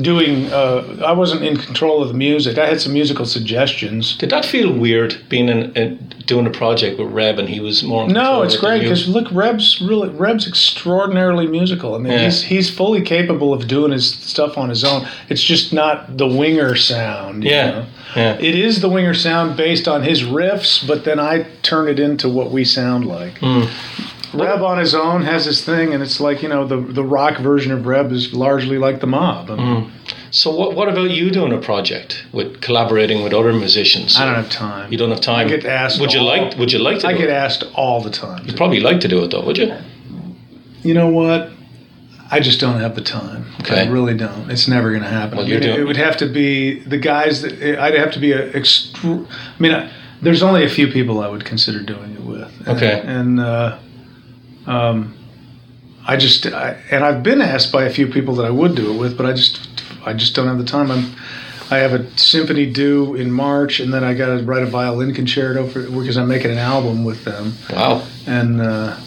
doing. 0.00 0.50
Uh, 0.52 1.02
I 1.04 1.12
wasn't 1.12 1.42
in 1.44 1.56
control 1.56 2.02
of 2.02 2.08
the 2.08 2.14
music. 2.14 2.58
I 2.58 2.66
had 2.66 2.80
some 2.80 2.92
musical 2.92 3.26
suggestions. 3.26 4.16
Did 4.16 4.30
that 4.30 4.44
feel 4.44 4.72
weird 4.72 5.16
being 5.28 5.48
in, 5.48 5.72
in 5.74 5.96
doing 6.26 6.46
a 6.46 6.50
project 6.50 6.98
with 6.98 7.10
Reb 7.12 7.38
and 7.38 7.48
he 7.48 7.60
was 7.60 7.82
more? 7.82 8.08
No, 8.08 8.42
it's 8.42 8.56
great 8.56 8.80
because 8.82 9.08
look, 9.08 9.30
Reb's 9.32 9.80
really 9.82 10.08
Reb's 10.08 10.46
extraordinarily 10.48 11.46
musical. 11.46 11.94
I 11.94 11.98
mean, 11.98 12.12
Yeah. 12.12 12.24
he's 12.24 12.42
he's 12.42 12.70
fully 12.70 13.02
capable 13.02 13.52
of 13.52 13.68
doing 13.68 13.92
his 13.92 14.08
stuff 14.10 14.56
on 14.56 14.68
his 14.68 14.84
own. 14.84 15.06
It's 15.28 15.42
just 15.42 15.72
not 15.72 16.16
the 16.16 16.26
winger 16.26 16.74
sound. 16.76 17.44
you 17.44 17.50
Yeah, 17.50 17.70
know? 17.70 17.86
yeah. 18.16 18.38
It 18.38 18.54
is 18.54 18.80
the 18.80 18.88
winger 18.88 19.14
sound 19.14 19.56
based 19.56 19.86
on 19.88 20.02
his 20.02 20.22
riffs, 20.22 20.86
but 20.86 21.04
then 21.04 21.18
I 21.20 21.46
turn 21.62 21.88
it 21.88 21.98
into 21.98 22.28
what 22.28 22.50
we 22.50 22.64
sound 22.64 23.06
like. 23.06 23.38
Hmm. 23.38 23.64
Reb 24.34 24.62
on 24.62 24.78
his 24.78 24.94
own 24.94 25.22
has 25.22 25.44
his 25.44 25.64
thing, 25.64 25.92
and 25.92 26.02
it's 26.02 26.20
like 26.20 26.42
you 26.42 26.48
know 26.48 26.66
the 26.66 26.76
the 26.76 27.04
rock 27.04 27.38
version 27.38 27.72
of 27.72 27.86
Reb 27.86 28.12
is 28.12 28.32
largely 28.32 28.78
like 28.78 29.00
the 29.00 29.06
mob. 29.06 29.50
I, 29.50 29.56
mean, 29.56 29.92
So 30.30 30.50
what? 30.54 30.74
What 30.74 30.88
about 30.88 31.10
you 31.10 31.30
doing 31.30 31.52
a 31.52 31.58
project 31.58 32.24
with 32.32 32.60
collaborating 32.60 33.22
with 33.22 33.32
other 33.34 33.52
musicians? 33.52 34.18
I 34.18 34.24
don't 34.24 34.34
have 34.34 34.50
time. 34.50 34.90
You 34.92 34.98
don't 34.98 35.10
have 35.10 35.20
time. 35.20 35.46
I 35.46 35.48
get 35.50 35.64
asked. 35.64 36.00
Would 36.00 36.12
you 36.12 36.20
all- 36.20 36.26
like? 36.26 36.58
Would 36.58 36.72
you 36.72 36.78
like 36.78 37.00
to? 37.00 37.08
I 37.08 37.12
get 37.12 37.28
it? 37.28 37.32
asked 37.32 37.64
all 37.74 38.00
the 38.00 38.10
time. 38.10 38.44
You'd 38.46 38.56
probably 38.56 38.80
like 38.80 39.00
to 39.00 39.08
do 39.08 39.22
it 39.24 39.30
though, 39.30 39.44
would 39.44 39.58
you? 39.58 39.74
You 40.82 40.94
know 40.94 41.08
what? 41.08 41.50
I 42.30 42.40
just 42.40 42.60
don't 42.60 42.80
have 42.80 42.94
the 42.94 43.02
time. 43.02 43.44
Okay. 43.60 43.82
I 43.86 43.90
really 43.90 44.14
don't. 44.16 44.50
It's 44.50 44.66
never 44.66 44.88
going 44.90 45.02
to 45.02 45.08
happen. 45.08 45.36
Well, 45.36 45.46
I 45.46 45.50
mean, 45.50 45.62
it, 45.62 45.80
it 45.80 45.84
would 45.84 45.98
have 45.98 46.16
to 46.16 46.26
be 46.26 46.78
the 46.80 46.96
guys 46.96 47.42
that 47.42 47.60
I'd 47.78 47.94
have 47.94 48.10
to 48.12 48.18
be 48.18 48.32
a. 48.32 48.50
Extru- 48.52 49.26
I 49.30 49.60
mean, 49.62 49.72
I, 49.72 49.90
there's 50.22 50.42
only 50.42 50.64
a 50.64 50.68
few 50.68 50.88
people 50.88 51.20
I 51.20 51.28
would 51.28 51.44
consider 51.44 51.82
doing 51.82 52.14
it 52.14 52.22
with. 52.22 52.50
And, 52.66 52.68
Okay. 52.76 53.02
And 53.04 53.38
uh, 53.38 53.78
um, 54.66 55.14
I 56.06 56.16
just 56.16 56.46
I, 56.46 56.76
and 56.90 57.04
I've 57.04 57.22
been 57.22 57.40
asked 57.40 57.72
by 57.72 57.84
a 57.84 57.90
few 57.90 58.06
people 58.06 58.34
that 58.36 58.44
I 58.46 58.50
would 58.50 58.74
do 58.74 58.92
it 58.92 58.98
with, 58.98 59.16
but 59.16 59.26
I 59.26 59.32
just 59.32 59.60
I 60.04 60.12
just 60.12 60.34
don't 60.34 60.46
have 60.48 60.58
the 60.58 60.64
time. 60.64 60.90
I'm. 60.90 61.14
I 61.70 61.78
have 61.78 61.94
a 61.94 62.18
symphony 62.18 62.70
due 62.70 63.14
in 63.14 63.32
March, 63.32 63.80
and 63.80 63.94
then 63.94 64.04
I 64.04 64.12
got 64.12 64.26
to 64.36 64.44
write 64.44 64.62
a 64.62 64.66
violin 64.66 65.14
concerto 65.14 65.66
for 65.68 65.80
because 65.88 66.18
I'm 66.18 66.28
making 66.28 66.50
an 66.50 66.58
album 66.58 67.02
with 67.02 67.24
them 67.24 67.54
Wow. 67.70 68.06
and 68.26 68.60
uh, 68.60 68.98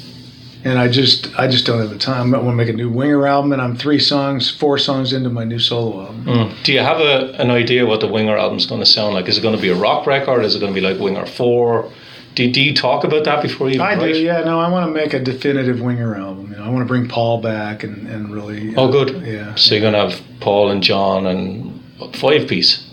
and 0.63 0.79
I 0.79 0.87
just 0.87 1.29
I 1.37 1.47
just 1.47 1.67
don't 1.67 1.79
have 1.79 1.91
the 1.91 1.99
time. 1.99 2.33
I 2.33 2.37
want 2.39 2.53
to 2.53 2.55
make 2.55 2.69
a 2.69 2.73
new 2.73 2.89
Winger 2.89 3.27
album, 3.27 3.53
and 3.53 3.61
I'm 3.61 3.75
three 3.75 3.99
songs, 3.99 4.49
four 4.49 4.79
songs 4.79 5.13
into 5.13 5.29
my 5.29 5.43
new 5.43 5.59
solo 5.59 6.05
album. 6.07 6.25
Mm. 6.25 6.63
Do 6.63 6.73
you 6.73 6.79
have 6.79 6.99
a, 7.01 7.33
an 7.39 7.51
idea 7.51 7.85
what 7.85 7.99
the 7.99 8.07
Winger 8.07 8.35
album's 8.35 8.65
going 8.65 8.81
to 8.81 8.85
sound 8.87 9.13
like? 9.13 9.27
Is 9.27 9.37
it 9.37 9.41
going 9.41 9.55
to 9.55 9.61
be 9.61 9.69
a 9.69 9.75
rock 9.75 10.07
record? 10.07 10.43
Is 10.43 10.55
it 10.55 10.59
going 10.59 10.73
to 10.73 10.81
be 10.81 10.85
like 10.85 10.99
Winger 10.99 11.27
Four? 11.27 11.91
Do, 12.35 12.51
do 12.51 12.61
you 12.61 12.73
talk 12.75 13.03
about 13.03 13.23
that 13.23 13.41
before 13.41 13.69
you? 13.69 13.81
I 13.81 13.97
do, 13.97 14.07
yeah. 14.09 14.41
No, 14.43 14.59
I 14.59 14.69
want 14.69 14.87
to 14.87 14.93
make 14.93 15.13
a 15.13 15.19
definitive 15.19 15.79
Winger 15.81 16.15
album. 16.15 16.51
You 16.51 16.57
know, 16.57 16.65
I 16.65 16.69
want 16.69 16.81
to 16.81 16.85
bring 16.85 17.07
Paul 17.07 17.41
back 17.41 17.83
and 17.83 18.07
and 18.07 18.29
really. 18.33 18.75
Uh, 18.75 18.81
oh, 18.81 18.91
good. 18.91 19.25
Yeah. 19.25 19.55
So 19.55 19.73
you're 19.75 19.81
going 19.81 19.93
to 19.93 20.15
have 20.15 20.21
Paul 20.41 20.69
and 20.69 20.83
John 20.83 21.25
and 21.25 21.81
five 22.15 22.47
piece. 22.47 22.89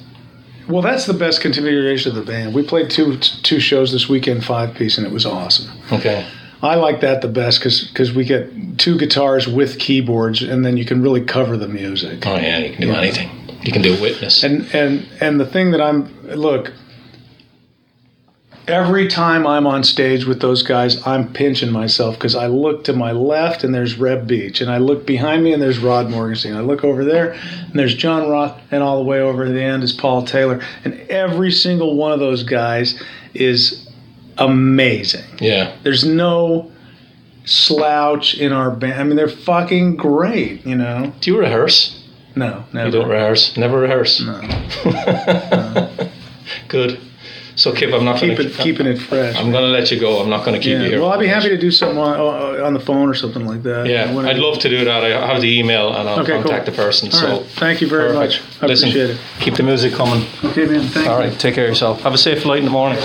Well, 0.69 0.81
that's 0.81 1.07
the 1.07 1.15
best 1.15 1.41
configuration 1.41 2.11
of 2.11 2.15
the 2.17 2.23
band. 2.33 2.55
We 2.55 2.63
played 2.63 2.89
two 2.91 3.19
two 3.19 3.59
shows 3.59 3.91
this 3.93 4.09
weekend, 4.09 4.45
five 4.45 4.75
piece, 4.75 4.97
and 4.97 5.07
it 5.07 5.13
was 5.13 5.27
awesome. 5.27 5.71
Okay. 5.91 6.27
I 6.63 6.77
like 6.77 7.01
that 7.01 7.23
the 7.23 7.29
best 7.29 7.59
because 7.61 8.13
we 8.15 8.25
get 8.25 8.79
two 8.79 8.97
guitars 8.97 9.49
with 9.49 9.81
keyboards, 9.81 10.41
and 10.43 10.65
then 10.65 10.77
you 10.77 10.85
can 10.85 11.03
really 11.03 11.21
cover 11.21 11.57
the 11.57 11.67
music. 11.67 12.25
Oh 12.25 12.37
yeah, 12.37 12.59
you 12.59 12.71
can 12.73 12.83
do 12.83 12.87
Yeah. 12.93 12.99
anything. 12.99 13.31
You 13.65 13.73
can 13.73 13.83
do 13.83 14.01
Witness. 14.01 14.45
And 14.45 14.73
and 14.73 15.09
and 15.21 15.41
the 15.41 15.47
thing 15.47 15.73
that 15.73 15.81
I'm 15.81 16.09
look, 16.37 16.73
every 18.69 19.09
time 19.09 19.47
I'm 19.47 19.67
on 19.67 19.83
stage 19.85 20.25
with 20.25 20.41
those 20.41 20.63
guys, 20.63 21.05
I'm 21.07 21.33
pinching 21.33 21.71
myself 21.71 22.15
because 22.17 22.35
I 22.35 22.47
look 22.47 22.85
to 22.85 22.93
my 22.93 23.13
left 23.13 23.65
and 23.65 23.75
there's 23.75 23.99
Reb 23.99 24.27
Beach, 24.27 24.61
and 24.61 24.71
I 24.71 24.79
look 24.79 25.07
behind 25.07 25.43
me 25.45 25.53
and 25.53 25.63
there's 25.63 25.79
Rod 25.79 26.09
Morgenstein. 26.11 26.55
I 26.55 26.61
look 26.61 26.85
over 26.85 27.05
there 27.05 27.33
and 27.33 27.73
there's 27.75 27.95
John 27.95 28.29
Roth, 28.29 28.59
and 28.71 28.83
all 28.83 28.99
the 28.99 29.05
way 29.09 29.21
over 29.21 29.45
to 29.47 29.53
the 29.53 29.63
end 29.63 29.83
is 29.83 29.93
Paul 29.93 30.25
Taylor, 30.25 30.61
and 30.85 30.95
every 31.11 31.51
single 31.51 31.97
one 31.97 32.13
of 32.13 32.21
those 32.21 32.43
guys 32.43 33.03
is 33.35 33.89
amazing. 34.39 35.25
yeah. 35.41 35.77
There's 35.83 36.05
no 36.05 36.71
slouch 37.45 38.35
in 38.35 38.53
our 38.53 38.71
band. 38.71 39.01
I 39.01 39.05
mean, 39.05 39.17
they're 39.17 39.29
fucking 39.29 39.97
great. 39.97 40.65
You 40.65 40.77
know? 40.77 41.13
Do 41.21 41.33
you 41.33 41.39
rehearse? 41.39 41.99
No, 42.35 42.65
never. 42.73 42.87
You 42.87 42.93
don't 42.93 43.09
rehearse. 43.11 43.57
Never 43.57 43.81
rehearse. 43.81 44.21
No. 44.21 44.41
Good. 46.69 46.99
So 47.55 47.73
Kip, 47.73 47.93
I'm 47.93 48.05
not 48.05 48.19
Keep 48.19 48.37
going 48.39 48.49
it, 48.49 48.55
keeping 48.57 48.87
it 48.87 48.97
fresh. 48.99 49.37
I'm 49.37 49.51
going 49.51 49.63
to 49.65 49.69
let 49.71 49.91
you 49.91 50.01
go. 50.01 50.21
I'm 50.23 50.31
not 50.31 50.45
going 50.45 50.55
to 50.59 50.59
keep 50.61 50.79
you 50.81 50.85
here. 50.89 51.01
Well, 51.01 51.11
I'd 51.13 51.21
be 51.21 51.27
happy 51.27 51.51
to 51.51 51.59
do 51.59 51.71
something 51.71 51.99
on, 51.99 52.61
on 52.61 52.73
the 52.75 52.81
phone 52.81 53.09
or 53.09 53.15
something 53.15 53.45
like 53.47 53.63
that. 53.65 53.87
Yeah, 53.87 54.13
When 54.15 54.27
I'd 54.27 54.39
love 54.39 54.59
to 54.61 54.69
do 54.71 54.85
that. 54.87 55.05
I 55.05 55.27
have 55.33 55.43
the 55.43 55.59
email 55.59 55.95
and 55.95 56.09
I'll 56.09 56.21
Okay, 56.21 56.33
cool. 56.33 56.43
contact 56.43 56.67
the 56.67 56.73
person. 56.73 57.11
All 57.13 57.19
so 57.19 57.37
right. 57.41 57.47
Thank 57.53 57.81
you 57.83 57.89
very 57.89 58.13
perfect. 58.13 58.43
much. 58.43 58.63
I 58.63 58.67
Listen, 58.67 58.89
appreciate 58.89 59.11
it. 59.17 59.21
Keep 59.41 59.55
the 59.57 59.63
music 59.65 59.93
coming. 59.93 60.27
Okay, 60.45 60.67
man. 60.67 60.83
Thank 60.89 61.09
All 61.09 61.23
you. 61.23 61.29
right, 61.31 61.39
take 61.39 61.55
care 61.55 61.65
of 61.65 61.71
yourself. 61.71 62.01
Have 62.03 62.15
a 62.15 62.19
safe 62.19 62.43
flight 62.43 62.61
in 62.61 62.65
the 62.65 62.71
morning. 62.71 62.99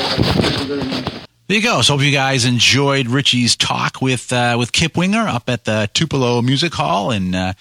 There 1.47 1.55
you 1.57 1.61
go. 1.63 1.81
So 1.81 1.93
hope 1.93 2.01
you 2.05 2.11
guys 2.11 2.43
enjoyed 2.43 3.07
Richie's 3.07 3.55
talk 3.55 4.01
with 4.01 4.33
uh, 4.33 4.55
with 4.59 4.71
Kip 4.73 4.97
Winger 4.97 5.27
up 5.27 5.49
at 5.49 5.63
the 5.63 5.89
Tupelo 5.93 6.41
Music 6.41 6.73
Hall 6.73 7.09
in 7.11 7.33
uh, 7.35 7.53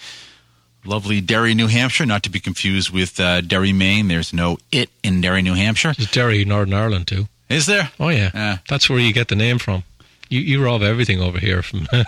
lovely 0.87 1.21
Derry, 1.21 1.53
New 1.53 1.67
Hampshire. 1.67 2.05
Not 2.05 2.23
to 2.23 2.29
be 2.29 2.39
confused 2.39 2.91
with 2.91 3.19
uh, 3.19 3.41
Derry, 3.41 3.73
Maine. 3.73 4.07
There's 4.07 4.33
no 4.33 4.57
it 4.71 4.89
in 5.03 5.21
Derry, 5.21 5.41
New 5.41 5.53
Hampshire. 5.53 5.93
There's 5.93 6.11
Derry, 6.11 6.45
Northern 6.45 6.73
Ireland 6.73 7.07
too. 7.07 7.27
Is 7.49 7.65
there? 7.65 7.91
Oh 7.99 8.09
yeah, 8.09 8.31
Yeah. 8.33 8.57
that's 8.67 8.89
where 8.89 8.99
you 8.99 9.13
get 9.13 9.27
the 9.27 9.35
name 9.35 9.59
from. 9.59 9.83
You 10.29 10.39
you 10.41 10.63
rob 10.63 10.81
everything 10.81 11.21
over 11.21 11.39
here 11.39 11.61
from. 11.61 11.85
Can 11.91 12.05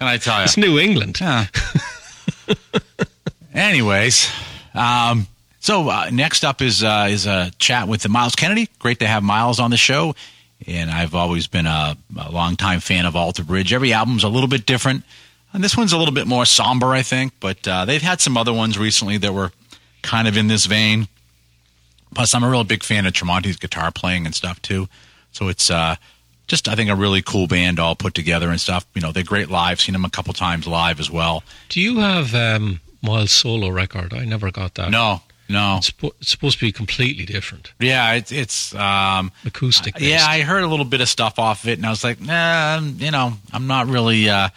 I 0.00 0.16
tell 0.18 0.38
you? 0.38 0.44
it's 0.44 0.56
New 0.56 0.78
England. 0.78 1.18
Yeah. 1.20 1.46
Anyways, 3.52 4.30
um, 4.74 5.26
so 5.58 5.88
uh, 5.88 6.08
next 6.12 6.44
up 6.44 6.62
is 6.62 6.84
uh, 6.84 7.08
is 7.10 7.26
a 7.26 7.50
chat 7.58 7.88
with 7.88 8.08
Myles 8.08 8.36
Kennedy. 8.36 8.68
Great 8.78 9.00
to 9.00 9.06
have 9.06 9.22
Myles 9.22 9.58
on 9.58 9.70
the 9.70 9.76
show, 9.76 10.14
and 10.66 10.90
I've 10.90 11.14
always 11.14 11.46
been 11.48 11.66
a, 11.66 11.96
a 12.18 12.30
longtime 12.30 12.80
fan 12.80 13.06
of 13.06 13.16
Alter 13.16 13.42
Bridge. 13.42 13.72
Every 13.72 13.92
album's 13.92 14.22
a 14.24 14.28
little 14.28 14.48
bit 14.48 14.66
different, 14.66 15.02
and 15.52 15.62
this 15.64 15.76
one's 15.76 15.92
a 15.92 15.98
little 15.98 16.14
bit 16.14 16.26
more 16.26 16.44
somber, 16.44 16.88
I 16.88 17.02
think. 17.02 17.32
But 17.40 17.66
uh, 17.66 17.84
they've 17.84 18.02
had 18.02 18.20
some 18.20 18.36
other 18.36 18.52
ones 18.52 18.78
recently 18.78 19.16
that 19.18 19.32
were 19.34 19.52
kind 20.02 20.28
of 20.28 20.36
in 20.36 20.46
this 20.48 20.66
vein. 20.66 21.08
Plus, 22.14 22.34
I'm 22.34 22.42
a 22.42 22.50
real 22.50 22.64
big 22.64 22.82
fan 22.82 23.06
of 23.06 23.12
Tremonti's 23.12 23.56
guitar 23.56 23.90
playing 23.92 24.26
and 24.26 24.34
stuff 24.34 24.60
too. 24.62 24.88
So 25.32 25.48
it's 25.48 25.70
uh, 25.70 25.94
just, 26.48 26.68
I 26.68 26.74
think, 26.74 26.90
a 26.90 26.96
really 26.96 27.22
cool 27.22 27.46
band 27.46 27.78
all 27.78 27.94
put 27.94 28.14
together 28.14 28.50
and 28.50 28.60
stuff. 28.60 28.84
You 28.94 29.00
know, 29.00 29.12
they're 29.12 29.22
great 29.22 29.48
live. 29.48 29.80
Seen 29.80 29.92
them 29.92 30.04
a 30.04 30.10
couple 30.10 30.32
times 30.34 30.66
live 30.66 30.98
as 30.98 31.10
well. 31.10 31.44
Do 31.68 31.80
you 31.80 31.98
have 32.00 32.34
um, 32.34 32.80
Myles' 33.02 33.30
solo 33.30 33.68
record? 33.68 34.12
I 34.12 34.24
never 34.24 34.50
got 34.50 34.74
that. 34.74 34.90
No, 34.90 35.22
no. 35.48 35.76
It's, 35.78 35.92
it's 36.20 36.30
supposed 36.30 36.58
to 36.58 36.64
be 36.64 36.72
completely 36.72 37.24
different, 37.26 37.72
Yeah, 37.78 38.14
it's 38.14 38.32
it's 38.32 38.74
um 38.74 39.30
acoustic. 39.44 39.94
yeah. 40.00 40.24
I 40.28 40.40
heard 40.42 40.62
a 40.64 40.66
little 40.68 40.84
bit 40.84 41.00
of 41.00 41.08
stuff 41.08 41.38
off 41.38 41.62
of 41.64 41.68
it 41.70 41.78
and 41.78 41.86
I 41.86 41.90
was 41.90 42.02
like, 42.04 42.20
nah, 42.20 42.80
you 42.80 43.10
know, 43.12 43.34
I'm 43.52 43.66
not 43.68 43.86
really 43.86 44.28
uh 44.28 44.48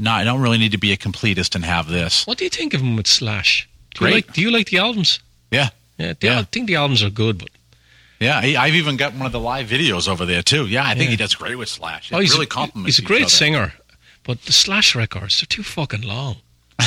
not 0.00 0.20
I 0.20 0.24
don't 0.24 0.40
really 0.40 0.58
need 0.58 0.72
to 0.72 0.78
be 0.78 0.92
a 0.92 0.96
completist 0.96 1.54
and 1.54 1.64
have 1.64 1.86
this. 1.88 2.26
What 2.26 2.38
do 2.38 2.44
you 2.44 2.50
think 2.50 2.74
of 2.74 2.80
him 2.80 2.96
with 2.96 3.06
Slash? 3.06 3.68
Do 3.94 3.98
Great. 3.98 4.08
You 4.10 4.14
like, 4.16 4.32
do 4.34 4.40
you 4.40 4.50
like 4.50 4.70
the 4.70 4.78
albums? 4.78 5.20
Yeah. 5.50 5.68
Yeah, 5.98 6.14
the- 6.18 6.26
Yeah. 6.26 6.38
I 6.40 6.42
think 6.44 6.66
the 6.66 6.76
albums 6.76 7.02
are 7.02 7.10
good, 7.10 7.38
but 7.38 7.50
Yeah, 8.20 8.38
I've 8.38 8.74
even 8.74 8.96
got 8.96 9.14
one 9.14 9.26
of 9.26 9.32
the 9.32 9.40
live 9.40 9.68
videos 9.68 10.08
over 10.08 10.24
there 10.26 10.42
too. 10.42 10.66
Yeah, 10.66 10.84
I 10.86 10.94
think 10.94 11.04
Yeah. 11.04 11.10
he 11.10 11.16
does 11.16 11.34
great 11.34 11.56
with 11.56 11.68
Slash. 11.68 12.10
It 12.10 12.14
oh, 12.14 12.20
he's 12.20 12.32
really 12.32 12.46
compliments 12.46 12.96
He's 12.96 13.04
a 13.04 13.08
great 13.08 13.28
singer, 13.30 13.72
but 14.24 14.42
the 14.46 14.52
Slash 14.52 14.94
records 14.94 15.40
they're 15.40 15.46
too 15.46 15.62
fucking 15.62 16.02
long. 16.02 16.36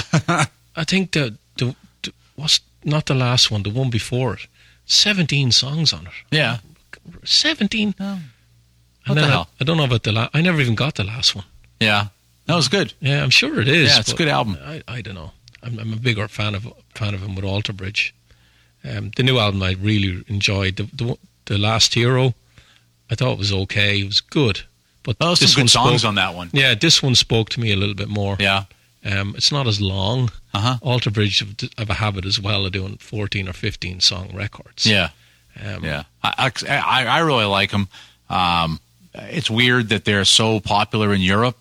I 0.75 0.83
think 0.85 1.11
the, 1.11 1.35
the 1.57 1.75
the 2.01 2.11
what's 2.35 2.59
not 2.83 3.05
the 3.05 3.15
last 3.15 3.51
one, 3.51 3.63
the 3.63 3.69
one 3.69 3.89
before 3.89 4.33
it, 4.35 4.47
seventeen 4.85 5.51
songs 5.51 5.93
on 5.93 6.07
it. 6.07 6.13
Yeah. 6.31 6.57
Seventeen. 7.23 7.93
What 7.97 8.07
And 8.07 8.21
the 9.05 9.13
then 9.15 9.23
I- 9.25 9.27
hell? 9.31 9.49
I, 9.59 9.63
don't 9.65 9.77
know 9.77 9.83
about 9.85 10.03
the 10.03 10.11
last. 10.11 10.31
I 10.33 10.41
never 10.41 10.61
even 10.61 10.75
got 10.75 10.95
the 10.95 11.03
last 11.03 11.35
one. 11.35 11.45
Yeah. 11.79 12.07
That 12.45 12.55
was 12.55 12.67
good. 12.67 12.93
Yeah, 12.99 13.23
I'm 13.23 13.29
sure 13.29 13.59
it 13.59 13.67
is. 13.67 13.89
Yeah, 13.91 13.99
it's 13.99 14.11
a 14.11 14.15
good 14.15 14.27
album. 14.27 14.57
I, 14.63 14.83
I 14.87 15.01
don't 15.01 15.15
know. 15.15 15.31
I'm, 15.61 15.79
I'm 15.79 15.93
a 15.93 15.97
bigger 15.97 16.27
fan 16.27 16.55
of 16.55 16.67
fan 16.93 17.13
of 17.13 17.21
him 17.21 17.35
with 17.35 17.45
Alter 17.45 17.73
Bridge. 17.73 18.13
Um, 18.83 19.11
the 19.15 19.23
new 19.23 19.39
album 19.39 19.63
I 19.63 19.73
really 19.79 20.23
enjoyed. 20.27 20.75
The, 20.75 20.83
the 20.93 21.17
the 21.45 21.57
last 21.57 21.93
hero, 21.93 22.33
I 23.09 23.15
thought 23.15 23.33
it 23.33 23.37
was 23.39 23.53
okay. 23.53 24.01
It 24.01 24.05
was 24.05 24.19
good, 24.21 24.61
but 25.03 25.15
Oh, 25.21 25.35
this 25.35 25.53
some 25.53 25.61
one 25.61 25.65
good 25.65 25.69
songs 25.71 26.01
spoke, 26.01 26.09
on 26.09 26.15
that 26.15 26.35
one. 26.35 26.49
Yeah, 26.53 26.75
this 26.75 27.01
one 27.01 27.15
spoke 27.15 27.49
to 27.49 27.59
me 27.61 27.71
a 27.71 27.75
little 27.77 27.95
bit 27.95 28.09
more. 28.09 28.35
Yeah. 28.39 28.65
Um, 29.05 29.33
it's 29.35 29.51
not 29.51 29.67
as 29.67 29.81
long. 29.81 30.31
Uh-huh. 30.53 30.77
Alter 30.81 31.11
Bridge 31.11 31.39
have, 31.39 31.55
have 31.77 31.89
a 31.89 31.95
habit 31.95 32.25
as 32.25 32.39
well 32.39 32.65
of 32.65 32.71
doing 32.71 32.95
14 32.97 33.49
or 33.49 33.53
15 33.53 33.99
song 33.99 34.33
records. 34.33 34.85
Yeah. 34.85 35.09
Um, 35.61 35.83
Yeah, 35.83 36.03
I, 36.23 36.49
I, 36.69 37.05
I 37.05 37.19
really 37.19 37.43
like 37.45 37.71
them. 37.71 37.89
Um, 38.29 38.79
it's 39.13 39.49
weird 39.49 39.89
that 39.89 40.05
they're 40.05 40.23
so 40.25 40.61
popular 40.61 41.13
in 41.13 41.19
Europe, 41.21 41.57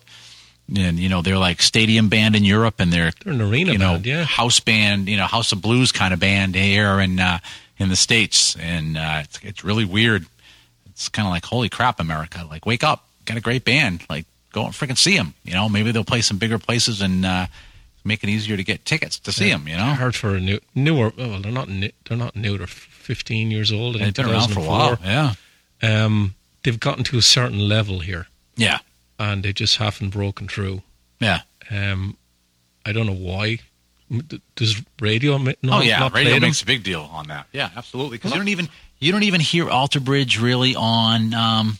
and 0.67 0.97
you 0.99 1.09
know 1.09 1.21
they're 1.21 1.37
like 1.37 1.61
stadium 1.61 2.09
band 2.09 2.35
in 2.35 2.43
Europe, 2.43 2.75
and 2.79 2.91
they're 2.91 3.11
They're 3.23 3.33
an 3.33 3.41
arena 3.41 3.73
you 3.73 3.77
know 3.77 3.93
band, 3.93 4.05
yeah. 4.05 4.23
house 4.23 4.59
band, 4.59 5.07
you 5.07 5.17
know 5.17 5.25
House 5.25 5.51
of 5.51 5.61
Blues 5.61 5.91
kind 5.91 6.13
of 6.13 6.19
band 6.19 6.55
here 6.55 6.99
in 6.99 7.19
uh, 7.19 7.39
in 7.77 7.89
the 7.89 7.95
states, 7.95 8.55
and 8.57 8.97
uh, 8.97 9.21
it's 9.23 9.39
it's 9.43 9.63
really 9.63 9.85
weird. 9.85 10.25
It's 10.87 11.09
kind 11.09 11.27
of 11.27 11.31
like 11.31 11.45
holy 11.45 11.69
crap, 11.69 11.99
America! 11.99 12.45
Like 12.49 12.65
wake 12.65 12.83
up, 12.83 13.05
got 13.25 13.37
a 13.37 13.41
great 13.41 13.65
band, 13.65 14.03
like 14.09 14.25
go 14.51 14.65
and 14.65 14.73
freaking 14.73 14.97
see 14.97 15.17
them. 15.17 15.33
You 15.43 15.53
know, 15.53 15.67
maybe 15.67 15.91
they'll 15.91 16.03
play 16.03 16.21
some 16.21 16.37
bigger 16.37 16.59
places 16.59 17.01
and 17.01 17.25
uh, 17.25 17.47
make 18.03 18.23
it 18.23 18.29
easier 18.29 18.55
to 18.55 18.63
get 18.63 18.85
tickets 18.85 19.19
to 19.19 19.31
see 19.31 19.49
them. 19.49 19.67
You 19.67 19.75
know, 19.77 19.93
Hard 19.95 20.15
for 20.15 20.35
a 20.35 20.39
new 20.39 20.59
newer. 20.75 21.11
Well, 21.17 21.41
they're 21.41 21.51
not 21.51 21.67
new, 21.69 21.91
they're 22.07 22.17
not 22.17 22.35
new. 22.35 22.57
They're 22.57 22.67
15 22.67 23.51
years 23.51 23.71
old. 23.71 23.95
I 23.97 24.05
they've 24.05 24.13
been 24.13 24.29
around 24.29 24.53
for 24.53 24.59
a 24.59 24.63
while. 24.63 24.97
Yeah, 25.03 25.33
Um, 25.81 26.35
they've 26.63 26.79
gotten 26.79 27.03
to 27.05 27.17
a 27.17 27.21
certain 27.21 27.59
level 27.59 27.99
here, 27.99 28.27
yeah, 28.55 28.79
and 29.31 29.43
they 29.43 29.53
just 29.53 29.77
haven't 29.77 30.09
broken 30.09 30.47
through. 30.47 30.81
yeah. 31.19 31.41
Um, 31.71 32.17
I 32.85 32.91
don't 32.91 33.05
know 33.05 33.13
why. 33.13 33.59
Does 34.55 34.81
radio 34.99 35.37
mi- 35.39 35.55
oh 35.63 35.81
yeah, 35.81 36.03
radio 36.03 36.09
play 36.09 36.23
them? 36.25 36.41
makes 36.41 36.61
a 36.61 36.65
big 36.65 36.83
deal 36.83 37.09
on 37.11 37.27
that. 37.29 37.47
Yeah, 37.53 37.69
absolutely. 37.75 38.17
Because 38.17 38.31
you 38.31 38.37
don't 38.37 38.49
even 38.49 38.67
you 38.99 39.11
don't 39.11 39.23
even 39.23 39.39
hear 39.41 39.69
Alter 39.69 39.99
Bridge 40.01 40.39
really 40.39 40.75
on 40.75 41.33
um, 41.33 41.77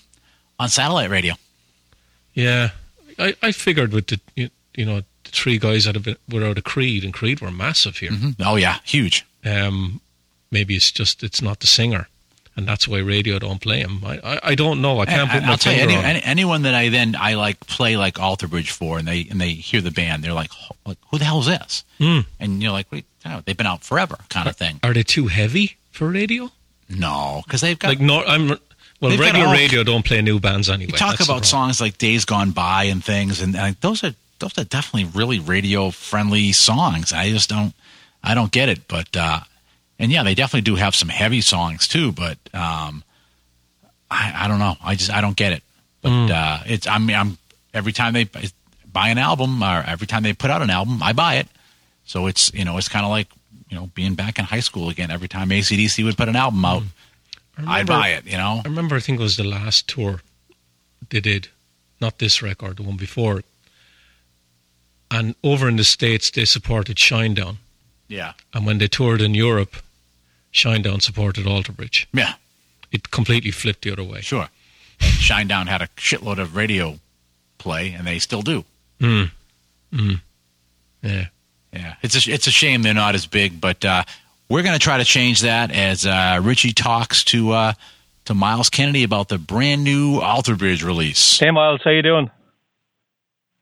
on 0.57 0.69
satellite 0.69 1.09
radio. 1.09 1.35
Yeah, 2.33 2.69
I, 3.19 3.35
I 3.43 3.51
figured 3.51 3.91
with 3.93 4.07
the 4.07 4.19
you, 4.35 4.49
you 4.75 4.85
know 4.85 5.01
the 5.25 5.29
three 5.31 5.59
guys 5.59 5.83
that 5.85 5.95
have 5.95 6.05
been 6.05 6.17
were 6.31 6.43
out 6.45 6.57
of 6.57 6.63
Creed 6.63 7.03
and 7.03 7.13
Creed 7.13 7.41
were 7.41 7.51
massive 7.51 7.97
here. 7.97 8.11
Mhm. 8.11 8.35
Oh 8.39 8.55
yeah, 8.55 8.79
huge. 8.85 9.25
Um, 9.45 9.99
maybe 10.49 10.75
it's 10.75 10.91
just 10.91 11.21
it's 11.23 11.41
not 11.41 11.59
the 11.59 11.67
singer, 11.67 12.07
and 12.55 12.67
that's 12.67 12.87
why 12.87 12.99
radio 12.99 13.39
don't 13.39 13.59
play 13.61 13.79
him. 13.79 14.01
I 14.05 14.19
I, 14.23 14.39
I 14.51 14.55
don't 14.55 14.81
know. 14.81 14.99
I 14.99 15.05
can't 15.05 15.21
And- 15.21 15.31
put 15.31 15.43
my 15.43 15.51
I'll 15.51 15.57
tell 15.57 15.73
you, 15.73 15.81
any, 15.81 15.95
on. 15.95 16.03
any, 16.05 16.21
anyone 16.23 16.61
that 16.63 16.75
I 16.75 16.89
then 16.89 17.15
I 17.15 17.33
like 17.35 17.59
play 17.67 17.97
like 17.97 18.19
Alter 18.19 18.47
Bridge 18.47 18.71
for, 18.71 18.97
and 18.99 19.07
they 19.07 19.27
and 19.29 19.39
they 19.41 19.51
hear 19.51 19.81
the 19.81 19.91
band, 19.91 20.23
they're 20.23 20.33
like, 20.33 20.51
like 20.85 20.97
who 21.09 21.17
the 21.17 21.25
hell 21.25 21.39
is 21.39 21.47
this? 21.47 21.83
Hmm. 21.99 22.19
And 22.39 22.61
you're 22.61 22.71
like, 22.71 22.91
wait, 22.91 23.05
they've 23.45 23.57
been 23.57 23.67
out 23.67 23.83
forever, 23.83 24.17
kind 24.29 24.47
of 24.47 24.55
thing. 24.55 24.79
Are 24.83 24.93
they 24.93 25.03
too 25.03 25.27
heavy 25.27 25.77
for 25.91 26.09
radio? 26.09 26.51
No, 26.89 27.41
because 27.45 27.61
they've 27.61 27.79
got 27.79 27.87
Like 27.89 27.99
no, 28.01 28.23
I'm 28.23 28.49
well. 29.01 29.17
Regular 29.17 29.47
all- 29.47 29.53
radio 29.53 29.83
don't 29.83 30.05
play 30.05 30.21
new 30.21 30.39
bands 30.39 30.69
anyway. 30.69 30.91
you 30.91 30.97
talk 30.97 31.17
That's 31.17 31.27
about 31.27 31.45
songs 31.45 31.81
like 31.81 31.97
Days 31.97 32.25
Gone 32.25 32.51
By 32.51 32.83
and 32.85 33.03
things, 33.03 33.41
and, 33.41 33.55
and 33.55 33.75
those 33.81 34.03
are 34.03 34.13
those 34.39 34.57
are 34.57 34.63
definitely 34.65 35.09
really 35.17 35.39
radio 35.39 35.89
friendly 35.89 36.51
songs. 36.51 37.13
I 37.13 37.29
just 37.29 37.49
don't 37.49 37.73
I 38.23 38.35
don't 38.35 38.51
get 38.51 38.69
it, 38.69 38.87
but 38.87 39.15
uh, 39.15 39.39
and 39.99 40.11
yeah, 40.11 40.23
they 40.23 40.35
definitely 40.35 40.61
do 40.61 40.75
have 40.75 40.95
some 40.95 41.09
heavy 41.09 41.41
songs 41.41 41.87
too, 41.87 42.11
but 42.11 42.37
um, 42.53 43.03
I, 44.11 44.33
I 44.45 44.47
don't 44.47 44.59
know. 44.59 44.75
I 44.83 44.95
just 44.95 45.11
I 45.11 45.21
don't 45.21 45.35
get 45.37 45.53
it. 45.53 45.63
But 46.01 46.09
Mm. 46.09 46.29
uh, 46.31 46.63
it's 46.65 46.85
I 46.87 46.97
mean 46.97 47.15
I'm 47.15 47.37
every 47.73 47.93
time 47.93 48.13
they 48.13 48.27
buy 48.91 49.09
an 49.09 49.17
album 49.17 49.63
or 49.63 49.83
every 49.87 50.05
time 50.07 50.23
they 50.23 50.33
put 50.33 50.49
out 50.51 50.61
an 50.61 50.69
album, 50.69 51.01
I 51.01 51.13
buy 51.13 51.35
it. 51.35 51.47
So 52.05 52.27
it's 52.27 52.53
you 52.53 52.65
know 52.65 52.77
it's 52.77 52.89
kind 52.89 53.05
of 53.05 53.09
like 53.11 53.27
you 53.69 53.77
know 53.77 53.87
being 53.95 54.15
back 54.15 54.37
in 54.39 54.45
high 54.45 54.59
school 54.59 54.89
again. 54.89 55.09
Every 55.11 55.27
time 55.29 55.49
ACDC 55.49 56.03
would 56.03 56.17
put 56.17 56.27
an 56.27 56.35
album 56.35 56.63
out, 56.65 56.83
I 57.57 57.79
I'd 57.79 57.87
buy 57.87 58.09
it. 58.09 58.25
You 58.25 58.37
know. 58.37 58.61
I 58.65 58.67
remember. 58.67 58.95
I 58.95 58.99
think 58.99 59.19
it 59.19 59.23
was 59.23 59.37
the 59.37 59.43
last 59.45 59.87
tour 59.87 60.19
they 61.09 61.19
did, 61.21 61.47
not 62.01 62.17
this 62.19 62.41
record, 62.41 62.77
the 62.77 62.83
one 62.83 62.97
before. 62.97 63.43
And 65.11 65.35
over 65.43 65.67
in 65.69 65.75
the 65.75 65.83
states, 65.83 66.31
they 66.31 66.45
supported 66.45 66.97
Shinedown, 66.97 67.57
Yeah. 68.13 68.33
and 68.53 68.65
when 68.65 68.77
they 68.77 68.87
toured 68.87 69.21
in 69.21 69.33
Europe, 69.33 69.75
Shinedown 70.51 71.01
supported 71.01 71.47
Alter 71.47 71.71
Bridge. 71.71 72.07
Yeah. 72.13 72.33
It 72.91 73.09
completely 73.11 73.51
flipped 73.51 73.81
the 73.81 73.91
other 73.91 74.03
way. 74.03 74.21
Sure. 74.21 74.47
And 75.01 75.11
Shinedown 75.19 75.67
had 75.67 75.81
a 75.81 75.87
shitload 75.97 76.37
of 76.39 76.55
radio 76.55 76.99
play, 77.57 77.89
and 77.97 78.05
they 78.05 78.19
still 78.19 78.41
do. 78.43 78.63
Mm. 78.99 79.31
Mm. 79.91 80.21
Yeah. 81.01 81.25
Yeah, 81.73 81.95
it's 82.03 82.15
a 82.27 82.31
it's 82.31 82.45
a 82.45 82.51
shame 82.51 82.83
they're 82.83 82.93
not 82.93 83.15
as 83.15 83.25
big, 83.25 83.59
but 83.59 83.83
uh, 83.83 84.03
we're 84.47 84.61
going 84.61 84.77
to 84.77 84.79
try 84.79 84.97
to 84.99 85.03
change 85.03 85.41
that 85.41 85.71
as 85.71 86.05
uh, 86.05 86.39
Richie 86.43 86.71
talks 86.71 87.23
to 87.25 87.51
uh, 87.51 87.73
to 88.25 88.35
Myles 88.35 88.69
Kennedy 88.69 89.03
about 89.03 89.27
the 89.29 89.39
brand 89.39 89.83
new 89.83 90.19
Alter 90.19 90.55
Bridge 90.55 90.83
release. 90.83 91.39
Hey 91.39 91.49
Myles, 91.49 91.81
how 91.83 91.89
you 91.89 92.03
doing? 92.03 92.29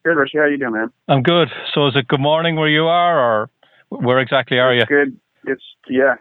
Good, 0.04 0.18
Richie. 0.18 0.40
How 0.40 0.46
you 0.46 0.58
doing, 0.58 0.74
man? 0.74 0.92
I'm 1.08 1.24
good. 1.24 1.48
So 1.74 1.88
is 1.88 1.96
it 1.96 2.08
good 2.10 2.20
morning 2.20 2.58
where 2.58 2.68
you 2.68 2.84
are, 2.88 3.18
or 3.18 3.50
where 3.92 4.20
exactly 4.20 4.58
are 4.60 4.74
you? 4.74 4.86
Good. 4.86 5.18
It's 5.46 5.64
yeah, 5.90 6.16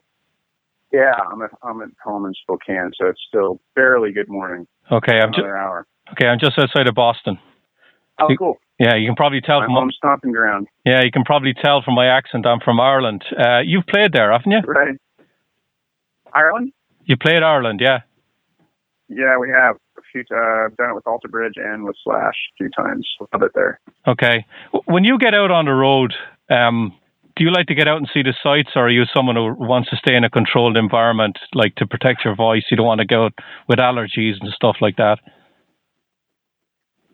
yeah. 0.92 1.12
I'm 1.30 1.42
at 1.42 1.50
I'm 1.62 1.80
at 1.82 1.88
home 2.04 2.26
in 2.26 2.34
Spokane, 2.42 2.90
so 2.98 3.06
it's 3.06 3.20
still 3.28 3.60
barely 3.74 4.12
good 4.12 4.28
morning. 4.28 4.66
Okay, 4.90 5.20
I'm 5.20 5.30
just 5.32 5.44
hour. 5.44 5.86
okay. 6.12 6.26
I'm 6.26 6.38
just 6.38 6.58
outside 6.58 6.88
of 6.88 6.94
Boston. 6.94 7.38
Oh, 8.18 8.28
You- 8.28 8.36
cool. 8.38 8.58
Yeah, 8.78 8.94
you 8.96 9.06
can 9.06 9.14
probably 9.14 9.42
tell 9.42 9.60
My 9.60 9.66
from 9.66 9.74
home 9.74 9.90
stomping 9.94 10.32
ground. 10.32 10.66
yeah, 10.86 11.02
you 11.02 11.10
can 11.10 11.22
probably 11.22 11.52
tell 11.52 11.82
from 11.82 11.94
my 11.94 12.06
accent. 12.06 12.46
I'm 12.46 12.60
from 12.60 12.80
Ireland. 12.80 13.22
Uh, 13.38 13.58
you've 13.62 13.84
played 13.86 14.12
there, 14.14 14.32
haven't 14.32 14.52
you? 14.52 14.60
Right. 14.60 14.96
Ireland? 16.32 16.72
You 17.04 17.18
played 17.18 17.42
Ireland, 17.42 17.80
yeah. 17.82 18.00
Yeah, 19.08 19.36
we 19.38 19.50
have 19.50 19.76
a 19.98 20.00
few. 20.10 20.22
Uh, 20.34 20.64
I've 20.66 20.76
done 20.78 20.90
it 20.90 20.94
with 20.94 21.06
Alter 21.06 21.28
Bridge 21.28 21.54
and 21.56 21.84
with 21.84 21.96
Slash 22.04 22.34
a 22.34 22.56
few 22.56 22.70
times. 22.70 23.06
Love 23.34 23.42
it 23.42 23.52
there. 23.54 23.80
Okay. 24.06 24.46
When 24.86 25.04
you 25.04 25.18
get 25.18 25.34
out 25.34 25.50
on 25.50 25.66
the 25.66 25.72
road, 25.72 26.14
um, 26.48 26.94
do 27.40 27.44
you 27.46 27.50
like 27.50 27.68
to 27.68 27.74
get 27.74 27.88
out 27.88 27.96
and 27.96 28.06
see 28.12 28.22
the 28.22 28.34
sights, 28.42 28.72
or 28.76 28.84
are 28.84 28.90
you 28.90 29.04
someone 29.16 29.34
who 29.34 29.54
wants 29.54 29.88
to 29.88 29.96
stay 29.96 30.14
in 30.14 30.24
a 30.24 30.28
controlled 30.28 30.76
environment, 30.76 31.38
like 31.54 31.74
to 31.76 31.86
protect 31.86 32.22
your 32.22 32.36
voice? 32.36 32.64
You 32.70 32.76
don't 32.76 32.84
want 32.84 33.00
to 33.00 33.06
go 33.06 33.24
out 33.24 33.32
with 33.66 33.78
allergies 33.78 34.34
and 34.38 34.52
stuff 34.54 34.76
like 34.82 34.98
that. 34.98 35.18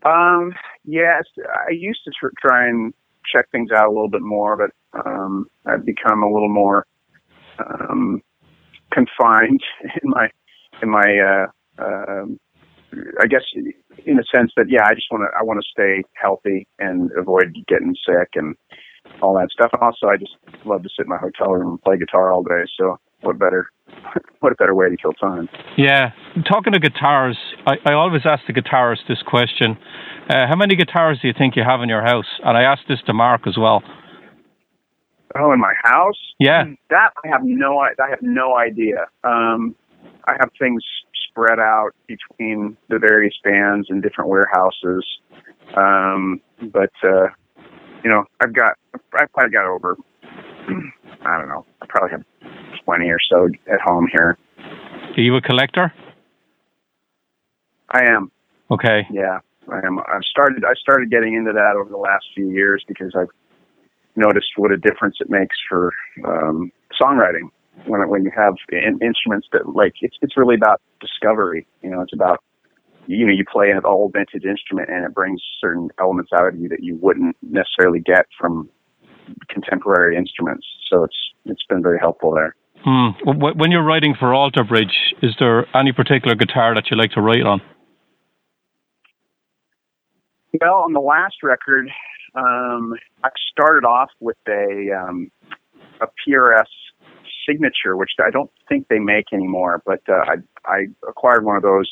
Um, 0.05 0.53
yes, 0.85 1.23
I 1.69 1.71
used 1.71 2.01
to 2.07 2.11
tr- 2.19 2.35
try 2.41 2.69
and 2.69 2.93
check 3.33 3.49
things 3.53 3.71
out 3.71 3.87
a 3.87 3.91
little 3.91 4.09
bit 4.09 4.21
more, 4.21 4.57
but 4.57 5.01
um, 5.07 5.47
I've 5.65 5.87
become 5.87 6.25
a 6.25 6.33
little 6.33 6.53
more 6.53 6.89
um, 7.61 8.21
confined 8.91 9.61
in 10.03 10.11
my 10.11 10.29
in 10.83 10.91
my. 10.91 11.47
Uh, 11.79 11.85
um, 11.85 12.41
I 13.21 13.27
guess 13.27 13.43
in 14.07 14.19
a 14.19 14.25
sense 14.35 14.51
that 14.57 14.67
yeah, 14.69 14.87
I 14.87 14.95
just 14.95 15.07
want 15.13 15.23
to 15.23 15.39
I 15.39 15.45
want 15.45 15.61
to 15.63 15.69
stay 15.71 16.03
healthy 16.21 16.67
and 16.81 17.13
avoid 17.17 17.55
getting 17.69 17.95
sick 18.05 18.31
and 18.35 18.57
all 19.23 19.35
that 19.35 19.49
stuff. 19.51 19.71
And 19.73 19.83
also, 19.83 20.07
I 20.07 20.17
just 20.17 20.37
love 20.65 20.83
to 20.83 20.89
sit 20.97 21.05
in 21.05 21.09
my 21.09 21.19
hotel 21.19 21.53
room 21.53 21.71
and 21.73 21.83
play 21.83 21.97
guitar 21.97 22.33
all 22.33 22.43
day. 22.43 22.65
So 22.79 22.99
what 23.23 23.39
better 23.39 23.71
what 24.41 24.53
a 24.53 24.57
better 24.57 24.75
way 24.75 24.89
to 24.89 24.97
kill 24.97 25.13
time? 25.13 25.49
Yeah, 25.77 26.11
talking 26.49 26.73
to 26.73 26.79
guitars, 26.79 27.37
I, 27.67 27.75
I 27.85 27.93
always 27.95 28.23
ask 28.25 28.43
the 28.47 28.53
guitarist 28.53 29.09
this 29.09 29.23
question: 29.27 29.77
uh, 30.29 30.47
How 30.49 30.57
many 30.57 30.77
guitars 30.77 31.19
do 31.21 31.29
you 31.29 31.35
think 31.37 31.57
you 31.57 31.63
have 31.67 31.81
in 31.83 31.89
your 31.89 32.03
house? 32.03 32.27
And 32.45 32.57
I 32.57 32.63
asked 32.63 32.85
this 32.89 32.99
to 33.07 33.13
Mark 33.13 33.47
as 33.47 33.57
well. 33.59 33.83
Oh, 35.39 35.53
in 35.53 35.61
my 35.61 35.75
house? 35.83 36.19
Yeah. 36.39 36.65
That 36.91 37.11
I 37.25 37.29
have 37.29 37.43
no 37.43 37.79
I 37.79 37.91
I 38.03 38.11
have 38.11 38.23
no 38.23 38.57
idea. 38.57 39.07
Um, 39.25 39.75
I 40.27 40.33
have 40.41 40.51
things 40.59 40.83
spread 41.29 41.59
out 41.59 41.91
between 42.07 42.77
the 42.89 42.99
various 42.99 43.35
bands 43.45 43.89
and 43.91 44.03
different 44.03 44.31
warehouses. 44.31 45.05
Um, 45.77 46.41
but 46.73 46.93
uh, 47.03 47.29
you 48.07 48.13
know, 48.13 48.25
I've 48.41 48.55
got 48.55 48.79
I've 48.95 49.33
probably 49.33 49.51
got 49.51 49.67
over 49.67 49.97
I 51.27 51.39
don't 51.39 51.49
know. 51.49 51.67
I 51.83 51.87
probably 51.89 52.11
have 52.13 52.25
twenty 52.85 53.11
or 53.11 53.19
so 53.29 53.49
at 53.67 53.81
home 53.81 54.07
here. 54.13 54.39
Are 55.17 55.21
you 55.21 55.35
a 55.35 55.41
collector? 55.41 55.93
I 57.91 58.05
am. 58.05 58.31
Okay. 58.71 59.09
Yeah, 59.11 59.41
I 59.69 59.79
am. 59.85 59.99
I've 59.99 60.23
started. 60.23 60.65
I 60.65 60.75
started 60.75 61.11
getting 61.11 61.35
into 61.35 61.53
that 61.53 61.75
over 61.75 61.91
the 61.91 61.97
last 61.97 62.27
few 62.33 62.49
years 62.49 62.85
because 62.87 63.13
I've 63.19 63.35
noticed 64.15 64.51
what 64.55 64.71
a 64.71 64.77
difference 64.77 65.17
it 65.19 65.29
makes 65.29 65.57
for 65.69 65.93
um, 66.25 66.71
songwriting 67.01 67.51
when 67.87 68.09
when 68.09 68.23
you 68.23 68.31
have 68.37 68.55
in, 68.71 69.01
instruments 69.03 69.49
that 69.53 69.75
like 69.75 69.95
it's 70.01 70.17
it's 70.23 70.37
really 70.37 70.55
about 70.55 70.81
discovery. 71.01 71.67
You 71.83 71.91
know, 71.91 72.03
it's 72.03 72.15
about 72.15 72.39
you 73.07 73.27
know 73.27 73.33
you 73.33 73.45
play 73.51 73.71
an 73.71 73.81
old 73.85 74.13
vintage 74.13 74.45
instrument 74.45 74.89
and 74.89 75.05
it 75.05 75.15
brings 75.15 75.41
certain 75.61 75.89
elements 76.01 76.31
out 76.35 76.49
of 76.49 76.57
you 76.57 76.69
that 76.69 76.83
you 76.83 76.97
wouldn't 76.97 77.37
necessarily 77.43 78.01
get 78.01 78.27
from 78.39 78.69
contemporary 79.49 80.17
instruments. 80.17 80.67
So 80.91 81.05
it's 81.05 81.17
it's 81.45 81.65
been 81.69 81.83
very 81.83 81.99
helpful 81.99 82.35
there. 82.35 82.55
Hmm. 82.85 83.11
When 83.25 83.71
you're 83.71 83.85
writing 83.85 84.15
for 84.19 84.33
Alter 84.35 84.63
Bridge, 84.63 85.15
is 85.23 85.35
there 85.41 85.67
any 85.77 85.93
particular 85.93 86.37
guitar 86.37 86.75
that 86.75 86.85
you 86.91 86.97
like 86.97 87.13
to 87.13 87.21
write 87.21 87.43
on? 87.43 87.61
Well, 90.61 90.75
on 90.75 90.93
the 90.93 91.01
last 91.01 91.37
record, 91.43 91.91
um, 92.35 92.95
I 93.25 93.31
started 93.51 93.85
off 93.85 94.11
with 94.21 94.37
a 94.49 94.91
um, 94.93 95.31
a 96.01 96.07
PRS 96.07 96.67
signature, 97.49 97.97
which 97.97 98.11
I 98.25 98.31
don't 98.31 98.51
think 98.69 98.89
they 98.89 98.99
make 98.99 99.33
anymore, 99.33 99.83
but 99.85 100.03
uh, 100.09 100.25
I 100.27 100.37
I 100.65 100.87
acquired 101.09 101.45
one 101.45 101.57
of 101.57 101.63
those 101.63 101.91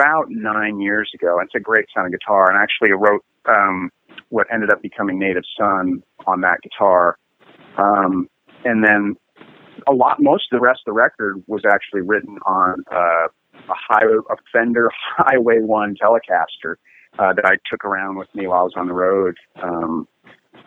about 0.00 0.30
nine 0.30 0.80
years 0.80 1.10
ago. 1.14 1.38
It's 1.42 1.54
a 1.54 1.60
great 1.60 1.86
sounding 1.94 2.12
guitar, 2.12 2.50
and 2.50 2.58
I 2.58 2.62
actually 2.62 2.92
wrote 2.92 3.24
um, 3.46 3.90
what 4.30 4.46
ended 4.52 4.70
up 4.70 4.80
becoming 4.82 5.18
Native 5.18 5.42
Son 5.58 6.02
on 6.26 6.40
that 6.40 6.58
guitar, 6.62 7.18
um, 7.76 8.28
and 8.64 8.82
then 8.84 9.16
a 9.86 9.92
lot 9.92 10.16
most 10.20 10.44
of 10.52 10.58
the 10.58 10.64
rest 10.64 10.80
of 10.86 10.92
the 10.92 10.92
record 10.92 11.42
was 11.46 11.62
actually 11.70 12.00
written 12.00 12.38
on 12.46 12.82
uh, 12.90 13.26
a 13.54 13.74
high, 13.74 14.04
a 14.04 14.36
Fender 14.52 14.90
Highway 15.18 15.58
One 15.58 15.94
Telecaster 16.02 16.76
uh, 17.18 17.32
that 17.34 17.44
I 17.44 17.56
took 17.70 17.84
around 17.84 18.16
with 18.16 18.28
me 18.34 18.46
while 18.46 18.60
I 18.60 18.64
was 18.64 18.74
on 18.76 18.86
the 18.86 18.94
road 18.94 19.36
um, 19.62 20.08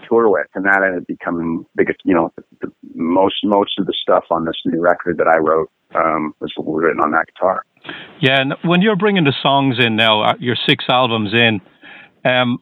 tour 0.08 0.30
with, 0.30 0.47
and 0.56 0.66
that 0.66 0.82
ended 0.84 1.01
up 1.01 1.08
becoming 1.08 1.66
the 1.76 1.86
you 2.04 2.14
know 2.14 2.32
the, 2.36 2.43
the 2.62 2.72
most 2.95 3.36
most 3.43 3.80
of 3.80 3.86
the 3.86 3.93
stuff 4.01 4.26
on 4.32 4.45
this 4.45 4.56
new 4.66 4.82
record 4.82 5.18
that 5.18 5.28
I 5.28 5.38
wrote 5.39 5.72
um, 5.95 6.34
was 6.39 6.51
written 6.58 6.99
on 7.01 7.12
that 7.12 7.26
guitar. 7.34 7.66
Yeah, 8.22 8.41
and 8.41 8.54
when 8.64 8.82
you're 8.82 8.95
bringing 8.95 9.24
the 9.24 9.34
songs 9.41 9.78
in 9.80 9.95
now, 9.95 10.22
uh, 10.22 10.34
your 10.39 10.56
six 10.68 10.86
albums 10.89 11.34
in, 11.34 11.62
um, 12.24 12.60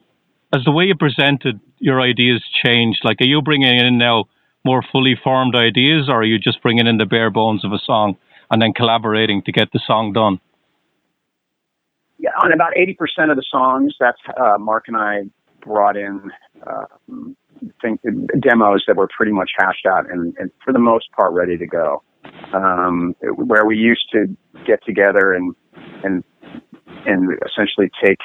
as 0.52 0.64
the 0.64 0.72
way 0.72 0.84
you 0.84 0.94
presented 0.96 1.60
your 1.82 2.00
ideas 2.00 2.42
changed? 2.64 3.00
Like, 3.04 3.20
are 3.20 3.26
you 3.26 3.42
bringing 3.42 3.76
in 3.76 3.98
now 3.98 4.26
more 4.64 4.82
fully 4.92 5.18
formed 5.22 5.56
ideas, 5.56 6.08
or 6.08 6.20
are 6.20 6.24
you 6.24 6.38
just 6.38 6.62
bringing 6.62 6.86
in 6.86 6.96
the 6.96 7.06
bare 7.06 7.30
bones 7.30 7.64
of 7.64 7.72
a 7.72 7.78
song 7.84 8.16
and 8.50 8.62
then 8.62 8.72
collaborating 8.72 9.42
to 9.42 9.52
get 9.52 9.72
the 9.72 9.80
song 9.84 10.12
done? 10.12 10.38
Yeah, 12.18 12.30
on 12.40 12.52
about 12.52 12.72
80% 12.78 13.30
of 13.30 13.36
the 13.36 13.44
songs, 13.50 13.94
that's 13.98 14.20
uh, 14.28 14.58
Mark 14.58 14.84
and 14.86 14.96
I 14.96 15.22
brought 15.64 15.96
in 15.96 16.30
uh, 16.66 16.84
think, 17.80 18.00
demos 18.40 18.84
that 18.86 18.96
were 18.96 19.08
pretty 19.16 19.32
much 19.32 19.50
hashed 19.58 19.86
out 19.86 20.10
and, 20.10 20.34
and 20.38 20.50
for 20.64 20.72
the 20.72 20.78
most 20.78 21.10
part 21.12 21.32
ready 21.32 21.56
to 21.56 21.66
go. 21.66 22.02
Um, 22.54 23.16
where 23.36 23.66
we 23.66 23.76
used 23.76 24.08
to 24.12 24.26
get 24.64 24.84
together 24.84 25.32
and 25.32 25.56
and 26.04 26.22
and 27.04 27.36
essentially 27.44 27.90
take 28.04 28.18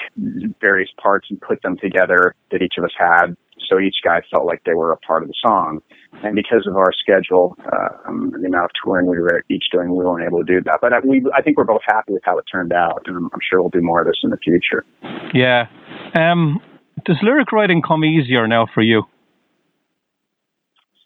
various 0.61 0.89
parts 1.01 1.27
and 1.31 1.41
put 1.41 1.61
them 1.63 1.77
together 1.81 2.35
that 2.51 2.61
each 2.61 2.75
of 2.77 2.83
us 2.83 2.91
had 2.97 3.35
so 3.69 3.79
each 3.79 3.97
guy 4.03 4.21
felt 4.31 4.45
like 4.45 4.63
they 4.65 4.73
were 4.73 4.91
a 4.91 4.97
part 4.97 5.23
of 5.23 5.29
the 5.29 5.35
song. 5.41 5.79
And 6.23 6.35
because 6.35 6.65
of 6.67 6.75
our 6.77 6.91
schedule, 6.93 7.55
uh, 7.65 8.07
um, 8.07 8.31
the 8.39 8.47
amount 8.47 8.65
of 8.65 8.71
touring 8.83 9.07
we 9.07 9.19
were 9.19 9.43
each 9.49 9.65
doing, 9.71 9.89
we 9.95 10.05
weren't 10.05 10.25
able 10.25 10.39
to 10.39 10.45
do 10.45 10.61
that. 10.63 10.79
But 10.81 10.93
I, 10.93 10.99
we, 10.99 11.23
I 11.35 11.41
think 11.41 11.57
we're 11.57 11.65
both 11.65 11.81
happy 11.85 12.13
with 12.13 12.23
how 12.23 12.37
it 12.37 12.45
turned 12.51 12.73
out, 12.73 13.03
and 13.05 13.17
I'm, 13.17 13.29
I'm 13.33 13.39
sure 13.47 13.61
we'll 13.61 13.69
do 13.69 13.81
more 13.81 14.01
of 14.01 14.07
this 14.07 14.19
in 14.23 14.29
the 14.29 14.37
future. 14.37 14.85
Yeah. 15.33 15.67
Um, 16.15 16.61
does 17.07 17.17
lyric 17.23 17.51
writing 17.51 17.81
come 17.81 18.03
easier 18.03 18.47
now 18.47 18.67
for 18.71 18.83
you? 18.83 19.03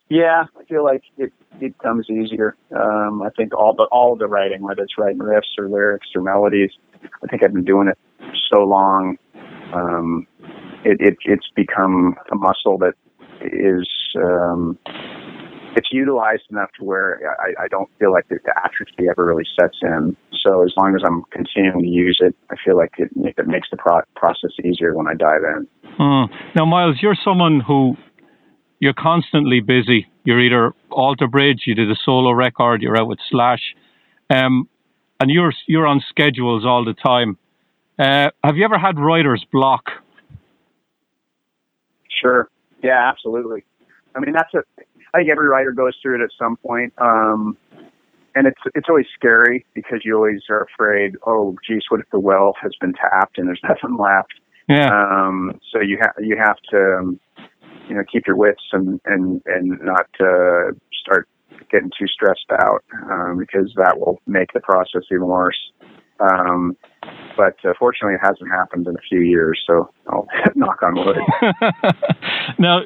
Yeah, 0.09 0.45
I 0.59 0.65
feel 0.65 0.83
like 0.83 1.03
it 1.17 1.31
it 1.61 1.77
comes 1.77 2.09
easier. 2.09 2.57
Um, 2.75 3.21
I 3.21 3.29
think 3.37 3.53
all 3.53 3.73
the 3.73 3.83
all 3.83 4.17
the 4.17 4.27
writing, 4.27 4.61
whether 4.61 4.81
it's 4.81 4.97
writing 4.97 5.19
riffs 5.19 5.57
or 5.57 5.69
lyrics 5.69 6.07
or 6.13 6.21
melodies, 6.21 6.71
I 7.23 7.27
think 7.27 7.43
I've 7.43 7.53
been 7.53 7.63
doing 7.63 7.87
it 7.87 7.97
so 8.51 8.63
long. 8.63 9.17
Um, 9.73 10.27
it, 10.83 10.99
it 10.99 11.17
it's 11.23 11.47
become 11.55 12.15
a 12.31 12.35
muscle 12.35 12.77
that 12.79 12.95
is 13.41 13.87
um, 14.17 14.77
it's 15.75 15.89
utilized 15.91 16.43
enough 16.49 16.69
to 16.79 16.85
where 16.85 17.35
I, 17.39 17.63
I 17.63 17.67
don't 17.67 17.89
feel 17.99 18.11
like 18.11 18.27
the, 18.29 18.39
the 18.43 18.53
atrophy 18.57 19.09
ever 19.09 19.25
really 19.25 19.45
sets 19.59 19.77
in. 19.81 20.15
So 20.43 20.63
as 20.63 20.73
long 20.77 20.95
as 20.95 21.01
I'm 21.05 21.23
continuing 21.31 21.81
to 21.81 21.87
use 21.87 22.19
it, 22.21 22.35
I 22.49 22.55
feel 22.63 22.77
like 22.77 22.93
it, 22.97 23.09
it 23.15 23.47
makes 23.47 23.69
the 23.71 23.77
pro- 23.77 24.01
process 24.15 24.51
easier 24.63 24.95
when 24.95 25.07
I 25.07 25.13
dive 25.13 25.41
in. 25.43 25.67
Mm. 25.99 26.29
Now, 26.55 26.65
Myles, 26.65 26.97
you're 27.01 27.17
someone 27.23 27.61
who 27.65 27.95
you're 28.79 28.93
constantly 28.93 29.59
busy. 29.59 30.07
You're 30.23 30.41
either 30.41 30.73
Alter 30.89 31.27
Bridge, 31.27 31.63
you 31.65 31.75
did 31.75 31.89
a 31.89 31.95
solo 32.03 32.31
record, 32.31 32.81
you're 32.81 32.99
out 32.99 33.07
with 33.07 33.19
Slash, 33.29 33.75
um, 34.29 34.67
and 35.19 35.29
you're 35.29 35.53
you're 35.67 35.87
on 35.87 36.01
schedules 36.09 36.65
all 36.65 36.83
the 36.83 36.93
time. 36.93 37.37
Uh, 37.99 38.31
have 38.43 38.57
you 38.57 38.65
ever 38.65 38.79
had 38.79 38.99
writer's 38.99 39.45
block 39.51 39.91
Sure. 42.21 42.49
Yeah, 42.83 43.09
absolutely. 43.09 43.63
I 44.15 44.19
mean, 44.19 44.33
that's 44.33 44.53
a. 44.53 44.63
I 45.13 45.19
think 45.19 45.29
every 45.29 45.47
writer 45.47 45.71
goes 45.71 45.93
through 46.01 46.21
it 46.21 46.23
at 46.23 46.29
some 46.37 46.57
point. 46.57 46.93
Um, 46.97 47.57
and 48.35 48.47
it's 48.47 48.61
it's 48.75 48.87
always 48.87 49.07
scary 49.13 49.65
because 49.73 49.99
you 50.03 50.15
always 50.15 50.41
are 50.49 50.63
afraid. 50.73 51.15
Oh, 51.25 51.57
geez, 51.67 51.83
what 51.89 51.99
if 51.99 52.09
the 52.11 52.19
well 52.19 52.53
has 52.61 52.71
been 52.79 52.93
tapped 52.93 53.37
and 53.37 53.47
there's 53.47 53.61
nothing 53.67 53.97
left? 53.97 54.33
Yeah. 54.69 54.89
Um, 54.89 55.59
so 55.71 55.81
you 55.81 55.97
have 56.01 56.13
you 56.19 56.37
have 56.37 56.57
to, 56.71 56.97
um, 56.99 57.19
you 57.87 57.95
know, 57.95 58.03
keep 58.09 58.27
your 58.27 58.35
wits 58.35 58.63
and 58.71 59.01
and 59.05 59.41
and 59.45 59.79
not 59.81 60.07
uh, 60.19 60.71
start 61.01 61.27
getting 61.69 61.91
too 61.97 62.07
stressed 62.07 62.51
out 62.51 62.83
um, 63.09 63.37
because 63.37 63.71
that 63.75 63.99
will 63.99 64.21
make 64.27 64.51
the 64.53 64.59
process 64.59 65.03
even 65.11 65.27
worse. 65.27 65.71
Um, 66.19 66.77
but 67.35 67.55
uh, 67.65 67.73
fortunately, 67.79 68.15
it 68.15 68.21
hasn't 68.21 68.51
happened 68.51 68.87
in 68.87 68.95
a 68.95 69.01
few 69.09 69.21
years. 69.21 69.59
So 69.65 69.89
I'll 70.07 70.27
knock 70.55 70.83
on 70.83 70.95
wood. 70.95 71.17
now, 72.59 72.81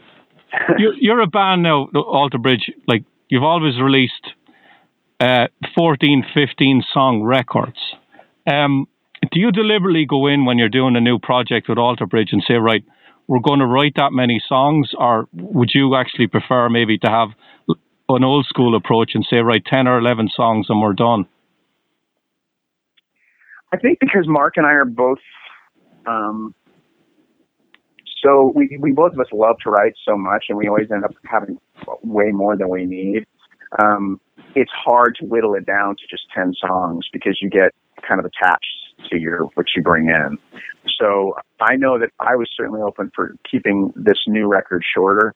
you're, 0.78 0.94
you're, 1.00 1.22
a 1.22 1.28
band 1.28 1.64
now, 1.64 1.88
Alter 1.96 2.38
Bridge. 2.38 2.72
Like 2.88 3.04
you've 3.30 3.44
always 3.44 3.80
released 3.80 4.28
uh, 5.20 5.48
14, 5.76 6.26
15 6.34 6.84
song 6.94 7.24
records. 7.24 7.78
Um, 8.48 8.88
do 9.32 9.40
you 9.40 9.52
deliberately 9.52 10.06
go 10.06 10.28
in 10.28 10.46
when 10.46 10.58
you're 10.58 10.70
doing 10.70 10.96
a 10.96 11.02
new 11.02 11.20
project 11.20 11.68
with 11.68 11.78
Alter 11.78 12.06
Bridge 12.06 12.30
and 12.32 12.44
say, 12.48 12.56
right, 12.56 12.84
we're 13.28 13.40
going 13.40 13.60
to 13.60 13.66
write 13.66 13.94
that 13.96 14.12
many 14.12 14.42
songs, 14.48 14.92
or 14.98 15.28
would 15.34 15.72
you 15.74 15.96
actually 15.96 16.28
prefer 16.28 16.70
maybe 16.70 16.98
to 17.00 17.10
have 17.10 17.30
an 18.10 18.24
old 18.24 18.46
school 18.46 18.76
approach 18.76 19.12
and 19.16 19.26
say, 19.28 19.38
right, 19.38 19.64
10 19.66 19.88
or 19.88 19.98
11 19.98 20.30
songs 20.36 20.68
and 20.70 20.80
we're 20.80 20.94
done? 20.94 21.26
I 23.74 23.78
think 23.78 24.00
because 24.00 24.28
Mark 24.28 24.54
and 24.58 24.66
I 24.66 24.72
are 24.72 24.86
both, 24.86 25.20
um, 26.06 26.54
so 28.26 28.52
we 28.56 28.78
we 28.80 28.92
both 28.92 29.14
of 29.14 29.20
us 29.20 29.28
love 29.32 29.58
to 29.64 29.70
write 29.70 29.94
so 30.04 30.18
much, 30.18 30.46
and 30.50 30.58
we 30.58 30.68
always 30.68 30.90
end 30.92 31.06
up 31.06 31.14
having 31.26 31.60
way 32.04 32.32
more 32.32 32.58
than 32.58 32.70
we 32.70 32.86
need. 32.86 33.26
Um, 33.80 34.20
it's 34.56 34.72
hard 34.72 35.16
to 35.20 35.26
whittle 35.26 35.54
it 35.54 35.66
down 35.66 35.96
to 35.96 36.04
just 36.10 36.24
ten 36.34 36.54
songs 36.60 37.06
because 37.14 37.38
you 37.42 37.50
get 37.50 37.74
kind 38.08 38.20
of 38.20 38.26
attached 38.26 38.66
to 39.10 39.20
your 39.20 39.44
what 39.54 39.68
you 39.76 39.84
bring 39.84 40.10
in. 40.10 40.38
So 41.00 41.36
I 41.62 41.76
know 41.76 42.00
that 42.00 42.10
I 42.20 42.36
was 42.36 42.50
certainly 42.56 42.82
open 42.82 43.12
for 43.16 43.36
keeping 43.50 43.94
this 43.96 44.18
new 44.28 44.48
record 44.48 44.84
shorter. 44.96 45.34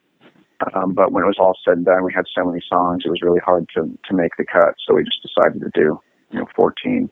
Um, 0.74 0.94
but 0.94 1.14
when 1.14 1.24
it 1.24 1.28
was 1.28 1.38
all 1.40 1.58
said 1.64 1.78
and 1.78 1.86
done, 1.86 2.04
we 2.04 2.12
had 2.14 2.26
so 2.36 2.44
many 2.44 2.62
songs, 2.68 3.04
it 3.06 3.10
was 3.10 3.22
really 3.22 3.40
hard 3.40 3.70
to 3.76 3.98
to 4.06 4.14
make 4.16 4.32
the 4.38 4.46
cut. 4.46 4.76
So 4.86 4.96
we 4.96 5.04
just 5.04 5.22
decided 5.22 5.62
to 5.62 5.72
do 5.74 6.00
you 6.32 6.40
know 6.40 6.46
14. 6.56 7.10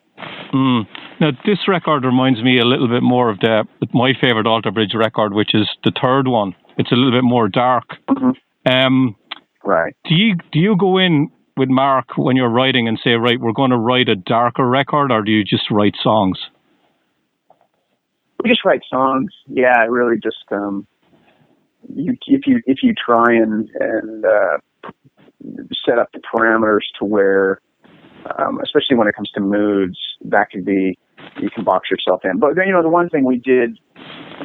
Mm. 0.53 0.87
Now, 1.19 1.31
this 1.45 1.59
record 1.67 2.05
reminds 2.05 2.41
me 2.41 2.59
a 2.59 2.65
little 2.65 2.87
bit 2.87 3.03
more 3.03 3.29
of 3.29 3.39
the 3.39 3.65
my 3.93 4.13
favorite 4.19 4.47
Alter 4.47 4.71
Bridge 4.71 4.93
record, 4.95 5.33
which 5.33 5.53
is 5.53 5.67
the 5.83 5.91
third 6.01 6.27
one. 6.27 6.55
It's 6.77 6.91
a 6.91 6.95
little 6.95 7.11
bit 7.11 7.23
more 7.23 7.47
dark. 7.47 7.85
Mm-hmm. 8.09 8.31
Um, 8.71 9.15
right. 9.63 9.95
Do 10.07 10.15
you 10.15 10.35
do 10.51 10.59
you 10.59 10.75
go 10.77 10.97
in 10.97 11.31
with 11.55 11.69
Mark 11.69 12.17
when 12.17 12.35
you're 12.35 12.49
writing 12.49 12.87
and 12.87 12.99
say, 13.03 13.11
right, 13.11 13.39
we're 13.39 13.51
going 13.51 13.71
to 13.71 13.77
write 13.77 14.09
a 14.09 14.15
darker 14.15 14.67
record, 14.67 15.11
or 15.11 15.23
do 15.23 15.31
you 15.31 15.43
just 15.43 15.71
write 15.71 15.95
songs? 16.01 16.37
We 18.43 18.49
just 18.49 18.63
write 18.63 18.81
songs. 18.89 19.31
Yeah, 19.47 19.85
really 19.89 20.17
just 20.21 20.45
um, 20.51 20.87
you 21.93 22.15
if 22.27 22.45
you 22.45 22.61
if 22.65 22.77
you 22.83 22.93
try 22.93 23.33
and 23.33 23.69
and 23.79 24.25
uh, 24.25 24.57
set 25.85 25.97
up 25.97 26.11
the 26.13 26.19
parameters 26.19 26.85
to 26.99 27.05
where 27.05 27.61
um, 28.37 28.59
especially 28.61 28.97
when 28.97 29.07
it 29.07 29.15
comes 29.15 29.29
to 29.31 29.39
moods, 29.39 29.97
that 30.25 30.49
could 30.51 30.65
be 30.65 30.97
you 31.39 31.49
can 31.49 31.63
box 31.63 31.89
yourself 31.89 32.21
in. 32.23 32.39
But 32.39 32.55
you 32.55 32.71
know, 32.71 32.81
the 32.81 32.89
one 32.89 33.09
thing 33.09 33.25
we 33.25 33.37
did 33.37 33.79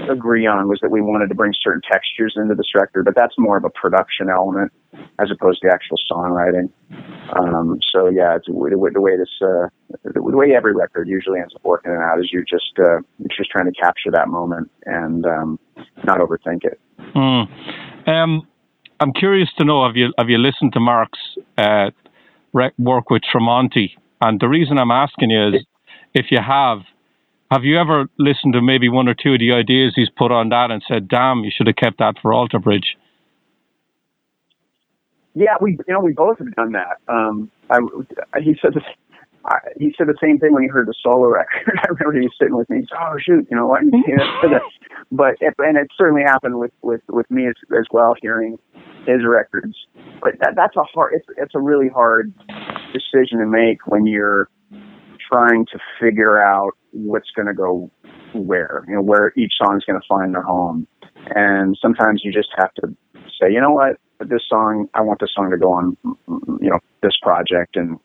agree 0.09 0.47
on 0.47 0.68
was 0.68 0.78
that 0.83 0.91
we 0.91 1.01
wanted 1.01 1.28
to 1.28 1.35
bring 1.35 1.53
certain 1.61 1.83
textures 1.91 2.35
into 2.37 2.55
this 2.55 2.74
record, 2.74 3.05
but 3.05 3.14
that's 3.14 3.35
more 3.39 3.57
of 3.57 3.64
a 3.64 3.70
production 3.70 4.28
element 4.30 4.72
as 5.18 5.30
opposed 5.30 5.61
to 5.62 5.68
actual 5.68 5.97
songwriting. 6.11 6.70
Um, 7.39 7.78
so 7.93 8.09
yeah, 8.09 8.37
it's, 8.37 8.47
the, 8.47 8.91
the 8.93 9.01
way 9.01 9.16
this, 9.16 9.28
uh, 9.41 9.68
the, 10.05 10.22
way 10.22 10.55
every 10.55 10.74
record 10.74 11.09
usually 11.09 11.41
ends 11.41 11.55
up 11.55 11.64
working 11.64 11.93
out 11.93 12.18
is 12.20 12.30
you're 12.33 12.45
just 12.45 12.78
uh, 12.78 13.01
you're 13.18 13.37
just 13.37 13.51
trying 13.51 13.66
to 13.66 13.80
capture 13.80 14.11
that 14.11 14.28
moment 14.28 14.70
and 14.87 15.24
um, 15.26 15.59
not 16.05 16.18
overthink 16.18 16.64
it. 16.64 16.80
Mm. 17.14 18.09
Um, 18.09 18.47
I'm 19.01 19.12
curious 19.12 19.49
to 19.59 19.64
know 19.64 19.85
have 19.87 19.97
you 19.97 20.12
have 20.18 20.28
you 20.28 20.39
listened 20.39 20.72
to 20.74 20.80
Mark's 20.80 21.18
uh, 21.59 21.91
work 22.53 23.11
with 23.11 23.23
Tremonti. 23.23 23.91
And 24.21 24.41
the 24.41 24.49
reason 24.49 24.79
I'm 24.79 24.91
asking 24.91 25.31
you 25.31 25.49
is 25.49 25.67
if 26.15 26.27
you 26.31 26.39
have, 26.39 26.79
have 27.51 27.65
you 27.65 27.79
ever 27.79 28.07
listened 28.19 28.55
to 28.55 28.63
maybe 28.63 28.89
one 28.89 29.09
or 29.09 29.15
two 29.15 29.35
of 29.35 29.41
the 29.41 29.53
ideas 29.53 29.93
he's 29.95 30.11
put 30.11 30.31
on 30.31 30.51
that 30.51 30.71
and 30.71 30.83
said, 30.87 31.09
damn, 31.09 31.41
you 31.41 31.51
should 31.55 31.67
have 31.67 31.77
kept 31.77 31.99
that 31.99 32.17
for 32.21 32.33
Alter 32.33 32.59
Bridge? 32.59 32.97
Yeah, 35.35 35.57
we 35.61 35.73
you 35.73 35.95
know 35.95 36.01
we 36.01 36.13
both 36.13 36.39
have 36.39 36.55
done 36.55 36.73
that. 36.73 36.99
Um, 37.09 37.51
I, 37.71 37.79
he 38.41 38.55
said 38.61 38.75
the, 38.75 38.83
I, 39.45 39.59
he 39.78 39.95
said 39.97 40.07
the 40.07 40.16
same 40.22 40.38
thing 40.38 40.53
when 40.53 40.62
he 40.62 40.68
heard 40.68 40.86
the 40.86 40.95
solo 41.03 41.28
record. 41.28 41.78
I 41.78 41.88
remember 41.88 42.20
he 42.20 42.26
was 42.26 42.34
sitting 42.38 42.57
with 42.57 42.68
me. 42.70 42.78
He 42.78 42.86
said, 42.88 42.99
"Oh 43.01 43.16
shoot, 43.18 43.47
you 43.51 43.57
know 43.57 43.66
what?" 43.66 43.82
but 45.12 45.34
and 45.40 45.76
it 45.76 45.88
certainly 45.97 46.22
happened 46.22 46.59
with 46.59 46.72
with 46.82 47.01
with 47.09 47.30
me 47.30 47.49
as, 47.49 47.55
as 47.78 47.86
well, 47.90 48.14
hearing 48.20 48.59
his 49.07 49.24
records. 49.26 49.74
But 50.20 50.34
that, 50.40 50.55
that's 50.57 50.76
a 50.76 50.84
hard. 50.95 51.14
It's 51.14 51.26
it's 51.36 51.55
a 51.55 51.61
really 51.61 51.88
hard 51.88 52.32
decision 52.93 53.38
to 53.38 53.47
make 53.47 53.86
when 53.86 54.07
you're 54.07 54.49
trying 55.30 55.66
to 55.72 55.78
figure 56.01 56.43
out 56.43 56.72
what's 56.93 57.30
going 57.34 57.49
to 57.49 57.55
go 57.55 57.90
where. 58.34 58.84
You 58.88 58.97
know 58.97 59.03
where 59.03 59.32
each 59.36 59.53
song 59.61 59.76
is 59.76 59.84
going 59.84 60.01
to 60.01 60.07
find 60.09 60.34
their 60.34 60.43
home, 60.43 60.86
and 61.34 61.76
sometimes 61.80 62.22
you 62.24 62.32
just 62.32 62.51
have 62.57 62.72
to 62.74 62.95
say, 63.40 63.53
you 63.53 63.61
know 63.61 63.70
what, 63.72 63.97
this 64.28 64.43
song, 64.49 64.88
I 64.95 65.01
want 65.01 65.20
this 65.20 65.30
song 65.34 65.51
to 65.51 65.57
go 65.57 65.72
on, 65.72 65.97
you 66.61 66.70
know, 66.70 66.78
this 67.03 67.16
project, 67.22 67.76
and 67.76 67.99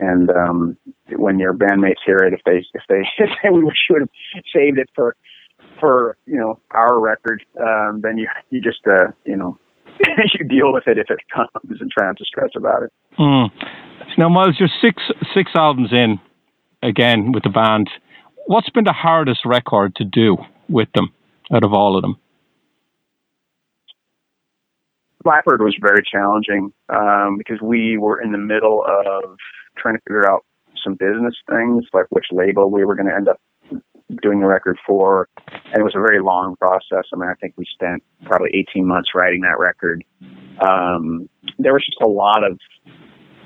and 0.00 0.30
um, 0.30 0.76
when 1.10 1.38
your 1.38 1.52
bandmates 1.52 2.02
hear 2.04 2.18
it, 2.18 2.32
if 2.32 2.40
they 2.44 2.64
if 2.74 2.82
they 2.88 3.02
they 3.42 3.50
we 3.50 3.64
wish 3.64 3.76
you 3.88 3.94
would 3.94 4.02
have 4.02 4.44
saved 4.54 4.78
it 4.78 4.88
for 4.94 5.16
for 5.80 6.16
you 6.26 6.36
know 6.36 6.58
our 6.72 7.00
record, 7.00 7.44
um, 7.60 8.00
then 8.02 8.18
you 8.18 8.28
you 8.50 8.60
just 8.60 8.80
uh, 8.86 9.08
you 9.24 9.36
know 9.36 9.58
you 10.38 10.44
deal 10.46 10.72
with 10.72 10.86
it 10.86 10.98
if 10.98 11.10
it 11.10 11.20
comes 11.34 11.80
and 11.80 11.90
try 11.90 12.06
not 12.06 12.16
to 12.18 12.24
stress 12.24 12.50
about 12.56 12.82
it. 12.82 12.92
Mm. 13.18 13.50
Now, 14.18 14.28
Myles, 14.28 14.56
you're 14.58 14.68
six 14.80 15.02
six 15.34 15.52
albums 15.54 15.92
in 15.92 16.18
again 16.82 17.32
with 17.32 17.42
the 17.42 17.50
band. 17.50 17.90
What's 18.46 18.70
been 18.70 18.84
the 18.84 18.92
hardest 18.92 19.40
record 19.44 19.96
to 19.96 20.04
do 20.04 20.36
with 20.68 20.88
them 20.94 21.12
out 21.52 21.64
of 21.64 21.72
all 21.72 21.96
of 21.96 22.02
them? 22.02 22.16
Blackbird 25.22 25.62
was 25.62 25.74
very 25.80 26.02
challenging 26.04 26.72
um, 26.90 27.38
because 27.38 27.58
we 27.62 27.96
were 27.96 28.20
in 28.20 28.32
the 28.32 28.38
middle 28.38 28.84
of 28.86 29.38
trying 29.76 29.96
to 29.96 30.00
figure 30.06 30.30
out 30.30 30.44
some 30.82 30.94
business 30.94 31.34
things, 31.48 31.84
like 31.92 32.06
which 32.10 32.26
label 32.32 32.70
we 32.70 32.84
were 32.84 32.94
going 32.94 33.08
to 33.08 33.14
end 33.14 33.28
up 33.28 33.40
doing 34.22 34.40
the 34.40 34.46
record 34.46 34.78
for, 34.86 35.28
and 35.46 35.78
it 35.78 35.82
was 35.82 35.94
a 35.96 36.00
very 36.00 36.20
long 36.20 36.56
process. 36.56 37.04
I 37.12 37.16
mean, 37.16 37.28
I 37.28 37.34
think 37.40 37.54
we 37.56 37.64
spent 37.72 38.02
probably 38.24 38.50
18 38.54 38.86
months 38.86 39.10
writing 39.14 39.40
that 39.42 39.58
record. 39.58 40.04
Um, 40.60 41.28
there 41.58 41.72
was 41.72 41.84
just 41.84 42.00
a 42.02 42.08
lot 42.08 42.44
of 42.44 42.58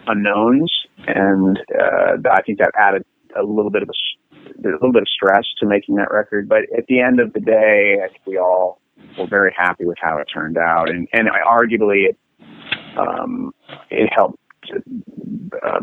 unknowns, 0.06 0.72
and 1.06 1.58
uh, 1.78 2.28
I 2.30 2.42
think 2.42 2.58
that 2.58 2.72
added 2.78 3.04
a 3.38 3.44
little 3.44 3.70
bit 3.70 3.82
of 3.82 3.88
a, 3.88 4.68
a 4.68 4.72
little 4.72 4.92
bit 4.92 5.02
of 5.02 5.08
stress 5.08 5.44
to 5.60 5.66
making 5.66 5.96
that 5.96 6.10
record. 6.10 6.48
But 6.48 6.62
at 6.76 6.86
the 6.88 7.00
end 7.00 7.20
of 7.20 7.32
the 7.32 7.40
day, 7.40 7.98
I 8.04 8.08
think 8.08 8.26
we 8.26 8.38
all 8.38 8.80
were 9.18 9.28
very 9.28 9.54
happy 9.56 9.84
with 9.84 9.98
how 10.00 10.18
it 10.18 10.26
turned 10.32 10.58
out, 10.58 10.90
and 10.90 11.08
and 11.12 11.28
arguably 11.28 12.08
it 12.08 12.18
um, 12.98 13.52
it 13.90 14.10
helped. 14.14 14.38
Uh, 15.62 15.80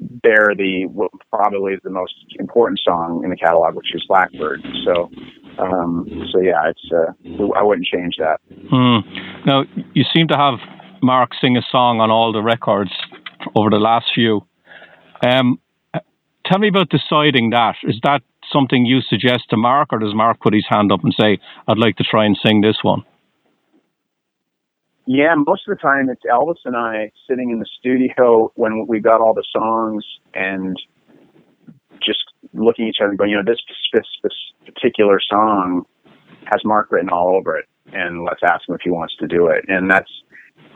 bear 0.00 0.50
the 0.56 0.86
what 0.86 1.10
probably 1.30 1.74
the 1.82 1.90
most 1.90 2.14
important 2.38 2.80
song 2.84 3.22
in 3.24 3.30
the 3.30 3.36
catalog, 3.36 3.74
which 3.74 3.94
is 3.94 4.04
Blackbird. 4.08 4.62
So, 4.84 5.10
um, 5.58 6.06
so 6.32 6.40
yeah, 6.40 6.70
it's 6.70 6.90
uh, 6.92 7.12
I 7.56 7.62
wouldn't 7.62 7.86
change 7.86 8.16
that. 8.18 8.40
Hmm. 8.70 9.46
Now 9.46 9.64
you 9.94 10.04
seem 10.14 10.28
to 10.28 10.36
have 10.36 10.54
Mark 11.02 11.30
sing 11.40 11.56
a 11.56 11.62
song 11.70 12.00
on 12.00 12.10
all 12.10 12.32
the 12.32 12.42
records 12.42 12.92
over 13.54 13.70
the 13.70 13.78
last 13.78 14.06
few. 14.14 14.46
Um, 15.22 15.60
tell 16.44 16.58
me 16.58 16.68
about 16.68 16.90
deciding 16.90 17.50
that. 17.50 17.76
Is 17.84 17.98
that 18.02 18.22
something 18.52 18.86
you 18.86 19.00
suggest 19.00 19.50
to 19.50 19.56
Mark, 19.56 19.92
or 19.92 19.98
does 19.98 20.14
Mark 20.14 20.40
put 20.40 20.54
his 20.54 20.66
hand 20.68 20.92
up 20.92 21.02
and 21.02 21.14
say, 21.18 21.38
"I'd 21.68 21.78
like 21.78 21.96
to 21.96 22.04
try 22.04 22.24
and 22.24 22.36
sing 22.44 22.60
this 22.60 22.78
one"? 22.82 23.04
Yeah, 25.06 25.34
most 25.36 25.68
of 25.68 25.76
the 25.76 25.80
time 25.80 26.08
it's 26.10 26.22
Elvis 26.24 26.56
and 26.64 26.76
I 26.76 27.12
sitting 27.28 27.50
in 27.50 27.60
the 27.60 27.66
studio 27.78 28.52
when 28.56 28.86
we 28.88 28.98
got 28.98 29.20
all 29.20 29.34
the 29.34 29.44
songs 29.52 30.04
and 30.34 30.76
just 32.04 32.24
looking 32.52 32.86
at 32.86 32.88
each 32.90 32.96
other 33.00 33.10
and 33.10 33.18
going, 33.18 33.30
you 33.30 33.36
know, 33.36 33.44
this, 33.44 33.58
this, 33.92 34.06
this 34.22 34.32
particular 34.66 35.20
song 35.20 35.84
has 36.44 36.60
Mark 36.64 36.90
written 36.90 37.08
all 37.08 37.36
over 37.36 37.56
it, 37.56 37.66
and 37.92 38.24
let's 38.24 38.40
ask 38.44 38.68
him 38.68 38.74
if 38.74 38.80
he 38.82 38.90
wants 38.90 39.14
to 39.16 39.26
do 39.26 39.46
it. 39.46 39.64
And 39.68 39.90
that's 39.90 40.10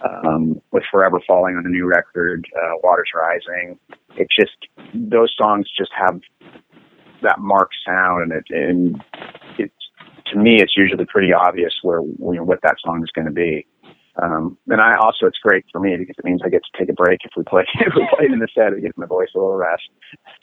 um, 0.04 0.60
with 0.72 0.84
Forever 0.90 1.20
Falling 1.26 1.56
on 1.56 1.64
the 1.64 1.68
new 1.68 1.86
record, 1.86 2.46
uh, 2.56 2.74
Waters 2.82 3.10
Rising. 3.14 3.78
It 4.16 4.28
just 4.38 4.56
those 4.94 5.32
songs 5.36 5.68
just 5.76 5.90
have 5.96 6.20
that 7.22 7.38
Mark 7.38 7.70
sound, 7.86 8.22
and 8.22 8.32
it 8.32 8.44
and 8.50 9.04
it 9.58 9.72
to 10.32 10.38
me 10.38 10.60
it's 10.60 10.76
usually 10.76 11.04
pretty 11.04 11.32
obvious 11.32 11.72
where 11.82 12.00
you 12.00 12.34
know, 12.34 12.44
what 12.44 12.60
that 12.62 12.76
song 12.84 13.02
is 13.02 13.10
going 13.14 13.26
to 13.26 13.32
be. 13.32 13.66
Um, 14.22 14.58
and 14.68 14.80
I 14.80 14.96
also, 14.96 15.26
it's 15.26 15.38
great 15.42 15.64
for 15.72 15.80
me 15.80 15.96
because 15.96 16.16
it 16.18 16.24
means 16.24 16.42
I 16.44 16.48
get 16.48 16.62
to 16.62 16.78
take 16.78 16.88
a 16.90 16.92
break 16.92 17.20
if 17.24 17.32
we 17.36 17.42
play, 17.44 17.64
if 17.74 17.94
we 17.94 18.06
play 18.16 18.26
in 18.26 18.38
the 18.38 18.48
set, 18.54 18.72
it 18.72 18.82
gives 18.82 18.96
my 18.96 19.06
voice 19.06 19.28
a 19.34 19.38
little 19.38 19.56
rest. 19.56 19.88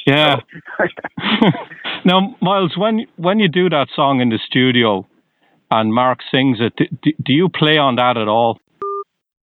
Yeah. 0.05 0.38
now, 2.05 2.36
Myles, 2.41 2.75
when, 2.78 3.05
when 3.17 3.39
you 3.39 3.47
do 3.47 3.69
that 3.69 3.88
song 3.95 4.21
in 4.21 4.30
the 4.30 4.39
studio 4.45 5.05
and 5.69 5.93
Mark 5.93 6.19
sings 6.32 6.57
it, 6.59 6.73
do, 7.03 7.11
do 7.23 7.34
you 7.34 7.49
play 7.49 7.78
on 7.78 7.95
that 7.97 8.17
at 8.17 8.28
all? 8.28 8.59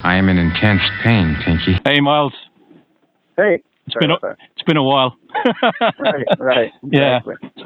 I 0.02 0.16
am 0.16 0.30
in 0.30 0.38
intense 0.38 0.82
pain, 1.04 1.38
Pinky. 1.46 1.80
Hey, 1.86 2.00
Myles. 2.00 2.34
Hey. 3.38 3.62
It's 3.86 3.96
been 4.00 4.12
a, 4.12 4.16
it's 4.56 4.64
been 4.66 4.78
a 4.78 4.84
while. 4.84 5.18
right, 6.00 6.26
right. 6.40 6.72
Exactly. 6.84 6.92
Yeah. 6.92 7.20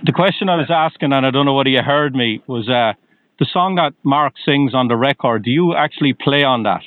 The 0.04 0.12
question 0.12 0.50
I 0.50 0.56
was 0.56 0.68
asking, 0.70 1.14
and 1.14 1.26
I 1.26 1.32
don't 1.32 1.46
know 1.46 1.54
whether 1.54 1.70
you 1.70 1.82
heard 1.84 2.16
me, 2.16 2.42
was 2.48 2.68
uh, 2.68 2.94
the 3.40 3.46
song 3.52 3.76
that 3.76 3.94
Mark 4.04 4.34
sings 4.46 4.74
on 4.74 4.88
the 4.88 4.96
record, 4.96 5.44
do 5.44 5.52
you 5.52 5.76
actually 5.76 6.14
play 6.14 6.44
on 6.44 6.64
that? 6.64 6.82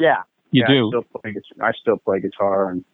Yeah. 0.00 0.22
You 0.50 0.62
yeah, 0.62 0.74
do? 0.74 0.86
I 0.86 0.90
still, 0.90 1.20
play, 1.20 1.34
I 1.60 1.72
still 1.80 1.96
play 1.98 2.20
guitar 2.20 2.70
and 2.70 2.84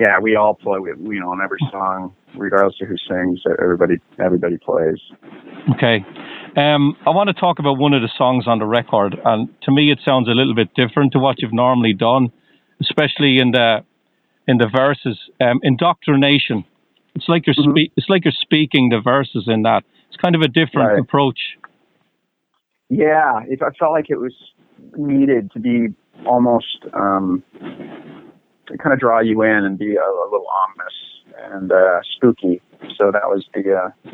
yeah, 0.00 0.18
we 0.18 0.34
all 0.34 0.54
play 0.54 0.78
you 0.82 1.20
know, 1.20 1.30
on 1.30 1.40
every 1.44 1.58
song, 1.70 2.14
regardless 2.34 2.76
of 2.80 2.88
who 2.88 2.96
sings, 3.06 3.42
everybody 3.60 3.96
everybody 4.18 4.56
plays. 4.56 4.98
Okay. 5.74 6.04
Um, 6.56 6.96
I 7.06 7.10
want 7.10 7.28
to 7.28 7.34
talk 7.34 7.58
about 7.58 7.76
one 7.76 7.92
of 7.92 8.00
the 8.00 8.08
songs 8.16 8.48
on 8.48 8.58
the 8.58 8.64
record, 8.64 9.14
and 9.24 9.48
to 9.62 9.70
me, 9.70 9.92
it 9.92 9.98
sounds 10.02 10.26
a 10.26 10.32
little 10.32 10.54
bit 10.54 10.74
different 10.74 11.12
to 11.12 11.18
what 11.18 11.40
you've 11.40 11.52
normally 11.52 11.92
done, 11.92 12.32
especially 12.80 13.38
in 13.38 13.50
the 13.50 13.84
in 14.48 14.56
the 14.56 14.68
verses. 14.74 15.18
Um, 15.38 15.60
Indoctrination. 15.62 16.64
It's 17.14 17.28
like 17.28 17.46
you're 17.46 17.54
mm-hmm. 17.54 17.92
it's 17.94 18.08
like 18.08 18.24
you're 18.24 18.32
speaking 18.40 18.88
the 18.88 19.00
verses 19.00 19.44
in 19.48 19.62
that. 19.62 19.84
It's 20.10 20.16
kind 20.20 20.34
of 20.34 20.42
a 20.42 20.48
different 20.48 20.90
right. 20.90 20.98
approach. 20.98 21.38
Yeah, 22.88 23.42
it, 23.46 23.62
I 23.62 23.70
felt 23.78 23.92
like 23.92 24.10
it 24.10 24.16
was 24.16 24.34
needed 24.96 25.52
to 25.52 25.60
be 25.60 25.94
almost 26.26 26.84
um, 26.92 27.44
to 27.60 28.78
kind 28.78 28.92
of 28.92 28.98
draw 28.98 29.20
you 29.20 29.42
in 29.42 29.64
and 29.64 29.78
be 29.78 29.94
a, 29.94 30.02
a 30.02 30.26
little 30.30 30.46
ominous 30.48 31.54
and 31.54 31.70
uh, 31.70 32.00
spooky. 32.16 32.60
So 32.98 33.12
that 33.12 33.28
was 33.28 33.46
the 33.54 33.74
uh, 33.74 34.10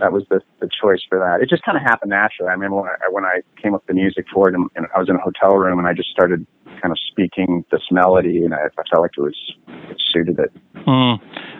that 0.00 0.12
was 0.12 0.24
the 0.30 0.40
the 0.60 0.68
choice 0.80 1.00
for 1.08 1.18
that. 1.18 1.42
It 1.42 1.50
just 1.50 1.64
kind 1.64 1.76
of 1.76 1.82
happened 1.82 2.10
naturally. 2.10 2.50
I 2.50 2.56
mean, 2.56 2.72
when 2.72 2.86
I, 2.86 3.10
when 3.10 3.24
I 3.24 3.40
came 3.60 3.74
up 3.74 3.82
with 3.82 3.88
the 3.88 4.00
music 4.00 4.26
for 4.32 4.48
it, 4.48 4.54
and, 4.54 4.70
and 4.76 4.86
I 4.94 4.98
was 5.00 5.08
in 5.08 5.16
a 5.16 5.20
hotel 5.20 5.56
room, 5.56 5.78
and 5.78 5.88
I 5.88 5.92
just 5.94 6.10
started 6.10 6.46
kind 6.80 6.92
of 6.92 6.98
speaking 7.10 7.64
this 7.70 7.82
melody, 7.90 8.44
and 8.44 8.54
I, 8.54 8.66
I 8.66 8.82
felt 8.90 9.02
like 9.02 9.12
it 9.16 9.20
was 9.20 9.36
it 9.66 10.00
suited 10.12 10.38
it. 10.38 10.52
Mm. 10.86 11.18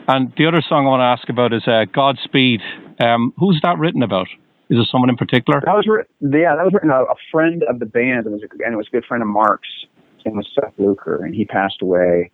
And 0.08 0.32
the 0.36 0.46
other 0.46 0.62
song 0.66 0.86
I 0.86 0.88
want 0.88 1.00
to 1.00 1.04
ask 1.04 1.28
about 1.28 1.52
is 1.52 1.62
uh, 1.66 1.84
Godspeed. 1.92 2.60
Um, 3.00 3.32
who's 3.36 3.60
that 3.62 3.78
written 3.78 4.02
about? 4.02 4.28
Is 4.70 4.76
there 4.76 4.86
someone 4.90 5.08
in 5.08 5.16
particular? 5.16 5.60
That 5.64 5.74
was 5.74 5.86
written, 5.86 6.12
yeah, 6.20 6.54
that 6.56 6.64
was 6.64 6.74
written 6.74 6.90
a, 6.90 7.02
a 7.02 7.14
friend 7.32 7.62
of 7.68 7.78
the 7.78 7.86
band, 7.86 8.26
and 8.26 8.34
it 8.34 8.40
was 8.40 8.42
a, 8.42 8.64
and 8.64 8.74
it 8.74 8.76
was 8.76 8.86
a 8.88 8.90
good 8.90 9.04
friend 9.04 9.22
of 9.22 9.28
Mark's. 9.28 9.68
His 10.16 10.26
name 10.26 10.36
was 10.36 10.48
Seth 10.54 10.74
Luker, 10.78 11.24
and 11.24 11.34
he 11.34 11.44
passed 11.44 11.80
away 11.80 12.30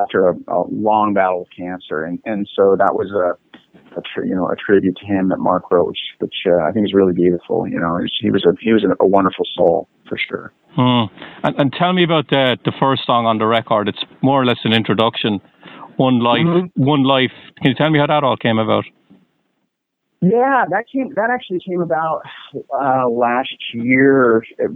after 0.00 0.28
a, 0.28 0.34
a 0.48 0.64
long 0.70 1.14
battle 1.14 1.40
with 1.40 1.48
cancer, 1.56 2.04
and 2.04 2.18
and 2.24 2.48
so 2.56 2.76
that 2.78 2.94
was 2.94 3.10
a, 3.12 3.36
a 3.98 4.02
tri- 4.02 4.24
you 4.24 4.34
know 4.34 4.48
a 4.48 4.56
tribute 4.56 4.96
to 4.96 5.06
him 5.06 5.28
that 5.28 5.38
Mark 5.38 5.70
wrote, 5.70 5.88
which 5.88 6.00
which 6.18 6.34
uh, 6.46 6.64
I 6.64 6.72
think 6.72 6.86
is 6.86 6.94
really 6.94 7.12
beautiful. 7.12 7.68
You 7.68 7.78
know, 7.78 8.00
he 8.20 8.30
was 8.30 8.44
a 8.44 8.52
he 8.60 8.72
was 8.72 8.84
a, 8.84 9.02
a 9.02 9.06
wonderful 9.06 9.44
soul 9.54 9.88
for 10.08 10.18
sure. 10.18 10.52
Hmm. 10.76 11.14
And, 11.44 11.54
and 11.58 11.72
tell 11.72 11.92
me 11.92 12.04
about 12.04 12.28
the 12.30 12.56
the 12.64 12.72
first 12.80 13.06
song 13.06 13.26
on 13.26 13.38
the 13.38 13.46
record. 13.46 13.88
It's 13.88 14.02
more 14.22 14.42
or 14.42 14.46
less 14.46 14.58
an 14.64 14.72
introduction. 14.72 15.40
One 15.96 16.18
life, 16.18 16.40
mm-hmm. 16.40 16.82
one 16.82 17.04
life. 17.04 17.30
Can 17.62 17.70
you 17.70 17.74
tell 17.74 17.90
me 17.90 18.00
how 18.00 18.06
that 18.06 18.24
all 18.24 18.36
came 18.36 18.58
about? 18.58 18.84
Yeah, 20.30 20.64
that 20.70 20.84
came. 20.90 21.12
That 21.14 21.30
actually 21.30 21.60
came 21.60 21.82
about 21.82 22.22
uh, 22.54 23.08
last 23.08 23.54
year. 23.74 24.42
Uh, 24.58 24.68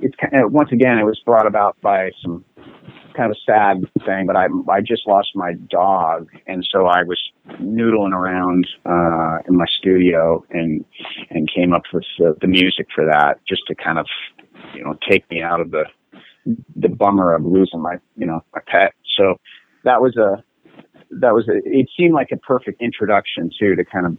it's 0.00 0.14
kind 0.16 0.44
of, 0.44 0.52
once 0.52 0.70
again, 0.72 0.98
it 0.98 1.04
was 1.04 1.18
brought 1.24 1.46
about 1.46 1.80
by 1.80 2.10
some 2.22 2.44
kind 3.16 3.30
of 3.30 3.38
sad 3.46 3.82
thing. 4.04 4.26
But 4.26 4.36
I 4.36 4.48
I 4.70 4.80
just 4.80 5.06
lost 5.06 5.28
my 5.34 5.54
dog, 5.70 6.28
and 6.46 6.66
so 6.70 6.86
I 6.86 7.04
was 7.04 7.18
noodling 7.60 8.12
around 8.12 8.66
uh, 8.84 9.38
in 9.48 9.56
my 9.56 9.66
studio 9.78 10.44
and 10.50 10.84
and 11.30 11.48
came 11.54 11.72
up 11.72 11.82
with 11.92 12.04
the, 12.18 12.36
the 12.40 12.48
music 12.48 12.88
for 12.94 13.06
that, 13.06 13.40
just 13.48 13.62
to 13.68 13.74
kind 13.74 13.98
of 13.98 14.06
you 14.74 14.84
know 14.84 14.98
take 15.08 15.28
me 15.30 15.42
out 15.42 15.60
of 15.60 15.70
the 15.70 15.84
the 16.76 16.88
bummer 16.88 17.34
of 17.34 17.44
losing 17.46 17.80
my 17.80 17.96
you 18.16 18.26
know 18.26 18.44
my 18.54 18.60
pet. 18.66 18.92
So 19.16 19.36
that 19.84 20.02
was 20.02 20.16
a 20.16 20.42
that 21.10 21.32
was 21.32 21.48
a, 21.48 21.56
it 21.64 21.88
seemed 21.96 22.14
like 22.14 22.28
a 22.32 22.36
perfect 22.36 22.82
introduction 22.82 23.50
too 23.58 23.74
to 23.74 23.84
kind 23.84 24.06
of 24.06 24.18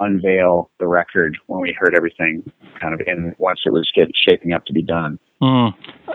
unveil 0.00 0.70
the 0.78 0.86
record 0.86 1.36
when 1.46 1.60
we 1.60 1.76
heard 1.78 1.94
everything 1.96 2.50
kind 2.80 2.94
of 2.94 3.00
in 3.06 3.34
once 3.38 3.60
it 3.66 3.72
was 3.72 3.90
getting 3.94 4.12
shaping 4.28 4.52
up 4.52 4.64
to 4.66 4.72
be 4.72 4.82
done. 4.82 5.18
Mm. 5.42 5.72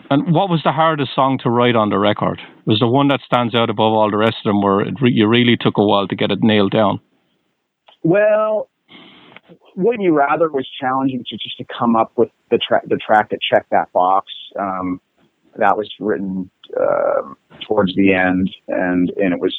And 0.10 0.34
what 0.34 0.50
was 0.50 0.62
the 0.64 0.72
hardest 0.72 1.16
song 1.16 1.40
to 1.44 1.50
write 1.50 1.76
on 1.76 1.90
the 1.90 1.98
record? 1.98 2.42
Was 2.66 2.80
the 2.80 2.88
one 2.88 3.08
that 3.10 3.20
stands 3.26 3.56
out 3.56 3.70
above 3.70 3.94
all 3.94 4.10
the 4.12 4.18
rest 4.18 4.36
of 4.46 4.50
them, 4.50 4.62
where 4.62 4.86
re- 5.02 5.12
you 5.12 5.28
really 5.28 5.58
took 5.58 5.78
a 5.78 5.84
while 5.84 6.08
to 6.08 6.16
get 6.16 6.32
it 6.32 6.40
nailed 6.42 6.72
down? 6.72 7.00
Well, 8.04 8.70
Wouldn't 9.76 10.04
You 10.04 10.14
Rather 10.14 10.50
was 10.50 10.68
challenging 10.80 11.24
to 11.28 11.38
just 11.38 11.58
to 11.58 11.66
come 11.78 11.96
up 11.96 12.12
with 12.18 12.30
the 12.52 12.58
track 12.58 12.84
the 12.88 12.98
track 12.98 13.30
that 13.30 13.40
checked 13.42 13.72
that 13.72 13.92
box. 13.94 14.32
Um, 14.60 15.00
that 15.58 15.78
was 15.78 15.90
written 16.00 16.50
uh, 16.76 17.34
towards 17.68 17.96
the 17.96 18.14
end, 18.14 18.50
and 18.68 19.12
and 19.18 19.34
it 19.34 19.40
was 19.40 19.56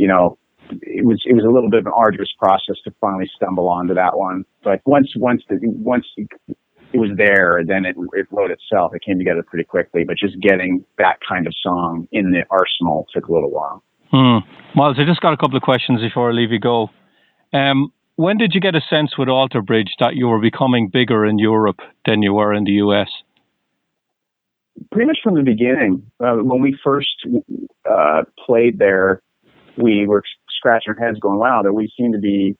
you 0.00 0.08
know, 0.08 0.38
it 0.70 1.04
was 1.04 1.20
it 1.26 1.34
was 1.34 1.44
a 1.44 1.48
little 1.48 1.68
bit 1.68 1.80
of 1.80 1.86
an 1.86 1.92
arduous 1.94 2.32
process 2.38 2.76
to 2.84 2.92
finally 3.00 3.30
stumble 3.36 3.68
onto 3.68 3.94
that 3.94 4.16
one. 4.16 4.44
But 4.64 4.80
once 4.86 5.12
once 5.16 5.42
the, 5.48 5.58
once 5.62 6.06
it 6.16 6.98
was 6.98 7.10
there, 7.16 7.62
then 7.66 7.84
it 7.84 7.96
it 8.14 8.26
wrote 8.30 8.50
itself. 8.50 8.94
It 8.94 9.02
came 9.04 9.18
together 9.18 9.42
pretty 9.42 9.64
quickly. 9.64 10.04
But 10.04 10.16
just 10.16 10.40
getting 10.40 10.84
that 10.98 11.18
kind 11.28 11.46
of 11.46 11.54
song 11.62 12.08
in 12.12 12.30
the 12.30 12.44
arsenal 12.50 13.06
took 13.12 13.26
a 13.28 13.32
little 13.32 13.50
while. 13.50 13.82
Hmm. 14.10 14.38
Myles, 14.74 14.96
I 14.98 15.04
just 15.04 15.20
got 15.20 15.32
a 15.32 15.36
couple 15.36 15.56
of 15.56 15.62
questions 15.62 16.00
before 16.00 16.30
I 16.30 16.32
leave 16.32 16.50
you 16.50 16.58
go. 16.58 16.90
Um, 17.52 17.92
when 18.16 18.38
did 18.38 18.52
you 18.54 18.60
get 18.60 18.74
a 18.74 18.80
sense 18.80 19.16
with 19.18 19.28
Alter 19.28 19.62
Bridge 19.62 19.92
that 19.98 20.14
you 20.14 20.28
were 20.28 20.40
becoming 20.40 20.88
bigger 20.88 21.24
in 21.24 21.38
Europe 21.38 21.80
than 22.06 22.22
you 22.22 22.34
were 22.34 22.52
in 22.52 22.64
the 22.64 22.72
US? 22.72 23.08
Pretty 24.92 25.06
much 25.06 25.18
from 25.22 25.34
the 25.34 25.42
beginning. 25.42 26.10
Uh, 26.20 26.36
when 26.36 26.60
we 26.60 26.76
first 26.82 27.26
uh, 27.88 28.22
played 28.46 28.78
there, 28.78 29.22
we 29.76 30.06
were 30.06 30.22
scratching 30.48 30.94
our 30.96 31.06
heads 31.06 31.18
going, 31.20 31.38
wow, 31.38 31.62
that 31.62 31.72
we 31.72 31.90
seem 31.96 32.12
to 32.12 32.18
be 32.18 32.56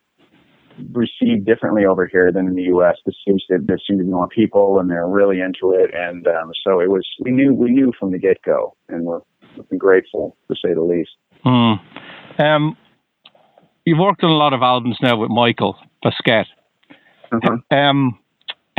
received 0.92 1.46
differently 1.46 1.84
over 1.84 2.06
here 2.06 2.32
than 2.32 2.46
in 2.46 2.54
the 2.54 2.62
U.S. 2.64 2.96
This 3.04 3.14
seems 3.26 3.44
to 3.46 3.58
there 3.62 3.78
seem 3.86 3.98
to 3.98 4.04
be 4.04 4.10
more 4.10 4.28
people, 4.28 4.78
and 4.78 4.90
they're 4.90 5.06
really 5.06 5.40
into 5.40 5.72
it. 5.72 5.90
And 5.94 6.26
um, 6.26 6.52
so 6.64 6.80
it 6.80 6.88
was. 6.88 7.06
We 7.20 7.30
knew 7.30 7.54
we 7.54 7.70
knew 7.70 7.92
from 7.98 8.12
the 8.12 8.18
get 8.18 8.42
go, 8.42 8.74
and 8.88 9.04
we're, 9.04 9.20
grateful 9.76 10.36
to 10.48 10.54
say 10.54 10.74
the 10.74 10.82
least. 10.82 11.10
Hmm. 11.44 12.42
Um, 12.42 12.76
you've 13.84 13.98
worked 13.98 14.22
on 14.22 14.30
a 14.30 14.36
lot 14.36 14.52
of 14.52 14.62
albums 14.62 14.96
now 15.02 15.16
with 15.16 15.30
Michael 15.30 15.76
Baskette. 16.04 16.46
Mhm. 17.32 17.62
Um, 17.70 18.18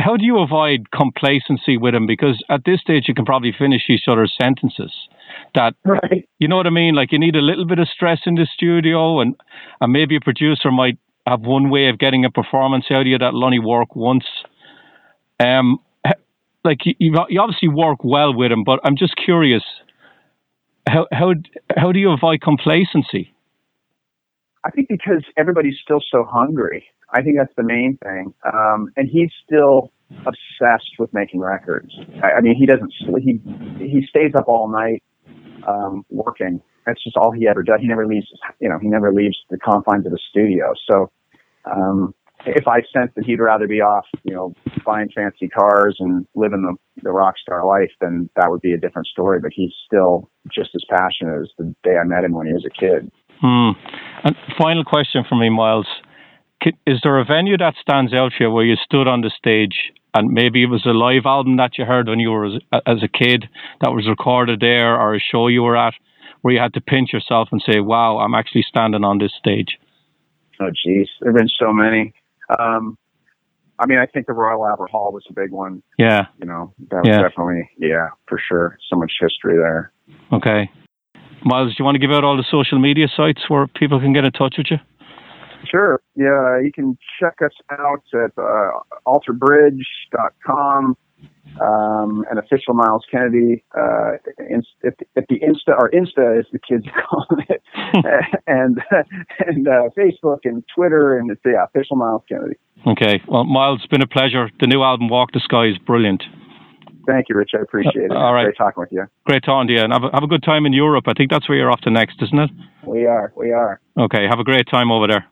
how 0.00 0.16
do 0.16 0.24
you 0.24 0.38
avoid 0.38 0.90
complacency 0.90 1.76
with 1.76 1.94
him? 1.94 2.06
Because 2.06 2.42
at 2.48 2.64
this 2.64 2.80
stage, 2.80 3.04
you 3.06 3.14
can 3.14 3.24
probably 3.24 3.52
finish 3.56 3.82
each 3.88 4.08
other's 4.08 4.34
sentences. 4.40 4.92
That 5.54 5.74
Right. 5.84 6.28
you 6.38 6.48
know 6.48 6.56
what 6.56 6.66
I 6.66 6.70
mean? 6.70 6.94
Like 6.94 7.12
you 7.12 7.18
need 7.18 7.36
a 7.36 7.42
little 7.42 7.66
bit 7.66 7.78
of 7.78 7.88
stress 7.88 8.20
in 8.26 8.34
the 8.36 8.46
studio, 8.54 9.20
and 9.20 9.34
and 9.80 9.92
maybe 9.92 10.16
a 10.16 10.20
producer 10.20 10.70
might 10.70 10.98
have 11.26 11.42
one 11.42 11.70
way 11.70 11.88
of 11.88 11.98
getting 11.98 12.24
a 12.24 12.30
performance 12.30 12.86
out 12.90 13.02
of 13.02 13.06
you 13.06 13.18
that'll 13.18 13.44
only 13.44 13.58
work 13.58 13.94
once. 13.94 14.24
Um, 15.38 15.78
like 16.64 16.86
you, 16.86 16.94
you 16.98 17.14
you 17.28 17.40
obviously 17.40 17.68
work 17.68 18.04
well 18.04 18.34
with 18.34 18.52
him, 18.52 18.64
but 18.64 18.80
I'm 18.84 18.96
just 18.96 19.14
curious. 19.16 19.62
How 20.88 21.06
how 21.12 21.34
how 21.76 21.92
do 21.92 22.00
you 22.00 22.10
avoid 22.12 22.40
complacency? 22.40 23.34
I 24.64 24.70
think 24.70 24.88
because 24.88 25.24
everybody's 25.36 25.76
still 25.82 26.00
so 26.10 26.24
hungry. 26.24 26.84
I 27.12 27.22
think 27.22 27.36
that's 27.36 27.52
the 27.56 27.62
main 27.62 27.98
thing. 28.02 28.32
Um, 28.52 28.90
and 28.96 29.08
he's 29.08 29.30
still 29.44 29.92
obsessed 30.20 30.92
with 30.98 31.12
making 31.12 31.40
records. 31.40 31.92
I, 32.22 32.38
I 32.38 32.40
mean, 32.40 32.54
he 32.54 32.64
doesn't 32.66 32.92
sleep. 33.00 33.42
He 33.78 33.88
he 33.88 34.06
stays 34.08 34.32
up 34.36 34.48
all 34.48 34.68
night 34.68 35.02
um, 35.66 36.04
working. 36.10 36.60
That's 36.86 37.02
just 37.02 37.16
all 37.16 37.30
he 37.30 37.46
ever 37.46 37.62
does. 37.62 37.80
He 37.80 37.86
never 37.86 38.06
leaves. 38.06 38.26
You 38.60 38.68
know, 38.68 38.78
he 38.78 38.88
never 38.88 39.12
leaves 39.12 39.36
the 39.50 39.58
confines 39.58 40.06
of 40.06 40.12
the 40.12 40.18
studio. 40.30 40.72
So, 40.90 41.10
um, 41.64 42.14
if 42.44 42.66
I 42.66 42.80
sense 42.92 43.12
that 43.14 43.24
he'd 43.24 43.38
rather 43.38 43.68
be 43.68 43.80
off, 43.80 44.06
you 44.24 44.34
know, 44.34 44.52
buying 44.84 45.08
fancy 45.14 45.48
cars 45.48 45.96
and 46.00 46.26
living 46.34 46.62
the 46.62 47.02
the 47.02 47.12
rock 47.12 47.34
star 47.38 47.64
life, 47.64 47.90
then 48.00 48.28
that 48.36 48.50
would 48.50 48.60
be 48.60 48.72
a 48.72 48.78
different 48.78 49.06
story. 49.06 49.38
But 49.40 49.52
he's 49.54 49.72
still 49.86 50.28
just 50.52 50.70
as 50.74 50.82
passionate 50.90 51.40
as 51.42 51.50
the 51.58 51.74
day 51.84 51.96
I 51.96 52.04
met 52.04 52.24
him 52.24 52.32
when 52.32 52.46
he 52.46 52.52
was 52.52 52.66
a 52.66 52.70
kid. 52.70 53.10
Hmm. 53.40 53.70
And 54.24 54.36
final 54.58 54.84
question 54.84 55.24
for 55.28 55.36
me, 55.36 55.50
Myles. 55.50 55.86
Is 56.86 57.00
there 57.02 57.18
a 57.18 57.24
venue 57.24 57.56
that 57.58 57.74
stands 57.80 58.14
out 58.14 58.32
you 58.38 58.48
where 58.48 58.64
you 58.64 58.76
stood 58.76 59.08
on 59.08 59.20
the 59.20 59.30
stage 59.36 59.92
and 60.14 60.30
maybe 60.30 60.62
it 60.62 60.66
was 60.66 60.84
a 60.86 60.90
live 60.90 61.26
album 61.26 61.56
that 61.56 61.78
you 61.78 61.84
heard 61.84 62.08
when 62.08 62.18
you 62.20 62.30
were 62.30 62.46
as, 62.46 62.60
as 62.86 63.02
a 63.02 63.08
kid 63.08 63.48
that 63.80 63.92
was 63.92 64.08
recorded 64.08 64.60
there 64.60 64.98
or 64.98 65.14
a 65.14 65.20
show 65.20 65.48
you 65.48 65.62
were 65.62 65.76
at 65.76 65.94
where 66.42 66.52
you 66.52 66.60
had 66.60 66.74
to 66.74 66.80
pinch 66.80 67.12
yourself 67.12 67.48
and 67.52 67.62
say, 67.64 67.80
wow, 67.80 68.18
I'm 68.18 68.34
actually 68.34 68.64
standing 68.68 69.04
on 69.04 69.18
this 69.18 69.32
stage? 69.38 69.78
Oh, 70.60 70.70
geez, 70.84 71.08
there've 71.20 71.34
been 71.34 71.48
so 71.48 71.72
many. 71.72 72.12
Um, 72.58 72.98
I 73.78 73.86
mean, 73.86 73.98
I 73.98 74.06
think 74.06 74.26
the 74.26 74.32
Royal 74.32 74.66
Albert 74.66 74.90
Hall 74.90 75.12
was 75.12 75.24
a 75.30 75.32
big 75.32 75.50
one. 75.50 75.82
Yeah. 75.98 76.26
You 76.38 76.46
know, 76.46 76.74
that 76.90 76.96
was 77.04 77.08
Yeah. 77.08 77.22
definitely, 77.22 77.70
yeah, 77.78 78.08
for 78.28 78.38
sure. 78.38 78.78
So 78.90 78.96
much 78.96 79.12
history 79.20 79.56
there. 79.56 79.92
Okay. 80.32 80.70
Myles, 81.44 81.70
do 81.70 81.76
you 81.78 81.84
want 81.84 81.96
to 81.96 81.98
give 81.98 82.12
out 82.12 82.22
all 82.22 82.36
the 82.36 82.44
social 82.50 82.78
media 82.78 83.08
sites 83.16 83.48
where 83.48 83.66
people 83.66 83.98
can 83.98 84.12
get 84.12 84.24
in 84.24 84.32
touch 84.32 84.54
with 84.58 84.70
you? 84.70 84.78
Sure. 85.70 86.00
Yeah, 86.14 86.60
you 86.60 86.70
can 86.74 86.98
check 87.20 87.36
us 87.44 87.52
out 87.70 88.04
at 88.14 88.32
uh, 88.36 88.70
alterbridge.com 89.06 90.96
um, 91.60 92.24
and 92.30 92.38
official 92.38 92.74
Myles 92.74 93.04
Kennedy. 93.10 93.64
Uh, 93.76 94.12
inst- 94.48 94.68
at, 94.84 94.98
the, 94.98 95.06
at 95.16 95.24
the 95.28 95.40
Insta, 95.40 95.76
or 95.78 95.90
Insta 95.90 96.38
as 96.38 96.46
the 96.52 96.58
kids 96.58 96.84
call 97.08 97.26
it, 97.48 97.62
and 98.46 98.80
and 99.46 99.68
uh, 99.68 99.88
Facebook 99.96 100.40
and 100.44 100.64
Twitter, 100.74 101.18
and 101.18 101.30
it's 101.30 101.40
yeah, 101.44 101.64
official 101.64 101.96
Myles 101.96 102.22
Kennedy. 102.28 102.56
Okay. 102.86 103.22
Well, 103.28 103.44
Myles, 103.44 103.80
it's 103.82 103.90
been 103.90 104.02
a 104.02 104.06
pleasure. 104.06 104.50
The 104.60 104.66
new 104.66 104.82
album, 104.82 105.08
Walk 105.08 105.32
the 105.32 105.40
Sky, 105.40 105.66
is 105.66 105.78
brilliant. 105.78 106.22
Thank 107.06 107.28
you, 107.28 107.36
Rich. 107.36 107.50
I 107.54 107.62
appreciate 107.62 108.06
it. 108.06 108.10
Uh, 108.12 108.14
all 108.14 108.32
right. 108.32 108.44
Great 108.44 108.56
talking 108.56 108.80
with 108.80 108.92
you. 108.92 109.06
Great 109.24 109.42
talking 109.44 109.66
to 109.68 109.74
you. 109.74 109.80
And 109.80 109.92
have 109.92 110.04
a, 110.04 110.10
have 110.12 110.22
a 110.22 110.28
good 110.28 110.42
time 110.42 110.66
in 110.66 110.72
Europe. 110.72 111.04
I 111.08 111.12
think 111.16 111.30
that's 111.30 111.48
where 111.48 111.58
you're 111.58 111.70
off 111.70 111.80
to 111.82 111.90
next, 111.90 112.22
isn't 112.22 112.38
it? 112.38 112.50
We 112.86 113.06
are. 113.06 113.32
We 113.36 113.50
are. 113.50 113.80
Okay. 113.98 114.26
Have 114.28 114.38
a 114.38 114.44
great 114.44 114.68
time 114.70 114.92
over 114.92 115.06
there. 115.08 115.26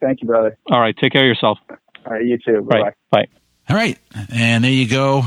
Thank 0.00 0.22
you, 0.22 0.26
brother. 0.28 0.56
All 0.70 0.80
right. 0.80 0.96
Take 0.96 1.12
care 1.12 1.22
of 1.22 1.26
yourself. 1.28 1.58
All 1.68 2.12
right, 2.12 2.24
you 2.24 2.38
too. 2.38 2.62
Bye. 2.62 2.80
Right. 2.80 2.94
Bye. 3.10 3.26
All 3.68 3.76
right, 3.76 3.98
and 4.34 4.64
there 4.64 4.70
you 4.70 4.88
go. 4.88 5.22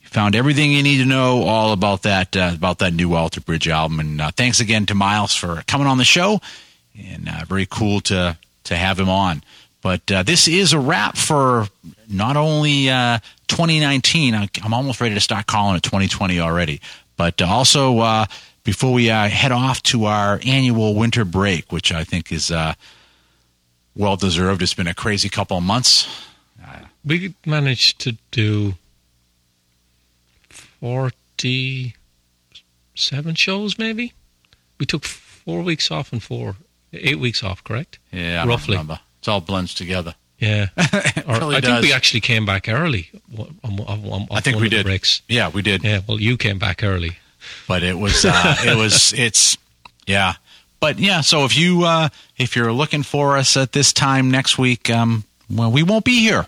You 0.00 0.08
found 0.08 0.34
everything 0.34 0.72
you 0.72 0.82
need 0.82 0.98
to 0.98 1.04
know 1.06 1.44
all 1.44 1.72
about 1.72 2.02
that 2.02 2.36
uh, 2.36 2.50
about 2.54 2.78
that 2.80 2.92
new 2.92 3.14
Alter 3.14 3.40
Bridge 3.40 3.68
album. 3.68 4.00
And 4.00 4.20
uh, 4.20 4.30
thanks 4.36 4.60
again 4.60 4.84
to 4.86 4.94
Myles 4.94 5.34
for 5.34 5.62
coming 5.66 5.86
on 5.86 5.96
the 5.98 6.04
show, 6.04 6.40
and 6.98 7.28
uh, 7.28 7.44
very 7.46 7.66
cool 7.66 8.00
to 8.02 8.36
to 8.64 8.76
have 8.76 8.98
him 9.00 9.08
on. 9.08 9.42
But 9.80 10.10
uh, 10.10 10.22
this 10.24 10.48
is 10.48 10.72
a 10.72 10.80
wrap 10.80 11.16
for 11.16 11.68
not 12.08 12.36
only 12.36 12.90
uh, 12.90 13.18
2019. 13.48 14.34
I- 14.34 14.48
I'm 14.64 14.74
almost 14.74 15.00
ready 15.00 15.14
to 15.14 15.20
start 15.20 15.46
calling 15.46 15.76
it 15.76 15.82
2020 15.84 16.40
already, 16.40 16.80
but 17.16 17.40
uh, 17.40 17.46
also 17.46 18.00
uh, 18.00 18.26
before 18.64 18.92
we 18.92 19.08
uh, 19.10 19.28
head 19.28 19.52
off 19.52 19.82
to 19.84 20.06
our 20.06 20.40
annual 20.44 20.94
winter 20.96 21.24
break, 21.24 21.70
which 21.72 21.92
I 21.92 22.02
think 22.04 22.32
is 22.32 22.50
uh, 22.50 22.74
well 23.96 24.16
deserved. 24.16 24.62
It's 24.62 24.74
been 24.74 24.86
a 24.86 24.94
crazy 24.94 25.28
couple 25.28 25.56
of 25.56 25.64
months. 25.64 26.06
We 27.04 27.34
managed 27.46 28.00
to 28.00 28.16
do 28.32 28.74
47 30.80 33.34
shows, 33.36 33.78
maybe? 33.78 34.12
We 34.78 34.86
took 34.86 35.04
four 35.04 35.62
weeks 35.62 35.90
off 35.92 36.12
and 36.12 36.22
four, 36.22 36.56
eight 36.92 37.20
weeks 37.20 37.44
off, 37.44 37.62
correct? 37.62 38.00
Yeah, 38.12 38.42
I 38.42 38.46
Roughly. 38.46 38.74
Don't 38.74 38.84
remember. 38.84 39.00
It 39.22 39.28
all 39.28 39.40
blends 39.40 39.72
together. 39.74 40.14
Yeah. 40.38 40.68
Really 41.26 41.56
I 41.56 41.60
think 41.60 41.82
we 41.82 41.92
actually 41.92 42.20
came 42.20 42.46
back 42.46 42.68
early. 42.68 43.10
On, 43.36 43.58
on, 43.64 43.80
on, 43.80 44.28
I 44.30 44.40
think 44.40 44.60
we 44.60 44.68
did. 44.68 44.86
Breaks. 44.86 45.22
Yeah, 45.28 45.48
we 45.48 45.60
did. 45.60 45.82
Yeah, 45.82 46.02
well, 46.06 46.20
you 46.20 46.36
came 46.36 46.58
back 46.58 46.84
early. 46.84 47.18
But 47.66 47.82
it 47.82 47.98
was, 47.98 48.24
uh, 48.24 48.54
it 48.60 48.76
was, 48.76 49.12
it's, 49.16 49.58
yeah. 50.06 50.34
But 50.86 51.00
yeah, 51.00 51.20
so 51.20 51.44
if 51.44 51.58
you, 51.58 51.82
uh, 51.82 52.10
if 52.36 52.54
you're 52.54 52.72
looking 52.72 53.02
for 53.02 53.36
us 53.36 53.56
at 53.56 53.72
this 53.72 53.92
time 53.92 54.30
next 54.30 54.56
week, 54.56 54.88
um, 54.88 55.24
well, 55.50 55.72
we 55.72 55.82
won't 55.82 56.04
be 56.04 56.20
here. 56.20 56.46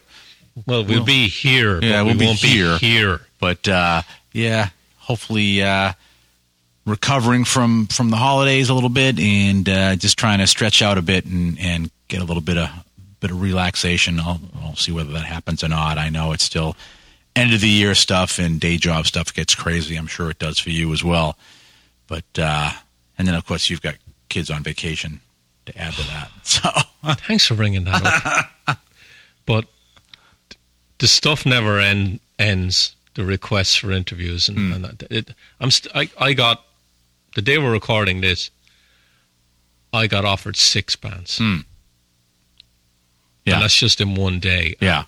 Well, 0.64 0.84
we'll 0.84 1.02
be 1.02 1.26
here. 1.26 1.80
Yeah, 1.82 2.02
we'll 2.02 2.12
we 2.12 2.20
be 2.20 2.26
won't 2.26 2.38
here. 2.38 2.78
be 2.78 2.86
here. 2.86 3.20
But 3.40 3.66
uh, 3.66 4.02
yeah, 4.32 4.68
hopefully 4.98 5.60
uh, 5.60 5.94
recovering 6.86 7.44
from 7.46 7.88
from 7.88 8.10
the 8.10 8.16
holidays 8.16 8.68
a 8.68 8.74
little 8.74 8.90
bit 8.90 9.18
and 9.18 9.68
uh, 9.68 9.96
just 9.96 10.16
trying 10.16 10.38
to 10.38 10.46
stretch 10.46 10.82
out 10.82 10.98
a 10.98 11.02
bit 11.02 11.24
and, 11.26 11.58
and 11.58 11.90
get 12.06 12.20
a 12.20 12.24
little 12.24 12.40
bit 12.40 12.58
of 12.58 12.70
bit 13.18 13.32
of 13.32 13.42
relaxation. 13.42 14.20
I'll, 14.20 14.40
I'll 14.62 14.76
see 14.76 14.92
whether 14.92 15.10
that 15.14 15.24
happens 15.24 15.64
or 15.64 15.68
not. 15.68 15.98
I 15.98 16.10
know 16.10 16.30
it's 16.30 16.44
still 16.44 16.76
end 17.34 17.52
of 17.52 17.60
the 17.60 17.68
year 17.68 17.96
stuff 17.96 18.38
and 18.38 18.60
day 18.60 18.76
job 18.76 19.06
stuff 19.06 19.34
gets 19.34 19.56
crazy. 19.56 19.96
I'm 19.96 20.06
sure 20.06 20.30
it 20.30 20.38
does 20.38 20.60
for 20.60 20.70
you 20.70 20.92
as 20.92 21.02
well. 21.02 21.36
But 22.06 22.38
uh, 22.38 22.70
and 23.18 23.26
then 23.26 23.34
of 23.34 23.44
course 23.44 23.68
you've 23.68 23.82
got 23.82 23.96
kids 24.28 24.50
on 24.50 24.62
vacation 24.62 25.20
to 25.66 25.76
add 25.78 25.94
to 25.94 26.02
that. 26.08 26.30
So 26.42 26.70
Thanks 27.26 27.46
for 27.46 27.54
bringing 27.54 27.84
that 27.84 28.50
up. 28.66 28.78
but 29.46 29.66
the 30.98 31.06
stuff 31.06 31.46
never 31.46 31.78
end, 31.78 32.20
ends. 32.38 32.96
The 33.14 33.24
requests 33.24 33.74
for 33.76 33.90
interviews 33.92 34.48
and, 34.48 34.58
Hmm. 34.58 34.72
and 34.72 34.84
that, 34.84 35.02
it, 35.10 35.34
I'm 35.60 35.70
st- 35.70 35.94
I, 35.96 36.08
I 36.24 36.32
got 36.34 36.64
the 37.34 37.42
day 37.42 37.58
we're 37.58 37.72
recording 37.72 38.20
this. 38.20 38.50
I 39.92 40.06
got 40.06 40.24
offered 40.24 40.56
six 40.56 40.94
bands, 40.96 41.38
Hmm. 41.38 41.58
yeah, 43.44 43.54
and 43.54 43.62
that's 43.62 43.76
just 43.76 44.00
in 44.00 44.14
one 44.14 44.38
day. 44.40 44.74
yeah, 44.80 45.04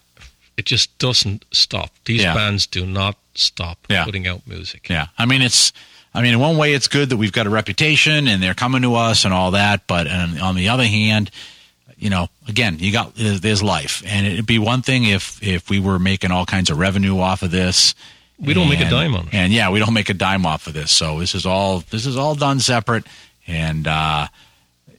It 0.56 0.66
just 0.66 0.96
doesn't 0.98 1.44
stop. 1.52 1.92
These 2.04 2.22
Yeah. 2.22 2.34
bands 2.34 2.66
do 2.66 2.84
not 2.86 3.16
stop 3.34 3.78
Yeah. 3.88 4.04
putting 4.04 4.26
out 4.26 4.46
music. 4.46 4.88
Yeah, 4.88 5.08
I 5.18 5.26
mean 5.26 5.42
it's. 5.42 5.72
I 6.12 6.22
mean, 6.22 6.34
in 6.34 6.40
one 6.40 6.56
way, 6.56 6.74
it's 6.74 6.88
good 6.88 7.10
that 7.10 7.16
we've 7.16 7.32
got 7.32 7.46
a 7.46 7.50
reputation 7.50 8.26
and 8.26 8.42
they're 8.42 8.54
coming 8.54 8.82
to 8.82 8.96
us 8.96 9.24
and 9.24 9.32
all 9.32 9.52
that. 9.52 9.86
But 9.86 10.08
on, 10.08 10.38
on 10.38 10.56
the 10.56 10.68
other 10.70 10.84
hand, 10.84 11.30
you 12.00 12.10
know, 12.10 12.28
again, 12.48 12.78
you 12.80 12.92
got 12.92 13.14
there's 13.14 13.62
life, 13.62 14.02
and 14.06 14.26
it'd 14.26 14.46
be 14.46 14.58
one 14.58 14.80
thing 14.80 15.04
if 15.04 15.42
if 15.42 15.68
we 15.68 15.78
were 15.78 15.98
making 15.98 16.30
all 16.30 16.46
kinds 16.46 16.70
of 16.70 16.78
revenue 16.78 17.20
off 17.20 17.42
of 17.42 17.50
this. 17.50 17.94
We 18.40 18.54
don't 18.54 18.70
make 18.70 18.80
a 18.80 18.88
dime 18.88 19.14
on 19.14 19.26
it. 19.26 19.34
and 19.34 19.52
yeah, 19.52 19.70
we 19.70 19.80
don't 19.80 19.92
make 19.92 20.08
a 20.08 20.14
dime 20.14 20.46
off 20.46 20.66
of 20.66 20.72
this. 20.72 20.90
So 20.90 21.20
this 21.20 21.34
is 21.34 21.44
all 21.44 21.80
this 21.90 22.06
is 22.06 22.16
all 22.16 22.34
done 22.34 22.58
separate, 22.58 23.04
and 23.46 23.86
uh, 23.86 24.28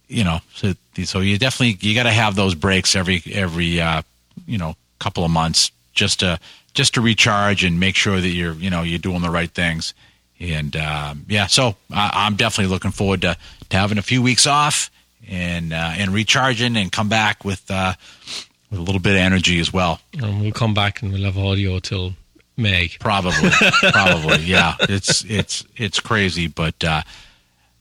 you 0.08 0.24
know, 0.24 0.42
so 0.54 0.74
so 1.04 1.20
you 1.22 1.40
definitely 1.40 1.78
you 1.82 1.96
got 1.96 2.04
to 2.04 2.12
have 2.12 2.36
those 2.36 2.54
breaks 2.54 2.96
every 2.96 3.24
every 3.34 3.82
uh, 3.82 4.04
you 4.46 4.60
know 4.60 4.76
couple 5.00 5.26
of 5.26 5.32
months 5.32 5.72
just 5.94 6.20
to 6.20 6.40
just 6.76 6.94
to 6.94 7.02
recharge 7.02 7.64
and 7.64 7.80
make 7.80 7.96
sure 7.96 8.22
that 8.22 8.30
you're 8.30 8.54
you 8.54 8.70
know 8.70 8.84
you're 8.84 9.00
doing 9.00 9.22
the 9.22 9.32
right 9.32 9.50
things. 9.50 9.96
And 10.42 10.76
um, 10.76 11.26
yeah, 11.30 11.46
so 11.46 11.76
I, 11.92 12.26
I'm 12.26 12.36
definitely 12.36 12.74
looking 12.74 12.92
forward 12.92 13.22
to, 13.22 13.38
to 13.70 13.78
having 13.78 14.00
a 14.00 14.02
few 14.02 14.22
weeks 14.24 14.48
off 14.48 14.90
and 15.30 15.72
uh, 15.72 15.94
and 15.98 16.12
recharging 16.12 16.76
and 16.78 16.92
come 16.92 17.10
back 17.10 17.46
with 17.46 17.70
uh, 17.70 17.94
with 18.72 18.80
a 18.80 18.82
little 18.82 19.02
bit 19.02 19.12
of 19.14 19.20
energy 19.20 19.60
as 19.60 19.72
well. 19.72 20.00
And 20.14 20.42
we'll 20.42 20.52
come 20.52 20.74
back 20.74 21.02
and 21.02 21.14
we'll 21.14 21.26
have 21.26 21.38
audio 21.38 21.78
till 21.80 22.14
May. 22.58 22.90
Probably, 23.00 23.50
probably, 23.92 24.40
yeah. 24.40 24.76
It's 24.82 25.24
it's 25.26 25.64
it's 25.78 26.00
crazy, 26.00 26.48
but 26.48 26.84
uh, 26.84 27.04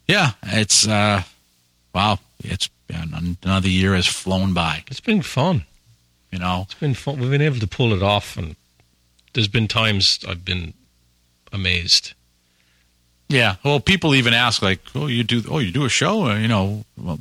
yeah, 0.07 0.33
it's 0.43 0.87
uh, 0.87 1.23
wow. 1.95 2.19
It's 2.43 2.69
another 3.43 3.69
year 3.69 3.95
has 3.95 4.07
flown 4.07 4.53
by. 4.53 4.85
It's 4.89 5.01
been 5.01 5.23
fun. 5.23 5.65
You 6.31 6.39
know, 6.39 6.63
It's 6.63 6.75
been 6.75 6.95
fun. 6.95 7.19
We've 7.21 7.31
been 7.31 7.43
able 7.43 7.59
to 7.59 7.67
pull 7.67 7.93
it 7.93 8.03
off, 8.03 8.37
and 8.37 8.55
there's 9.33 9.49
been 9.49 9.67
times 9.69 10.21
I've 10.29 10.45
been 10.45 10.75
amazed. 11.53 12.15
Yeah. 13.31 13.57
Well, 13.65 13.81
people 13.81 14.15
even 14.15 14.35
ask 14.35 14.61
like, 14.61 14.81
"Oh, 14.95 15.07
you 15.07 15.23
do? 15.25 15.43
Oh, 15.49 15.59
you 15.61 15.71
do 15.73 15.85
a 15.85 15.89
show? 15.89 16.27
Uh, 16.31 16.37
you 16.37 16.49
know, 16.49 16.85
well, 16.99 17.19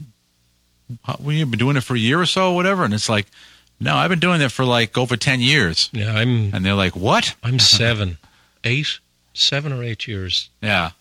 how, 1.03 1.15
well, 1.19 1.33
you've 1.35 1.51
been 1.51 1.59
doing 1.59 1.77
it 1.77 1.83
for 1.83 1.95
a 1.95 1.99
year 1.99 2.19
or 2.19 2.25
so, 2.25 2.51
or 2.51 2.55
whatever." 2.55 2.83
And 2.83 2.93
it's 2.93 3.07
like, 3.09 3.27
"No, 3.79 3.95
I've 3.95 4.09
been 4.09 4.19
doing 4.19 4.41
it 4.41 4.51
for 4.51 4.65
like 4.65 4.97
over 4.97 5.15
ten 5.15 5.39
years." 5.39 5.89
Yeah, 5.93 6.13
I'm 6.15 6.53
And 6.53 6.65
they're 6.65 6.73
like, 6.73 6.95
"What?" 6.95 7.35
I'm 7.43 7.59
seven, 7.79 8.17
eight, 8.63 8.99
seven 9.33 9.71
or 9.71 9.83
eight 9.83 10.07
years 10.07 10.49
Yeah. 10.61 10.91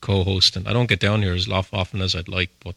co-hosting. 0.00 0.66
I 0.66 0.72
don't 0.72 0.88
get 0.88 1.00
down 1.00 1.22
here 1.22 1.34
as 1.34 1.46
often 1.48 2.00
as 2.02 2.14
I'd 2.16 2.28
like, 2.28 2.50
but 2.64 2.74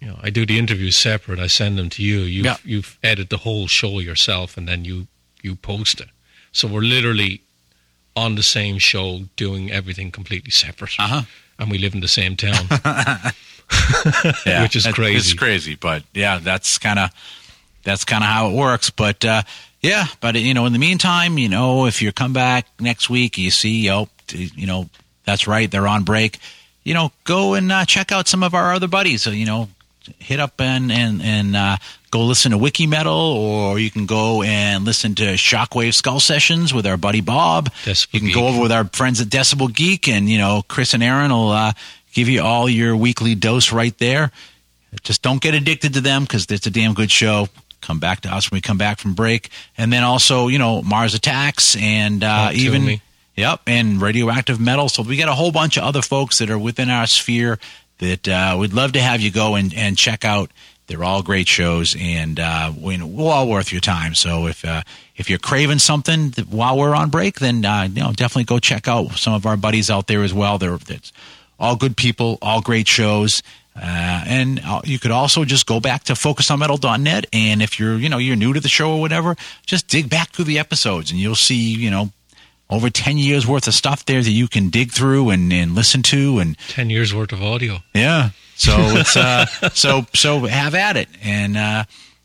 you 0.00 0.08
know, 0.08 0.18
I 0.22 0.30
do 0.30 0.44
the 0.46 0.58
interviews 0.58 0.96
separate. 0.96 1.38
I 1.40 1.46
send 1.48 1.76
them 1.78 1.88
to 1.90 2.02
you. 2.02 2.20
You 2.20 2.42
Yeah. 2.44 2.50
have 2.52 2.62
you've 2.64 2.98
edited 3.02 3.30
the 3.30 3.38
whole 3.38 3.66
show 3.68 3.98
yourself, 4.00 4.56
and 4.56 4.68
then 4.68 4.84
you 4.84 5.06
you 5.42 5.56
post 5.56 6.00
it. 6.00 6.08
So 6.52 6.68
we're 6.68 6.82
literally 6.82 7.40
on 8.16 8.34
the 8.34 8.42
same 8.42 8.78
show 8.78 9.20
doing 9.36 9.70
everything 9.70 10.10
completely 10.10 10.50
separate, 10.50 10.92
Uh 10.98 11.06
huh. 11.08 11.22
and 11.58 11.70
we 11.70 11.78
live 11.78 11.94
in 11.94 12.00
the 12.00 12.08
same 12.08 12.36
town. 12.36 12.66
Yeah. 14.44 14.62
Which 14.62 14.76
is 14.76 14.86
crazy. 14.88 15.16
It's 15.16 15.34
crazy, 15.34 15.76
but 15.76 16.02
yeah, 16.12 16.38
that's 16.38 16.76
kind 16.78 16.98
of 16.98 17.10
that's 17.84 18.04
kind 18.04 18.22
of 18.22 18.28
how 18.28 18.50
it 18.50 18.54
works. 18.54 18.90
But 18.90 19.24
uh, 19.24 19.42
yeah, 19.80 20.06
but 20.20 20.34
you 20.34 20.52
know, 20.52 20.66
in 20.66 20.72
the 20.74 20.78
meantime, 20.78 21.38
you 21.38 21.48
know, 21.48 21.86
if 21.86 22.02
you 22.02 22.12
come 22.12 22.32
back 22.34 22.66
next 22.78 23.08
week, 23.08 23.38
you 23.38 23.50
see, 23.50 23.90
oh, 23.90 24.08
you 24.30 24.66
know, 24.66 24.90
that's 25.24 25.46
right, 25.46 25.70
they're 25.70 25.86
on 25.88 26.04
break. 26.04 26.38
You 26.84 26.92
know, 26.94 27.12
go 27.24 27.54
and 27.54 27.72
uh, 27.72 27.84
check 27.86 28.12
out 28.12 28.28
some 28.28 28.42
of 28.42 28.54
our 28.54 28.72
other 28.74 28.88
buddies. 28.88 29.22
So, 29.22 29.30
you 29.30 29.46
know, 29.46 29.68
hit 30.18 30.40
up 30.40 30.60
and 30.60 30.90
and 30.90 31.22
and 31.22 31.56
uh, 31.56 31.76
go 32.10 32.24
listen 32.24 32.52
to 32.52 32.58
Wiki 32.58 32.86
Metal, 32.86 33.12
or 33.12 33.78
you 33.78 33.90
can 33.90 34.06
go 34.06 34.42
and 34.42 34.84
listen 34.84 35.14
to 35.16 35.34
Shockwave 35.34 35.94
Skull 35.94 36.20
Sessions 36.20 36.72
with 36.72 36.86
our 36.86 36.96
buddy 36.96 37.20
Bob. 37.20 37.72
Decibel 37.84 38.14
you 38.14 38.20
can 38.20 38.26
Geek. 38.28 38.34
go 38.36 38.48
over 38.48 38.60
with 38.62 38.72
our 38.72 38.84
friends 38.84 39.20
at 39.20 39.28
Decibel 39.28 39.72
Geek, 39.72 40.08
and 40.08 40.28
you 40.28 40.38
know, 40.38 40.62
Chris 40.68 40.94
and 40.94 41.02
Aaron 41.02 41.30
will 41.30 41.50
uh, 41.50 41.72
give 42.12 42.28
you 42.28 42.42
all 42.42 42.68
your 42.68 42.96
weekly 42.96 43.34
dose 43.34 43.72
right 43.72 43.96
there. 43.98 44.30
Just 45.02 45.22
don't 45.22 45.40
get 45.40 45.54
addicted 45.54 45.94
to 45.94 46.00
them 46.00 46.22
because 46.22 46.46
it's 46.50 46.66
a 46.66 46.70
damn 46.70 46.92
good 46.92 47.10
show. 47.10 47.48
Come 47.80 47.98
back 47.98 48.20
to 48.20 48.32
us 48.32 48.50
when 48.50 48.58
we 48.58 48.60
come 48.60 48.78
back 48.78 48.98
from 48.98 49.14
break, 49.14 49.48
and 49.76 49.92
then 49.92 50.04
also 50.04 50.48
you 50.48 50.58
know 50.58 50.82
Mars 50.82 51.14
Attacks 51.14 51.76
and 51.76 52.22
uh, 52.22 52.50
even 52.52 52.84
me. 52.84 53.02
Yep, 53.34 53.62
and 53.66 54.00
radioactive 54.00 54.60
metal. 54.60 54.90
So 54.90 55.02
we 55.02 55.16
got 55.16 55.28
a 55.28 55.34
whole 55.34 55.52
bunch 55.52 55.78
of 55.78 55.84
other 55.84 56.02
folks 56.02 56.38
that 56.38 56.50
are 56.50 56.58
within 56.58 56.90
our 56.90 57.06
sphere 57.06 57.58
that 58.02 58.28
uh, 58.28 58.56
we'd 58.58 58.72
love 58.72 58.92
to 58.92 59.00
have 59.00 59.20
you 59.20 59.30
go 59.30 59.54
and, 59.54 59.72
and 59.74 59.96
check 59.96 60.24
out. 60.24 60.50
They're 60.88 61.04
all 61.04 61.22
great 61.22 61.46
shows, 61.46 61.96
and 61.98 62.38
uh, 62.38 62.72
we, 62.78 63.00
we're 63.00 63.32
all 63.32 63.48
worth 63.48 63.70
your 63.70 63.80
time. 63.80 64.14
So 64.14 64.48
if 64.48 64.64
uh, 64.64 64.82
if 65.16 65.30
you're 65.30 65.38
craving 65.38 65.78
something 65.78 66.32
while 66.50 66.76
we're 66.76 66.94
on 66.94 67.08
break, 67.08 67.38
then 67.38 67.64
uh, 67.64 67.88
you 67.90 68.02
know 68.02 68.12
definitely 68.12 68.44
go 68.44 68.58
check 68.58 68.88
out 68.88 69.12
some 69.12 69.32
of 69.32 69.46
our 69.46 69.56
buddies 69.56 69.88
out 69.88 70.08
there 70.08 70.22
as 70.24 70.34
well. 70.34 70.58
They're 70.58 70.76
that's 70.76 71.12
all 71.58 71.76
good 71.76 71.96
people, 71.96 72.38
all 72.42 72.60
great 72.60 72.88
shows. 72.88 73.42
Uh, 73.74 74.24
and 74.26 74.60
uh, 74.66 74.82
you 74.84 74.98
could 74.98 75.12
also 75.12 75.44
just 75.44 75.64
go 75.64 75.80
back 75.80 76.04
to 76.04 76.12
focusonmetal.net 76.12 77.24
and 77.32 77.62
if 77.62 77.80
you're 77.80 77.96
you 77.96 78.10
know 78.10 78.18
you're 78.18 78.36
new 78.36 78.52
to 78.52 78.60
the 78.60 78.68
show 78.68 78.92
or 78.92 79.00
whatever 79.00 79.34
just 79.64 79.88
dig 79.88 80.10
back 80.10 80.30
through 80.30 80.44
the 80.44 80.58
episodes 80.58 81.10
and 81.10 81.18
you'll 81.18 81.34
see 81.34 81.72
you 81.72 81.90
know 81.90 82.10
over 82.72 82.88
10 82.90 83.18
years 83.18 83.46
worth 83.46 83.66
of 83.68 83.74
stuff 83.74 84.04
there 84.06 84.22
that 84.22 84.30
you 84.30 84.48
can 84.48 84.70
dig 84.70 84.90
through 84.90 85.30
and, 85.30 85.52
and 85.52 85.74
listen 85.74 86.02
to 86.02 86.38
and 86.40 86.56
Ten 86.68 86.88
years 86.90 87.12
worth 87.14 87.32
of 87.32 87.42
audio. 87.42 87.78
yeah 87.94 88.30
so 88.56 88.72
it's 89.00 89.16
uh 89.16 89.46
so 89.74 90.06
so 90.14 90.40
have 90.46 90.74
at 90.74 90.96
it 90.96 91.08
and 91.22 91.56
uh 91.56 91.84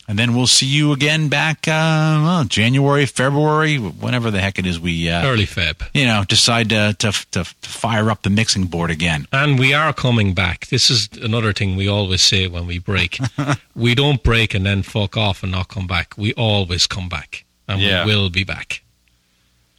and 0.09 0.17
then 0.17 0.33
we'll 0.35 0.47
see 0.47 0.65
you 0.65 0.93
again 0.93 1.27
back 1.29 1.67
uh 1.67 2.21
well, 2.23 2.43
january 2.45 3.05
february 3.05 3.77
whenever 3.77 4.31
the 4.31 4.39
heck 4.39 4.57
it 4.59 4.65
is 4.65 4.79
we 4.79 5.09
uh 5.09 5.25
Early 5.25 5.45
Feb. 5.45 5.81
you 5.93 6.05
know 6.05 6.23
decide 6.27 6.69
to, 6.69 6.95
to 6.99 7.11
to 7.31 7.43
fire 7.61 8.09
up 8.11 8.21
the 8.23 8.29
mixing 8.29 8.65
board 8.67 8.89
again 8.91 9.27
And 9.33 9.59
we 9.59 9.73
are 9.73 9.93
coming 9.93 10.33
back. 10.33 10.67
This 10.67 10.89
is 10.89 11.09
another 11.21 11.51
thing 11.53 11.75
we 11.75 11.87
always 11.89 12.21
say 12.21 12.47
when 12.47 12.65
we 12.67 12.79
break. 12.79 13.19
we 13.75 13.95
don't 13.95 14.21
break 14.23 14.53
and 14.55 14.65
then 14.65 14.83
fuck 14.83 15.17
off 15.17 15.43
and 15.43 15.51
not 15.51 15.67
come 15.67 15.87
back. 15.87 16.07
We 16.17 16.33
always 16.33 16.87
come 16.87 17.09
back. 17.09 17.43
And 17.67 17.81
Yeah. 17.81 18.05
we 18.05 18.15
will 18.15 18.29
be 18.29 18.43
back. 18.45 18.81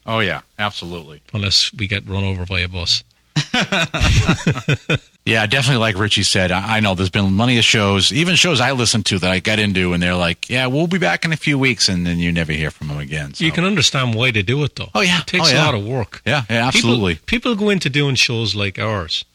Oh 0.08 0.18
yeah 0.18 0.40
absolutely 0.58 1.22
Unless 1.32 1.72
we 1.74 1.86
get 1.86 2.08
run 2.08 2.24
over 2.24 2.44
by 2.44 2.60
a 2.60 2.68
bus. 2.68 3.04
Yeah, 5.24 5.44
definitely. 5.44 5.80
Like 5.80 5.98
Richie 5.98 6.22
said, 6.22 6.50
I, 6.50 6.78
I 6.78 6.80
know 6.80 6.94
there's 6.94 7.10
been 7.10 7.36
plenty 7.36 7.58
of 7.58 7.64
shows, 7.64 8.10
even 8.14 8.34
shows 8.34 8.62
I 8.62 8.72
listen 8.72 9.02
to 9.02 9.18
that 9.18 9.30
I 9.30 9.40
get 9.40 9.58
into, 9.58 9.92
and 9.92 10.02
they're 10.02 10.14
like, 10.14 10.48
"Yeah, 10.48 10.68
we'll 10.68 10.86
be 10.86 10.96
back 10.96 11.26
in 11.26 11.34
a 11.34 11.36
few 11.36 11.58
weeks," 11.58 11.86
and 11.90 12.06
then 12.06 12.18
you 12.18 12.32
never 12.32 12.50
hear 12.52 12.70
from 12.70 12.88
them 12.88 12.96
again. 12.96 13.34
So. 13.34 13.44
You 13.44 13.52
can 13.52 13.64
understand 13.64 14.14
why 14.14 14.30
they 14.30 14.40
do 14.40 14.64
it 14.64 14.76
though. 14.76 14.88
Oh, 14.94 15.02
yeah. 15.02 15.20
It 15.20 15.26
takes 15.26 15.52
Oh, 15.52 15.54
a 15.54 15.58
lot 15.58 15.74
of 15.74 15.84
work. 15.84 16.22
yeah, 16.24 16.44
yeah, 16.48 16.66
absolutely. 16.66 17.16
People, 17.16 17.26
people 17.26 17.54
go 17.56 17.68
into 17.68 17.90
doing 17.90 18.14
shows 18.14 18.54
like 18.54 18.78
ours 18.78 19.26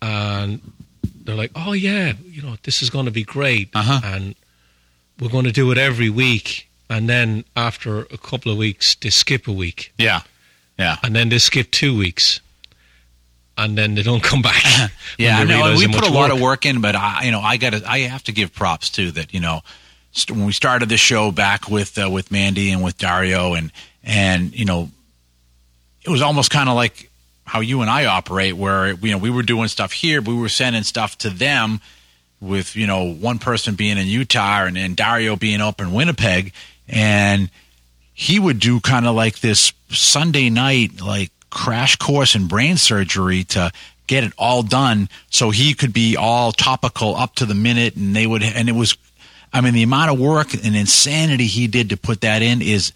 and 0.00 0.60
they're 1.24 1.34
like, 1.34 1.50
oh, 1.56 1.72
yeah, 1.72 2.12
you 2.30 2.42
know, 2.42 2.54
this 2.62 2.80
is 2.80 2.88
going 2.90 3.06
to 3.06 3.10
be 3.10 3.24
great. 3.24 3.70
Uh-huh. 3.74 4.00
And 4.04 4.36
we're 5.18 5.28
going 5.30 5.46
to 5.46 5.52
do 5.52 5.72
it 5.72 5.78
every 5.78 6.08
week. 6.08 6.68
And 6.88 7.08
then 7.08 7.44
after 7.56 8.00
a 8.00 8.18
couple 8.18 8.52
of 8.52 8.58
weeks, 8.58 8.94
they 8.94 9.10
skip 9.10 9.48
a 9.48 9.52
week. 9.52 9.92
yeah, 9.98 10.20
yeah, 10.78 10.96
And 11.02 11.16
then 11.16 11.28
they 11.30 11.38
skip 11.38 11.70
two 11.70 11.96
weeks. 11.96 12.40
And 13.58 13.76
then 13.76 13.94
they 13.94 14.02
don't 14.02 14.22
come 14.30 14.42
back. 14.42 14.62
yeah. 15.18 15.38
I 15.38 15.44
know 15.44 15.74
we 15.76 15.88
put 15.88 16.04
a 16.06 16.12
lot 16.12 16.30
of 16.30 16.40
work 16.40 16.66
in, 16.66 16.80
but 16.80 16.94
I, 16.94 17.24
you 17.24 17.30
know, 17.30 17.40
I 17.40 17.56
got 17.56 17.74
I 17.84 18.00
have 18.00 18.22
to 18.24 18.32
give 18.32 18.52
props 18.54 18.90
too. 18.90 19.10
That 19.12 19.32
you 19.32 19.40
know, 19.40 19.62
st- 20.12 20.36
when 20.36 20.46
we 20.46 20.52
started 20.52 20.88
the 20.90 20.98
show 20.98 21.32
back 21.32 21.68
with 21.70 21.98
uh, 21.98 22.10
with 22.10 22.30
Mandy 22.30 22.70
and 22.70 22.84
with 22.84 22.98
Dario, 22.98 23.54
and 23.54 23.72
and 24.04 24.54
you 24.54 24.66
know, 24.66 24.90
it 26.04 26.10
was 26.10 26.20
almost 26.20 26.50
kind 26.50 26.68
of 26.68 26.74
like 26.76 27.10
how 27.46 27.60
you 27.60 27.80
and 27.80 27.88
I 27.88 28.04
operate, 28.04 28.54
where 28.54 28.92
you 28.92 29.10
know 29.12 29.18
we 29.18 29.30
were 29.30 29.42
doing 29.42 29.68
stuff 29.68 29.92
here, 29.92 30.20
we 30.20 30.34
were 30.34 30.50
sending 30.50 30.82
stuff 30.82 31.16
to 31.18 31.30
them, 31.30 31.80
with 32.40 32.76
you 32.76 32.86
know 32.86 33.10
one 33.14 33.38
person 33.38 33.74
being 33.74 33.96
in 33.96 34.06
Utah 34.06 34.64
and, 34.64 34.76
and 34.76 34.94
Dario 34.96 35.34
being 35.36 35.62
up 35.62 35.80
in 35.80 35.92
Winnipeg, 35.92 36.52
and 36.88 37.50
he 38.12 38.38
would 38.38 38.58
do 38.58 38.80
kind 38.80 39.06
of 39.06 39.14
like 39.14 39.40
this 39.40 39.72
Sunday 39.90 40.50
night 40.50 41.00
like 41.00 41.30
crash 41.50 41.96
course 41.96 42.34
in 42.34 42.48
brain 42.48 42.76
surgery 42.76 43.44
to 43.44 43.70
get 44.06 44.24
it 44.24 44.32
all 44.38 44.62
done 44.62 45.08
so 45.30 45.50
he 45.50 45.74
could 45.74 45.92
be 45.92 46.16
all 46.16 46.52
topical 46.52 47.16
up 47.16 47.34
to 47.34 47.46
the 47.46 47.54
minute 47.54 47.96
and 47.96 48.14
they 48.14 48.26
would 48.26 48.42
and 48.42 48.68
it 48.68 48.74
was 48.74 48.96
I 49.52 49.60
mean 49.60 49.74
the 49.74 49.82
amount 49.82 50.10
of 50.10 50.20
work 50.20 50.54
and 50.54 50.76
insanity 50.76 51.46
he 51.46 51.66
did 51.66 51.90
to 51.90 51.96
put 51.96 52.20
that 52.22 52.42
in 52.42 52.62
is 52.62 52.92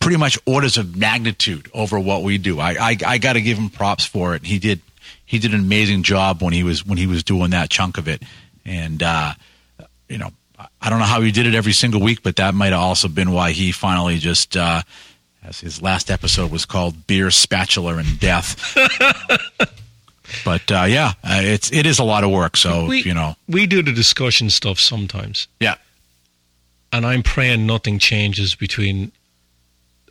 pretty 0.00 0.16
much 0.16 0.38
orders 0.46 0.78
of 0.78 0.96
magnitude 0.96 1.70
over 1.74 2.00
what 2.00 2.22
we 2.22 2.38
do. 2.38 2.58
I 2.58 2.70
I, 2.80 2.96
I 3.06 3.18
got 3.18 3.34
to 3.34 3.40
give 3.40 3.58
him 3.58 3.70
props 3.70 4.04
for 4.04 4.34
it. 4.34 4.44
He 4.44 4.58
did 4.58 4.80
he 5.24 5.38
did 5.38 5.54
an 5.54 5.60
amazing 5.60 6.02
job 6.02 6.42
when 6.42 6.52
he 6.52 6.64
was 6.64 6.84
when 6.84 6.98
he 6.98 7.06
was 7.06 7.22
doing 7.22 7.50
that 7.50 7.70
chunk 7.70 7.98
of 7.98 8.08
it, 8.08 8.22
and 8.64 9.02
uh, 9.02 9.34
you 10.08 10.18
know 10.18 10.30
I 10.80 10.90
don't 10.90 10.98
know 10.98 11.04
how 11.04 11.20
he 11.20 11.30
did 11.32 11.46
it 11.46 11.54
every 11.54 11.72
single 11.72 12.00
week, 12.00 12.22
but 12.22 12.36
that 12.36 12.54
might 12.54 12.72
have 12.72 12.80
also 12.82 13.08
been 13.08 13.30
why 13.32 13.52
he 13.52 13.72
finally 13.72 14.18
just. 14.18 14.56
Uh, 14.56 14.82
as 15.42 15.60
his 15.60 15.80
last 15.80 16.10
episode 16.10 16.50
was 16.50 16.66
called 16.66 17.06
"Beer, 17.06 17.30
Spatula, 17.30 17.96
and 17.96 18.20
Death," 18.20 18.76
but 20.44 20.70
uh, 20.70 20.84
yeah, 20.86 21.14
uh, 21.24 21.40
it's 21.42 21.72
it 21.72 21.86
is 21.86 21.98
a 21.98 22.04
lot 22.04 22.24
of 22.24 22.30
work. 22.30 22.56
So 22.56 22.86
we, 22.86 23.02
you 23.02 23.14
know, 23.14 23.36
we 23.48 23.66
do 23.66 23.82
the 23.82 23.92
discussion 23.92 24.50
stuff 24.50 24.78
sometimes. 24.78 25.48
yeah, 25.58 25.76
And 26.92 27.06
I'm 27.06 27.22
praying 27.22 27.66
nothing 27.66 27.98
changes 27.98 28.54
between 28.54 29.12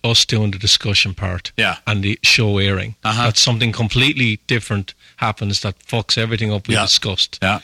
us 0.03 0.25
doing 0.25 0.51
the 0.51 0.57
discussion 0.57 1.13
part 1.13 1.51
Yeah. 1.57 1.77
and 1.85 2.01
the 2.03 2.17
show 2.23 2.57
airing. 2.57 2.95
Uh-huh. 3.03 3.25
That 3.27 3.37
something 3.37 3.71
completely 3.73 4.39
different 4.47 4.93
happens 5.17 5.59
that 5.59 5.77
fucks 5.79 6.17
everything 6.17 6.51
up 6.53 6.67
we 6.67 6.73
Yeah. 6.75 6.83
discussed. 6.85 7.37
yeah, 7.41 7.59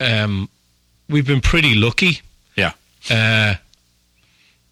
Um, 0.00 0.48
we've 1.08 1.26
been 1.26 1.40
pretty 1.40 1.74
lucky. 1.74 2.20
yeah, 2.56 2.72
Uh, 3.10 3.54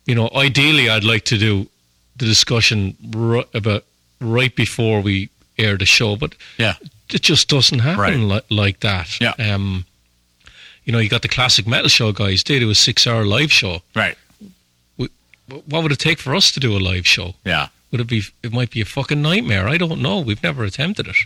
you 0.06 0.14
know, 0.14 0.30
ideally, 0.34 0.88
I'd 0.88 1.04
like 1.04 1.24
to 1.26 1.38
do 1.38 1.68
the 2.16 2.24
discussion 2.26 2.96
ri- 3.14 3.44
about 3.54 3.84
right 4.20 4.54
before 4.54 5.00
we 5.00 5.28
air 5.58 5.76
the 5.76 5.86
show, 5.86 6.16
but 6.16 6.34
yeah, 6.58 6.74
it 7.10 7.22
just 7.22 7.48
doesn't 7.48 7.80
happen 7.80 8.00
Right. 8.00 8.16
li- 8.50 8.56
like 8.56 8.80
that. 8.80 9.20
Yeah. 9.20 9.34
Um, 9.38 9.84
you 10.84 10.92
know, 10.92 10.98
you 10.98 11.08
got 11.08 11.22
the 11.22 11.28
classic 11.28 11.66
metal 11.66 11.88
show 11.88 12.12
guys. 12.12 12.42
They 12.42 12.58
do 12.58 12.70
a 12.70 12.74
six-hour 12.74 13.24
live 13.24 13.52
show. 13.52 13.82
right, 13.94 14.16
What 15.66 15.82
would 15.82 15.92
it 15.92 15.98
take 15.98 16.18
for 16.18 16.34
us 16.34 16.50
to 16.52 16.60
do 16.60 16.76
a 16.76 16.80
live 16.80 17.06
show? 17.06 17.34
yeah. 17.44 17.68
Would 17.90 18.00
it 18.00 18.06
be? 18.06 18.22
It 18.42 18.52
might 18.52 18.70
be 18.70 18.80
a 18.80 18.86
fucking 18.86 19.20
nightmare. 19.20 19.68
I 19.68 19.76
don't 19.76 20.00
know. 20.00 20.18
We've 20.20 20.42
never 20.42 20.64
attempted 20.64 21.06
it. 21.08 21.16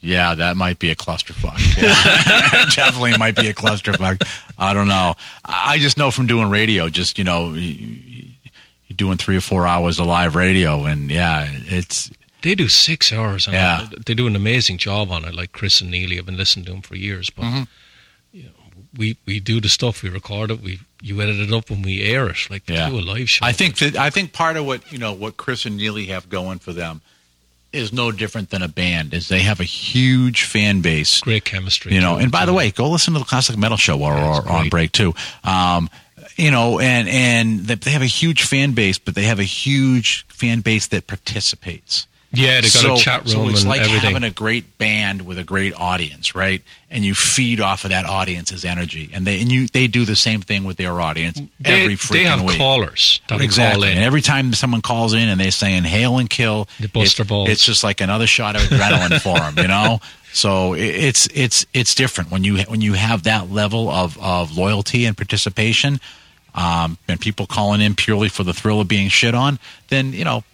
Yeah, 0.00 0.34
that 0.36 0.56
might 0.56 0.78
be 0.78 0.90
a 0.90 0.94
clusterfuck. 0.96 1.58
Yeah. 1.82 2.64
Definitely 2.74 3.16
might 3.18 3.34
be 3.36 3.48
a 3.48 3.54
clusterfuck. 3.54 4.22
I 4.58 4.72
don't 4.72 4.88
know. 4.88 5.14
I 5.44 5.78
just 5.78 5.96
know 5.98 6.10
from 6.10 6.26
doing 6.26 6.50
radio, 6.50 6.88
just, 6.88 7.18
you 7.18 7.24
know, 7.24 7.52
you- 7.54 8.24
you're 8.86 8.96
doing 8.96 9.18
three 9.18 9.36
or 9.36 9.40
four 9.42 9.66
hours 9.66 9.98
of 9.98 10.06
live 10.06 10.34
radio, 10.34 10.84
and 10.86 11.10
yeah, 11.10 11.46
it's, 11.66 12.10
They 12.42 12.54
do 12.54 12.68
six 12.68 13.12
hours. 13.12 13.46
And 13.46 13.54
Yeah. 13.54 13.86
they 14.06 14.14
do 14.14 14.26
an 14.26 14.34
amazing 14.36 14.78
job 14.78 15.10
on 15.10 15.24
it. 15.24 15.34
Like 15.34 15.52
Chris 15.52 15.80
and 15.82 15.90
Neely, 15.90 16.18
I've 16.18 16.24
been 16.26 16.36
listening 16.38 16.64
to 16.66 16.72
them 16.72 16.80
for 16.82 16.94
years. 16.96 17.28
But 17.30 17.42
Mm-hmm. 17.44 17.62
you 18.32 18.42
know, 18.44 18.50
we 18.96 19.16
we 19.26 19.40
do 19.40 19.60
the 19.60 19.68
stuff, 19.68 20.02
we 20.02 20.08
record 20.08 20.50
it, 20.52 20.62
we 20.62 20.78
you 21.02 21.20
edit 21.20 21.38
it 21.40 21.52
up, 21.52 21.68
and 21.70 21.84
we 21.84 22.02
air 22.02 22.28
it. 22.28 22.48
Like 22.48 22.62
Yeah. 22.68 22.88
do 22.88 22.98
a 22.98 23.00
live 23.02 23.28
show. 23.28 23.44
I 23.44 23.52
think 23.52 23.76
that 23.78 23.96
I 23.96 24.08
think 24.10 24.32
part 24.32 24.56
of 24.56 24.64
what 24.64 24.90
you 24.92 24.98
know 24.98 25.12
what 25.12 25.36
Chris 25.36 25.66
and 25.66 25.76
Neely 25.76 26.06
have 26.06 26.28
going 26.30 26.58
for 26.60 26.72
them 26.72 27.02
is 27.72 27.92
no 27.92 28.10
different 28.10 28.50
than 28.50 28.62
a 28.62 28.68
band. 28.68 29.14
Is 29.14 29.28
they 29.28 29.40
have 29.40 29.60
a 29.60 29.64
huge 29.64 30.44
fan 30.44 30.80
base. 30.80 31.20
great 31.20 31.44
chemistry. 31.44 31.94
You 31.94 32.00
know, 32.00 32.16
and 32.16 32.30
by 32.30 32.46
the 32.46 32.52
way, 32.52 32.70
go 32.70 32.90
listen 32.90 33.12
to 33.14 33.18
the 33.18 33.24
classic 33.24 33.56
metal 33.56 33.76
show 33.76 33.96
while 33.96 34.16
Yeah, 34.16 34.40
we're 34.44 34.50
on 34.50 34.68
break 34.68 34.92
too. 34.92 35.14
Um, 35.44 35.90
you 36.36 36.50
know, 36.50 36.78
and 36.78 37.08
and 37.08 37.60
they 37.60 37.90
have 37.90 38.02
a 38.02 38.06
huge 38.06 38.42
fan 38.44 38.72
base, 38.72 38.98
but 38.98 39.14
they 39.14 39.24
have 39.24 39.38
a 39.38 39.44
huge 39.44 40.26
fan 40.28 40.60
base 40.60 40.86
that 40.88 41.06
participates. 41.06 42.06
Yeah, 42.32 42.56
they 42.60 42.68
got 42.68 42.70
so, 42.70 42.94
a 42.94 42.98
chat 42.98 43.20
room 43.24 43.28
so 43.28 43.48
it's 43.48 43.64
like 43.64 43.80
everything. 43.80 44.00
having 44.00 44.22
a 44.24 44.30
great 44.30 44.76
band 44.78 45.22
with 45.26 45.38
a 45.38 45.44
great 45.44 45.72
audience, 45.74 46.34
right? 46.34 46.62
And 46.90 47.04
you 47.04 47.14
feed 47.14 47.60
off 47.60 47.84
of 47.84 47.90
that 47.90 48.04
audience's 48.04 48.64
energy, 48.64 49.10
and 49.12 49.26
they 49.26 49.40
and 49.40 49.50
you 49.50 49.66
they 49.68 49.86
do 49.86 50.04
the 50.04 50.16
same 50.16 50.40
thing 50.42 50.64
with 50.64 50.76
their 50.76 51.00
audience 51.00 51.40
they, 51.60 51.82
every 51.82 51.94
freaking 51.96 52.08
they 52.12 52.24
have 52.24 52.42
week. 52.42 52.58
callers 52.58 53.20
that 53.28 53.34
will 53.34 53.38
call 53.40 53.44
Exactly. 53.44 53.90
in. 53.90 53.96
And 53.96 54.04
every 54.04 54.20
time 54.20 54.52
someone 54.52 54.82
calls 54.82 55.14
in 55.14 55.28
and 55.28 55.40
they're 55.40 55.50
saying 55.50 55.84
hail 55.84 56.18
and 56.18 56.28
kill, 56.28 56.68
They 56.78 56.86
bust 56.86 57.18
it- 57.18 57.28
balls. 57.28 57.48
it's 57.48 57.64
just 57.64 57.82
like 57.82 58.00
another 58.00 58.26
shot 58.26 58.56
of 58.56 58.62
adrenaline 58.62 59.20
for 59.22 59.38
them, 59.38 59.56
you 59.58 59.68
know. 59.68 60.00
So 60.32 60.74
it- 60.74 60.80
it's 60.82 61.28
it's 61.34 61.66
it's 61.72 61.94
different 61.94 62.30
when 62.30 62.44
you 62.44 62.58
when 62.64 62.80
you 62.82 62.92
have 62.92 63.22
that 63.22 63.50
level 63.50 63.88
of 63.90 64.18
of 64.18 64.56
loyalty 64.56 65.06
and 65.06 65.16
participation, 65.16 65.98
um, 66.54 66.98
and 67.08 67.18
people 67.20 67.46
calling 67.46 67.80
in 67.80 67.94
purely 67.94 68.28
for 68.28 68.44
the 68.44 68.52
thrill 68.52 68.80
of 68.82 68.88
being 68.88 69.08
shit 69.08 69.34
on. 69.34 69.58
Then 69.88 70.12
you 70.12 70.24
know 70.24 70.44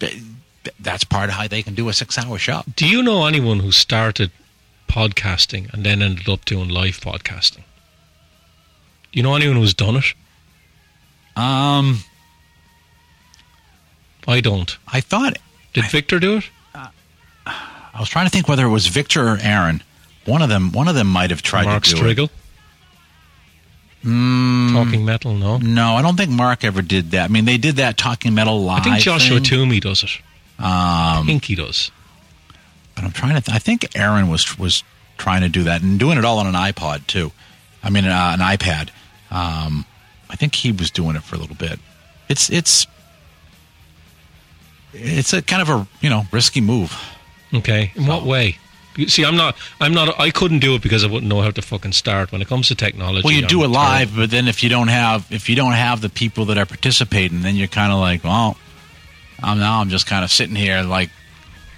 th- 0.64 0.76
that's 0.80 1.04
part 1.04 1.28
of 1.28 1.36
how 1.36 1.46
they 1.48 1.62
can 1.62 1.74
do 1.74 1.88
a 1.88 1.92
six 1.92 2.18
hour 2.18 2.38
show. 2.38 2.62
Do 2.76 2.86
you 2.88 3.02
know 3.02 3.26
anyone 3.26 3.60
who 3.60 3.70
started 3.72 4.30
podcasting 4.88 5.72
and 5.72 5.84
then 5.84 6.02
ended 6.02 6.28
up 6.28 6.44
doing 6.44 6.68
live 6.68 6.98
podcasting? 7.00 7.62
Do 9.12 9.18
you 9.18 9.22
know 9.22 9.34
anyone 9.36 9.56
who's 9.56 9.74
done 9.74 9.96
it? 9.96 10.14
Um, 11.36 12.00
I 14.26 14.40
don't. 14.40 14.76
I 14.92 15.00
thought 15.00 15.38
Did 15.72 15.90
Victor 15.90 16.18
do 16.18 16.38
it? 16.38 16.44
I 17.46 18.00
was 18.00 18.08
trying 18.08 18.26
to 18.26 18.30
think 18.30 18.48
whether 18.48 18.64
it 18.66 18.70
was 18.70 18.86
Victor 18.88 19.28
or 19.28 19.38
Aaron. 19.40 19.82
One 20.24 20.42
of 20.42 20.48
them, 20.48 20.72
one 20.72 20.88
of 20.88 20.94
them 20.96 21.06
might 21.06 21.30
have 21.30 21.42
tried 21.42 21.66
Mark 21.66 21.84
to 21.84 21.94
do 21.94 22.04
it. 22.06 22.16
Strigl? 22.16 22.30
Mm, 24.04 24.72
Talking 24.72 25.04
metal, 25.04 25.34
no. 25.34 25.58
No, 25.58 25.94
I 25.94 26.02
don't 26.02 26.16
think 26.16 26.30
Mark 26.30 26.64
ever 26.64 26.82
did 26.82 27.12
that. 27.12 27.24
I 27.24 27.28
mean, 27.32 27.44
they 27.44 27.56
did 27.56 27.76
that 27.76 27.96
talking 27.96 28.34
metal 28.34 28.62
live. 28.62 28.80
I 28.80 28.84
think 28.84 28.98
Joshua 28.98 29.36
thing. 29.36 29.44
Toomey 29.44 29.80
does 29.80 30.02
it. 30.02 30.10
Um, 30.58 31.26
does. 31.38 31.90
but 32.94 33.04
I'm 33.04 33.12
trying 33.12 33.34
to. 33.34 33.40
Th- 33.40 33.54
I 33.54 33.58
think 33.58 33.96
Aaron 33.96 34.28
was 34.28 34.58
was 34.58 34.82
trying 35.18 35.42
to 35.42 35.48
do 35.48 35.64
that 35.64 35.82
and 35.82 35.98
doing 35.98 36.18
it 36.18 36.24
all 36.24 36.38
on 36.38 36.46
an 36.46 36.54
iPod 36.54 37.06
too. 37.06 37.32
I 37.82 37.90
mean, 37.90 38.04
uh, 38.04 38.36
an 38.38 38.40
iPad. 38.40 38.90
Um, 39.30 39.84
I 40.30 40.36
think 40.36 40.54
he 40.54 40.72
was 40.72 40.90
doing 40.90 41.16
it 41.16 41.22
for 41.22 41.34
a 41.36 41.38
little 41.38 41.56
bit. 41.56 41.78
It's 42.28 42.50
it's 42.50 42.86
it's 44.92 45.32
a 45.32 45.42
kind 45.42 45.62
of 45.62 45.68
a 45.68 45.86
you 46.00 46.08
know 46.10 46.24
risky 46.32 46.60
move. 46.60 46.96
Okay. 47.52 47.92
In 47.94 48.06
what 48.06 48.24
way? 48.24 48.58
You 48.96 49.08
see, 49.08 49.24
I'm 49.24 49.36
not. 49.36 49.56
I'm 49.80 49.92
not. 49.92 50.18
I 50.20 50.30
couldn't 50.30 50.60
do 50.60 50.76
it 50.76 50.82
because 50.82 51.02
I 51.02 51.08
wouldn't 51.08 51.28
know 51.28 51.40
how 51.40 51.50
to 51.50 51.62
fucking 51.62 51.92
start. 51.92 52.30
When 52.30 52.40
it 52.40 52.46
comes 52.46 52.68
to 52.68 52.76
technology, 52.76 53.22
Well, 53.24 53.34
you 53.34 53.42
I'm 53.42 53.48
do 53.48 53.58
it 53.58 53.72
terrible. 53.72 53.74
live, 53.74 54.14
but 54.16 54.30
then 54.30 54.46
if 54.46 54.62
you 54.62 54.68
don't 54.68 54.86
have 54.88 55.26
if 55.30 55.48
you 55.48 55.56
don't 55.56 55.72
have 55.72 56.00
the 56.00 56.08
people 56.08 56.44
that 56.46 56.58
are 56.58 56.66
participating, 56.66 57.42
then 57.42 57.56
you're 57.56 57.66
kind 57.66 57.92
of 57.92 57.98
like, 57.98 58.22
well, 58.22 58.56
I'm 59.42 59.58
now 59.58 59.80
I'm 59.80 59.88
just 59.90 60.06
kind 60.06 60.24
of 60.24 60.30
sitting 60.30 60.56
here 60.56 60.82
like 60.82 61.10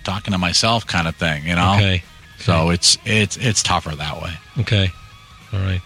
talking 0.04 0.32
to 0.32 0.38
myself, 0.38 0.86
kind 0.86 1.08
of 1.08 1.16
thing, 1.16 1.44
you 1.46 1.54
know. 1.54 1.74
Okay. 1.76 2.02
So 2.38 2.70
it's 2.70 2.98
it's 3.04 3.36
it's 3.36 3.62
tougher 3.62 3.94
that 3.94 4.22
way. 4.22 4.32
Okay. 4.60 4.90
All 5.52 5.60
right. 5.60 5.80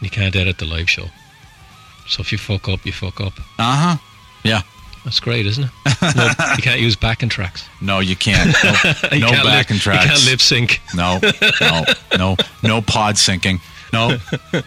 You 0.00 0.10
can't 0.10 0.34
edit 0.36 0.58
the 0.58 0.64
live 0.66 0.90
show. 0.90 1.06
So 2.08 2.20
if 2.20 2.32
you 2.32 2.38
fuck 2.38 2.68
up, 2.68 2.84
you 2.84 2.92
fuck 2.92 3.20
up. 3.20 3.32
Uh 3.58 3.76
huh. 3.76 3.96
Yeah. 4.44 4.62
That's 5.04 5.20
great, 5.20 5.46
isn't 5.46 5.62
it? 5.64 5.70
No, 6.16 6.24
you 6.56 6.62
can't 6.62 6.80
use 6.80 6.96
backing 6.96 7.28
tracks. 7.28 7.64
No, 7.80 8.00
you 8.00 8.16
can't. 8.16 8.52
No, 8.64 8.70
You 9.12 9.20
no 9.20 9.28
can't 9.30 9.44
lip- 9.44 9.52
backing 9.54 9.78
tracks. 9.78 10.04
You 10.04 10.10
can't 10.10 10.26
lip 10.26 10.40
sync. 10.40 10.80
No, 10.96 11.20
no, 11.60 11.84
no, 12.18 12.36
no 12.64 12.80
pod 12.82 13.14
syncing. 13.14 13.60
No, 13.92 14.16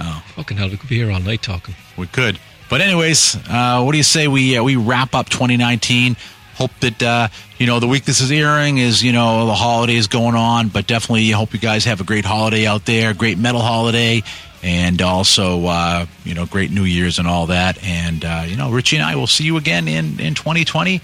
Oh. 0.00 0.22
Fucking 0.36 0.56
hell, 0.56 0.68
we 0.68 0.76
could 0.76 0.88
be 0.88 0.96
here 0.96 1.10
all 1.10 1.18
night 1.18 1.42
talking. 1.42 1.74
we 1.96 2.06
could. 2.06 2.38
But 2.68 2.82
anyways, 2.82 3.36
uh, 3.48 3.82
what 3.82 3.92
do 3.92 3.98
you 3.98 4.04
say 4.04 4.28
we 4.28 4.56
uh, 4.56 4.62
we 4.62 4.76
wrap 4.76 5.14
up 5.14 5.28
2019? 5.28 6.16
Hope 6.54 6.70
that 6.80 7.02
uh, 7.02 7.28
you 7.58 7.66
know 7.66 7.80
the 7.80 7.86
week 7.86 8.04
this 8.04 8.20
is 8.20 8.30
airing 8.30 8.78
is 8.78 9.02
you 9.02 9.12
know 9.12 9.46
the 9.46 9.54
holidays 9.54 10.06
going 10.06 10.34
on, 10.34 10.68
but 10.68 10.86
definitely 10.86 11.30
hope 11.30 11.52
you 11.54 11.60
guys 11.60 11.84
have 11.84 12.00
a 12.00 12.04
great 12.04 12.24
holiday 12.24 12.66
out 12.66 12.84
there, 12.84 13.14
great 13.14 13.38
metal 13.38 13.60
holiday, 13.60 14.22
and 14.62 15.00
also 15.00 15.64
uh, 15.66 16.06
you 16.24 16.34
know 16.34 16.46
great 16.46 16.70
New 16.70 16.84
Year's 16.84 17.18
and 17.18 17.26
all 17.26 17.46
that. 17.46 17.82
And 17.82 18.24
uh, 18.24 18.44
you 18.46 18.56
know 18.56 18.70
Richie 18.70 18.96
and 18.96 19.04
I 19.04 19.16
will 19.16 19.26
see 19.26 19.44
you 19.44 19.56
again 19.56 19.88
in 19.88 20.20
in 20.20 20.34
2020, 20.34 21.00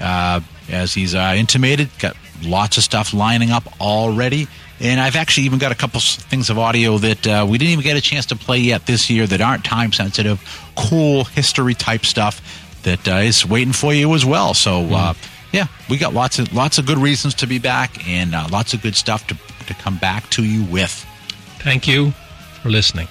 uh, 0.00 0.40
as 0.70 0.92
he's 0.92 1.14
intimated. 1.14 1.88
Got 1.98 2.16
lots 2.42 2.76
of 2.76 2.82
stuff 2.82 3.12
lining 3.12 3.50
up 3.50 3.80
already. 3.80 4.46
And 4.80 5.00
I've 5.00 5.16
actually 5.16 5.44
even 5.44 5.58
got 5.58 5.72
a 5.72 5.74
couple 5.74 6.00
things 6.00 6.50
of 6.50 6.58
audio 6.58 6.98
that 6.98 7.26
uh, 7.26 7.46
we 7.48 7.58
didn't 7.58 7.72
even 7.72 7.84
get 7.84 7.96
a 7.96 8.00
chance 8.00 8.26
to 8.26 8.36
play 8.36 8.58
yet 8.58 8.86
this 8.86 9.10
year 9.10 9.26
that 9.26 9.40
aren't 9.40 9.64
time 9.64 9.92
sensitive, 9.92 10.40
cool 10.76 11.24
history 11.24 11.74
type 11.74 12.04
stuff 12.04 12.40
that 12.84 13.08
uh, 13.08 13.16
is 13.16 13.44
waiting 13.44 13.72
for 13.72 13.92
you 13.92 14.14
as 14.14 14.24
well. 14.24 14.54
So 14.54 14.82
uh, 14.90 15.14
yeah, 15.52 15.66
we 15.88 15.98
got 15.98 16.14
lots 16.14 16.38
of 16.38 16.52
lots 16.54 16.78
of 16.78 16.86
good 16.86 16.98
reasons 16.98 17.34
to 17.34 17.46
be 17.46 17.58
back 17.58 18.06
and 18.06 18.34
uh, 18.34 18.46
lots 18.50 18.74
of 18.74 18.82
good 18.82 18.94
stuff 18.94 19.26
to 19.28 19.36
to 19.66 19.74
come 19.74 19.98
back 19.98 20.28
to 20.30 20.44
you 20.44 20.64
with. 20.64 21.04
Thank 21.58 21.88
you 21.88 22.12
for 22.62 22.70
listening. 22.70 23.08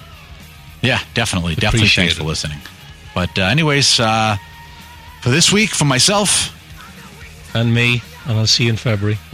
Yeah, 0.82 1.00
definitely, 1.14 1.54
definitely. 1.54 1.80
Appreciate 1.80 2.04
Thanks 2.04 2.14
it. 2.14 2.18
for 2.18 2.24
listening. 2.24 2.58
But 3.14 3.38
uh, 3.38 3.42
anyways, 3.42 4.00
uh, 4.00 4.36
for 5.22 5.30
this 5.30 5.52
week, 5.52 5.70
for 5.70 5.84
myself, 5.84 6.54
And 7.54 7.74
me, 7.74 8.02
and 8.26 8.38
I'll 8.38 8.46
see 8.46 8.64
you 8.64 8.70
in 8.70 8.76
February. 8.76 9.18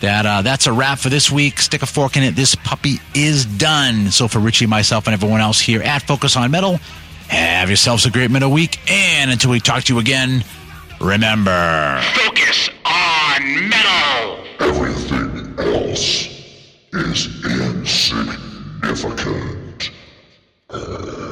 that 0.00 0.26
uh, 0.26 0.42
that's 0.42 0.66
a 0.66 0.72
wrap 0.72 0.98
for 0.98 1.08
this 1.08 1.30
week. 1.30 1.58
Stick 1.58 1.82
a 1.82 1.86
fork 1.86 2.16
in 2.16 2.22
it. 2.22 2.36
This 2.36 2.54
puppy 2.54 2.96
is 3.14 3.46
done. 3.46 4.10
So 4.10 4.28
for 4.28 4.40
Richie, 4.40 4.66
myself, 4.66 5.06
and 5.06 5.14
everyone 5.14 5.40
else 5.40 5.60
here 5.60 5.82
at 5.82 6.02
Focus 6.02 6.36
on 6.36 6.50
Metal, 6.50 6.76
have 7.28 7.68
yourselves 7.68 8.04
a 8.04 8.10
great 8.10 8.30
metal 8.30 8.50
week. 8.50 8.78
And 8.90 9.30
until 9.30 9.50
we 9.50 9.60
talk 9.60 9.84
to 9.84 9.94
you 9.94 10.00
again, 10.00 10.44
remember. 11.00 12.00
Focus 12.14 12.68
on 12.84 13.68
metal. 13.68 14.44
Everything 14.60 15.54
else 15.58 16.26
is 16.92 17.44
insignificant. 17.44 19.90
You're 20.72 21.31